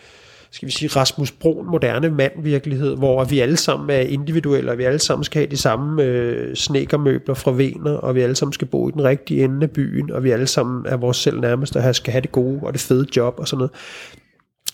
skal 0.51 0.67
vi 0.67 0.71
sige, 0.71 0.89
Rasmus 0.89 1.31
Brun 1.31 1.65
moderne 1.71 2.09
mand-virkelighed, 2.09 2.97
hvor 2.97 3.23
vi 3.23 3.39
alle 3.39 3.57
sammen 3.57 3.89
er 3.89 3.99
individuelle, 3.99 4.71
og 4.71 4.77
vi 4.77 4.83
alle 4.83 4.99
sammen 4.99 5.23
skal 5.23 5.39
have 5.39 5.51
de 5.51 5.57
samme 5.57 6.03
øh, 6.03 6.55
snekermøbler 6.55 7.35
fra 7.35 7.51
Vener, 7.51 7.91
og 7.91 8.15
vi 8.15 8.21
alle 8.21 8.35
sammen 8.35 8.53
skal 8.53 8.67
bo 8.67 8.89
i 8.89 8.91
den 8.91 9.03
rigtige 9.03 9.43
ende 9.43 9.63
af 9.63 9.71
byen, 9.71 10.11
og 10.11 10.23
vi 10.23 10.31
alle 10.31 10.47
sammen 10.47 10.85
er 10.85 10.97
vores 10.97 11.17
selv 11.17 11.39
nærmeste, 11.39 11.77
og 11.77 11.95
skal 11.95 12.11
have 12.11 12.21
det 12.21 12.31
gode 12.31 12.59
og 12.63 12.73
det 12.73 12.81
fede 12.81 13.07
job 13.15 13.35
og 13.37 13.47
sådan 13.47 13.57
noget. 13.57 13.71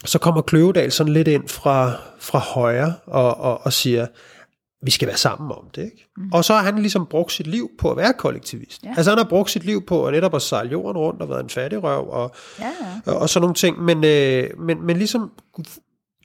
Så 0.05 0.19
kommer 0.19 0.41
Kløvedal 0.41 0.91
sådan 0.91 1.13
lidt 1.13 1.27
ind 1.27 1.47
fra, 1.47 1.91
fra 2.19 2.39
højre 2.39 2.93
og, 3.05 3.37
og, 3.37 3.65
og 3.65 3.73
siger, 3.73 4.07
vi 4.81 4.91
skal 4.91 5.07
være 5.07 5.17
sammen 5.17 5.51
om 5.51 5.69
det. 5.75 5.83
Ikke? 5.83 6.09
Mm. 6.17 6.29
Og 6.33 6.45
så 6.45 6.53
har 6.53 6.61
han 6.61 6.79
ligesom 6.79 7.05
brugt 7.05 7.31
sit 7.31 7.47
liv 7.47 7.69
på 7.79 7.91
at 7.91 7.97
være 7.97 8.13
kollektivist. 8.13 8.83
Ja. 8.83 8.89
Altså 8.97 9.11
han 9.11 9.17
har 9.17 9.25
brugt 9.25 9.51
sit 9.51 9.63
liv 9.63 9.85
på 9.85 10.05
at 10.05 10.13
netop 10.13 10.35
at 10.35 10.41
sejle 10.41 10.69
jorden 10.69 10.97
rundt 10.97 11.21
og 11.21 11.29
været 11.29 11.43
en 11.43 11.49
fattigrøv 11.49 12.09
og, 12.09 12.35
Ja, 12.59 12.71
og, 13.05 13.17
og 13.17 13.29
sådan 13.29 13.41
nogle 13.41 13.55
ting. 13.55 13.81
Men, 13.81 14.03
øh, 14.03 14.59
men, 14.59 14.85
men 14.85 14.97
ligesom 14.97 15.31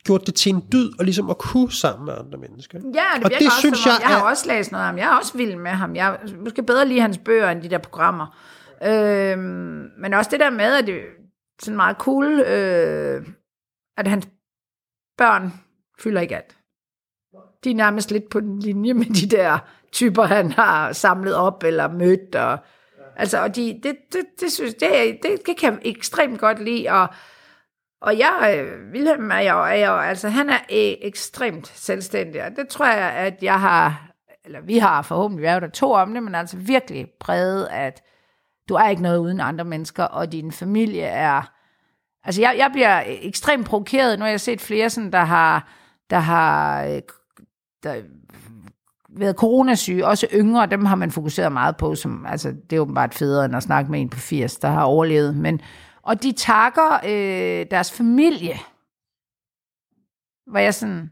gjort 0.03 0.27
det 0.27 0.35
til 0.35 0.53
en 0.53 0.63
dyd 0.71 0.91
og 0.99 1.05
ligesom 1.05 1.29
at 1.29 1.37
kunne 1.37 1.71
sammen 1.71 2.05
med 2.05 2.13
andre 2.19 2.37
mennesker. 2.37 2.79
Ja, 2.83 3.03
det 3.15 3.23
og 3.23 3.29
det 3.29 3.47
også, 3.47 3.59
synes 3.59 3.85
jeg, 3.85 3.97
jeg 4.01 4.09
har 4.09 4.25
er, 4.25 4.29
også 4.29 4.47
læst 4.47 4.71
noget 4.71 4.89
om. 4.89 4.97
Jeg 4.97 5.13
er 5.13 5.17
også 5.17 5.37
vild 5.37 5.55
med 5.55 5.71
ham. 5.71 5.95
Jeg 5.95 6.19
måske 6.43 6.63
bedre 6.63 6.87
lide 6.87 7.01
hans 7.01 7.17
bøger 7.17 7.49
end 7.49 7.61
de 7.61 7.69
der 7.69 7.77
programmer. 7.77 8.37
Øhm, 8.85 9.89
men 9.99 10.13
også 10.13 10.31
det 10.31 10.39
der 10.39 10.49
med, 10.49 10.73
at 10.75 10.87
det 10.87 10.95
er 10.95 11.01
sådan 11.61 11.75
meget 11.75 11.97
cool, 11.97 12.39
øh, 12.39 13.25
at 13.97 14.07
hans 14.07 14.27
børn 15.17 15.53
fylder 15.99 16.21
ikke 16.21 16.35
alt. 16.35 16.57
De 17.63 17.71
er 17.71 17.75
nærmest 17.75 18.11
lidt 18.11 18.29
på 18.29 18.39
den 18.39 18.59
linje 18.59 18.93
med 18.93 19.05
de 19.05 19.37
der 19.37 19.57
typer, 19.91 20.23
han 20.23 20.51
har 20.51 20.91
samlet 20.91 21.35
op 21.35 21.63
eller 21.63 21.87
mødt. 21.87 22.35
Og, 22.35 22.57
altså, 23.15 23.41
og 23.41 23.55
de, 23.55 23.79
det, 23.83 23.95
det, 24.13 24.25
det, 24.39 24.51
synes, 24.51 24.73
det, 24.73 24.89
det, 25.23 25.45
det 25.45 25.57
kan 25.57 25.73
jeg 25.73 25.79
ekstremt 25.81 26.39
godt 26.39 26.63
lide. 26.63 26.89
Og, 26.89 27.07
og 28.01 28.17
jeg, 28.17 28.57
øh, 28.57 28.91
Wilhelm 28.93 29.31
er 29.31 29.39
jo, 29.39 29.63
er 29.63 29.87
jo, 29.87 29.97
altså 29.97 30.29
han 30.29 30.49
er 30.49 30.59
øh, 30.71 30.93
ekstremt 31.01 31.67
selvstændig, 31.67 32.43
og 32.43 32.51
det 32.55 32.67
tror 32.67 32.85
jeg, 32.85 33.11
at 33.11 33.43
jeg 33.43 33.61
har 33.61 34.13
eller 34.45 34.61
vi 34.61 34.77
har 34.77 35.01
forhåbentlig, 35.01 35.41
vi 35.41 35.47
er 35.47 35.53
jo 35.53 35.59
der 35.59 35.69
to 35.69 35.91
om 35.91 36.13
det, 36.13 36.23
men 36.23 36.35
altså 36.35 36.57
virkelig 36.57 37.07
præget, 37.19 37.67
at 37.71 38.03
du 38.69 38.73
er 38.73 38.89
ikke 38.89 39.01
noget 39.01 39.17
uden 39.17 39.39
andre 39.39 39.65
mennesker, 39.65 40.03
og 40.03 40.31
din 40.31 40.51
familie 40.51 41.03
er... 41.03 41.51
Altså, 42.23 42.41
jeg, 42.41 42.55
jeg 42.57 42.69
bliver 42.73 43.03
ekstremt 43.05 43.67
provokeret, 43.67 44.19
nu 44.19 44.23
har 44.23 44.29
jeg 44.29 44.41
set 44.41 44.61
flere, 44.61 44.89
sådan, 44.89 45.11
der 45.11 45.23
har, 45.23 45.69
der 46.09 46.19
har 46.19 46.83
øh, 46.83 47.01
der, 47.83 47.95
øh, 47.95 48.03
været 49.15 49.35
coronasyge, 49.35 50.07
også 50.07 50.27
yngre, 50.33 50.65
dem 50.65 50.85
har 50.85 50.95
man 50.95 51.11
fokuseret 51.11 51.51
meget 51.51 51.77
på, 51.77 51.95
som, 51.95 52.25
altså, 52.25 52.53
det 52.69 52.75
er 52.75 52.79
åbenbart 52.79 53.13
federe, 53.13 53.45
end 53.45 53.55
at 53.55 53.63
snakke 53.63 53.91
med 53.91 54.01
en 54.01 54.09
på 54.09 54.19
80, 54.19 54.55
der 54.57 54.67
har 54.67 54.83
overlevet, 54.83 55.35
men, 55.35 55.61
og 56.01 56.23
de 56.23 56.31
takker 56.31 56.99
øh, 57.05 57.65
deres 57.71 57.91
familie, 57.91 58.55
hvor 60.47 60.59
jeg 60.59 60.73
sådan, 60.73 61.11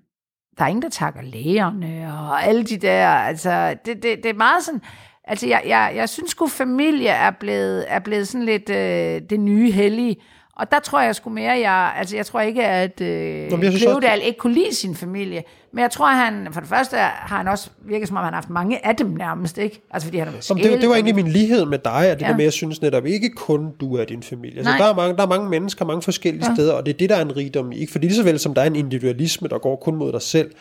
der 0.57 0.63
er 0.63 0.67
ingen, 0.67 0.81
der 0.81 0.89
takker 0.89 1.21
lægerne, 1.21 2.13
og 2.13 2.43
alle 2.43 2.63
de 2.63 2.77
der, 2.77 3.07
altså, 3.07 3.75
det, 3.85 4.03
det, 4.03 4.23
det 4.23 4.25
er 4.25 4.33
meget 4.33 4.63
sådan, 4.63 4.81
altså, 5.23 5.47
jeg, 5.47 5.63
jeg, 5.65 5.93
jeg 5.95 6.09
synes 6.09 6.31
sgu, 6.31 6.47
familie 6.47 7.09
er 7.09 7.31
blevet, 7.31 7.85
er 7.87 7.99
blevet 7.99 8.27
sådan 8.27 8.45
lidt 8.45 8.69
øh, 8.69 9.29
det 9.29 9.39
nye 9.39 9.71
hellige, 9.71 10.15
og 10.55 10.71
der 10.71 10.79
tror 10.79 11.01
jeg 11.01 11.15
sgu 11.15 11.29
mere, 11.29 11.51
jeg, 11.51 11.93
altså 11.97 12.15
jeg 12.15 12.25
tror 12.25 12.41
ikke, 12.41 12.63
at 12.65 13.01
øh, 13.01 13.49
Kløvedal 13.49 14.21
ikke 14.23 14.37
kunne 14.37 14.53
lide 14.53 14.75
sin 14.75 14.95
familie, 14.95 15.43
men 15.73 15.81
jeg 15.81 15.91
tror, 15.91 16.07
at 16.07 16.17
han, 16.17 16.47
for 16.51 16.59
det 16.59 16.69
første 16.69 16.95
har 16.97 17.37
han 17.37 17.47
også 17.47 17.69
virket 17.85 18.07
som 18.07 18.17
om, 18.17 18.23
han 18.23 18.33
har 18.33 18.37
haft 18.41 18.49
mange 18.49 18.85
af 18.85 18.95
dem 18.95 19.07
nærmest, 19.07 19.57
ikke? 19.57 19.81
Altså 19.91 20.07
fordi 20.07 20.17
han 20.17 20.27
har 20.27 20.31
været 20.31 20.63
det, 20.63 20.81
det 20.81 20.89
var 20.89 20.95
egentlig 20.95 21.15
min 21.15 21.27
lighed 21.27 21.65
med 21.65 21.79
dig, 21.79 22.07
at 22.07 22.19
det 22.19 22.25
ja. 22.25 22.29
der 22.29 22.35
med, 22.35 22.43
jeg 22.43 22.53
synes 22.53 22.81
netop 22.81 23.05
ikke 23.05 23.29
kun 23.29 23.71
du 23.79 23.95
er 23.95 24.05
din 24.05 24.23
familie. 24.23 24.57
Altså, 24.57 24.73
der, 24.77 24.83
er 24.83 24.95
mange, 24.95 25.15
der 25.15 25.23
er 25.23 25.27
mange 25.27 25.49
mennesker, 25.49 25.85
mange 25.85 26.01
forskellige 26.01 26.45
ja. 26.47 26.55
steder, 26.55 26.73
og 26.73 26.85
det 26.85 26.93
er 26.93 26.97
det, 26.97 27.09
der 27.09 27.15
er 27.15 27.21
en 27.21 27.37
rigdom 27.37 27.71
i. 27.71 27.77
Ikke? 27.77 27.91
Fordi 27.91 28.07
lige 28.07 28.15
så 28.15 28.23
vel 28.23 28.39
som 28.39 28.53
der 28.53 28.61
er 28.61 28.65
en 28.65 28.75
individualisme, 28.75 29.47
der 29.47 29.57
går 29.57 29.75
kun 29.75 29.95
mod 29.95 30.11
dig 30.11 30.21
selv, 30.21 30.51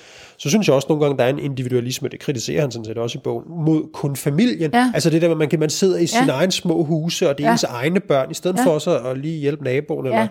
så 0.41 0.49
synes 0.49 0.67
jeg 0.67 0.77
også 0.77 0.87
nogle 0.89 1.05
gange, 1.05 1.19
der 1.19 1.25
er 1.25 1.29
en 1.29 1.39
individualisme, 1.39 2.09
det 2.09 2.21
kritiserer 2.21 2.61
han 2.61 2.71
sådan 2.71 2.85
set 2.85 2.99
også 2.99 3.19
i 3.19 3.21
bogen, 3.25 3.45
mod 3.65 3.93
kun 3.93 4.17
familien. 4.17 4.71
Ja. 4.75 4.91
Altså 4.95 5.11
det 5.11 5.23
der, 5.23 5.35
man, 5.35 5.49
kan, 5.49 5.61
man 5.61 5.71
sidder 5.71 5.99
i 5.99 6.07
ja. 6.27 6.33
egen 6.33 6.51
små 6.51 6.85
huse, 6.85 7.29
og 7.29 7.39
det 7.39 7.45
er 7.45 7.49
ja. 7.49 7.53
ens 7.53 7.65
egne 7.65 8.01
børn, 8.01 8.31
i 8.31 8.35
stedet 8.35 8.59
ja. 8.59 8.65
for 8.65 8.71
også 8.71 8.99
at 8.99 9.19
lige 9.19 9.39
hjælpe 9.39 9.65
naboen, 9.65 10.07
ja. 10.07 10.13
eller 10.13 10.29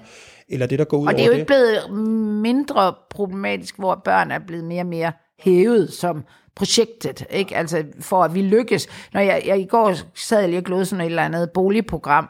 eller 0.50 0.66
det, 0.66 0.80
der 0.80 0.86
går 0.86 0.98
ud 0.98 1.08
Og 1.08 1.14
det 1.14 1.22
er 1.22 1.26
jo 1.26 1.32
ikke 1.32 1.46
blevet 1.46 1.94
mindre 2.42 2.94
problematisk, 3.10 3.78
hvor 3.78 4.02
børn 4.06 4.32
er 4.32 4.40
blevet 4.40 4.66
mere 4.66 4.82
og 4.82 4.88
mere 4.88 5.12
hævet 5.40 5.94
som 5.94 6.24
projektet, 6.56 7.26
ikke? 7.30 7.56
Altså 7.56 7.84
for 8.00 8.24
at 8.24 8.34
vi 8.34 8.42
lykkes. 8.42 8.88
Når 9.14 9.22
jeg, 9.22 9.44
jeg 9.46 9.60
i 9.60 9.66
går 9.66 9.96
sad 10.16 10.40
jeg 10.40 10.50
lige 10.50 10.60
og 10.60 10.64
glodede 10.64 10.86
sådan 10.86 11.02
et 11.02 11.06
eller 11.06 11.24
andet 11.24 11.52
boligprogram, 11.52 12.30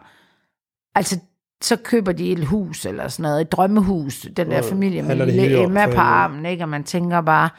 altså 0.95 1.19
så 1.61 1.75
køber 1.75 2.11
de 2.11 2.31
et 2.31 2.45
hus 2.45 2.85
eller 2.85 3.07
sådan 3.07 3.23
noget, 3.23 3.41
et 3.41 3.51
drømmehus, 3.51 4.27
den 4.37 4.51
der 4.51 4.61
familie 4.61 5.01
med 5.01 5.25
lille 5.25 5.63
Emma 5.63 5.85
på 5.85 5.99
armen, 5.99 6.45
ikke? 6.45 6.63
Og 6.63 6.69
man 6.69 6.83
tænker 6.83 7.21
bare, 7.21 7.49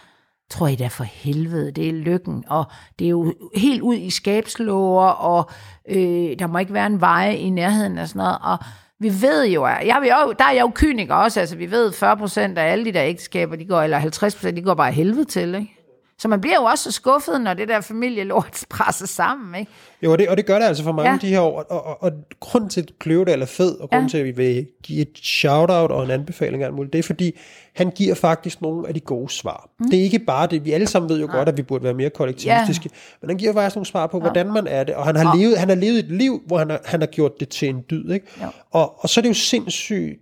tror 0.50 0.68
I 0.68 0.74
da 0.74 0.86
for 0.86 1.04
helvede, 1.04 1.70
det 1.70 1.88
er 1.88 1.92
lykken, 1.92 2.44
og 2.48 2.64
det 2.98 3.04
er 3.04 3.10
jo 3.10 3.34
helt 3.54 3.82
ud 3.82 3.94
i 3.94 4.10
skabslåger, 4.10 5.06
og 5.06 5.50
øh, 5.88 6.38
der 6.38 6.46
må 6.46 6.58
ikke 6.58 6.74
være 6.74 6.86
en 6.86 7.00
vej 7.00 7.30
i 7.30 7.50
nærheden 7.50 7.98
og 7.98 8.08
sådan 8.08 8.18
noget, 8.18 8.38
og 8.42 8.58
vi 8.98 9.08
ved 9.22 9.46
jo, 9.46 9.64
at 9.64 9.86
jeg, 9.86 9.96
jo, 10.02 10.32
der 10.38 10.44
er 10.44 10.52
jeg 10.52 10.60
jo 10.60 10.70
kyniker 10.74 11.14
også, 11.14 11.40
altså 11.40 11.56
vi 11.56 11.70
ved 11.70 11.92
40% 11.92 12.58
af 12.58 12.72
alle 12.72 12.84
de 12.84 12.92
der 12.92 13.04
ægteskaber, 13.04 13.56
de 13.56 13.64
går, 13.64 13.82
eller 13.82 14.00
50%, 14.00 14.50
de 14.50 14.62
går 14.62 14.74
bare 14.74 14.92
helvede 14.92 15.24
til, 15.24 15.54
ikke? 15.54 15.79
Så 16.20 16.28
man 16.28 16.40
bliver 16.40 16.56
jo 16.56 16.64
også 16.64 16.84
så 16.84 16.92
skuffet, 16.92 17.40
når 17.40 17.54
det 17.54 17.68
der 17.68 17.80
familielort 17.80 18.64
presser 18.70 19.06
sammen, 19.06 19.60
ikke? 19.60 19.72
Jo, 20.02 20.12
og 20.12 20.18
det, 20.18 20.28
og 20.28 20.36
det 20.36 20.46
gør 20.46 20.58
det 20.58 20.66
altså 20.66 20.82
for 20.82 20.92
mange 20.92 21.10
ja. 21.10 21.18
de 21.20 21.26
her 21.28 21.40
år. 21.40 21.62
Og, 21.62 21.86
og, 21.86 22.02
og 22.02 22.12
grund 22.40 22.70
til, 22.70 22.80
at 22.80 22.90
Kløvedal 22.98 23.42
er 23.42 23.46
fed, 23.46 23.74
og 23.74 23.90
grund 23.90 24.02
ja. 24.02 24.08
til, 24.08 24.18
at 24.18 24.24
vi 24.24 24.30
vil 24.30 24.66
give 24.82 25.00
et 25.00 25.18
shout-out 25.22 25.90
og 25.90 26.04
en 26.04 26.10
anbefaling 26.10 26.62
af 26.62 26.72
muligt, 26.72 26.92
det 26.92 26.98
er 26.98 27.02
fordi, 27.02 27.38
han 27.76 27.90
giver 27.90 28.14
faktisk 28.14 28.62
nogle 28.62 28.88
af 28.88 28.94
de 28.94 29.00
gode 29.00 29.30
svar. 29.32 29.70
Mm. 29.78 29.90
Det 29.90 29.98
er 29.98 30.02
ikke 30.02 30.18
bare 30.18 30.46
det, 30.46 30.64
vi 30.64 30.72
alle 30.72 30.86
sammen 30.86 31.08
ved 31.08 31.20
jo 31.20 31.26
ja. 31.26 31.36
godt, 31.36 31.48
at 31.48 31.56
vi 31.56 31.62
burde 31.62 31.84
være 31.84 31.94
mere 31.94 32.10
kollektivistiske, 32.10 32.90
ja. 32.92 32.98
men 33.20 33.30
han 33.30 33.38
giver 33.38 33.52
faktisk 33.52 33.76
nogle 33.76 33.86
svar 33.86 34.06
på, 34.06 34.16
ja. 34.16 34.22
hvordan 34.22 34.52
man 34.52 34.66
er 34.66 34.84
det, 34.84 34.94
og 34.94 35.06
han 35.06 35.16
har, 35.16 35.36
ja. 35.36 35.42
levet, 35.42 35.58
han 35.58 35.68
har 35.68 35.76
levet 35.76 35.98
et 35.98 36.10
liv, 36.10 36.42
hvor 36.46 36.58
han 36.58 36.70
har, 36.70 36.80
han 36.84 37.00
har 37.00 37.06
gjort 37.06 37.40
det 37.40 37.48
til 37.48 37.68
en 37.68 37.84
dyd, 37.90 38.10
ikke? 38.10 38.26
Ja. 38.40 38.46
Og, 38.70 39.02
og 39.02 39.08
så 39.08 39.20
er 39.20 39.22
det 39.22 39.28
jo 39.28 39.34
sindssygt 39.34 40.20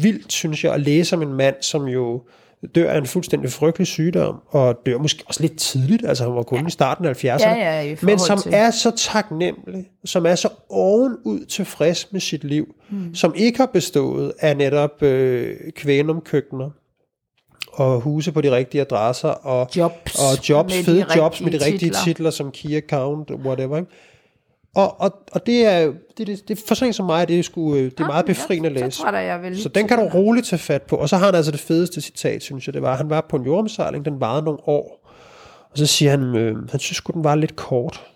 vildt, 0.00 0.32
synes 0.32 0.64
jeg, 0.64 0.74
at 0.74 0.80
læse 0.80 1.16
om 1.16 1.22
en 1.22 1.32
mand, 1.32 1.54
som 1.60 1.88
jo 1.88 2.22
dør 2.74 2.90
af 2.90 2.98
en 2.98 3.06
fuldstændig 3.06 3.52
frygtelig 3.52 3.86
sygdom, 3.86 4.36
og 4.48 4.78
dør 4.86 4.98
måske 4.98 5.24
også 5.26 5.40
lidt 5.40 5.58
tidligt, 5.58 6.08
altså 6.08 6.24
han 6.24 6.34
var 6.34 6.42
kun 6.42 6.58
ja. 6.58 6.66
i 6.66 6.70
starten 6.70 7.04
af 7.04 7.24
70'erne, 7.24 7.48
ja, 7.48 7.82
ja, 7.82 7.96
men 8.02 8.18
som 8.18 8.38
til. 8.38 8.54
er 8.54 8.70
så 8.70 8.90
taknemmelig, 8.96 9.90
som 10.04 10.26
er 10.26 10.34
så 10.34 10.48
ovenud 10.68 11.46
tilfreds 11.46 12.12
med 12.12 12.20
sit 12.20 12.44
liv, 12.44 12.74
mm. 12.90 13.14
som 13.14 13.34
ikke 13.36 13.58
har 13.58 13.66
bestået 13.66 14.32
af 14.40 14.56
netop 14.56 15.02
øh, 15.02 15.56
kvænumkøkkener, 15.76 16.70
og 17.72 18.00
huse 18.00 18.32
på 18.32 18.40
de 18.40 18.50
rigtige 18.50 18.80
adresser, 18.80 19.28
og 19.28 19.68
jobs, 19.76 20.14
og 20.14 20.48
jobs 20.48 20.74
fede 20.74 21.06
jobs 21.16 21.40
med 21.40 21.52
de 21.52 21.64
rigtige 21.64 21.90
titler, 21.90 22.04
titler 22.04 22.30
som 22.30 22.50
key 22.50 22.76
account, 22.76 23.30
whatever. 23.30 23.76
Ikke? 23.76 23.90
Og, 24.76 25.00
og, 25.00 25.22
og 25.32 25.46
det 25.46 25.66
er 25.66 25.92
det, 26.18 26.26
det, 26.28 26.48
det 26.48 26.62
for 26.68 26.74
sådan 26.74 26.92
som 26.92 27.06
mig, 27.06 27.28
det 27.28 27.38
er, 27.38 27.42
sgu, 27.42 27.74
øh, 27.74 27.84
det 27.84 28.00
er 28.00 28.06
meget 28.06 28.26
befriende 28.26 28.66
at 28.66 28.72
læse. 28.72 28.90
Så, 28.90 29.02
tror 29.02 29.12
jeg, 29.12 29.26
jeg 29.26 29.42
vil 29.42 29.62
så 29.62 29.68
den 29.68 29.88
kan 29.88 29.98
du 29.98 30.04
roligt 30.04 30.46
tage 30.46 30.60
fat 30.60 30.82
på. 30.82 30.96
Og 30.96 31.08
så 31.08 31.16
har 31.16 31.26
han 31.26 31.34
altså 31.34 31.52
det 31.52 31.60
fedeste 31.60 32.00
citat, 32.00 32.42
synes 32.42 32.66
jeg, 32.66 32.74
det 32.74 32.82
var, 32.82 32.96
han 32.96 33.10
var 33.10 33.20
på 33.20 33.36
en 33.36 33.44
jordomsejling, 33.44 34.04
den 34.04 34.20
varede 34.20 34.42
nogle 34.42 34.58
år. 34.68 35.08
Og 35.70 35.78
så 35.78 35.86
siger 35.86 36.10
han, 36.10 36.36
øh, 36.36 36.68
han 36.70 36.80
synes 36.80 36.96
sgu, 36.96 37.12
den 37.12 37.24
var 37.24 37.34
lidt 37.34 37.56
kort. 37.56 38.06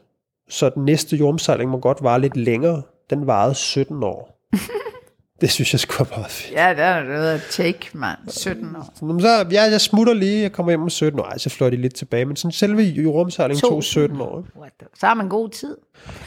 Så 0.49 0.69
den 0.69 0.85
næste 0.85 1.17
jordomsejling 1.17 1.71
må 1.71 1.79
godt 1.79 2.03
vare 2.03 2.21
lidt 2.21 2.37
længere. 2.37 2.83
Den 3.11 3.27
varede 3.27 3.55
17 3.55 4.03
år. 4.03 4.49
Det 5.41 5.51
synes 5.51 5.73
jeg 5.73 5.81
skulle 5.81 6.11
være 6.11 6.19
meget 6.19 6.31
fedt. 6.33 6.55
Ja, 6.55 6.71
det 6.71 6.79
er 6.79 7.03
noget 7.03 7.43
take, 7.51 7.89
mand. 7.93 8.19
17 8.29 8.77
år. 8.77 9.21
Så, 9.21 9.47
ja, 9.51 9.63
jeg 9.63 9.81
smutter 9.81 10.15
lige, 10.15 10.43
jeg 10.43 10.53
kommer 10.53 10.73
hjem 10.73 10.83
om 10.83 10.91
17 10.91 11.21
år. 11.21 11.25
Ej, 11.25 11.39
så 11.39 11.51
fløj 11.51 11.71
de 11.71 11.77
lidt 11.77 11.95
tilbage. 11.95 12.25
Men 12.25 12.37
sådan 12.37 12.53
selve 12.53 12.83
jordomsejlingen 12.83 13.61
tog 13.61 13.85
17 13.85 14.21
år. 14.21 14.45
Så 14.99 15.07
har 15.07 15.15
man 15.15 15.29
god 15.29 15.49
tid. 15.49 15.77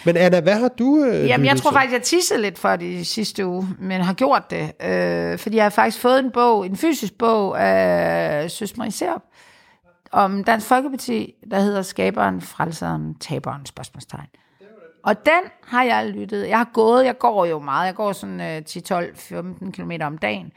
Men 0.06 0.18
Anna, 0.18 0.40
hvad 0.40 0.56
har 0.60 0.68
du... 0.68 1.04
Øh, 1.06 1.28
Jamen, 1.28 1.46
jeg 1.46 1.58
tror 1.58 1.72
faktisk, 1.72 1.94
jeg 1.94 2.02
tissede 2.02 2.42
lidt 2.42 2.60
for 2.60 2.76
det 2.76 3.08
sidste 3.08 3.46
uge, 3.46 3.68
men 3.80 4.02
har 4.02 4.14
gjort 4.14 4.44
det. 4.50 4.72
Øh, 4.86 5.38
fordi 5.38 5.56
jeg 5.56 5.66
har 5.66 5.70
faktisk 5.70 6.02
fået 6.02 6.20
en 6.20 6.32
bog, 6.32 6.66
en 6.66 6.76
fysisk 6.78 7.18
bog 7.18 7.62
af 7.62 8.52
Søs 8.52 8.78
Marie 8.78 8.92
Serp, 8.92 9.22
om 10.12 10.44
Dansk 10.44 10.68
Folkeparti, 10.68 11.34
der 11.52 11.60
hedder 11.60 11.82
Skaberen, 11.82 12.42
Frelseren, 12.42 13.16
Taberen, 13.20 13.66
spørgsmålstegn. 13.66 14.28
Og 15.04 15.26
den 15.26 15.52
har 15.64 15.84
jeg 15.84 16.10
lyttet. 16.10 16.48
Jeg 16.48 16.58
har 16.58 16.70
gået, 16.74 17.06
jeg 17.06 17.18
går 17.18 17.46
jo 17.46 17.60
meget. 17.60 17.86
Jeg 17.86 17.96
går 17.96 18.12
sådan 18.12 18.42
øh, 18.42 18.64
10, 18.64 18.82
12, 18.82 19.16
15 19.16 19.72
km 19.72 19.92
om 20.02 20.18
dagen. 20.18 20.52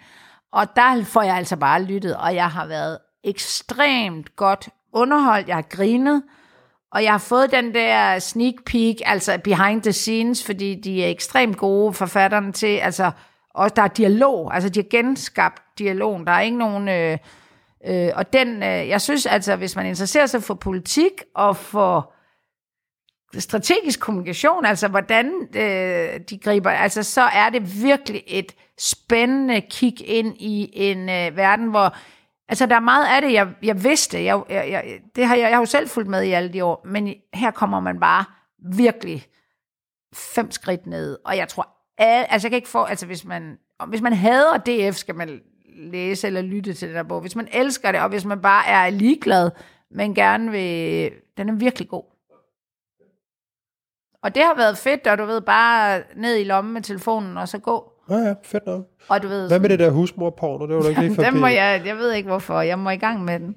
Og 0.53 0.67
der 0.77 1.05
får 1.05 1.23
jeg 1.23 1.37
altså 1.37 1.57
bare 1.57 1.83
lyttet, 1.83 2.17
og 2.17 2.35
jeg 2.35 2.49
har 2.49 2.67
været 2.67 2.99
ekstremt 3.25 4.37
godt 4.37 4.69
underholdt. 4.93 5.49
Jeg 5.49 5.57
har 5.57 5.63
grinet, 5.63 6.23
og 6.93 7.05
jeg 7.05 7.13
har 7.13 7.19
fået 7.19 7.51
den 7.51 7.75
der 7.75 8.19
sneak 8.19 8.55
peek, 8.67 8.97
altså 9.05 9.39
behind 9.45 9.83
the 9.83 9.93
scenes, 9.93 10.45
fordi 10.45 10.75
de 10.75 11.05
er 11.05 11.09
ekstremt 11.09 11.57
gode, 11.57 11.93
forfatterne 11.93 12.53
til, 12.53 12.77
altså, 12.77 13.11
og 13.55 13.77
der 13.77 13.83
er 13.83 13.89
dialog, 13.89 14.55
altså 14.55 14.69
de 14.69 14.81
har 14.81 14.89
genskabt 14.91 15.63
dialogen. 15.79 16.27
Der 16.27 16.33
er 16.33 16.41
ikke 16.41 16.59
nogen... 16.59 16.89
Øh, 16.89 17.19
øh, 17.87 18.11
og 18.15 18.33
den, 18.33 18.63
øh, 18.63 18.89
jeg 18.89 19.01
synes 19.01 19.27
altså, 19.27 19.57
hvis 19.57 19.77
man 19.77 19.87
interesserer 19.87 20.27
sig 20.27 20.43
for 20.43 20.55
politik 20.55 21.13
og 21.35 21.57
for 21.57 22.13
strategisk 23.39 24.01
kommunikation, 24.01 24.65
altså 24.65 24.89
hvordan 24.89 25.33
øh, 25.57 26.21
de 26.31 26.39
griber, 26.39 26.71
altså 26.71 27.03
så 27.03 27.23
er 27.23 27.51
det 27.51 27.83
virkelig 27.83 28.23
et 28.27 28.55
spændende 28.79 29.61
kig 29.61 30.09
ind 30.09 30.37
i 30.39 30.71
en 30.73 31.09
øh, 31.09 31.37
verden, 31.37 31.67
hvor 31.67 31.97
altså 32.49 32.67
der 32.67 32.77
er 32.77 32.81
meget 32.81 33.07
af 33.07 33.23
det, 33.23 33.33
jeg, 33.33 33.49
jeg 33.63 33.85
vidste, 33.85 34.25
jeg, 34.25 34.43
jeg, 34.49 34.69
jeg, 34.71 35.01
det 35.17 35.27
har 35.27 35.35
jeg, 35.35 35.43
jeg 35.43 35.57
har 35.57 35.61
jo 35.61 35.67
selv 35.67 35.89
fulgt 35.89 36.09
med 36.09 36.23
i 36.23 36.31
alle 36.31 36.53
de 36.53 36.65
år, 36.65 36.83
men 36.85 37.15
her 37.35 37.51
kommer 37.51 37.81
man 37.81 38.01
bare 38.01 38.25
virkelig 38.77 39.27
fem 40.15 40.51
skridt 40.51 40.87
ned, 40.87 41.19
og 41.25 41.37
jeg 41.37 41.49
tror, 41.49 41.69
al, 41.99 42.27
altså 42.29 42.47
jeg 42.47 42.51
kan 42.51 42.57
ikke 42.57 42.69
få, 42.69 42.85
altså 42.85 43.07
hvis 43.07 43.25
man, 43.25 43.59
hvis 43.89 44.01
man 44.01 44.13
hader 44.13 44.57
DF, 44.59 44.97
skal 44.97 45.15
man 45.15 45.41
læse 45.77 46.27
eller 46.27 46.43
lytte 46.43 46.75
til 46.75 46.89
den 46.89 46.97
der 46.97 47.03
bog, 47.03 47.21
hvis 47.21 47.37
man 47.37 47.49
elsker 47.53 47.93
det, 47.93 48.01
og 48.01 48.09
hvis 48.09 48.25
man 48.25 48.41
bare 48.43 48.67
er 48.69 48.91
ligeglad, 48.91 49.51
men 49.91 50.15
gerne 50.15 50.51
vil, 50.51 51.11
den 51.37 51.49
er 51.49 51.55
virkelig 51.55 51.89
god. 51.89 52.12
Og 54.23 54.35
det 54.35 54.43
har 54.43 54.55
været 54.57 54.79
fedt, 54.79 55.07
og 55.07 55.19
du 55.19 55.25
ved, 55.25 55.41
bare 55.41 56.03
ned 56.17 56.37
i 56.37 56.45
lommen 56.45 56.75
med 56.75 56.83
telefonen, 56.83 57.37
og 57.37 57.49
så 57.49 57.59
gå. 57.59 57.93
Ja, 58.11 58.17
ja, 58.17 58.35
fedt 58.45 58.67
nok. 58.67 58.85
Og 59.09 59.23
du 59.23 59.29
ved, 59.29 59.49
Hvad 59.49 59.61
med 59.61 59.69
det 59.69 59.79
der 59.79 59.91
husmorporno? 59.91 60.67
Det 60.67 60.77
var 60.77 60.83
du 60.83 60.89
ikke 60.89 61.01
lige 61.01 61.15
for 61.17 61.23
dem 61.23 61.35
må 61.35 61.47
jeg, 61.47 61.83
jeg 61.87 61.97
ved 61.97 62.13
ikke 62.13 62.29
hvorfor, 62.29 62.61
jeg 62.61 62.79
må 62.79 62.91
i 62.91 62.97
gang 62.97 63.25
med 63.25 63.41
den. 63.41 63.57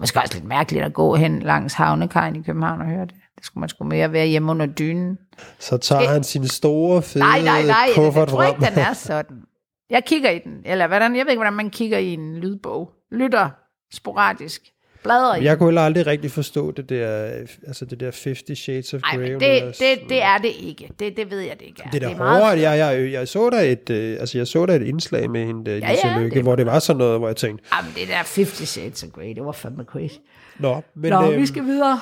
Måske 0.00 0.20
også 0.20 0.34
lidt 0.34 0.44
mærkeligt 0.44 0.84
at 0.84 0.92
gå 0.92 1.14
hen 1.14 1.42
langs 1.42 1.74
havnekajen 1.74 2.36
i 2.36 2.42
København 2.42 2.80
og 2.80 2.86
høre 2.86 3.06
det. 3.06 3.14
Det 3.36 3.44
skulle 3.46 3.60
man 3.60 3.68
sgu 3.68 3.84
mere 3.84 4.12
være 4.12 4.26
hjemme 4.26 4.50
under 4.50 4.66
dynen. 4.66 5.18
Så 5.58 5.78
tager 5.78 6.08
han 6.08 6.24
sin 6.24 6.48
store, 6.48 7.02
fede 7.02 7.24
nej, 7.24 7.42
nej, 7.42 7.62
nej, 7.62 7.88
kuffert 7.94 8.16
jeg 8.16 8.28
tror 8.28 8.42
ikke, 8.42 8.60
den 8.60 8.78
er 8.78 8.92
sådan. 8.92 9.36
Jeg 9.90 10.04
kigger 10.04 10.30
i 10.30 10.38
den, 10.38 10.62
eller 10.64 10.86
hvordan, 10.86 11.16
jeg 11.16 11.24
ved 11.24 11.30
ikke, 11.30 11.38
hvordan 11.38 11.52
man 11.52 11.70
kigger 11.70 11.98
i 11.98 12.12
en 12.14 12.36
lydbog. 12.36 12.90
Lytter 13.12 13.50
sporadisk. 13.92 14.62
Bladrer 15.02 15.36
i. 15.36 15.44
Jeg 15.44 15.58
kunne 15.58 15.66
heller 15.68 15.80
aldrig 15.82 16.06
rigtig 16.06 16.30
forstå 16.30 16.70
det 16.70 16.88
der, 16.88 17.08
altså 17.66 17.84
det 17.84 18.00
der 18.00 18.10
50 18.24 18.58
Shades 18.58 18.94
of 18.94 19.00
Grey. 19.00 19.18
men 19.18 19.40
det, 19.40 19.62
det, 19.78 19.98
det 20.08 20.22
er 20.22 20.38
det 20.38 20.50
ikke. 20.60 20.90
Det, 20.98 21.16
det 21.16 21.30
ved 21.30 21.40
jeg, 21.40 21.56
det 21.60 21.66
ikke 21.66 21.82
er. 21.84 21.90
Det 21.90 22.02
er 22.02 22.08
da 22.08 22.14
hårdt. 22.14 22.60
Jeg, 22.60 22.78
jeg, 22.78 23.12
jeg, 23.12 23.28
så 23.28 23.50
der 23.50 23.60
et, 23.60 23.90
øh, 23.90 24.16
altså 24.20 24.38
jeg 24.38 24.46
så 24.46 24.66
der 24.66 24.74
et 24.74 24.82
indslag 24.82 25.30
med 25.30 25.46
hende, 25.46 25.70
ja, 25.70 25.90
Lise 25.90 26.06
ja, 26.08 26.18
Lykke, 26.18 26.34
det- 26.34 26.42
hvor 26.42 26.56
det 26.56 26.66
var 26.66 26.78
sådan 26.78 26.98
noget, 26.98 27.18
hvor 27.18 27.28
jeg 27.28 27.36
tænkte, 27.36 27.64
Jamen, 27.76 27.92
det 27.96 28.08
der 28.08 28.14
50 28.14 28.68
Shades 28.68 29.02
of 29.04 29.08
Grey, 29.10 29.34
det 29.34 29.44
var 29.44 29.52
fandme 29.52 29.84
crazy. 29.84 30.14
nå, 30.58 30.82
men, 30.94 31.10
Nå, 31.10 31.30
øhm, 31.32 31.40
vi 31.40 31.46
skal 31.46 31.64
videre. 31.64 32.00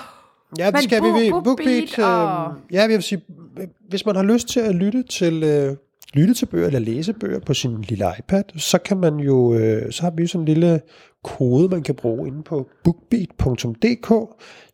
Ja, 0.59 0.66
det 0.66 0.72
Men 0.74 0.82
skal 0.82 1.01
Book- 1.01 1.18
vi. 1.18 1.24
vi. 1.24 1.30
BookBeat 1.30 1.99
og- 1.99 2.53
øh, 2.68 2.74
ja, 2.74 2.80
jeg 2.80 2.88
vil 2.88 3.03
sige, 3.03 3.20
øh, 3.61 3.66
hvis 3.88 4.07
man 4.07 4.16
har 4.16 4.22
lyst 4.22 4.49
til 4.49 4.61
at 4.61 4.74
lytte 4.74 5.03
til, 5.03 5.42
øh, 5.42 5.76
lytte 6.14 6.34
til 6.34 6.46
bøger 6.46 6.66
eller 6.66 6.78
læse 6.78 7.12
bøger 7.12 7.38
på 7.40 7.54
sin 7.54 7.82
lille 7.82 8.04
iPad, 8.18 8.42
så 8.56 8.78
kan 8.78 8.96
man 8.96 9.16
jo, 9.16 9.54
øh, 9.54 9.92
så 9.92 10.02
har 10.02 10.11
vi 10.11 10.22
jo 10.22 10.28
sådan 10.28 10.40
en 10.42 10.44
lille 10.48 10.80
kode, 11.24 11.68
man 11.68 11.82
kan 11.82 11.94
bruge 11.94 12.28
inde 12.28 12.42
på 12.42 12.68
bookbeat.dk 12.84 14.12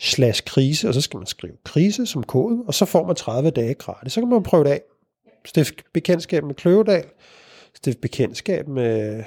slash 0.01 0.43
krise, 0.47 0.89
og 0.89 0.95
så 0.95 1.01
skal 1.01 1.17
man 1.19 1.27
skrive 1.27 1.53
krise 1.65 2.07
som 2.07 2.23
kode, 2.23 2.63
og 2.67 2.75
så 2.75 2.85
får 2.85 3.07
man 3.07 3.17
30 3.17 3.51
dage 3.51 3.75
gratis. 3.75 4.13
Så 4.13 4.21
kan 4.21 4.29
man 4.29 4.43
prøve 4.43 4.65
det 4.65 4.71
af. 4.71 4.81
Stift 5.47 5.75
bekendtskab 5.95 6.45
med 6.45 6.55
Kløvedal, 6.55 7.05
stift 7.75 8.01
bekendtskab 8.01 8.69
med, 8.69 9.23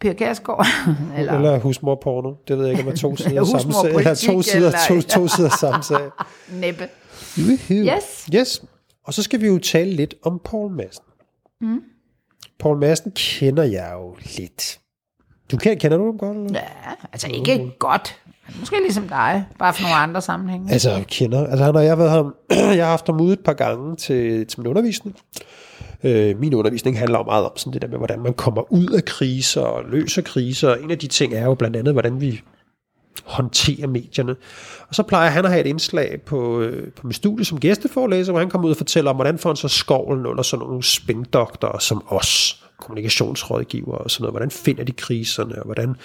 Per 0.00 0.12
Kærsgaard. 0.12 0.66
eller, 1.18 1.32
eller, 1.36 1.58
husmorporno. 1.58 2.34
Det 2.48 2.58
ved 2.58 2.66
jeg 2.66 2.72
ikke, 2.72 2.82
om 2.88 2.92
er 2.92 2.96
to 2.96 3.16
sider 3.16 3.44
samme 3.58 3.72
sag. 3.72 3.94
Eller 3.98 4.14
to 4.14 4.42
sider, 4.42 4.70
to, 4.88 4.94
eller- 4.94 5.08
to 5.08 5.28
sider 5.28 5.56
samme 5.60 5.82
sag. 5.82 6.10
Næppe. 6.60 6.88
Yes. 7.70 8.28
Yes. 8.34 8.62
Og 9.04 9.14
så 9.14 9.22
skal 9.22 9.40
vi 9.40 9.46
jo 9.46 9.58
tale 9.58 9.90
lidt 9.90 10.14
om 10.22 10.40
Paul 10.44 10.72
Madsen. 10.72 11.04
Mm. 11.60 11.82
Paul 12.58 12.78
Madsen 12.78 13.12
kender 13.14 13.62
jeg 13.62 13.90
jo 13.94 14.16
lidt. 14.38 14.80
Du 15.50 15.56
kender, 15.56 15.78
kender 15.78 15.96
du 15.96 16.04
ham 16.04 16.18
godt? 16.18 16.36
Eller? 16.36 16.60
Ja, 16.60 16.92
altså 17.12 17.28
ikke 17.28 17.72
godt. 17.78 18.20
men 18.46 18.56
Måske 18.60 18.76
ligesom 18.82 19.08
dig, 19.08 19.46
bare 19.58 19.74
for 19.74 19.82
nogle 19.82 19.96
andre 19.96 20.22
sammenhænge. 20.22 20.72
Altså, 20.72 21.04
kender. 21.08 21.46
Altså, 21.46 21.64
han 21.64 21.76
og 21.76 21.84
jeg 21.84 21.98
været 21.98 22.10
ham, 22.10 22.34
jeg 22.50 22.84
har 22.84 22.90
haft 22.90 23.06
ham 23.06 23.20
ude 23.20 23.32
et 23.32 23.40
par 23.40 23.52
gange 23.52 23.96
til, 23.96 24.46
til 24.46 24.60
min 24.60 24.66
undervisning. 24.66 25.16
Øh, 26.04 26.38
min 26.38 26.54
undervisning 26.54 26.98
handler 26.98 27.24
meget 27.24 27.44
om 27.44 27.56
sådan 27.56 27.72
det 27.72 27.82
der 27.82 27.88
med, 27.88 27.98
hvordan 27.98 28.20
man 28.20 28.34
kommer 28.34 28.72
ud 28.72 28.90
af 28.90 29.04
kriser 29.04 29.60
og 29.60 29.84
løser 29.90 30.22
kriser. 30.22 30.74
En 30.74 30.90
af 30.90 30.98
de 30.98 31.06
ting 31.06 31.34
er 31.34 31.44
jo 31.44 31.54
blandt 31.54 31.76
andet, 31.76 31.94
hvordan 31.94 32.20
vi 32.20 32.40
håndtere 33.28 33.86
medierne. 33.86 34.36
Og 34.88 34.94
så 34.94 35.02
plejer 35.02 35.30
han 35.30 35.44
at 35.44 35.50
have 35.50 35.60
et 35.60 35.66
indslag 35.66 36.20
på, 36.26 36.60
øh, 36.60 36.92
på 36.92 37.06
min 37.06 37.12
studie 37.12 37.44
som 37.44 37.60
gæsteforelæser, 37.60 38.32
hvor 38.32 38.40
han 38.40 38.50
kommer 38.50 38.66
ud 38.66 38.72
og 38.72 38.76
fortæller 38.76 39.10
om, 39.10 39.16
hvordan 39.16 39.38
får 39.38 39.50
han 39.50 39.56
så 39.56 39.68
skovlen 39.68 40.26
under 40.26 40.42
sådan 40.42 40.66
nogle 40.66 40.82
spindoktorer 40.82 41.78
som 41.78 42.04
os, 42.08 42.64
kommunikationsrådgivere 42.78 43.98
og 43.98 44.10
sådan 44.10 44.22
noget. 44.22 44.32
Hvordan 44.32 44.50
finder 44.50 44.84
de 44.84 44.92
kriserne, 44.92 45.58
og 45.58 45.64
hvordan 45.64 45.96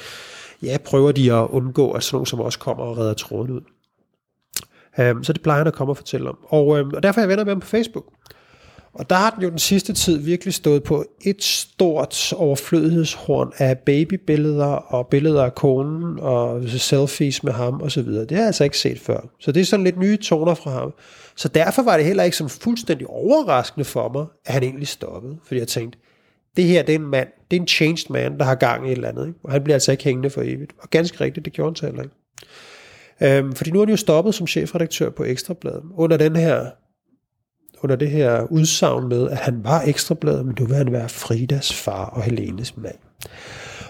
ja, 0.64 0.78
prøver 0.86 1.12
de 1.12 1.34
at 1.34 1.48
undgå, 1.50 1.92
at 1.92 2.04
sådan 2.04 2.16
nogle 2.16 2.28
som 2.28 2.42
os 2.42 2.56
kommer 2.56 2.84
og 2.84 2.98
redder 2.98 3.14
tråden 3.14 3.52
ud. 3.52 3.62
Um, 4.98 5.24
så 5.24 5.34
det 5.34 5.42
plejer 5.42 5.58
han 5.58 5.68
at 5.68 5.74
komme 5.74 5.92
og 5.92 5.98
fortælle 5.98 6.30
om. 6.30 6.38
Og, 6.44 6.68
um, 6.68 6.92
og 6.94 7.04
derfor 7.04 7.22
er 7.22 7.24
jeg 7.24 7.30
venner 7.30 7.44
med 7.44 7.52
ham 7.54 7.60
på 7.60 7.68
Facebook. 7.68 8.06
Og 8.94 9.10
der 9.10 9.16
har 9.16 9.30
den 9.30 9.44
jo 9.44 9.50
den 9.50 9.60
sidste 9.60 9.94
tid 9.94 10.18
virkelig 10.18 10.54
stået 10.54 10.84
på 10.84 11.06
et 11.22 11.44
stort 11.44 12.34
overflødighedshorn 12.34 13.52
af 13.58 13.78
babybilleder 13.78 14.66
og 14.66 15.08
billeder 15.08 15.44
af 15.44 15.56
konen 15.56 16.20
og 16.20 16.64
selfies 16.70 17.44
med 17.44 17.54
ham 17.54 17.82
osv. 17.82 18.06
Det 18.08 18.32
har 18.32 18.38
jeg 18.38 18.46
altså 18.46 18.64
ikke 18.64 18.78
set 18.78 19.00
før. 19.00 19.30
Så 19.40 19.52
det 19.52 19.62
er 19.62 19.66
sådan 19.66 19.84
lidt 19.84 20.00
nye 20.00 20.18
toner 20.18 20.54
fra 20.54 20.72
ham. 20.72 20.94
Så 21.36 21.48
derfor 21.48 21.82
var 21.82 21.98
det 21.98 22.06
heller 22.06 22.24
ikke 22.24 22.38
som 22.38 22.50
fuldstændig 22.50 23.08
overraskende 23.08 23.86
for 23.86 24.10
mig, 24.10 24.26
at 24.46 24.54
han 24.54 24.64
egentlig 24.64 24.88
stoppede. 24.88 25.38
Fordi 25.44 25.60
jeg 25.60 25.68
tænkte, 25.68 26.00
det 26.58 26.64
her 26.64 26.84
det 26.84 26.96
er 26.96 27.00
en 27.00 27.08
mand, 27.08 27.28
det 27.52 27.58
er 27.58 27.62
en 27.62 27.68
changed 27.68 28.10
man, 28.10 28.38
der 28.38 28.46
har 28.46 28.56
gang 28.56 28.88
i 28.88 28.92
et 28.92 28.96
eller 28.96 29.10
andet. 29.10 29.28
Ikke? 29.28 29.40
Og 29.44 29.52
han 29.52 29.64
bliver 29.64 29.76
altså 29.76 29.92
ikke 29.92 30.04
hængende 30.04 30.30
for 30.30 30.42
evigt. 30.42 30.72
Og 30.80 30.90
ganske 30.90 31.22
rigtigt, 31.22 31.46
det 31.46 31.54
gjorde 31.54 31.70
han 31.70 31.76
så 31.76 31.86
heller 31.86 32.04
ikke. 32.04 32.16
Øhm, 33.22 33.54
fordi 33.54 33.72
nu 33.72 33.80
er 33.80 33.86
han 33.86 33.90
jo 33.90 33.98
stoppet 33.98 34.36
som 34.36 34.48
chefredaktør 34.48 35.10
på 35.10 35.24
Ekstrabladet 35.24 35.84
under 35.96 36.18
den 36.18 36.36
her 36.36 36.66
under 37.84 37.96
det 37.96 38.10
her 38.12 38.42
udsagn 38.52 39.08
med, 39.08 39.30
at 39.30 39.38
han 39.38 39.64
var 39.64 39.82
ekstrabladet, 39.86 40.46
men 40.46 40.56
nu 40.60 40.66
vil 40.66 40.76
han 40.76 40.92
være 40.92 41.10
Fridas 41.10 41.74
far 41.74 42.06
og 42.06 42.22
Helenes 42.24 42.78
mand. 42.78 42.96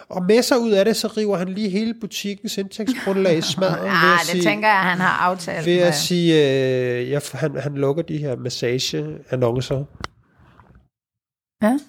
Og 0.10 0.24
med 0.24 0.42
sig 0.42 0.60
ud 0.60 0.72
af 0.72 0.86
det, 0.86 0.96
så 0.96 1.08
river 1.08 1.38
han 1.38 1.50
lige 1.50 1.70
hele 1.70 1.94
butikkens 2.02 2.58
indtægtsgrundlag 2.58 3.38
i 3.38 3.42
smadret. 3.56 3.88
Ah, 3.88 4.14
at 4.14 4.20
det 4.22 4.28
sige- 4.30 4.44
tænker 4.44 4.68
jeg, 4.68 4.80
han 4.80 4.98
har 5.00 5.18
aftalt 5.30 5.66
ved 5.66 5.76
med. 5.76 5.84
at 5.84 5.96
sige, 5.96 6.34
øh, 6.34 7.10
jeg, 7.10 7.22
han, 7.34 7.56
han 7.60 7.76
lukker 7.76 8.04
de 8.04 8.18
her 8.18 8.36
massageannoncer. 8.36 9.84
Ja. 11.64 11.80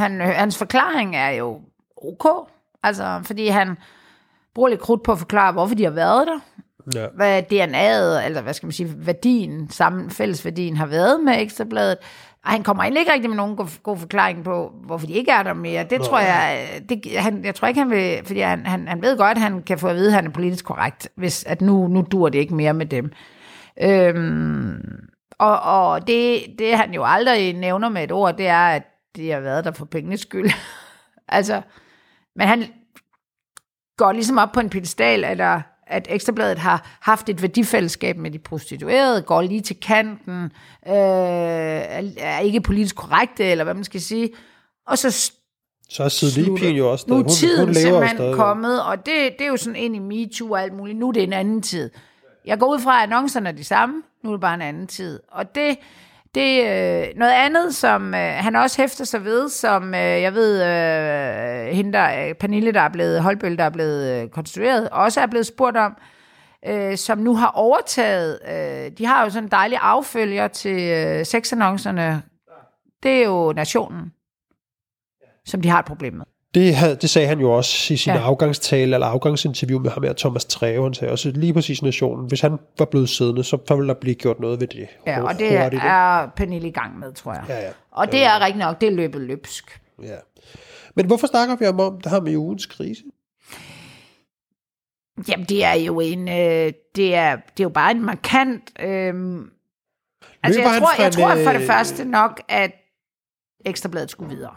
Han, 0.00 0.20
øh, 0.20 0.26
hans 0.28 0.58
forklaring 0.58 1.16
er 1.16 1.30
jo 1.30 1.60
ok. 1.96 2.48
Altså, 2.82 3.20
fordi 3.24 3.48
han 3.48 3.76
bruger 4.54 4.68
lidt 4.68 4.80
krudt 4.80 5.02
på 5.02 5.12
at 5.12 5.18
forklare, 5.18 5.52
hvorfor 5.52 5.74
de 5.74 5.84
har 5.84 5.90
været 5.90 6.26
der. 6.26 6.38
Ja. 6.94 7.06
Hvad 7.14 7.42
DNA'et, 7.42 8.26
eller 8.26 8.40
hvad 8.42 8.54
skal 8.54 8.66
man 8.66 8.72
sige, 8.72 8.94
værdien, 8.96 9.70
sammen, 9.70 10.10
fællesværdien 10.10 10.76
har 10.76 10.86
været 10.86 11.20
med 11.24 11.40
Ekstrabladet. 11.40 11.96
Og 12.44 12.50
han 12.50 12.62
kommer 12.62 12.82
egentlig 12.82 13.00
ikke 13.00 13.12
rigtig 13.12 13.30
med 13.30 13.36
nogen 13.36 13.56
god, 13.56 13.82
god 13.82 13.96
forklaring 13.98 14.44
på, 14.44 14.72
hvorfor 14.84 15.06
de 15.06 15.12
ikke 15.12 15.30
er 15.30 15.42
der 15.42 15.52
mere. 15.52 15.84
Det 15.84 16.00
tror 16.00 16.18
jeg, 16.18 16.68
det, 16.88 17.16
han, 17.16 17.44
jeg 17.44 17.54
tror 17.54 17.68
ikke, 17.68 17.80
han 17.80 17.90
vil, 17.90 18.20
fordi 18.24 18.40
han, 18.40 18.66
han, 18.66 18.88
han 18.88 19.02
ved 19.02 19.16
godt, 19.16 19.38
at 19.38 19.42
han 19.42 19.62
kan 19.62 19.78
få 19.78 19.88
at 19.88 19.96
vide, 19.96 20.06
at 20.06 20.12
han 20.12 20.26
er 20.26 20.30
politisk 20.30 20.64
korrekt, 20.64 21.08
hvis 21.14 21.44
at 21.44 21.60
nu, 21.60 21.88
nu 21.88 22.06
dur 22.10 22.28
det 22.28 22.38
ikke 22.38 22.54
mere 22.54 22.74
med 22.74 22.86
dem. 22.86 23.12
Øhm, 23.82 25.08
og 25.38 25.60
og 25.60 26.06
det, 26.06 26.42
det, 26.58 26.76
han 26.76 26.94
jo 26.94 27.04
aldrig 27.06 27.52
nævner 27.52 27.88
med 27.88 28.04
et 28.04 28.12
ord, 28.12 28.36
det 28.36 28.48
er, 28.48 28.66
at 28.66 28.82
de 29.16 29.30
har 29.30 29.40
været 29.40 29.64
der 29.64 29.72
for 29.72 29.84
pengenes 29.84 30.20
skyld. 30.20 30.50
altså, 31.28 31.62
men 32.36 32.48
han 32.48 32.64
går 33.96 34.12
ligesom 34.12 34.38
op 34.38 34.52
på 34.52 34.60
en 34.60 34.70
pedestal, 34.70 35.24
eller 35.24 35.60
at 35.92 36.06
Ekstrabladet 36.10 36.58
har 36.58 36.96
haft 37.00 37.28
et 37.28 37.42
værdifællesskab 37.42 38.16
med 38.16 38.30
de 38.30 38.38
prostituerede, 38.38 39.22
går 39.22 39.42
lige 39.42 39.60
til 39.60 39.76
kanten, 39.80 40.44
øh, 40.86 40.92
er 42.16 42.38
ikke 42.38 42.60
politisk 42.60 42.96
korrekte, 42.96 43.44
eller 43.44 43.64
hvad 43.64 43.74
man 43.74 43.84
skal 43.84 44.00
sige. 44.00 44.30
Og 44.86 44.98
så 44.98 45.32
Så 45.90 46.04
er 46.04 46.08
Sidelinpigen 46.08 46.76
jo 46.76 46.90
også 46.92 47.04
nu 47.08 47.14
er 47.14 47.18
Hun, 47.18 47.28
tiden 47.28 47.64
hun 47.64 47.74
lever 47.74 47.80
jo 47.88 47.90
simpelthen 47.92 48.16
stadig. 48.16 48.34
kommet, 48.36 48.82
og 48.84 48.96
det, 48.96 49.14
det 49.38 49.44
er 49.44 49.48
jo 49.48 49.56
sådan 49.56 49.76
ind 49.76 49.96
i 49.96 49.98
MeToo 49.98 50.50
og 50.50 50.62
alt 50.62 50.72
muligt. 50.72 50.98
Nu 50.98 51.08
er 51.08 51.12
det 51.12 51.22
en 51.22 51.32
anden 51.32 51.62
tid. 51.62 51.90
Jeg 52.46 52.58
går 52.58 52.66
ud 52.66 52.78
fra, 52.78 52.96
at 52.96 53.02
annoncerne 53.02 53.48
er 53.48 53.52
de 53.52 53.64
samme. 53.64 54.02
Nu 54.24 54.30
er 54.30 54.34
det 54.34 54.40
bare 54.40 54.54
en 54.54 54.62
anden 54.62 54.86
tid. 54.86 55.20
Og 55.30 55.54
det, 55.54 55.76
det 56.34 56.60
øh, 56.62 57.06
noget 57.16 57.32
andet, 57.32 57.74
som 57.74 58.14
øh, 58.14 58.20
han 58.20 58.56
også 58.56 58.82
hæfter 58.82 59.04
sig 59.04 59.24
ved, 59.24 59.48
som 59.48 59.94
øh, 59.94 60.00
jeg 60.00 60.34
ved, 60.34 60.62
øh, 60.62 61.74
hende 61.74 61.92
der, 61.92 62.28
øh, 62.28 62.34
Pernille, 62.34 62.72
der 62.72 62.80
er 62.80 62.88
blevet, 62.88 63.22
Holbøl, 63.22 63.58
der 63.58 63.64
er 63.64 63.70
blevet 63.70 64.22
øh, 64.22 64.28
konstrueret, 64.28 64.90
også 64.90 65.20
er 65.20 65.26
blevet 65.26 65.46
spurgt 65.46 65.76
om, 65.76 65.96
øh, 66.66 66.96
som 66.96 67.18
nu 67.18 67.34
har 67.34 67.48
overtaget, 67.48 68.40
øh, 68.48 68.98
de 68.98 69.06
har 69.06 69.24
jo 69.24 69.30
sådan 69.30 69.44
en 69.44 69.50
dejlig 69.50 69.78
affølger 69.80 70.48
til 70.48 70.90
øh, 70.90 71.26
sexannoncerne. 71.26 72.22
Det 73.02 73.10
er 73.10 73.24
jo 73.24 73.52
Nationen, 73.52 74.12
som 75.44 75.60
de 75.60 75.68
har 75.68 75.78
et 75.78 75.84
problem 75.84 76.14
med. 76.14 76.24
Det, 76.54 76.74
havde, 76.74 76.96
det 76.96 77.10
sagde 77.10 77.28
han 77.28 77.40
jo 77.40 77.52
også 77.52 77.94
i 77.94 77.96
sin 77.96 78.12
Ja. 78.12 78.18
ja. 78.18 78.24
afgangstale, 78.24 78.94
eller 78.94 79.06
afgangsinterview 79.06 79.80
med 79.80 79.90
ham 79.90 80.02
her, 80.02 80.12
Thomas 80.12 80.44
Treve. 80.44 80.82
Han 80.82 80.94
sagde 80.94 81.12
også 81.12 81.30
lige 81.30 81.54
præcis 81.54 81.82
nationen. 81.82 82.26
Hvis 82.28 82.40
han 82.40 82.58
var 82.78 82.84
blevet 82.84 83.08
siddende, 83.08 83.44
så 83.44 83.74
ville 83.74 83.88
der 83.88 83.94
blive 83.94 84.14
gjort 84.14 84.40
noget 84.40 84.60
ved 84.60 84.68
det. 84.68 84.88
Ja, 85.06 85.22
og 85.22 85.38
det 85.38 85.62
hurtigt, 85.62 85.82
er 85.84 86.26
Pernille 86.36 86.68
i 86.68 86.72
gang 86.72 86.98
med, 86.98 87.12
tror 87.12 87.32
jeg. 87.32 87.44
Ja, 87.48 87.60
ja. 87.60 87.70
Og 87.90 88.12
det 88.12 88.24
er 88.24 88.40
rigtig 88.40 88.58
nok, 88.58 88.80
det 88.80 88.86
er 88.86 88.90
løbet 88.92 89.20
løbsk. 89.20 89.80
Ja. 90.02 90.16
Men 90.96 91.06
hvorfor 91.06 91.26
snakker 91.26 91.56
vi 91.56 91.66
om, 91.66 91.80
om 91.80 92.00
det 92.00 92.12
her 92.12 92.20
med 92.20 92.36
ugens 92.36 92.66
krise? 92.66 93.02
Jamen, 95.28 95.46
det 95.46 95.64
er 95.64 95.72
jo 95.74 96.00
en, 96.00 96.28
øh, 96.28 96.72
det, 96.96 97.14
er, 97.14 97.36
det 97.36 97.60
er 97.60 97.64
jo 97.64 97.68
bare 97.68 97.90
en 97.90 98.04
markant... 98.04 98.72
Øh, 98.80 99.14
altså, 100.42 100.60
jeg 100.60 100.80
tror, 100.80 101.02
jeg 101.02 101.12
tror 101.12 101.28
for 101.28 101.52
det 101.52 101.60
øh, 101.60 101.66
første 101.66 102.04
nok, 102.04 102.42
at 102.48 102.70
Ekstrabladet 103.64 104.10
skulle 104.10 104.34
videre. 104.34 104.56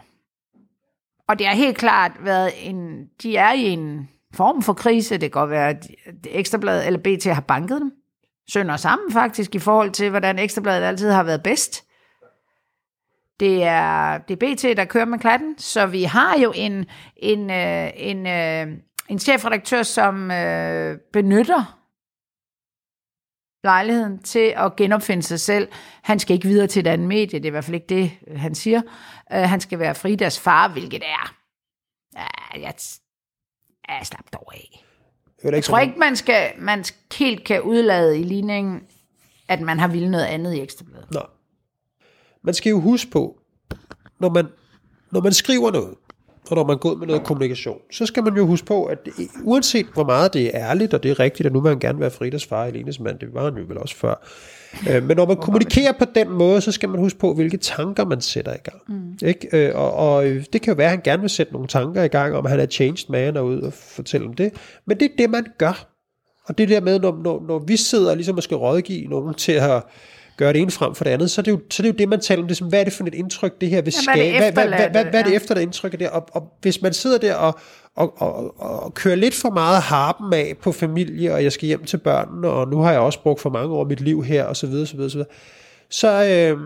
Og 1.28 1.40
det 1.40 1.48
har 1.48 1.56
helt 1.56 1.78
klart 1.78 2.12
været 2.20 2.52
en... 2.70 3.06
De 3.24 3.38
er 3.38 3.54
i 3.54 3.64
en 3.64 4.10
form 4.34 4.62
for 4.62 4.74
krise. 4.74 5.14
Det 5.14 5.22
kan 5.22 5.30
godt 5.30 5.50
være, 5.50 5.70
at 5.70 5.88
Ekstrabladet 6.28 6.88
eller 6.88 7.00
BT 7.00 7.26
har 7.26 7.42
banket 7.42 7.82
dem. 7.82 7.92
Sønder 8.50 8.78
sammen 8.78 9.12
faktisk, 9.12 9.56
i 9.56 9.60
forhold 9.60 9.92
til, 9.92 10.10
hvordan 10.10 10.40
Ekstrabladet 10.40 10.84
altid 10.84 11.12
har 11.12 11.24
været 11.24 11.44
bedst. 11.44 11.84
Det 13.40 13.64
er, 13.64 14.18
det 14.18 14.44
er 14.44 14.56
BT, 14.56 14.78
der 14.78 14.86
kører 14.86 15.06
med 15.06 15.20
klatten, 15.20 15.58
så 15.58 15.86
vi 15.86 16.04
har 16.04 16.40
jo 16.40 16.54
en, 16.56 16.86
en, 17.18 17.52
øh, 17.52 17.90
en, 17.96 18.26
en, 18.26 18.82
en 19.10 19.20
chefredaktør, 19.20 19.84
som 19.84 20.32
øh, 20.32 20.98
benytter 21.14 21.80
lejligheden 23.66 24.20
til 24.20 24.54
at 24.58 24.76
genopfinde 24.76 25.24
sig 25.24 25.40
selv. 25.40 25.68
Han 26.02 26.20
skal 26.20 26.34
ikke 26.34 26.48
videre 26.48 26.68
til 26.68 26.80
et 26.80 26.88
andet 26.88 27.08
medie, 27.08 27.40
det 27.40 27.46
er 27.46 27.50
i 27.50 27.50
hvert 27.50 27.64
fald 27.66 27.76
ikke 27.76 27.88
det, 27.88 28.12
han 28.38 28.56
siger. 28.56 28.82
Uh, 29.32 29.38
han 29.38 29.62
skal 29.62 29.80
være 29.80 29.96
Fridas 29.96 30.40
far, 30.40 30.68
hvilket 30.68 31.04
er... 31.04 31.34
Uh, 32.16 32.62
jeg, 32.62 32.74
jeg 33.88 34.00
slap 34.04 34.26
dog 34.34 34.54
af. 34.54 34.84
Jeg 35.44 35.54
Jeg 35.54 35.64
tror 35.64 35.80
ikke, 35.80 36.00
man, 36.00 36.16
skal, 36.16 36.52
man 36.60 36.86
helt 37.14 37.44
kan 37.44 37.62
udlade 37.62 38.20
i 38.20 38.24
ligningen, 38.24 38.82
at 39.48 39.62
man 39.62 39.80
har 39.80 39.88
ville 39.88 40.12
noget 40.12 40.26
andet 40.26 40.54
i 40.54 40.62
Ekstrabladet. 40.62 41.12
Nå. 41.12 41.22
Man 42.44 42.54
skal 42.54 42.70
jo 42.70 42.80
huske 42.80 43.12
på, 43.12 43.40
når 44.20 44.30
man, 44.30 44.48
når 45.12 45.22
man 45.22 45.34
skriver 45.34 45.72
noget, 45.72 45.96
og 46.50 46.56
når 46.56 46.66
man 46.66 46.78
går 46.78 46.92
ud 46.92 46.98
med 46.98 47.08
noget 47.08 47.24
kommunikation, 47.24 47.78
så 47.92 48.06
skal 48.06 48.24
man 48.24 48.36
jo 48.36 48.46
huske 48.46 48.68
på, 48.68 48.86
at 48.86 49.00
uanset 49.44 49.86
hvor 49.94 50.04
meget 50.04 50.34
det 50.34 50.56
er 50.56 50.70
ærligt, 50.70 50.94
og 50.94 51.04
det 51.04 51.12
er 51.12 51.20
rigtigt, 51.20 51.48
at 51.48 51.54
nu 51.54 51.60
vil 51.60 51.70
han 51.70 51.80
gerne 51.80 52.00
være 52.00 52.12
Fridas 52.12 52.46
far, 52.46 52.66
Elenes 52.66 53.00
mand, 53.00 53.20
det 53.20 53.34
var 53.34 53.44
han 53.44 53.58
jo 53.58 53.64
vel 53.68 53.78
også 53.78 53.96
før. 53.96 54.28
Øh, 54.90 55.04
men 55.04 55.18
når 55.18 55.26
man 55.26 55.38
kommunikerer 55.38 55.92
på 55.92 56.06
den 56.16 56.30
måde, 56.30 56.62
så 56.62 56.72
skal 56.72 56.90
man 56.90 57.00
huske 57.00 57.20
på, 57.20 57.34
hvilke 57.34 57.58
tanker 57.58 58.06
man 58.06 58.22
sætter 58.22 58.54
i 58.54 58.58
gang. 58.64 58.82
Mm. 58.88 59.28
Ikke? 59.28 59.68
Øh, 59.68 59.76
og, 59.76 59.94
og 59.94 60.24
det 60.24 60.62
kan 60.62 60.74
jo 60.74 60.74
være, 60.74 60.86
at 60.86 60.92
han 60.92 61.02
gerne 61.04 61.22
vil 61.22 61.30
sætte 61.30 61.54
nogle 61.54 61.68
tanker 61.68 62.04
i 62.04 62.08
gang, 62.08 62.36
om 62.36 62.46
han 62.46 62.60
er 62.60 62.66
changed 62.66 63.10
man 63.10 63.38
og 63.38 63.46
ud 63.46 63.62
og 63.62 63.74
fortælle 63.74 64.28
om 64.28 64.34
det. 64.34 64.54
Men 64.86 65.00
det 65.00 65.06
er 65.06 65.16
det, 65.18 65.30
man 65.30 65.46
gør. 65.58 65.88
Og 66.46 66.58
det 66.58 66.70
der 66.70 66.82
med, 66.82 67.00
når, 67.00 67.20
når, 67.24 67.44
når 67.48 67.60
vi 67.60 67.78
sidder 67.78 68.16
ligesom 68.16 68.38
og 68.38 68.44
skal 68.44 68.58
rådgive 68.58 69.08
nogen 69.08 69.34
til 69.34 69.52
at 69.52 69.84
gøre 70.38 70.54
det 70.54 70.62
ene 70.62 70.72
frem 70.72 70.96
for 70.96 71.04
det 71.04 71.12
andet, 71.12 71.32
så 71.32 71.42
er 71.42 71.44
det 71.44 71.52
jo, 71.52 71.60
så 71.72 71.82
er 71.82 71.84
det, 71.84 71.94
jo 71.94 71.98
det, 71.98 72.10
man 72.10 72.20
taler 72.20 72.42
om. 72.42 72.48
Det 72.48 72.54
er 72.54 72.56
sådan, 72.56 72.70
hvad 72.70 72.80
er 72.80 72.84
det 72.84 72.94
for 72.94 73.04
et 73.04 73.14
indtryk, 73.14 73.62
det 73.62 73.70
her 73.70 73.82
vil 73.82 73.94
hvad 73.94 74.16
er 74.16 74.18
skabe? 74.18 74.38
Hvad, 74.38 74.52
hvad, 74.52 74.68
hvad, 74.68 74.90
hvad, 74.90 75.06
hvad 75.06 75.20
er 75.20 75.24
det 75.24 75.36
efter 75.36 75.56
det 75.56 75.62
indtryk 75.62 75.94
af 75.94 76.00
det? 76.00 76.10
Og, 76.10 76.28
og 76.32 76.54
hvis 76.62 76.82
man 76.82 76.94
sidder 76.94 77.18
der 77.18 77.36
og, 77.36 77.60
og, 77.96 78.22
og, 78.22 78.60
og 78.84 78.94
kører 78.94 79.16
lidt 79.16 79.36
for 79.36 79.50
meget 79.50 79.82
harpen 79.82 80.34
af 80.34 80.54
på 80.62 80.72
familie, 80.72 81.34
og 81.34 81.44
jeg 81.44 81.52
skal 81.52 81.68
hjem 81.68 81.84
til 81.86 81.98
børnene, 81.98 82.50
og 82.50 82.68
nu 82.68 82.78
har 82.78 82.92
jeg 82.92 83.00
også 83.00 83.22
brugt 83.22 83.42
for 83.42 83.50
mange 83.50 83.76
år 83.76 83.84
mit 83.84 84.02
liv 84.02 84.24
her, 84.24 84.44
og 84.44 84.56
så 84.56 84.68
videre, 84.68 84.86
så 84.86 84.96
videre, 84.96 85.10
så 85.10 85.18
videre, 85.18 85.30
så, 85.90 86.26
øh, 86.26 86.60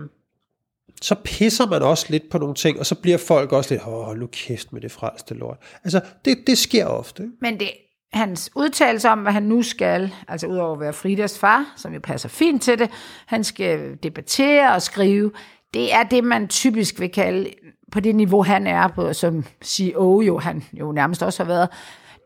så 1.02 1.14
pisser 1.24 1.66
man 1.66 1.82
også 1.82 2.06
lidt 2.08 2.30
på 2.30 2.38
nogle 2.38 2.54
ting, 2.54 2.78
og 2.78 2.86
så 2.86 2.94
bliver 2.94 3.18
folk 3.18 3.52
også 3.52 3.74
lidt, 3.74 3.82
åh, 3.86 4.04
hold 4.04 4.18
nu 4.18 4.26
kæft 4.26 4.72
med 4.72 4.80
det 4.80 4.92
frelste 4.92 5.34
lort. 5.34 5.58
Altså, 5.84 6.00
det, 6.24 6.38
det 6.46 6.58
sker 6.58 6.86
ofte. 6.86 7.22
Men 7.40 7.60
det, 7.60 7.70
hans 8.12 8.50
udtalelse 8.54 9.08
om, 9.08 9.18
hvad 9.18 9.32
han 9.32 9.42
nu 9.42 9.62
skal, 9.62 10.14
altså 10.28 10.46
udover 10.46 10.74
at 10.74 10.80
være 10.80 10.92
Fridas 10.92 11.38
far, 11.38 11.72
som 11.76 11.94
jo 11.94 12.00
passer 12.00 12.28
fint 12.28 12.62
til 12.62 12.78
det, 12.78 12.90
han 13.26 13.44
skal 13.44 13.98
debattere 14.02 14.74
og 14.74 14.82
skrive, 14.82 15.32
det 15.74 15.94
er 15.94 16.02
det, 16.02 16.24
man 16.24 16.48
typisk 16.48 17.00
vil 17.00 17.10
kalde, 17.10 17.50
på 17.92 18.00
det 18.00 18.16
niveau, 18.16 18.42
han 18.42 18.66
er 18.66 18.88
på, 18.88 19.12
som 19.12 19.44
CEO 19.64 20.20
jo, 20.20 20.38
han 20.38 20.62
jo 20.72 20.92
nærmest 20.92 21.22
også 21.22 21.42
har 21.42 21.48
været, 21.48 21.68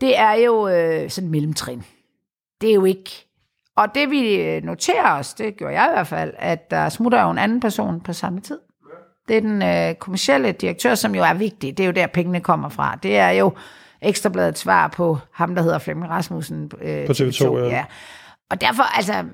det 0.00 0.18
er 0.18 0.32
jo 0.32 0.68
øh, 0.68 1.10
sådan 1.10 1.30
mellemtrin. 1.30 1.84
Det 2.60 2.70
er 2.70 2.74
jo 2.74 2.84
ikke... 2.84 3.10
Og 3.76 3.94
det 3.94 4.10
vi 4.10 4.34
øh, 4.34 4.62
noterer 4.62 5.18
os, 5.18 5.34
det 5.34 5.56
gjorde 5.56 5.80
jeg 5.80 5.88
i 5.90 5.94
hvert 5.94 6.06
fald, 6.06 6.34
at 6.38 6.70
der 6.70 6.88
smutter 6.88 7.22
jo 7.22 7.30
en 7.30 7.38
anden 7.38 7.60
person 7.60 8.00
på 8.00 8.12
samme 8.12 8.40
tid. 8.40 8.58
Det 9.28 9.36
er 9.36 9.40
den 9.40 9.62
øh, 9.62 9.94
kommercielle 9.94 10.52
direktør, 10.52 10.94
som 10.94 11.14
jo 11.14 11.22
er 11.22 11.34
vigtig. 11.34 11.76
Det 11.76 11.84
er 11.84 11.86
jo 11.86 11.92
der, 11.92 12.06
pengene 12.06 12.40
kommer 12.40 12.68
fra. 12.68 12.98
Det 13.02 13.16
er 13.16 13.30
jo 13.30 13.52
Ekstrabladets 14.04 14.60
svar 14.60 14.88
på 14.88 15.18
ham, 15.32 15.54
der 15.54 15.62
hedder 15.62 15.78
Flemming 15.78 16.10
Rasmussen. 16.10 16.70
Øh, 16.82 17.06
På 17.06 17.12
TV2, 17.12 17.56
ja. 17.56 17.66
ja. 17.66 17.84
Og 18.50 18.60
derfor, 18.60 18.96
altså, 18.96 19.24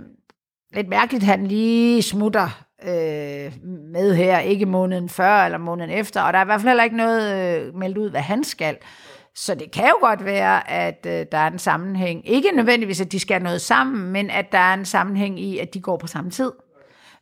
lidt 0.74 0.88
mærkeligt, 0.88 1.24
han 1.24 1.46
lige 1.46 2.02
smutter 2.02 2.64
øh, 2.84 3.52
med 3.92 4.14
her, 4.14 4.38
ikke 4.38 4.66
måneden 4.66 5.08
før 5.08 5.44
eller 5.44 5.58
måneden 5.58 5.90
efter, 5.90 6.22
og 6.22 6.32
der 6.32 6.38
er 6.38 6.42
i 6.42 6.46
hvert 6.46 6.60
fald 6.60 6.68
heller 6.68 6.84
ikke 6.84 6.96
noget 6.96 7.56
øh, 7.60 7.74
meldt 7.74 7.98
ud, 7.98 8.10
hvad 8.10 8.20
han 8.20 8.44
skal. 8.44 8.76
Så 9.34 9.54
det 9.54 9.70
kan 9.70 9.84
jo 9.88 10.06
godt 10.08 10.24
være, 10.24 10.70
at 10.70 11.06
øh, 11.06 11.26
der 11.32 11.38
er 11.38 11.46
en 11.46 11.58
sammenhæng. 11.58 12.28
Ikke 12.28 12.50
nødvendigvis, 12.54 13.00
at 13.00 13.12
de 13.12 13.20
skal 13.20 13.42
noget 13.42 13.60
sammen, 13.60 14.12
men 14.12 14.30
at 14.30 14.52
der 14.52 14.58
er 14.58 14.74
en 14.74 14.84
sammenhæng 14.84 15.40
i, 15.40 15.58
at 15.58 15.74
de 15.74 15.80
går 15.80 15.96
på 15.96 16.06
samme 16.06 16.30
tid 16.30 16.52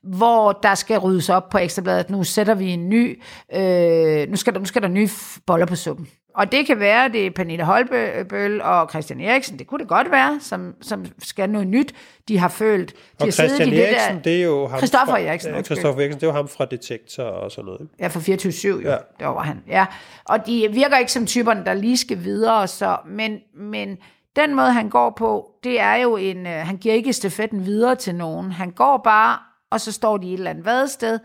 hvor 0.03 0.53
der 0.53 0.74
skal 0.74 0.99
ryddes 0.99 1.28
op 1.28 1.49
på 1.49 1.59
Ekstrabladet. 1.59 2.11
Nu 2.11 2.24
sætter 2.24 2.55
vi 2.55 2.70
en 2.70 2.88
ny, 2.88 3.22
øh, 3.55 4.28
nu, 4.28 4.36
skal 4.36 4.55
der, 4.55 4.59
nu 4.59 4.64
skal 4.66 4.82
der 4.82 4.88
nye 4.88 5.09
boller 5.46 5.66
på 5.66 5.76
suppen. 5.76 6.09
Og 6.34 6.53
det 6.53 6.66
kan 6.66 6.80
være, 6.80 7.09
det 7.09 7.26
er 7.26 7.30
Pernille 7.30 7.64
Holbøl 7.64 8.62
og 8.62 8.90
Christian 8.90 9.20
Eriksen, 9.20 9.59
det 9.59 9.66
kunne 9.66 9.78
det 9.80 9.88
godt 9.88 10.11
være, 10.11 10.38
som, 10.40 10.74
som 10.80 11.05
skal 11.18 11.51
noget 11.51 11.66
nyt. 11.66 11.94
De 12.28 12.38
har 12.38 12.49
følt, 12.49 12.90
de 12.90 12.96
Og 13.20 13.26
har 13.26 13.30
siddet 13.30 13.51
Christian 13.51 13.68
i 13.68 13.76
det 13.76 13.88
Eriksen, 13.88 14.16
der, 14.16 14.22
det 14.22 14.36
er 14.40 14.44
jo 14.44 14.66
ham 14.66 14.78
Christoffer 14.78 15.14
fra, 15.14 15.20
Eriksen, 15.20 15.55
Ja. 15.55 15.62
Christoffer 15.62 16.01
Eriksen, 16.01 16.20
det 16.20 16.26
er 16.26 16.30
jo 16.30 16.36
ham 16.36 16.49
fra 16.49 16.64
Detektor 16.64 17.22
og 17.22 17.51
sådan 17.51 17.64
noget. 17.64 17.88
Ja, 18.01 18.07
for 18.07 18.20
24-7 18.20 18.68
jo. 18.68 18.80
Ja. 18.80 18.90
Ja. 18.90 18.96
Der 19.20 19.26
var 19.26 19.42
han. 19.42 19.62
Ja. 19.68 19.86
Og 20.24 20.46
de 20.46 20.68
virker 20.72 20.96
ikke 20.99 21.12
som 21.12 21.26
typerne, 21.26 21.64
der 21.64 21.74
lige 21.74 21.96
skal 21.96 22.24
videre. 22.24 22.66
Så, 22.66 22.96
men, 23.07 23.38
men 23.57 23.96
den 24.36 24.55
måde, 24.55 24.72
han 24.72 24.88
går 24.88 25.14
på, 25.18 25.51
det 25.64 25.80
er 25.80 25.94
jo 25.94 26.16
en... 26.16 26.46
Øh, 26.46 26.53
han 26.53 26.76
giver 26.76 26.94
ikke 26.94 27.12
stafetten 27.12 27.66
videre 27.66 27.94
til 27.94 28.14
nogen. 28.14 28.53
Han 28.53 28.70
går 28.70 29.01
bare, 29.05 29.38
og 29.71 29.81
så 29.81 29.93
står 29.93 30.16
de 30.16 30.27
i 30.27 30.33
et 30.33 30.39
eller 30.39 30.51
andet 30.51 30.64
vadested. 30.64 31.19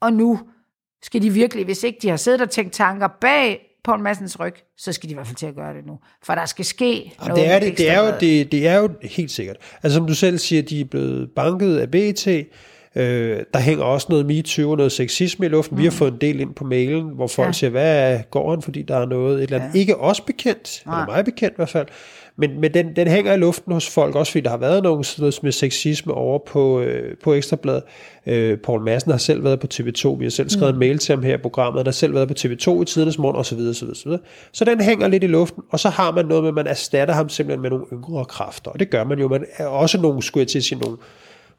Og 0.00 0.12
nu 0.12 0.40
skal 1.02 1.22
de 1.22 1.30
virkelig, 1.30 1.64
hvis 1.64 1.82
ikke 1.82 1.98
de 2.02 2.08
har 2.08 2.16
siddet 2.16 2.40
og 2.40 2.50
tænkt 2.50 2.72
tanker 2.72 3.08
bag 3.20 3.68
på 3.84 3.92
en 3.94 4.02
massens 4.02 4.40
ryg, 4.40 4.54
så 4.78 4.92
skal 4.92 5.08
de 5.08 5.12
i 5.12 5.14
hvert 5.14 5.26
fald 5.26 5.36
til 5.36 5.46
at 5.46 5.54
gøre 5.54 5.74
det 5.74 5.86
nu. 5.86 5.98
For 6.24 6.34
der 6.34 6.46
skal 6.46 6.64
ske 6.64 7.14
Og 7.18 7.28
noget 7.28 7.42
det 7.42 7.50
er, 7.50 7.58
det, 7.58 7.78
det, 7.78 7.90
er 7.90 8.06
jo, 8.06 8.12
det, 8.20 8.52
det 8.52 8.68
er 8.68 8.78
jo 8.78 8.90
helt 9.02 9.30
sikkert. 9.30 9.56
Altså 9.82 9.96
som 9.96 10.06
du 10.06 10.14
selv 10.14 10.38
siger, 10.38 10.62
de 10.62 10.80
er 10.80 10.84
blevet 10.84 11.30
banket 11.36 11.78
af 11.78 11.90
BT. 11.90 12.26
Øh, 12.96 13.44
der 13.54 13.58
hænger 13.58 13.84
også 13.84 14.06
noget 14.10 14.26
MeToo 14.26 14.70
og 14.70 14.76
noget 14.76 14.92
sexisme 14.92 15.46
i 15.46 15.48
luften. 15.48 15.74
Mm. 15.74 15.78
Vi 15.78 15.84
har 15.84 15.90
fået 15.90 16.12
en 16.12 16.20
del 16.20 16.40
ind 16.40 16.54
på 16.54 16.64
mailen, 16.64 17.08
hvor 17.08 17.26
folk. 17.26 17.46
Ja. 17.46 17.52
siger, 17.52 17.70
hvad 17.70 18.20
går 18.30 18.50
han, 18.50 18.62
fordi 18.62 18.82
der 18.82 18.96
er 18.96 19.06
noget, 19.06 19.36
et 19.36 19.42
eller 19.42 19.58
andet. 19.58 19.74
Ja. 19.74 19.80
Ikke 19.80 19.96
os 19.96 20.20
bekendt, 20.20 20.82
Nej. 20.86 21.00
eller 21.00 21.14
mig 21.14 21.24
bekendt 21.24 21.52
i 21.52 21.56
hvert 21.56 21.68
fald. 21.68 21.86
Men, 22.36 22.60
men 22.60 22.74
den, 22.74 22.96
den 22.96 23.08
hænger 23.08 23.32
i 23.32 23.36
luften 23.36 23.72
hos 23.72 23.90
folk, 23.90 24.14
også 24.14 24.32
fordi 24.32 24.42
der 24.42 24.50
har 24.50 24.56
været 24.56 24.82
noget, 24.82 25.14
noget 25.18 25.38
med 25.42 25.52
sexisme 25.52 26.14
over 26.14 26.38
på, 26.46 26.80
øh, 26.80 27.16
på 27.16 27.34
Ekstrabladet. 27.34 27.82
Øh, 28.26 28.58
Paul 28.58 28.82
Madsen 28.82 29.10
har 29.10 29.18
selv 29.18 29.44
været 29.44 29.60
på 29.60 29.66
TV2, 29.74 30.08
vi 30.08 30.24
har 30.24 30.30
selv 30.30 30.50
skrevet 30.50 30.74
mm. 30.74 30.76
en 30.76 30.78
mail 30.78 30.98
til 30.98 31.14
ham 31.14 31.22
her 31.24 31.34
i 31.34 31.38
programmet, 31.38 31.78
han 31.78 31.86
har 31.86 31.92
selv 31.92 32.14
været 32.14 32.28
på 32.28 32.34
TV2 32.38 32.82
i 32.82 32.84
tidernes 32.84 33.18
morgen, 33.18 33.36
osv. 33.36 33.58
osv., 33.58 33.88
osv. 33.88 34.12
Så 34.52 34.64
den 34.64 34.80
hænger 34.80 35.08
lidt 35.08 35.24
i 35.24 35.26
luften, 35.26 35.62
og 35.70 35.80
så 35.80 35.88
har 35.88 36.12
man 36.12 36.26
noget 36.26 36.42
med, 36.42 36.48
at 36.48 36.54
man 36.54 36.66
erstatter 36.66 37.14
ham 37.14 37.28
simpelthen 37.28 37.62
med 37.62 37.70
nogle 37.70 37.84
yngre 37.92 38.24
kræfter, 38.24 38.70
og 38.70 38.80
det 38.80 38.90
gør 38.90 39.04
man 39.04 39.18
jo. 39.18 39.28
Man 39.28 39.44
er 39.56 39.66
også 39.66 40.00
nogle, 40.00 40.22
skulle 40.22 40.42
jeg 40.42 40.48
til 40.48 40.58
at 40.58 40.64
sige, 40.64 40.78
nogle 40.78 40.96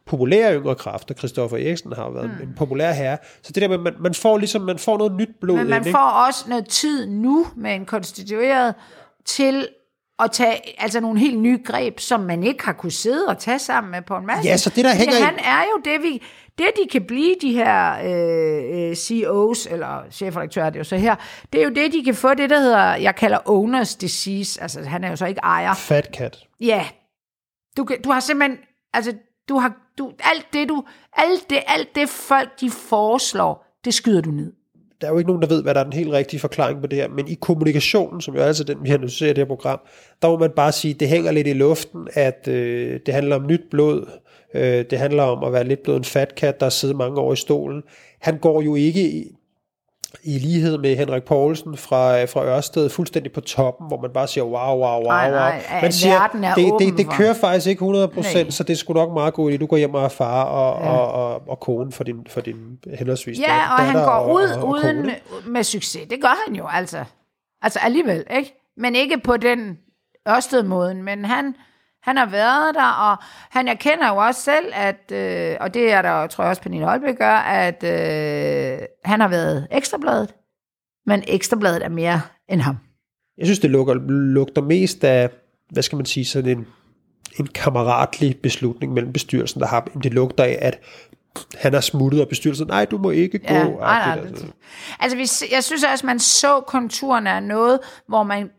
populære 0.06 0.56
yngre 0.56 0.76
kræfter. 0.76 1.16
Christoffer 1.16 1.58
Eriksen 1.58 1.94
har 1.94 2.10
været 2.10 2.32
mm. 2.40 2.50
en 2.50 2.54
populær 2.58 2.92
herre. 2.92 3.18
Så 3.42 3.54
det 3.54 3.62
der 3.62 3.68
med, 3.68 3.78
man, 3.78 3.94
man 4.00 4.14
får 4.14 4.38
ligesom, 4.38 4.62
man 4.62 4.78
får 4.78 4.98
noget 4.98 5.14
nyt 5.14 5.30
blod 5.42 5.58
Men 5.58 5.70
man 5.70 5.78
ind, 5.78 5.86
ikke? 5.86 5.98
får 5.98 6.26
også 6.28 6.46
noget 6.50 6.68
tid 6.68 7.08
nu 7.08 7.48
med 7.58 7.76
en 7.76 7.86
konstitueret 7.86 8.76
til 9.26 9.68
at 10.20 10.32
tage 10.32 10.82
altså 10.82 10.99
nogle 10.99 11.20
helt 11.20 11.39
nye 11.39 11.59
greb, 11.66 11.99
som 11.99 12.20
man 12.20 12.43
ikke 12.43 12.66
har 12.66 12.74
kunne 12.74 12.91
sidde 12.91 13.28
og 13.28 13.38
tage 13.38 13.59
sammen 13.59 13.91
med 13.91 14.01
på 14.01 14.16
en 14.18 14.26
masse. 14.26 14.49
Ja, 14.49 14.57
så 14.57 14.70
det, 14.70 14.86
der 14.86 14.93
hænger 14.95 15.18
i- 15.18 15.22
Han 15.22 15.39
er 15.39 15.61
jo 15.64 15.82
det, 15.86 16.03
vi... 16.03 16.24
Det, 16.57 16.66
de 16.84 16.89
kan 16.91 17.03
blive, 17.07 17.36
de 17.41 17.51
her 17.53 17.93
øh, 18.05 18.89
øh, 18.89 18.95
CEOs, 18.95 19.66
eller 19.66 20.01
chefredaktører, 20.11 20.70
det 20.70 20.76
er 20.76 20.80
jo 20.80 20.84
så 20.84 20.95
her, 20.97 21.16
det 21.53 21.61
er 21.61 21.66
jo 21.66 21.70
det, 21.70 21.93
de 21.93 22.03
kan 22.03 22.16
få, 22.16 22.34
det 22.34 22.49
der 22.49 22.59
hedder, 22.59 22.95
jeg 22.95 23.16
kalder 23.16 23.38
owner's 23.38 23.97
disease, 24.01 24.61
altså 24.61 24.82
han 24.82 25.03
er 25.03 25.09
jo 25.09 25.16
så 25.16 25.26
ikke 25.26 25.39
ejer. 25.43 25.74
Fat 25.74 26.09
cat. 26.16 26.38
Ja, 26.61 26.86
du, 27.78 27.84
kan, 27.86 28.01
du 28.01 28.11
har 28.11 28.20
simpelthen, 28.20 28.57
altså, 28.93 29.14
du 29.49 29.57
har, 29.57 29.74
du, 29.97 30.11
alt 30.20 30.47
det, 30.53 30.70
du, 30.70 30.84
alt 31.14 31.49
det, 31.49 31.59
alt 31.68 31.95
det 31.95 32.09
folk, 32.09 32.59
de 32.61 32.70
foreslår, 32.70 33.66
det 33.86 33.93
skyder 33.93 34.22
du 34.22 34.32
ned 34.32 34.53
der 35.04 35.10
er 35.10 35.14
jo 35.14 35.18
ikke 35.18 35.30
nogen, 35.30 35.41
der 35.41 35.47
ved, 35.47 35.64
hvad 35.64 35.74
der 35.74 35.80
er 35.80 35.84
den 35.84 35.93
helt 35.93 36.12
rigtige 36.12 36.39
forklaring 36.39 36.82
på 36.82 36.88
det 36.88 36.99
her, 36.99 37.10
men 37.10 37.28
i 37.28 37.34
kommunikationen, 37.34 38.22
som 38.22 38.36
jo 38.36 38.41
er 38.41 38.45
altså 38.45 38.64
den, 38.64 38.78
vi 38.84 38.89
analyserer 38.89 39.30
i 39.30 39.34
det 39.34 39.38
her 39.38 39.45
program, 39.45 39.80
der 40.22 40.28
må 40.28 40.38
man 40.38 40.49
bare 40.49 40.72
sige, 40.72 40.93
det 40.93 41.08
hænger 41.08 41.32
lidt 41.32 41.47
i 41.47 41.54
luften, 41.54 42.08
at 42.14 42.47
øh, 42.47 42.99
det 43.06 43.14
handler 43.14 43.36
om 43.36 43.47
nyt 43.47 43.62
blod, 43.72 44.06
øh, 44.54 44.86
det 44.89 44.99
handler 44.99 45.24
om 45.24 45.43
at 45.43 45.54
være 45.54 45.64
lidt 45.64 45.84
blevet 45.84 45.97
en 45.97 46.04
fat 46.04 46.36
kat, 46.36 46.60
der 46.60 46.66
har 46.66 46.70
siddet 46.70 46.97
mange 46.97 47.20
år 47.20 47.34
i 47.34 47.36
stolen. 47.36 47.84
Han 48.20 48.38
går 48.38 48.62
jo 48.62 48.76
ikke 48.76 49.26
i, 50.24 50.39
lighed 50.39 50.78
med 50.78 50.95
Henrik 50.97 51.24
Poulsen 51.24 51.78
fra, 51.78 52.24
fra 52.26 52.45
Ørsted 52.45 52.89
fuldstændig 52.89 53.32
på 53.32 53.41
toppen, 53.41 53.88
hvor 53.88 54.01
man 54.01 54.11
bare 54.14 54.28
siger, 54.28 54.43
wow, 54.43 54.78
wow, 54.78 54.78
wow, 54.95 55.03
Nej, 55.03 55.30
nej, 55.32 55.39
wow. 55.51 55.78
at 55.78 55.82
Man 55.82 55.91
siger, 55.91 56.14
er 56.14 56.53
det, 56.55 56.72
åben 56.74 56.88
det, 56.89 56.97
det 56.97 57.09
kører 57.14 57.34
faktisk 57.34 57.68
ikke 57.68 57.86
100%, 57.86 58.16
Nej. 58.34 58.49
så 58.49 58.64
det 58.64 58.78
skulle 58.78 59.01
nok 59.01 59.14
meget 59.14 59.34
godt, 59.34 59.53
at 59.53 59.59
du 59.59 59.66
går 59.66 59.78
hjem 59.78 59.93
og 59.93 60.03
er 60.03 60.07
far 60.09 60.43
og, 60.43 60.82
ja. 60.86 60.89
og, 60.91 61.11
og, 61.34 61.41
og 61.47 61.59
kone 61.59 61.91
for 61.91 62.03
din, 62.03 62.16
for 62.30 62.41
din 62.41 62.55
henholdsvis 62.97 63.39
Ja, 63.39 63.74
og 63.74 63.80
han 63.86 63.93
går 63.93 64.01
og- 64.01 64.34
ud 64.34 64.43
og, 64.43 64.64
og 64.64 64.70
uden 64.70 64.95
kone. 64.95 65.16
med 65.47 65.64
succes. 65.64 66.01
Det 66.09 66.22
gør 66.22 66.43
han 66.47 66.55
jo 66.55 66.68
altså. 66.72 67.03
Altså 67.61 67.80
alligevel, 67.80 68.24
ikke? 68.38 68.53
Men 68.78 68.95
ikke 68.95 69.18
på 69.24 69.38
den 69.38 69.78
Ørsted-måden, 70.30 71.03
men 71.03 71.26
han, 71.26 71.55
han 72.04 72.18
har 72.18 72.26
været 72.26 72.76
der, 72.76 72.88
og 72.88 73.18
han 73.49 73.68
erkender 73.68 74.10
jo 74.10 74.18
også 74.18 74.41
selv, 74.41 74.66
at, 74.74 75.12
øh, 75.12 75.58
og 75.60 75.74
det 75.74 75.91
er 75.91 76.01
der, 76.01 76.28
tror 76.28 76.43
jeg 76.43 76.49
også, 76.49 76.62
Pernille 76.62 76.86
Holbæk 76.86 77.18
gør, 77.18 77.36
at 77.36 77.84
øh, 77.84 78.80
han 79.06 79.20
har 79.20 79.28
været 79.28 79.68
ekstrabladet, 79.72 80.34
men 81.06 81.24
ekstrabladet 81.28 81.86
er 81.86 81.89
mere 81.89 82.22
end 82.49 82.62
ham. 82.62 82.78
Jeg 83.38 83.45
synes, 83.45 83.60
det 83.60 83.70
lugter, 83.70 83.93
lugter 84.10 84.62
mest 84.62 85.04
af, 85.04 85.30
hvad 85.70 85.84
skal 85.84 85.95
man 85.95 86.06
sige, 86.06 86.26
sådan 86.26 86.58
en, 86.58 86.68
en 87.39 87.47
kammeratlig 87.47 88.38
beslutning 88.43 88.93
mellem 88.93 89.14
bestyrelsen 89.14 89.62
og 89.62 89.70
ham. 89.70 90.01
Det 90.04 90.14
lugter 90.14 90.43
af, 90.43 90.58
at 90.62 90.80
han 91.56 91.74
har 91.74 91.82
smuttet, 91.82 92.22
og 92.22 92.28
bestyrelsen, 92.28 92.68
nej, 92.68 92.86
du 92.86 92.97
må 92.97 93.10
ikke 93.10 93.39
gå. 93.39 93.54
Ja, 93.54 93.64
nej, 93.64 94.16
nej, 94.16 94.26
altså. 94.28 94.45
Altså, 94.99 95.47
jeg 95.51 95.64
synes 95.64 95.84
også, 95.84 96.06
man 96.06 96.20
så 96.20 96.62
konturerne 96.68 97.32
af 97.32 97.43
noget, 97.43 97.80
hvor 98.08 98.24
man 98.24 98.49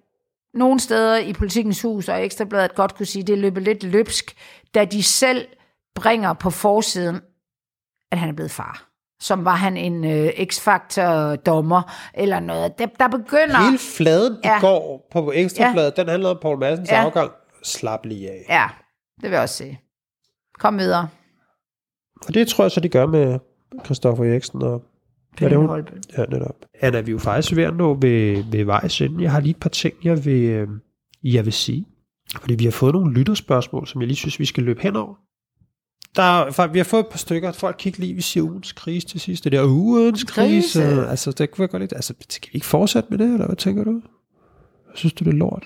nogle 0.55 0.81
steder 0.81 1.17
i 1.17 1.33
politikens 1.33 1.83
hus 1.83 2.09
og 2.09 2.25
Ekstrabladet 2.25 2.75
godt 2.75 2.95
kunne 2.95 3.07
sige, 3.07 3.23
det 3.23 3.39
løber 3.39 3.61
lidt 3.61 3.83
løbsk, 3.83 4.37
da 4.75 4.85
de 4.85 5.03
selv 5.03 5.47
bringer 5.95 6.33
på 6.33 6.51
forsiden, 6.51 7.21
at 8.13 8.19
han 8.19 8.29
er 8.29 8.33
blevet 8.33 8.51
far. 8.51 8.89
Som 9.21 9.45
var 9.45 9.55
han 9.55 9.77
en 9.77 10.05
øh, 10.05 10.29
X-Factor-dommer, 10.47 11.83
eller 12.15 12.41
noget. 12.41 12.79
Der, 12.79 12.87
der 12.87 13.09
begynder... 13.09 13.65
Hele 13.65 13.79
fladen 13.79 14.37
Ja. 14.45 14.61
går 14.61 15.09
på 15.13 15.33
Ekstrabladet, 15.35 15.97
den 15.97 16.09
handler 16.09 16.29
om 16.31 16.39
Paul 16.43 16.59
Madsens 16.59 16.91
Ja. 16.91 17.05
afgang. 17.05 17.31
Slap 17.63 18.07
lige 18.07 18.31
af. 18.31 18.45
Ja, 18.49 18.69
det 19.17 19.23
vil 19.23 19.31
jeg 19.33 19.43
også 19.43 19.55
sige. 19.57 19.81
Kom 20.59 20.79
videre. 20.79 21.09
Og 22.27 22.35
det 22.35 22.49
tror 22.49 22.65
jeg 22.65 22.71
så, 22.71 22.81
de 22.81 22.89
gør 22.89 23.07
med 23.07 23.39
Christoffer 23.85 24.25
Eriksen 24.25 24.63
og 24.63 24.83
Det 25.39 25.53
er 25.53 25.57
hun. 25.57 25.67
Holbe. 25.67 25.93
Ja, 26.19 26.25
netop. 26.25 26.57
Anna, 26.81 27.01
vi 27.01 27.11
er 27.11 27.13
jo 27.13 27.19
faktisk 27.19 27.57
ved 27.57 27.65
at 27.65 27.77
nå 27.77 27.95
ved, 27.95 28.45
ved 28.51 28.65
vejs 28.65 29.01
ende. 29.01 29.23
Jeg 29.23 29.33
har 29.33 29.41
lige 29.41 29.51
et 29.51 29.57
par 29.61 29.69
ting, 29.69 29.95
jeg 30.05 30.25
vil, 30.25 30.43
øh, 30.43 30.69
jeg 31.23 31.45
vil 31.45 31.53
sige. 31.53 31.87
Fordi 32.41 32.55
vi 32.55 32.65
har 32.65 32.71
fået 32.71 32.93
nogle 32.95 33.15
lytterspørgsmål, 33.15 33.87
som 33.87 34.01
jeg 34.01 34.07
lige 34.09 34.17
synes, 34.17 34.39
vi 34.39 34.45
skal 34.45 34.63
løbe 34.63 34.81
henover. 34.83 35.15
Der 36.17 36.23
er, 36.23 36.47
fa- 36.51 36.73
vi 36.73 36.79
har 36.79 36.85
fået 36.85 37.01
et 37.01 37.07
par 37.11 37.19
stykker, 37.19 37.49
at 37.49 37.57
folk 37.57 37.77
kigger 37.79 38.01
lige, 38.01 38.15
vi 38.15 38.21
siger 38.21 38.45
ugens 38.45 38.73
krise 38.73 39.07
til 39.07 39.21
sidst. 39.21 39.45
Det 39.45 39.53
der 39.53 39.65
ugens 39.67 40.25
krise. 40.25 40.81
Krise. 40.81 41.07
Altså, 41.07 41.33
det 41.33 41.51
kunne 41.51 41.63
jeg 41.63 41.71
godt 41.71 41.83
lidt. 41.83 41.93
Altså, 41.93 42.15
skal 42.31 42.53
vi 42.53 42.57
ikke 42.57 42.67
fortsætte 42.67 43.09
med 43.11 43.19
det, 43.19 43.33
eller 43.33 43.47
hvad 43.47 43.57
tænker 43.57 43.85
du? 43.85 44.03
Synes 44.95 45.13
du, 45.13 45.25
det 45.25 45.31
er 45.31 45.37
lort? 45.37 45.65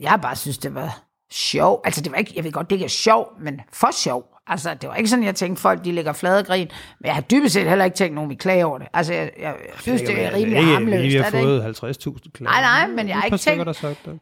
Jeg 0.00 0.18
bare 0.22 0.36
synes, 0.36 0.58
det 0.58 0.74
var 0.74 1.02
sjov. 1.30 1.80
Altså, 1.84 2.00
det 2.00 2.12
var 2.12 2.18
ikke, 2.18 2.32
jeg 2.36 2.44
ved 2.44 2.52
godt, 2.52 2.70
det 2.70 2.76
ikke 2.76 2.84
er 2.84 2.88
sjov, 2.88 3.28
men 3.40 3.60
for 3.72 3.88
sjov. 4.02 4.35
Altså, 4.48 4.74
det 4.74 4.88
var 4.88 4.94
ikke 4.94 5.10
sådan, 5.10 5.24
jeg 5.24 5.34
tænkte, 5.34 5.62
folk 5.62 5.84
de 5.84 5.92
ligger 5.92 6.12
flade 6.12 6.44
grin. 6.44 6.68
Men 7.00 7.06
jeg 7.06 7.14
har 7.14 7.20
dybest 7.22 7.54
set 7.54 7.68
heller 7.68 7.84
ikke 7.84 7.94
tænkt 7.96 8.14
nogen, 8.14 8.30
vi 8.30 8.34
klager 8.34 8.64
over 8.64 8.78
det. 8.78 8.88
Altså, 8.92 9.14
jeg, 9.14 9.30
jeg, 9.40 9.54
synes, 9.80 10.02
det 10.02 10.24
er 10.24 10.32
rimelig 10.34 10.58
ikke, 10.58 10.72
harmløst. 10.72 11.02
Vi 11.02 11.14
har 11.14 11.30
fået 11.30 11.62
50.000 11.62 12.30
klager. 12.34 12.50
Nej, 12.50 12.60
nej, 12.60 12.86
men 12.86 13.08
jeg 13.08 13.16
har 13.16 13.24
ikke 13.24 13.36
tænkt- 13.36 13.66
der 13.66 13.72
sagt 13.72 13.98
det. 14.04 14.18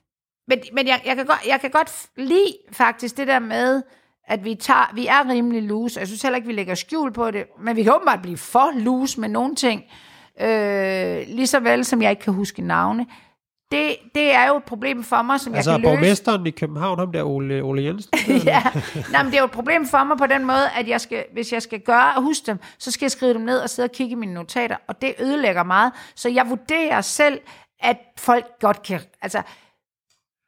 Men, 0.49 0.59
men 0.73 0.87
jeg, 0.87 1.01
jeg, 1.07 1.17
kan 1.17 1.27
godt, 1.27 1.41
jeg 1.49 1.61
kan 1.61 1.71
godt 1.71 2.07
lide 2.17 2.55
faktisk 2.73 3.17
det 3.17 3.27
der 3.27 3.39
med, 3.39 3.83
at 4.29 4.45
vi, 4.45 4.55
tager, 4.55 4.91
vi 4.95 5.07
er 5.07 5.29
rimelig 5.31 5.63
loose. 5.63 6.01
Jeg 6.01 6.07
synes 6.09 6.23
heller 6.23 6.37
ikke, 6.37 6.47
vi 6.49 6.53
lægger 6.55 6.75
skjul 6.75 7.13
på 7.13 7.31
det. 7.31 7.45
Men 7.65 7.77
vi 7.77 7.83
kan 7.83 7.95
åbenbart 7.95 8.23
blive 8.23 8.37
for 8.37 8.71
loose 8.81 9.21
med 9.21 9.29
nogle 9.29 9.55
ting. 9.55 9.83
Øh, 10.41 11.23
lige 11.29 11.47
så 11.47 11.61
vel 11.61 11.85
som 11.85 12.03
jeg 12.03 12.11
ikke 12.11 12.23
kan 12.23 12.33
huske 12.33 12.63
navne. 12.63 13.07
Det, 13.75 13.97
det 14.15 14.35
er 14.35 14.49
jo 14.49 14.57
et 14.57 14.65
problem 14.65 15.05
for 15.05 15.23
mig, 15.23 15.41
som 15.41 15.55
Altså, 15.55 15.71
jeg 15.71 15.81
kan 15.81 15.91
løse. 15.91 16.01
borgmesteren 16.01 16.47
i 16.47 16.51
København, 16.51 16.99
ham 16.99 17.13
der 17.13 17.23
Ole, 17.23 17.63
Ole 17.63 17.85
Jensen. 17.85 18.11
ja, 18.45 18.63
Nej, 19.13 19.23
men 19.23 19.33
det 19.33 19.37
er 19.37 19.41
jo 19.43 19.45
et 19.45 19.51
problem 19.51 19.87
for 19.87 20.05
mig 20.05 20.19
på 20.19 20.27
den 20.27 20.45
måde, 20.47 20.71
at 20.79 20.89
jeg 20.89 21.01
skal, 21.01 21.25
hvis 21.33 21.53
jeg 21.53 21.63
skal 21.63 21.81
gøre 21.81 22.15
og 22.17 22.23
huske 22.23 22.47
dem, 22.47 22.59
så 22.79 22.91
skal 22.91 23.05
jeg 23.05 23.11
skrive 23.11 23.35
dem 23.35 23.43
ned 23.43 23.59
og 23.59 23.71
sidde 23.71 23.87
og 23.87 23.93
kigge 23.93 24.13
i 24.13 24.15
mine 24.15 24.35
notater, 24.35 24.77
og 24.89 25.03
det 25.03 25.15
ødelægger 25.21 25.63
meget. 25.63 25.93
Så 26.15 26.29
jeg 26.29 26.47
vurderer 26.49 27.01
selv, 27.01 27.41
at 27.81 27.97
folk 28.19 28.45
godt 28.61 28.83
kan... 28.83 29.01
Altså, 29.23 29.43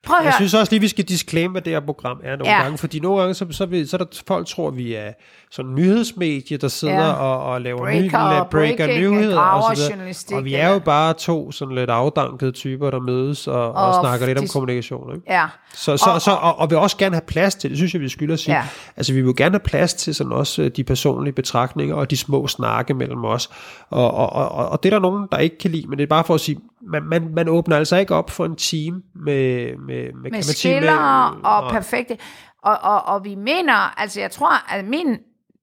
prøv 0.06 0.16
at 0.16 0.24
Jeg 0.24 0.32
høre. 0.32 0.36
synes 0.38 0.54
også 0.54 0.72
lige, 0.72 0.80
vi 0.80 0.88
skal 0.88 1.04
disclaim, 1.04 1.50
hvad 1.50 1.62
det 1.62 1.72
her 1.72 1.80
program 1.80 2.20
er 2.24 2.36
nogle 2.36 2.52
Ja. 2.54 2.62
gange, 2.62 2.78
fordi 2.78 3.00
nogle 3.00 3.20
gange, 3.20 3.34
så, 3.34 3.46
så, 3.50 3.66
vil, 3.66 3.88
så 3.88 3.96
er 3.96 3.98
der 3.98 4.22
folk 4.26 4.46
tror, 4.46 4.70
vi 4.70 4.94
er 4.94 5.12
sådan 5.50 5.68
en 5.70 5.74
nyhedsmedie, 5.74 6.56
der 6.56 6.68
sidder 6.68 6.94
Ja. 6.94 7.12
og, 7.12 7.42
og 7.52 7.60
laver 7.60 7.78
Breaker 7.78 8.02
ny, 8.04 8.10
breaker 8.10 8.44
breaking, 8.86 8.88
nyheder 9.14 9.38
og 9.40 9.62
så 9.62 9.74
videre. 9.74 9.88
graverjournalistik, 9.88 10.36
Og 10.36 10.44
vi 10.44 10.54
er 10.54 10.72
jo 10.72 10.78
bare 10.78 11.12
to 11.14 11.52
sådan 11.52 11.74
lidt 11.74 11.90
afdankede 11.90 12.52
typer, 12.52 12.90
der 12.90 13.00
mødes 13.00 13.46
og, 13.48 13.68
og, 13.72 13.86
og 13.86 13.94
snakker 14.02 14.26
lidt 14.26 14.38
om 14.38 14.44
kommunikation. 14.52 15.14
Ikke? 15.14 15.32
Ja. 15.32 15.46
Så, 15.74 15.96
så, 15.96 16.10
Og- 16.10 16.20
så, 16.20 16.30
og, 16.30 16.58
og 16.58 16.70
vil 16.70 16.78
også 16.78 16.96
gerne 16.96 17.14
have 17.14 17.22
plads 17.26 17.54
til, 17.54 17.70
det 17.70 17.78
synes 17.78 17.92
jeg, 17.94 18.00
vi 18.02 18.08
skylder 18.08 18.34
at 18.34 18.40
sige. 18.40 18.54
Ja. 18.56 18.62
Altså, 18.96 19.12
vi 19.12 19.22
vil 19.22 19.36
gerne 19.36 19.52
have 19.52 19.60
plads 19.60 19.94
til 19.94 20.14
sådan 20.14 20.32
også 20.32 20.62
øh, 20.62 20.70
de 20.76 20.84
personlige 20.84 21.34
betragtninger 21.34 21.94
og 21.94 22.10
de 22.10 22.16
små 22.16 22.46
snakke 22.48 22.94
mellem 22.94 23.24
os. 23.24 23.50
Og, 23.90 24.14
og, 24.14 24.32
og, 24.32 24.48
og, 24.52 24.68
og 24.68 24.82
det 24.82 24.92
er 24.92 24.96
der 24.96 25.00
nogen, 25.02 25.26
der 25.32 25.38
ikke 25.38 25.58
kan 25.58 25.70
lide, 25.70 25.86
men 25.88 25.98
det 25.98 26.02
er 26.02 26.08
bare 26.08 26.24
for 26.24 26.34
at 26.34 26.40
sige, 26.40 26.58
man, 26.82 27.02
man, 27.02 27.34
man 27.34 27.48
åbner 27.48 27.76
altså 27.76 27.96
ikke 27.96 28.14
op 28.14 28.30
for 28.30 28.44
en 28.44 28.56
team 28.56 29.02
med, 29.14 29.76
med, 29.76 29.76
med, 29.76 30.12
kan 30.12 30.12
med 30.22 30.30
man 30.30 30.42
sige, 30.42 30.54
skillere 30.56 31.34
med- 31.34 31.44
og 31.44 31.70
perfekte. 31.70 32.18
Og, 32.62 32.78
og, 32.82 33.02
og 33.02 33.24
vi 33.24 33.34
mener, 33.34 34.00
altså 34.00 34.20
jeg 34.20 34.30
tror, 34.30 34.72
at 34.74 34.84
min, 34.84 35.08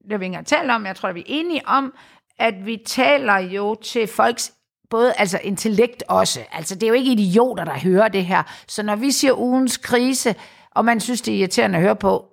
det 0.03 0.11
har 0.11 0.17
vi 0.17 0.25
ikke 0.25 0.43
talt 0.45 0.71
om, 0.71 0.85
jeg 0.85 0.95
tror, 0.95 1.09
at 1.09 1.15
vi 1.15 1.19
er 1.19 1.25
enige 1.27 1.61
om, 1.67 1.93
at 2.39 2.53
vi 2.65 2.77
taler 2.85 3.37
jo 3.37 3.75
til 3.75 4.07
folks 4.07 4.53
både 4.89 5.13
altså 5.17 5.39
intellekt 5.43 6.03
også. 6.07 6.39
Altså 6.51 6.75
det 6.75 6.83
er 6.83 6.87
jo 6.87 6.93
ikke 6.93 7.11
idioter, 7.11 7.65
der 7.65 7.79
hører 7.79 8.07
det 8.07 8.25
her. 8.25 8.43
Så 8.67 8.83
når 8.83 8.95
vi 8.95 9.11
siger 9.11 9.39
ugens 9.39 9.77
krise, 9.77 10.35
og 10.71 10.85
man 10.85 10.99
synes, 10.99 11.21
det 11.21 11.33
er 11.33 11.37
irriterende 11.37 11.77
at 11.77 11.83
høre 11.83 11.95
på, 11.95 12.25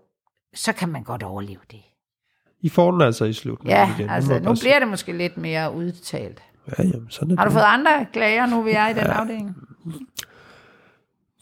så 0.55 0.73
kan 0.73 0.89
man 0.89 1.03
godt 1.03 1.23
overleve 1.23 1.61
det. 1.71 1.81
I 2.63 2.69
får 2.69 2.91
den 2.91 3.01
altså 3.01 3.25
i 3.25 3.33
slutningen. 3.33 3.79
Ja, 3.79 3.95
igen. 3.99 4.11
Altså 4.11 4.39
nu 4.39 4.55
bliver 4.61 4.79
det 4.79 4.89
måske 4.89 5.13
lidt 5.13 5.37
mere 5.37 5.75
udtalt. 5.75 6.43
Ja, 6.79 6.83
jamen, 6.85 7.07
sådan 7.11 7.31
er 7.31 7.37
Har 7.37 7.45
du 7.45 7.49
det. 7.49 7.55
fået 7.55 7.65
andre 7.67 8.07
klager, 8.13 8.47
nu 8.47 8.63
vi 8.63 8.71
er 8.71 8.89
i 8.89 8.93
den 8.93 8.99
afdeling? 9.07 9.57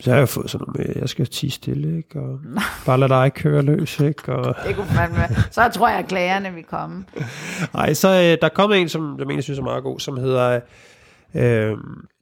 Så 0.01 0.11
har 0.11 0.19
jeg 0.19 0.29
fået 0.29 0.51
sådan 0.51 0.65
noget 0.67 0.87
med, 0.87 0.95
at 0.95 1.01
jeg 1.01 1.09
skal 1.09 1.27
tige 1.27 1.51
stille, 1.51 1.97
ikke? 1.97 2.21
Og 2.21 2.41
bare 2.87 2.99
lade 3.01 3.13
dig 3.13 3.35
køre 3.35 3.63
løs, 3.63 4.01
ikke? 4.01 4.33
Og, 4.33 4.55
Det 4.69 4.77
kunne 4.77 4.87
fandme. 4.87 5.19
Så 5.51 5.69
tror 5.75 5.89
jeg, 5.89 5.99
at 5.99 6.09
klagerne 6.09 6.53
vil 6.55 6.65
komme. 6.65 7.05
ej, 7.75 7.95
så 7.95 8.09
øh, 8.09 8.39
der 8.43 8.49
kom 8.49 8.73
en, 8.73 8.89
som 8.89 9.17
jeg 9.19 9.27
mener, 9.27 9.43
synes 9.43 9.59
er 9.59 9.63
meget 9.63 9.83
god, 9.83 10.01
som 10.01 10.17
hedder 10.17 10.61
øh, 11.35 11.77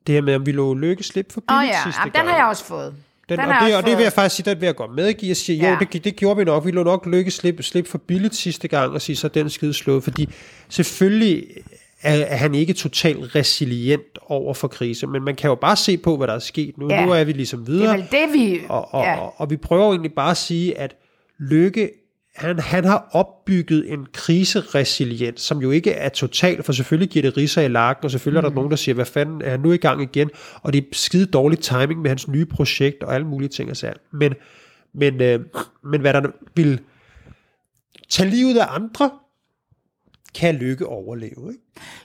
det 0.07 0.15
her 0.15 0.21
med, 0.23 0.35
om 0.35 0.47
vi 0.47 0.53
lå 0.53 0.75
lykke 0.75 1.03
slip 1.03 1.33
for 1.33 1.43
Åh 1.51 1.57
oh, 1.59 1.65
ja, 1.65 1.73
sidste 1.85 2.01
Jamen, 2.01 2.13
gang. 2.13 2.25
den 2.25 2.31
har 2.33 2.39
jeg 2.39 2.47
også 2.47 2.65
fået. 2.65 2.95
Den, 3.29 3.39
Den 3.39 3.49
og, 3.49 3.55
det, 3.67 3.77
og 3.77 3.83
det 3.87 3.97
vil 3.97 4.03
jeg 4.03 4.13
faktisk 4.13 4.37
sige, 4.37 4.51
den 4.51 4.61
vil 4.61 4.67
jeg 4.67 4.77
godt 4.77 4.95
medgive. 4.95 5.29
Jeg 5.29 5.37
siger, 5.37 5.69
jo, 5.69 5.77
Ja. 5.81 5.87
det, 5.93 6.05
det 6.05 6.17
gjorde 6.17 6.37
vi 6.39 6.45
nok. 6.45 6.67
Vi 6.67 6.71
lå 6.71 6.83
nok 6.83 7.07
lykke 7.07 7.31
slip, 7.31 7.63
slip 7.63 7.89
for 7.89 7.99
billigt 7.99 8.35
sidste 8.35 8.69
gang, 8.69 8.93
og 8.93 9.03
sige, 9.03 9.17
så 9.17 9.29
den 9.29 9.51
skide 9.51 9.75
slået. 9.75 10.05
Fordi 10.05 10.29
selvfølgelig 10.69 11.47
er, 12.07 12.25
er 12.25 12.37
han 12.37 12.55
ikke 12.55 12.73
totalt 12.73 13.35
resilient 13.35 14.19
over 14.27 14.55
for 14.55 14.69
krise, 14.69 15.07
men 15.07 15.23
man 15.25 15.35
kan 15.35 15.49
jo 15.49 15.55
bare 15.55 15.77
se 15.77 15.97
på, 15.97 16.17
hvad 16.17 16.27
der 16.27 16.35
er 16.35 16.39
sket 16.39 16.79
nu. 16.79 16.89
Ja. 16.91 17.05
Nu 17.07 17.13
er 17.13 17.25
vi 17.25 17.33
ligesom 17.33 17.59
Det 17.61 17.69
videre. 17.69 17.93
er 17.93 17.97
vel 17.97 18.07
det, 18.11 18.33
vi... 18.33 18.61
Og, 18.69 18.95
og, 18.95 19.05
ja. 19.05 19.19
og, 19.19 19.35
og 19.37 19.51
vi 19.51 19.57
prøver 19.57 19.91
egentlig 19.91 20.13
bare 20.13 20.31
at 20.31 20.37
sige, 20.37 20.79
at 20.79 20.97
Lykke, 21.39 21.91
han, 22.37 22.59
han 22.59 22.85
har 22.85 23.09
opbygget 23.13 23.93
en 23.93 24.07
kriseresiliens, 24.13 25.41
som 25.41 25.59
jo 25.59 25.71
ikke 25.71 25.91
er 25.93 26.09
total, 26.09 26.63
for 26.63 26.73
selvfølgelig 26.73 27.09
giver 27.09 27.23
det 27.23 27.37
riser 27.37 27.63
i 27.63 27.69
lakken, 27.69 28.05
og 28.05 28.11
selvfølgelig 28.11 28.41
mm. 28.41 28.45
er 28.45 28.49
der 28.49 28.55
nogen, 28.55 28.71
der 28.71 28.77
siger, 28.77 28.95
hvad 28.95 29.05
fanden 29.05 29.43
er 29.43 29.51
han 29.51 29.61
nu 29.61 29.73
i 29.73 29.77
gang 29.77 30.03
igen, 30.03 30.31
og 30.63 30.73
det 30.73 30.79
er 30.79 30.87
skide 30.93 31.27
dårlig 31.27 31.59
timing 31.59 32.01
med 32.01 32.11
hans 32.11 32.29
nye 32.29 32.47
projekt, 32.47 33.03
og 33.03 33.15
alle 33.15 33.27
mulige 33.27 33.49
ting 33.49 33.71
og 33.71 33.77
sager. 33.77 33.95
Men, 34.13 34.35
men, 34.95 35.23
øh, 35.23 35.41
men 35.85 36.01
hvad 36.01 36.13
der 36.13 36.23
vil 36.55 36.81
tage 38.09 38.31
livet 38.31 38.59
af 38.59 38.67
andre, 38.69 39.11
kan 40.37 40.55
Lykke 40.55 40.87
overleve, 40.87 41.49
ikke? 41.49 41.63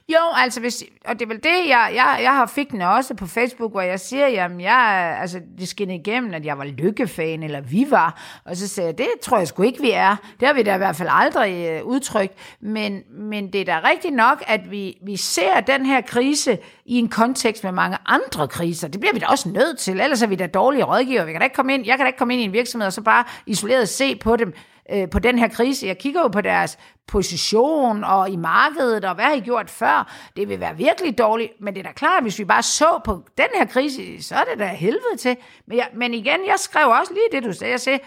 Jo, 0.09 0.19
altså, 0.35 0.59
hvis, 0.59 0.83
og 1.05 1.19
det 1.19 1.25
er 1.25 1.27
vel 1.27 1.43
det, 1.43 1.69
jeg, 1.69 1.91
jeg, 1.95 2.19
jeg 2.21 2.35
har 2.35 2.45
fik 2.45 2.71
den 2.71 2.81
også 2.81 3.13
på 3.13 3.27
Facebook, 3.27 3.71
hvor 3.71 3.81
jeg 3.81 3.99
siger, 3.99 4.27
jamen, 4.27 4.61
jeg, 4.61 5.17
altså, 5.21 5.41
det 5.59 5.67
skinnede 5.67 5.99
igennem, 5.99 6.33
at 6.33 6.45
jeg 6.45 6.57
var 6.57 6.63
lykkefan, 6.63 7.43
eller 7.43 7.61
vi 7.61 7.87
var, 7.89 8.21
og 8.45 8.57
så 8.57 8.67
sagde 8.67 8.87
jeg, 8.87 8.97
det 8.97 9.07
tror 9.21 9.37
jeg 9.37 9.47
sgu 9.47 9.63
ikke, 9.63 9.81
vi 9.81 9.91
er. 9.91 10.15
Det 10.39 10.47
har 10.47 10.53
vi 10.53 10.63
da 10.63 10.75
i 10.75 10.77
hvert 10.77 10.95
fald 10.95 11.09
aldrig 11.11 11.67
øh, 11.69 11.85
udtrykt, 11.85 12.33
men, 12.61 13.01
men 13.09 13.53
det 13.53 13.61
er 13.61 13.65
da 13.65 13.89
rigtigt 13.89 14.15
nok, 14.15 14.43
at 14.47 14.71
vi, 14.71 14.97
vi 15.05 15.15
ser 15.15 15.59
den 15.59 15.85
her 15.85 16.01
krise 16.01 16.57
i 16.85 16.95
en 16.95 17.09
kontekst 17.09 17.63
med 17.63 17.71
mange 17.71 17.97
andre 18.05 18.47
kriser. 18.47 18.87
Det 18.87 18.99
bliver 18.99 19.13
vi 19.13 19.19
da 19.19 19.25
også 19.25 19.49
nødt 19.49 19.79
til, 19.79 19.99
ellers 19.99 20.21
er 20.21 20.27
vi 20.27 20.35
da 20.35 20.47
dårlige 20.47 20.83
rådgiver. 20.83 21.25
Vi 21.25 21.31
kan 21.31 21.41
da 21.41 21.45
ikke 21.45 21.55
komme 21.55 21.73
ind, 21.73 21.85
jeg 21.85 21.97
kan 21.97 22.03
da 22.03 22.07
ikke 22.07 22.19
komme 22.19 22.33
ind 22.33 22.41
i 22.41 22.45
en 22.45 22.53
virksomhed, 22.53 22.87
og 22.87 22.93
så 22.93 23.01
bare 23.01 23.23
isoleret 23.45 23.89
se 23.89 24.15
på 24.15 24.35
dem, 24.35 24.53
øh, 24.91 25.09
på 25.09 25.19
den 25.19 25.39
her 25.39 25.47
krise. 25.47 25.87
Jeg 25.87 25.97
kigger 25.97 26.21
jo 26.21 26.27
på 26.27 26.41
deres 26.41 26.77
position 27.07 28.03
og 28.03 28.29
i 28.29 28.35
markedet, 28.35 29.05
og 29.05 29.15
hvad 29.15 29.25
har 29.25 29.33
I 29.33 29.39
gjort 29.39 29.69
før? 29.69 30.13
Det 30.35 30.49
vil 30.49 30.59
være 30.59 30.77
virkelig 30.77 31.17
dårligt, 31.17 31.51
men 31.59 31.73
det 31.73 31.79
er 31.79 31.83
da 31.83 31.91
klart, 31.91 32.17
at 32.17 32.23
hvis 32.23 32.39
vi 32.39 32.45
bare 32.45 32.63
så 32.63 33.01
på 33.05 33.23
den 33.37 33.47
her 33.55 33.65
krise, 33.65 34.23
så 34.23 34.35
er 34.35 34.43
det 34.43 34.59
da 34.59 34.65
helvede 34.67 35.17
til. 35.19 35.37
Men, 35.67 35.77
jeg, 35.77 35.89
men 35.93 36.13
igen, 36.13 36.45
jeg 36.47 36.55
skrev 36.57 36.87
også 36.87 37.13
lige 37.13 37.41
det, 37.41 37.43
du 37.43 37.53
sagde. 37.53 37.71
Jeg 37.71 37.79
sagde, 37.79 37.99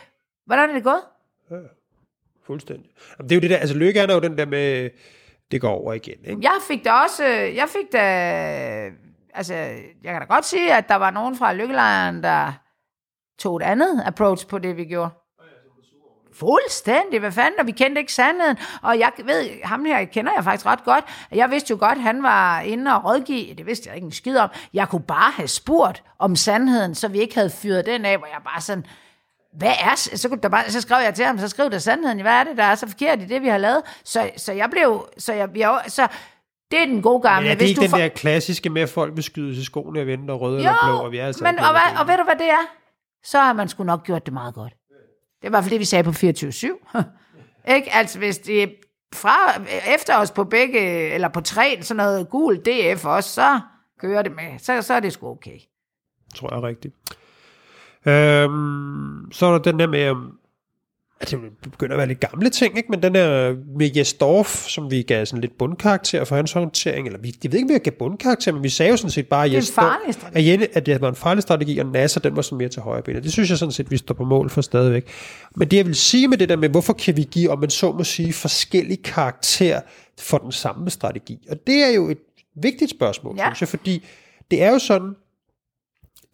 hvordan 0.47 0.71
er 0.71 0.75
det 0.75 0.85
gået? 0.85 1.03
Fuldstændig. 2.47 2.91
Jamen, 3.19 3.29
det 3.29 3.35
er 3.35 3.37
jo 3.37 3.41
det 3.41 3.51
der, 3.51 3.57
altså 3.57 3.77
Lykke 3.77 4.01
er 4.01 4.15
jo 4.15 4.21
den 4.21 4.39
der 4.39 4.47
med, 4.47 4.91
det 5.51 5.61
går 5.61 5.71
over 5.71 5.93
igen, 5.93 6.19
ikke? 6.25 6.41
Jeg 6.43 6.59
fik 6.69 6.85
da 6.85 6.93
også, 6.93 7.25
jeg 7.31 7.69
fik 7.69 7.93
da, 7.93 8.01
altså, 9.35 9.55
jeg 9.55 10.13
kan 10.13 10.21
da 10.21 10.27
godt 10.27 10.45
sige, 10.45 10.75
at 10.75 10.89
der 10.89 10.95
var 10.95 11.11
nogen 11.11 11.37
fra 11.37 11.53
lykkelejren, 11.53 12.23
der 12.23 12.53
tog 13.39 13.57
et 13.57 13.63
andet 13.63 14.03
approach 14.07 14.47
på 14.47 14.59
det, 14.59 14.77
vi 14.77 14.85
gjorde. 14.85 15.11
Fuldstændig, 16.39 17.21
hvad 17.21 17.33
fanden, 17.33 17.61
og 17.61 17.67
vi 17.67 17.73
kendte 17.73 18.01
ikke 18.01 18.13
sandheden. 18.13 18.57
Og 18.83 18.99
jeg 18.99 19.13
ved, 19.25 19.51
ham 19.65 19.85
her 19.85 20.05
kender 20.05 20.33
jeg 20.37 20.45
faktisk 20.45 20.67
ret 20.67 20.85
godt. 20.85 21.05
Jeg 21.33 21.51
vidste 21.51 21.71
jo 21.71 21.77
godt, 21.81 22.01
han 22.01 22.23
var 22.23 22.61
inde 22.61 22.95
og 22.95 23.05
rådgive, 23.05 23.55
det 23.55 23.67
vidste 23.67 23.89
jeg 23.89 23.95
ikke 23.97 24.05
en 24.05 24.13
skid 24.13 24.37
om. 24.39 24.49
Jeg 24.75 24.89
kunne 24.89 25.03
bare 25.03 25.31
have 25.33 25.49
spurgt 25.49 26.03
om 26.19 26.37
sandheden, 26.37 26.95
så 26.95 27.09
vi 27.09 27.19
ikke 27.19 27.35
havde 27.35 27.51
fyret 27.51 27.87
den 27.87 28.05
af, 28.05 28.19
hvor 28.19 28.27
jeg 28.27 28.39
bare 28.45 28.61
sådan, 28.61 28.87
hvad 29.59 29.73
er, 29.81 29.95
så, 29.97 30.29
kunne 30.29 30.41
der 30.43 30.49
bare, 30.49 30.71
så 30.71 30.81
skrev 30.81 31.03
jeg 31.05 31.15
til 31.15 31.25
ham, 31.25 31.39
så 31.39 31.49
skrev 31.49 31.71
der 31.71 31.79
sandheden, 31.79 32.21
hvad 32.21 32.33
er 32.33 32.45
det, 32.45 32.57
der 32.57 32.65
er 32.65 32.75
så 32.75 32.89
forkert 32.89 33.23
i 33.23 33.25
det, 33.25 33.43
vi 33.43 33.49
har 33.49 33.59
lavet? 33.59 33.83
Så, 34.05 34.31
så 34.37 34.53
jeg 34.53 34.71
blev, 34.71 35.09
så 35.19 35.33
jeg, 35.33 35.49
jeg, 35.57 35.81
så 35.89 36.07
det 36.71 36.83
er 36.83 36.87
den 36.87 37.03
gode 37.03 37.21
gamle. 37.23 37.49
Er 37.49 37.53
det 37.55 37.61
Hvis 37.61 37.71
ikke 37.71 37.81
den 37.81 37.91
får- 37.91 37.97
der 37.99 38.09
klassiske 38.09 38.71
med, 38.71 38.83
at 38.83 38.89
folk 38.89 39.15
vil 39.17 39.25
skyde 39.25 39.55
til 39.55 39.65
skoene 39.65 40.01
og 40.01 40.07
vente 40.07 40.31
og 40.33 40.41
røde 40.41 40.53
jo, 40.55 40.59
eller 40.59 40.79
blå, 40.87 40.97
og 41.05 41.13
vi 41.13 41.19
er 41.19 41.27
altså 41.27 41.45
men, 41.45 41.59
og, 41.59 41.65
det. 41.75 42.01
og 42.01 42.09
ved 42.09 42.17
du, 42.17 42.25
hvad 42.25 42.37
det 42.37 42.49
er? 42.51 42.67
Så 43.25 43.39
har 43.39 43.53
man 43.53 43.69
sgu 43.69 43.85
nok 43.85 44.05
gjort 44.05 44.27
det 44.27 44.33
meget 44.35 44.55
godt. 44.55 44.73
Det 45.45 45.53
var 45.53 45.59
i 45.59 45.61
hvert 45.61 45.65
fald 45.65 45.71
det, 45.71 45.81
vi 45.81 45.85
sagde 45.85 46.05
på 46.05 46.11
24-7. 46.11 47.73
ikke? 47.77 47.93
Altså, 47.93 48.19
hvis 48.19 48.39
det 48.39 48.63
er 48.63 48.67
fra, 49.15 49.37
efter 49.95 50.17
os 50.17 50.31
på 50.31 50.45
begge, 50.45 50.81
eller 51.15 51.29
på 51.29 51.41
tre, 51.41 51.79
sådan 51.83 51.97
noget 51.97 52.29
gul 52.29 52.57
DF 52.57 53.05
også, 53.05 53.31
så 53.31 53.61
kører 54.01 54.23
det 54.23 54.33
med. 54.33 54.59
Så, 54.59 54.83
så 54.83 54.95
er 54.95 55.01
det 55.01 55.13
sgu 55.13 55.29
okay. 55.29 55.59
tror 56.35 56.55
jeg 56.55 56.59
er 56.59 56.67
rigtigt. 56.67 56.95
Øhm, 58.07 59.33
så 59.33 59.47
er 59.47 59.51
der 59.51 59.59
den 59.59 59.81
der 59.81 59.87
med, 59.87 60.15
det 61.31 61.41
begynder 61.71 61.95
at 61.95 61.99
være 61.99 62.07
lidt 62.07 62.21
gamle 62.21 62.51
ting, 62.51 62.77
ikke? 62.77 62.89
men 62.91 63.03
den 63.03 63.17
er 63.17 63.55
med 63.79 63.91
Jes 63.97 64.13
Dorf, 64.15 64.69
som 64.69 64.91
vi 64.91 65.03
gav 65.03 65.27
sådan 65.27 65.41
lidt 65.41 65.59
bundkarakter 65.59 66.25
for 66.25 66.37
hans 66.37 66.53
håndtering, 66.53 67.07
eller 67.07 67.21
vi, 67.21 67.35
jeg 67.45 67.53
ved 67.53 67.59
ikke, 67.59 67.73
om 67.75 67.75
vi 67.75 67.79
gav 67.79 67.93
bundkarakter, 67.99 68.53
men 68.53 68.63
vi 68.63 68.69
sagde 68.69 68.91
jo 68.91 68.97
sådan 68.97 69.11
set 69.11 69.29
bare, 69.29 69.45
Det 69.45 69.51
en 69.53 69.57
Jes 69.57 69.71
Dorf- 69.71 69.75
farlig 69.75 70.15
strategi. 70.15 70.39
at, 70.39 70.47
Jenne, 70.53 70.69
at 70.77 70.87
det 70.87 71.01
var 71.01 71.09
en 71.09 71.15
farlig 71.15 71.43
strategi, 71.43 71.79
og 71.79 71.87
NASA, 71.87 72.21
den 72.21 72.37
var 72.37 72.43
sådan 72.43 72.59
mere 72.59 72.69
til 72.69 72.83
højre 72.83 73.03
benet. 73.03 73.25
Det 73.25 73.33
synes 73.33 73.51
jeg 73.51 73.59
sådan 73.59 73.73
set, 73.73 73.91
vi 73.91 73.97
står 73.97 74.15
på 74.15 74.25
mål 74.25 74.51
for 74.51 74.61
stadigvæk. 74.61 75.09
Men 75.57 75.69
det, 75.69 75.77
jeg 75.77 75.87
vil 75.87 75.95
sige 75.95 76.29
med 76.29 76.39
det 76.39 76.49
der 76.49 76.57
med, 76.57 76.69
hvorfor 76.69 76.93
kan 76.93 77.17
vi 77.17 77.23
give, 77.31 77.51
om 77.51 77.59
man 77.61 77.71
så 77.71 77.93
må 77.93 78.05
sige, 78.05 78.33
forskellige 78.33 79.03
karakter 79.03 79.81
for 80.21 80.39
den 80.39 80.53
samme 80.53 80.91
strategi? 80.91 81.39
Og 81.51 81.57
det 81.67 81.75
er 81.85 81.89
jo 81.95 82.09
et 82.11 82.19
vigtigt 82.63 82.91
spørgsmål, 82.91 83.35
Ja. 83.39 83.45
synes 83.45 83.61
jeg, 83.61 83.69
fordi 83.69 84.05
det 84.51 84.63
er 84.63 84.71
jo 84.71 84.79
sådan, 84.79 85.11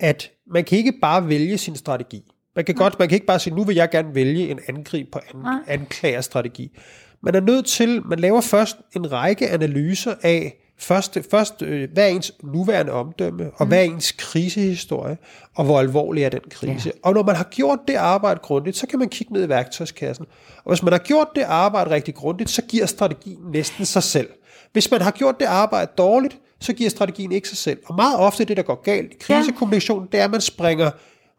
at 0.01 0.31
man 0.53 0.65
kan 0.65 0.79
ikke 0.79 0.93
bare 1.03 1.29
vælge 1.29 1.59
sin 1.59 1.77
strategi. 1.77 2.23
Man 2.57 2.65
kan 2.65 2.75
godt, 2.75 2.99
man 2.99 3.09
kan 3.09 3.17
ikke 3.17 3.27
bare 3.27 3.39
sige, 3.39 3.55
nu 3.55 3.65
vil 3.65 3.77
jeg 3.77 3.91
gerne 3.91 4.15
vælge 4.15 4.51
en 4.51 4.61
angreb 4.69 5.13
på 5.13 5.19
an, 5.35 5.61
anklagerstrategi. 5.67 6.71
Man 7.23 7.35
er 7.35 7.41
nødt 7.41 7.67
til, 7.67 8.03
man 8.07 8.19
laver 8.19 8.41
først 8.41 8.77
en 8.97 9.13
række 9.13 9.49
analyser 9.49 10.15
af, 10.23 10.57
først, 10.79 11.19
først 11.31 11.63
øh, 11.63 11.91
hvad 11.93 12.05
er 12.05 12.09
ens 12.09 12.33
nuværende 12.43 12.93
omdømme, 12.93 13.51
og 13.55 13.67
hvad 13.67 13.79
er 13.79 13.83
ens 13.83 14.13
krisehistorie, 14.13 15.19
og 15.55 15.65
hvor 15.65 15.81
alvorlig 15.81 16.25
er 16.25 16.29
den 16.29 16.41
krise. 16.51 16.93
Ja. 16.95 17.01
Og 17.03 17.15
når 17.15 17.23
man 17.23 17.37
har 17.37 17.45
gjort 17.45 17.79
det 17.89 17.95
arbejde 17.95 18.41
grundigt, 18.43 18.77
så 18.77 18.87
kan 18.87 18.99
man 18.99 19.09
kigge 19.09 19.33
ned 19.33 19.45
i 19.45 19.49
værktøjskassen. 19.49 20.27
Og 20.65 20.73
hvis 20.73 20.83
man 20.83 20.93
har 20.93 21.01
gjort 21.01 21.29
det 21.35 21.43
arbejde 21.43 21.91
rigtig 21.91 22.15
grundigt, 22.15 22.51
så 22.51 22.63
giver 22.63 22.87
strategien 22.87 23.41
næsten 23.53 23.85
sig 23.85 24.03
selv. 24.03 24.29
Hvis 24.73 24.91
man 24.91 25.01
har 25.01 25.11
gjort 25.11 25.41
det 25.41 25.47
arbejde 25.47 25.91
dårligt, 25.99 26.39
så 26.61 26.73
giver 26.73 26.91
strategien 26.91 27.33
ikke 27.33 27.49
sig 27.49 27.59
selv. 27.59 27.79
Og 27.87 27.95
meget 27.95 28.19
ofte 28.19 28.45
det, 28.45 28.57
der 28.57 28.63
går 28.63 28.83
galt 28.83 29.13
i 29.13 29.17
krisekommunikationen, 29.21 30.09
det 30.13 30.21
er, 30.21 30.25
at 30.25 30.31
man 30.31 30.41
springer 30.41 30.91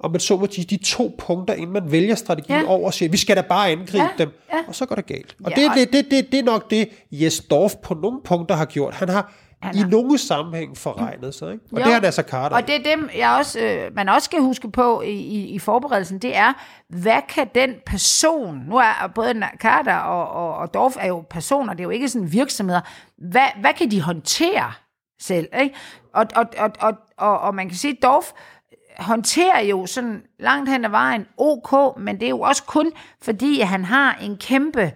om 0.03 0.11
man 0.11 0.19
så 0.19 0.37
må 0.37 0.47
sige, 0.51 0.65
de 0.65 0.83
to 0.83 1.15
punkter, 1.17 1.53
inden 1.53 1.73
man 1.73 1.91
vælger 1.91 2.15
strategien 2.15 2.59
Ja. 2.61 2.67
over 2.67 2.85
og 2.85 2.93
siger, 2.93 3.09
vi 3.09 3.17
skal 3.17 3.35
da 3.35 3.41
bare 3.41 3.69
angribe 3.71 3.97
Ja, 4.03 4.09
dem, 4.17 4.29
ja. 4.53 4.57
og 4.67 4.75
så 4.75 4.85
går 4.85 4.95
det 4.95 5.05
galt. 5.05 5.35
Og 5.43 5.51
Ja, 5.51 5.61
det, 5.61 5.69
og- 5.69 5.75
det, 5.75 5.93
det, 5.93 6.05
det, 6.11 6.31
det 6.31 6.39
er 6.39 6.43
nok 6.43 6.69
det, 6.69 6.89
Jes 7.11 7.39
Dorf 7.39 7.75
på 7.83 7.93
nogle 7.93 8.19
punkter 8.23 8.55
har 8.55 8.65
gjort. 8.65 8.93
Han 8.93 9.09
har 9.09 9.33
Han 9.61 9.75
i 9.77 9.83
nogle 9.83 10.17
sammenhæng 10.17 10.77
forregnet 10.77 11.35
sig, 11.35 11.51
ikke? 11.53 11.65
Og 11.73 11.79
Jo. 11.79 11.83
det 11.85 11.93
har 11.93 12.01
Nasser 12.01 12.23
Carter. 12.23 12.55
Og 12.55 12.67
det 12.67 12.75
er 12.75 12.95
dem, 12.95 13.09
jeg 13.17 13.35
også, 13.39 13.59
øh, 13.59 13.95
man 13.95 14.09
også 14.09 14.25
skal 14.25 14.39
huske 14.39 14.71
på 14.71 15.01
i, 15.01 15.09
i, 15.11 15.45
i 15.45 15.59
forberedelsen, 15.59 16.17
det 16.19 16.35
er, 16.37 16.53
hvad 16.89 17.21
kan 17.29 17.47
den 17.55 17.73
person, 17.85 18.57
nu 18.69 18.77
er 18.77 19.11
både 19.15 19.43
Carter 19.59 19.95
og, 19.95 20.27
og, 20.47 20.55
og 20.55 20.73
Dorf 20.73 20.95
er 20.99 21.07
jo 21.07 21.23
personer, 21.29 21.73
det 21.73 21.79
er 21.79 21.83
jo 21.83 21.89
ikke 21.89 22.09
sådan 22.09 22.31
virksomheder, 22.31 22.81
hvad, 23.17 23.47
hvad 23.61 23.73
kan 23.73 23.91
de 23.91 24.01
håndtere 24.01 24.71
selv? 25.21 25.47
Ikke? 25.61 25.75
Og, 26.13 26.25
og, 26.35 26.45
og, 26.57 26.71
og, 26.79 26.93
og, 27.17 27.39
og 27.39 27.55
man 27.55 27.67
kan 27.69 27.77
sige, 27.77 27.91
at 27.97 28.03
Dorf 28.03 28.25
håndterer 28.99 29.59
jo 29.59 29.85
sådan 29.85 30.21
langt 30.39 30.69
hen 30.69 30.85
ad 30.85 30.89
vejen 30.89 31.25
ok, 31.37 31.97
men 31.99 32.19
det 32.19 32.25
er 32.25 32.29
jo 32.29 32.39
også 32.41 32.63
kun 32.63 32.91
fordi, 33.21 33.61
at 33.61 33.67
han 33.67 33.85
har 33.85 34.15
en 34.21 34.37
kæmpe 34.37 34.91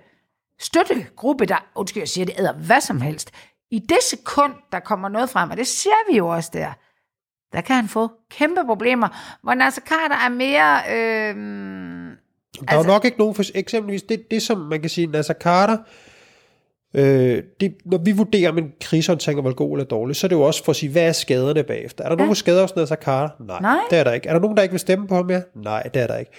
støttegruppe, 0.60 1.46
der, 1.46 1.66
undskyld, 1.76 2.02
jeg 2.02 2.08
siger 2.10 2.26
det, 2.26 2.40
æder 2.40 2.54
hvad 2.54 2.82
som 2.82 3.02
helst. 3.02 3.32
I 3.72 3.80
det 3.80 3.98
sekund, 4.04 4.54
der 4.72 4.80
kommer 4.80 5.10
noget 5.10 5.30
frem, 5.30 5.50
og 5.50 5.58
det 5.58 5.68
ser 5.68 6.12
vi 6.12 6.18
jo 6.18 6.28
også 6.28 6.50
der, 6.54 6.74
der 7.54 7.62
kan 7.62 7.76
han 7.76 7.88
få 7.88 8.12
kæmpe 8.32 8.62
problemer. 8.66 9.38
Hvor 9.44 9.54
Nasser 9.54 9.82
Carter 9.82 10.16
er 10.26 10.30
mere... 10.30 10.80
Øh, 10.90 11.36
Der 11.36 12.62
er 12.68 12.72
Altså- 12.72 12.78
jo 12.90 12.94
nok 12.94 13.06
ikke 13.06 13.18
nogen, 13.18 13.36
for 13.36 13.44
eksempelvis 13.56 14.04
det, 14.04 14.32
det 14.32 14.42
som 14.42 14.58
man 14.58 14.82
kan 14.82 14.90
sige, 14.90 15.08
Nasser 15.08 15.34
Carter, 15.34 15.78
øh, 15.80 15.86
det, 17.60 17.74
når 17.86 17.98
vi 17.98 18.12
vurderer, 18.12 18.50
om 18.50 18.58
en 18.58 18.72
krisehåndtering 18.82 19.44
var 19.44 19.54
god 19.54 19.72
eller 19.78 19.86
dårlig, 19.86 20.16
så 20.16 20.28
er 20.28 20.30
det 20.30 20.36
jo 20.36 20.42
også 20.42 20.64
for 20.64 20.70
at 20.70 20.76
sige, 20.76 20.92
hvad 20.92 21.08
er 21.08 21.12
skaderne 21.12 21.64
bagefter? 21.64 22.04
Er 22.04 22.10
der 22.10 22.16
ja. 22.16 22.22
nogen 22.22 22.36
skader 22.36 22.62
hos 22.62 22.76
Nasser 22.76 22.96
Carter? 22.96 23.30
Nej, 23.40 23.62
Nej. 23.62 23.78
det 23.90 24.00
er 24.00 24.04
der 24.04 24.14
ikke. 24.14 24.30
Er 24.30 24.34
der 24.34 24.40
nogen, 24.40 24.58
der 24.58 24.64
ikke 24.64 24.74
vil 24.74 24.80
stemme 24.80 25.08
på 25.08 25.16
ham 25.16 25.26
mere? 25.26 25.42
Nej, 25.56 25.84
det 25.84 26.02
er 26.02 26.08
der 26.08 26.18
ikke. 26.18 26.32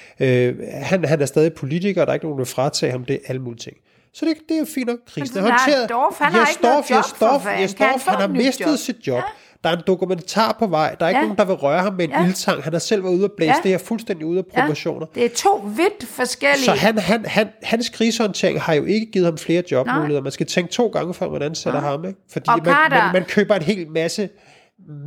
Øh, 0.48 0.54
han, 0.72 1.04
han 1.04 1.20
er 1.22 1.26
stadig 1.26 1.52
politiker, 1.52 2.00
og 2.00 2.06
der 2.06 2.10
er 2.10 2.14
ikke 2.14 2.26
nogen, 2.26 2.38
der 2.38 2.44
vil 2.44 2.50
fratage 2.50 2.92
ham 2.92 3.04
det, 3.04 3.20
alle 3.28 3.42
mulige 3.42 3.58
ting. 3.58 3.76
Så 4.14 4.24
det, 4.24 4.34
det 4.48 4.54
er 4.54 4.58
jo 4.58 4.66
fint 4.74 4.86
nok. 4.86 4.98
Krisen 5.14 5.38
er 5.38 5.42
håndteret. 5.42 5.88
Dorf, 5.90 6.18
han 6.18 6.32
har 6.32 6.46
ikke 6.46 6.62
noget 6.62 6.90
job 6.90 7.04
for 7.16 7.26
Dorf, 7.26 7.42
fanden. 7.42 7.62
Jes 7.62 7.74
Kan 7.74 7.86
han 7.86 8.00
han 8.06 8.20
har 8.20 8.28
mistet 8.28 8.66
job? 8.66 8.78
sit 8.78 9.06
job. 9.06 9.22
Der 9.64 9.70
er 9.70 9.76
en 9.76 9.82
dokumentar 9.86 10.56
på 10.58 10.66
vej. 10.66 10.94
Der 10.94 11.04
er 11.04 11.08
ikke 11.10 11.18
Ja. 11.18 11.22
nogen, 11.24 11.38
der 11.38 11.44
vil 11.44 11.54
røre 11.54 11.82
ham 11.82 11.92
med 11.94 12.04
en 12.04 12.10
Ja. 12.10 12.24
ildtang. 12.26 12.62
Han 12.62 12.72
har 12.72 12.80
selv 12.80 13.04
været 13.04 13.14
ude 13.14 13.24
og 13.24 13.32
blæse 13.36 13.52
Ja. 13.52 13.60
det 13.62 13.70
her 13.70 13.78
fuldstændig 13.78 14.26
ude 14.26 14.38
af 14.38 14.44
proportioner. 14.46 15.06
det 15.06 15.24
er 15.24 15.28
to 15.36 15.56
vidt 15.76 16.06
forskellige... 16.08 16.64
Så 16.64 16.72
han, 16.72 16.98
han, 16.98 17.24
han, 17.26 17.48
hans 17.62 17.88
krisehåndtering 17.88 18.60
har 18.62 18.74
jo 18.74 18.84
ikke 18.84 19.06
givet 19.12 19.26
ham 19.26 19.38
flere 19.38 19.62
jobmuligheder. 19.70 20.20
Man 20.22 20.32
skal 20.32 20.46
tænke 20.46 20.72
to 20.72 20.86
gange, 20.88 21.14
før 21.14 21.30
man 21.30 21.42
ansætter 21.42 21.80
ham. 21.80 22.04
Ikke? 22.04 22.20
Fordi 22.32 22.48
Og 22.50 22.58
man, 22.64 22.74
Carter- 22.74 23.02
man, 23.04 23.12
man 23.12 23.24
køber 23.24 23.54
en 23.54 23.62
hel 23.62 23.90
masse 23.90 24.28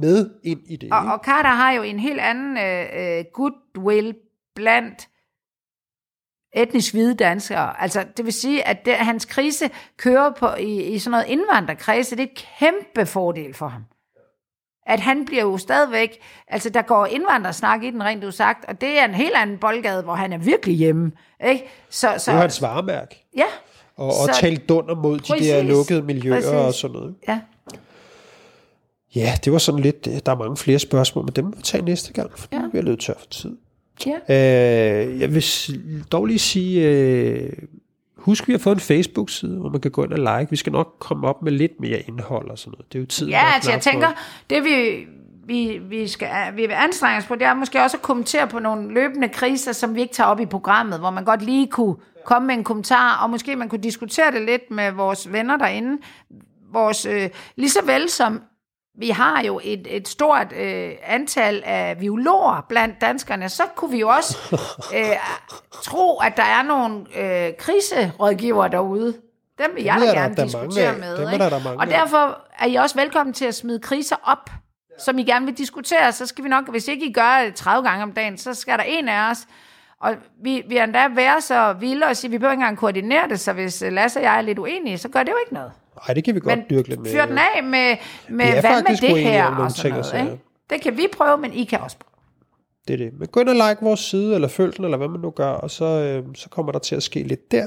med 0.02 0.30
ind 0.44 0.60
i 0.70 0.76
det. 0.76 0.92
Og, 0.94 1.04
ikke? 1.04 1.14
og 1.14 1.20
Carter 1.26 1.50
har 1.50 1.72
jo 1.72 1.82
en 1.82 2.00
helt 2.00 2.20
anden 2.20 2.58
øh, 2.58 2.86
øh, 3.20 3.24
goodwill 3.34 4.16
blandt 4.56 5.08
etnisk 6.56 6.94
hvide 6.94 7.14
danskere. 7.16 7.82
Altså, 7.82 8.06
det 8.18 8.26
vil 8.26 8.34
sige, 8.34 8.68
at 8.68 8.86
det, 8.86 8.94
hans 8.94 9.26
krise 9.26 9.70
kører 9.98 10.32
på 10.40 10.48
i, 10.60 10.82
i 10.84 11.00
sådan 11.00 11.12
noget 11.12 11.26
indvandrerkredse. 11.28 12.16
Det 12.16 12.24
er 12.24 12.28
et 12.28 12.46
kæmpe 12.60 13.06
fordel 13.06 13.54
for 13.54 13.68
ham. 13.68 13.82
At 14.90 15.00
han 15.00 15.26
bliver 15.26 15.42
jo 15.44 15.58
stadigvæk... 15.58 16.18
Altså, 16.48 16.70
der 16.70 16.82
går 16.82 17.06
indvandrersnak 17.06 17.84
i 17.84 17.92
den, 17.92 18.04
rent 18.04 18.24
du 18.24 18.32
sagt, 18.32 18.66
og 18.66 18.82
det 18.82 19.00
er 19.00 19.06
en 19.06 19.14
helt 19.14 19.36
anden 19.36 19.58
boldgade, 19.58 20.04
hvor 20.04 20.14
han 20.16 20.34
er 20.34 20.38
virkelig 20.38 20.76
hjemme. 20.76 21.12
Ikke? 21.50 21.64
Så, 21.90 22.14
så, 22.18 22.32
Det 22.32 22.38
er 22.38 22.42
hans 22.42 22.62
varemærke. 22.62 23.26
ja, 23.38 23.44
Og, 23.96 24.06
og 24.08 24.14
Så- 24.14 24.38
tale 24.42 24.58
dunder 24.58 24.96
mod 24.96 25.18
de 25.20 25.24
Præcis. 25.24 25.48
der 25.48 25.64
lukkede 25.64 26.02
miljøer 26.02 26.36
Præcis. 26.36 26.50
og 26.52 26.74
sådan 26.74 26.94
noget. 26.96 27.16
ja. 27.28 27.40
Ja, 29.16 29.34
det 29.46 29.54
var 29.54 29.60
sådan 29.60 29.82
lidt... 29.82 30.06
Der 30.26 30.32
er 30.32 30.36
mange 30.38 30.58
flere 30.58 30.80
spørgsmål, 30.80 31.26
men 31.26 31.34
dem 31.36 31.46
må 31.46 31.52
vi 31.56 31.62
tage 31.62 31.86
næste 31.86 32.14
gang, 32.14 32.32
for 32.40 32.48
ja. 32.52 32.62
Vi 32.72 32.78
er 32.78 32.82
løbet 32.82 33.00
tør 33.00 33.14
for 33.20 33.26
tid. 33.28 33.58
ja. 34.06 34.16
Øh, 35.06 35.20
jeg 35.20 35.34
vil 35.34 35.44
dog 36.12 36.26
lige 36.26 36.40
sige, 36.40 36.88
øh, 36.88 37.54
husk 38.20 38.48
vi 38.48 38.54
har 38.54 38.60
fået 38.60 38.76
en 38.76 38.80
Facebook-side, 38.80 39.58
hvor 39.60 39.70
man 39.70 39.82
kan 39.82 39.92
gå 39.92 40.04
ind 40.04 40.14
og 40.14 40.20
like. 40.20 40.50
Vi 40.50 40.56
skal 40.56 40.72
nok 40.72 40.96
komme 41.00 41.28
op 41.28 41.42
med 41.42 41.52
lidt 41.52 41.80
mere 41.80 42.00
indhold 42.00 42.50
og 42.50 42.58
sådan 42.58 42.72
noget. 42.72 42.94
Det 42.94 43.00
er 43.00 43.02
jo 43.02 43.06
tid. 43.06 43.28
Ja, 43.28 43.44
altså 43.54 43.72
jeg 43.72 43.82
tænker, 43.82 44.08
det 44.50 44.64
vi, 44.64 45.06
vi, 45.46 45.80
vi, 45.90 46.08
skal, 46.08 46.30
vi 46.56 46.62
vil 46.62 46.74
anstrenge 46.74 47.18
os 47.18 47.26
på, 47.26 47.36
det 47.36 47.44
er 47.44 47.54
måske 47.54 47.84
også 47.84 47.98
at 47.98 48.02
kommentere 48.02 48.48
på 48.48 48.60
nogle 48.60 48.94
løbende 48.94 49.30
kriser, 49.30 49.72
som 49.72 49.96
vi 49.96 50.02
ikke 50.02 50.14
tager 50.14 50.28
op 50.28 50.40
i 50.40 50.46
programmet, 50.46 51.00
hvor 51.00 51.10
man 51.10 51.26
godt 51.26 51.42
lige 51.42 51.68
kunne 51.68 51.96
komme 52.26 52.48
med 52.48 52.56
en 52.56 52.64
kommentar, 52.64 53.24
og 53.24 53.30
måske 53.30 53.56
man 53.56 53.70
kunne 53.70 53.82
diskutere 53.82 54.32
det 54.32 54.42
lidt 54.42 54.72
med 54.72 54.92
vores 54.92 55.34
venner 55.34 55.58
derinde. 55.58 56.02
Vores, 56.74 57.06
øh, 57.06 57.30
lige 57.56 57.70
så 57.70 57.80
vel 57.86 58.10
som 58.10 58.42
vi 58.98 59.10
har 59.10 59.44
jo 59.44 59.60
et, 59.64 59.88
et 59.90 60.08
stort 60.08 60.54
øh, 60.54 60.92
antal 61.04 61.64
af 61.66 61.98
biologer 61.98 62.66
blandt 62.70 63.02
danskerne, 63.02 63.50
så 63.50 63.64
kunne 63.76 63.92
vi 63.92 64.00
jo 64.00 64.10
også 64.10 64.38
øh, 64.98 65.06
tro, 65.84 66.18
at 66.18 66.38
der 66.38 66.44
er 66.44 66.64
nogle 66.64 67.06
øh, 67.16 67.54
kriserådgivere 67.58 68.70
derude. 68.70 69.14
Dem 69.58 69.76
vil 69.76 69.84
jeg 69.84 69.96
Dem 69.96 70.02
da 70.02 70.08
der 70.08 70.14
gerne 70.14 70.36
da 70.36 70.44
diskutere 70.44 70.86
mange 70.86 71.00
med. 71.00 71.18
Dem 71.18 71.34
ikke? 71.34 71.44
der 71.44 71.50
da 71.50 71.60
mange 71.64 71.80
og 71.80 71.88
derfor 71.88 72.42
er 72.60 72.66
I 72.66 72.76
også 72.76 72.96
velkommen 72.96 73.34
til 73.34 73.46
at 73.46 73.56
smide 73.56 73.80
kriser 73.80 74.16
op, 74.24 74.50
som 75.00 75.18
I 75.18 75.24
gerne 75.24 75.46
vil 75.46 75.58
diskutere. 75.58 76.12
Så 76.12 76.26
skal 76.26 76.44
vi 76.44 76.50
nok, 76.50 76.70
hvis 76.70 76.88
ikke 76.88 77.06
I 77.10 77.14
gør 77.14 77.42
det 77.46 77.56
30 77.56 77.90
gange 77.90 78.04
om 78.04 78.12
dagen, 78.12 78.38
så 78.38 78.54
skal 78.54 78.78
der 78.78 78.84
en 78.84 79.10
af 79.10 79.32
os. 79.32 79.48
Og 80.02 80.16
vi, 80.44 80.64
vi 80.68 80.78
er 80.78 80.84
endda 80.84 81.08
være 81.16 81.42
så 81.42 81.74
vilde 81.74 82.06
og 82.06 82.18
sige, 82.18 82.28
at 82.30 82.32
vi 82.32 82.38
behøver 82.38 82.52
ikke 82.52 82.62
engang 82.62 82.78
koordinere 82.78 83.28
det, 83.30 83.40
så 83.40 83.54
hvis 83.54 83.82
øh, 83.82 83.92
Lasse 83.92 84.20
og 84.20 84.24
jeg 84.24 84.38
er 84.38 84.42
lidt 84.42 84.60
uenige, 84.60 84.98
så 84.98 85.10
gør 85.10 85.24
det 85.24 85.32
jo 85.32 85.38
ikke 85.46 85.54
noget. 85.54 85.72
Nej, 86.08 86.14
det 86.14 86.24
kan 86.24 86.36
vi 86.36 86.40
godt 86.40 86.58
Men 86.58 86.66
dyrke 86.70 86.90
lidt 86.90 87.00
mere. 87.02 87.14
fyr 87.14 87.26
den 87.26 87.38
af 87.38 87.64
med, 87.64 87.70
med 88.30 88.46
hvad 88.52 88.84
med 88.84 88.98
det 89.16 89.20
her 89.24 89.46
og 89.46 89.72
sådan 89.72 89.92
ting 89.92 89.98
og 89.98 90.06
noget. 90.14 90.32
Ikke? 90.32 90.44
Det 90.70 90.82
kan 90.82 90.98
vi 90.98 91.08
prøve, 91.18 91.38
men 91.38 91.54
I 91.54 91.64
kan 91.64 91.80
også 91.80 91.98
prøve. 91.98 92.10
Det 92.88 92.94
er 92.94 92.98
det. 92.98 93.20
Men 93.20 93.28
gå 93.28 93.40
ind 93.40 93.50
og 93.50 93.56
like 93.56 93.78
vores 93.82 94.00
side, 94.00 94.36
eller 94.36 94.48
følg 94.48 94.78
den, 94.78 94.86
eller 94.86 94.98
hvad 94.98 95.08
man 95.08 95.20
nu 95.20 95.30
gør, 95.30 95.50
og 95.52 95.72
så, 95.72 95.86
øh, 95.86 96.24
så 96.36 96.50
kommer 96.50 96.72
der 96.72 96.80
til 96.80 96.96
at 96.96 97.04
ske 97.04 97.24
lidt 97.24 97.52
der. 97.52 97.66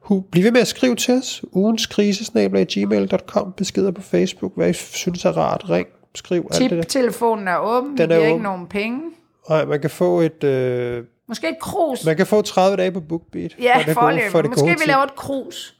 Hu, 0.00 0.20
bliv 0.20 0.44
ved 0.44 0.50
med 0.52 0.60
at 0.60 0.66
skrive 0.68 0.96
til 0.96 1.14
os. 1.14 1.42
Ugens 1.52 1.86
gmail.com 1.86 3.52
Beskeder 3.56 3.90
på 3.90 4.02
Facebook. 4.02 4.52
Hvad 4.56 4.70
I 4.70 4.72
synes 4.72 5.24
er 5.24 5.36
rart. 5.36 5.70
Ring. 5.70 5.86
Skriv 6.14 6.48
alt 6.52 6.60
det 6.60 6.70
der. 6.70 6.82
Tip-telefonen 6.82 7.48
er 7.48 7.58
åben, 7.58 7.90
Den 7.90 7.98
vi 7.98 8.02
er 8.02 8.06
giver 8.06 8.18
ikke 8.20 8.32
åben. 8.32 8.42
nogen 8.42 8.66
penge. 8.66 9.00
Nej, 9.48 9.64
man 9.64 9.80
kan 9.80 9.90
få 9.90 10.20
et... 10.20 10.44
Øh, 10.44 11.04
Måske 11.28 11.48
et 11.48 11.56
krus. 11.60 12.06
man 12.06 12.16
kan 12.16 12.26
få 12.26 12.42
30 12.42 12.76
dage 12.76 12.92
på 12.92 13.00
BookBeat. 13.00 13.56
Ja, 13.62 13.76
for 13.78 13.82
det 13.84 13.96
gode- 13.96 14.20
for 14.30 14.42
det 14.42 14.50
Måske 14.50 14.66
vi 14.68 14.74
tip. 14.78 14.86
laver 14.86 15.02
et 15.02 15.14
krus. 15.16 15.76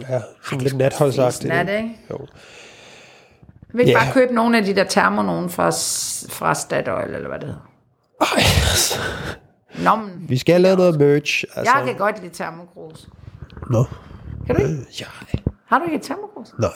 Ja, 0.00 0.20
sådan 0.44 0.60
lidt 0.60 0.76
natholdsagtigt. 0.76 1.48
Nat, 1.48 1.68
ikke? 1.68 1.96
Jo. 2.10 2.26
Vi 3.74 3.84
kan 3.84 3.92
Ja. 3.92 3.98
bare 4.04 4.12
købe 4.12 4.34
nogle 4.34 4.58
af 4.58 4.64
de 4.64 4.74
der 4.76 4.84
termo 4.84 5.22
nogen 5.22 5.50
fra, 5.50 5.66
fra 6.34 6.54
Statoil, 6.54 7.14
eller 7.14 7.28
hvad 7.28 7.38
det 7.38 7.46
hedder. 7.48 7.70
Ej, 8.20 8.26
altså. 8.70 8.98
Nå, 9.84 9.96
men 9.96 10.24
Vi 10.28 10.38
skal 10.38 10.52
have 10.52 10.62
lavet 10.62 10.78
noget 10.78 10.98
merch. 11.00 11.44
Altså. 11.56 11.76
jeg 11.76 11.86
kan 11.86 11.96
godt 11.96 12.22
lide 12.22 12.34
termokrus. 12.34 13.08
Nå. 13.70 13.84
Kan 14.46 14.56
du 14.56 14.62
ikke? 14.62 14.74
Øh, 14.74 15.00
ja, 15.00 15.06
Har 15.66 15.78
du 15.78 15.84
ikke 15.84 15.96
et 15.96 16.02
termokrus? 16.02 16.48
nej. 16.58 16.70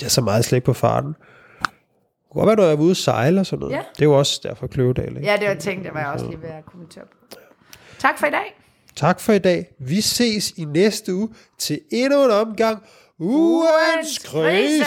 Jeg 0.00 0.04
er 0.06 0.10
så 0.10 0.20
meget 0.20 0.44
slet 0.44 0.56
ikke 0.56 0.64
på 0.66 0.72
farten. 0.72 1.16
Det 1.60 1.68
kunne 2.32 2.40
godt 2.44 2.46
være, 2.46 2.56
når 2.56 2.62
jeg 2.64 2.72
er 2.72 2.76
ude 2.80 2.90
at 2.90 2.96
sejle 2.96 3.40
og 3.40 3.46
sådan 3.46 3.60
noget. 3.60 3.74
Ja. 3.74 3.80
Det 3.96 4.00
er 4.02 4.06
jo 4.06 4.18
også 4.18 4.40
derfor 4.42 4.66
Kløvedal. 4.66 5.08
Ikke? 5.08 5.20
Ja, 5.30 5.36
det 5.36 5.48
var 5.48 5.54
tænkt, 5.54 5.84
jeg 5.84 5.94
var 5.94 6.12
også 6.12 6.26
lige 6.26 6.42
ved 6.42 6.48
at 6.48 6.64
kommentere 6.66 7.04
på. 7.04 7.36
Tak 7.98 8.18
for 8.18 8.26
i 8.26 8.30
dag. 8.30 8.61
Tak 8.96 9.20
for 9.20 9.32
i 9.32 9.38
dag. 9.38 9.66
Vi 9.78 10.00
ses 10.00 10.50
i 10.50 10.64
næste 10.64 11.14
uge 11.14 11.28
til 11.58 11.80
endnu 11.92 12.24
en 12.24 12.30
omgang 12.30 12.82
Ugens. 13.18 14.18
Krise. 14.18 14.84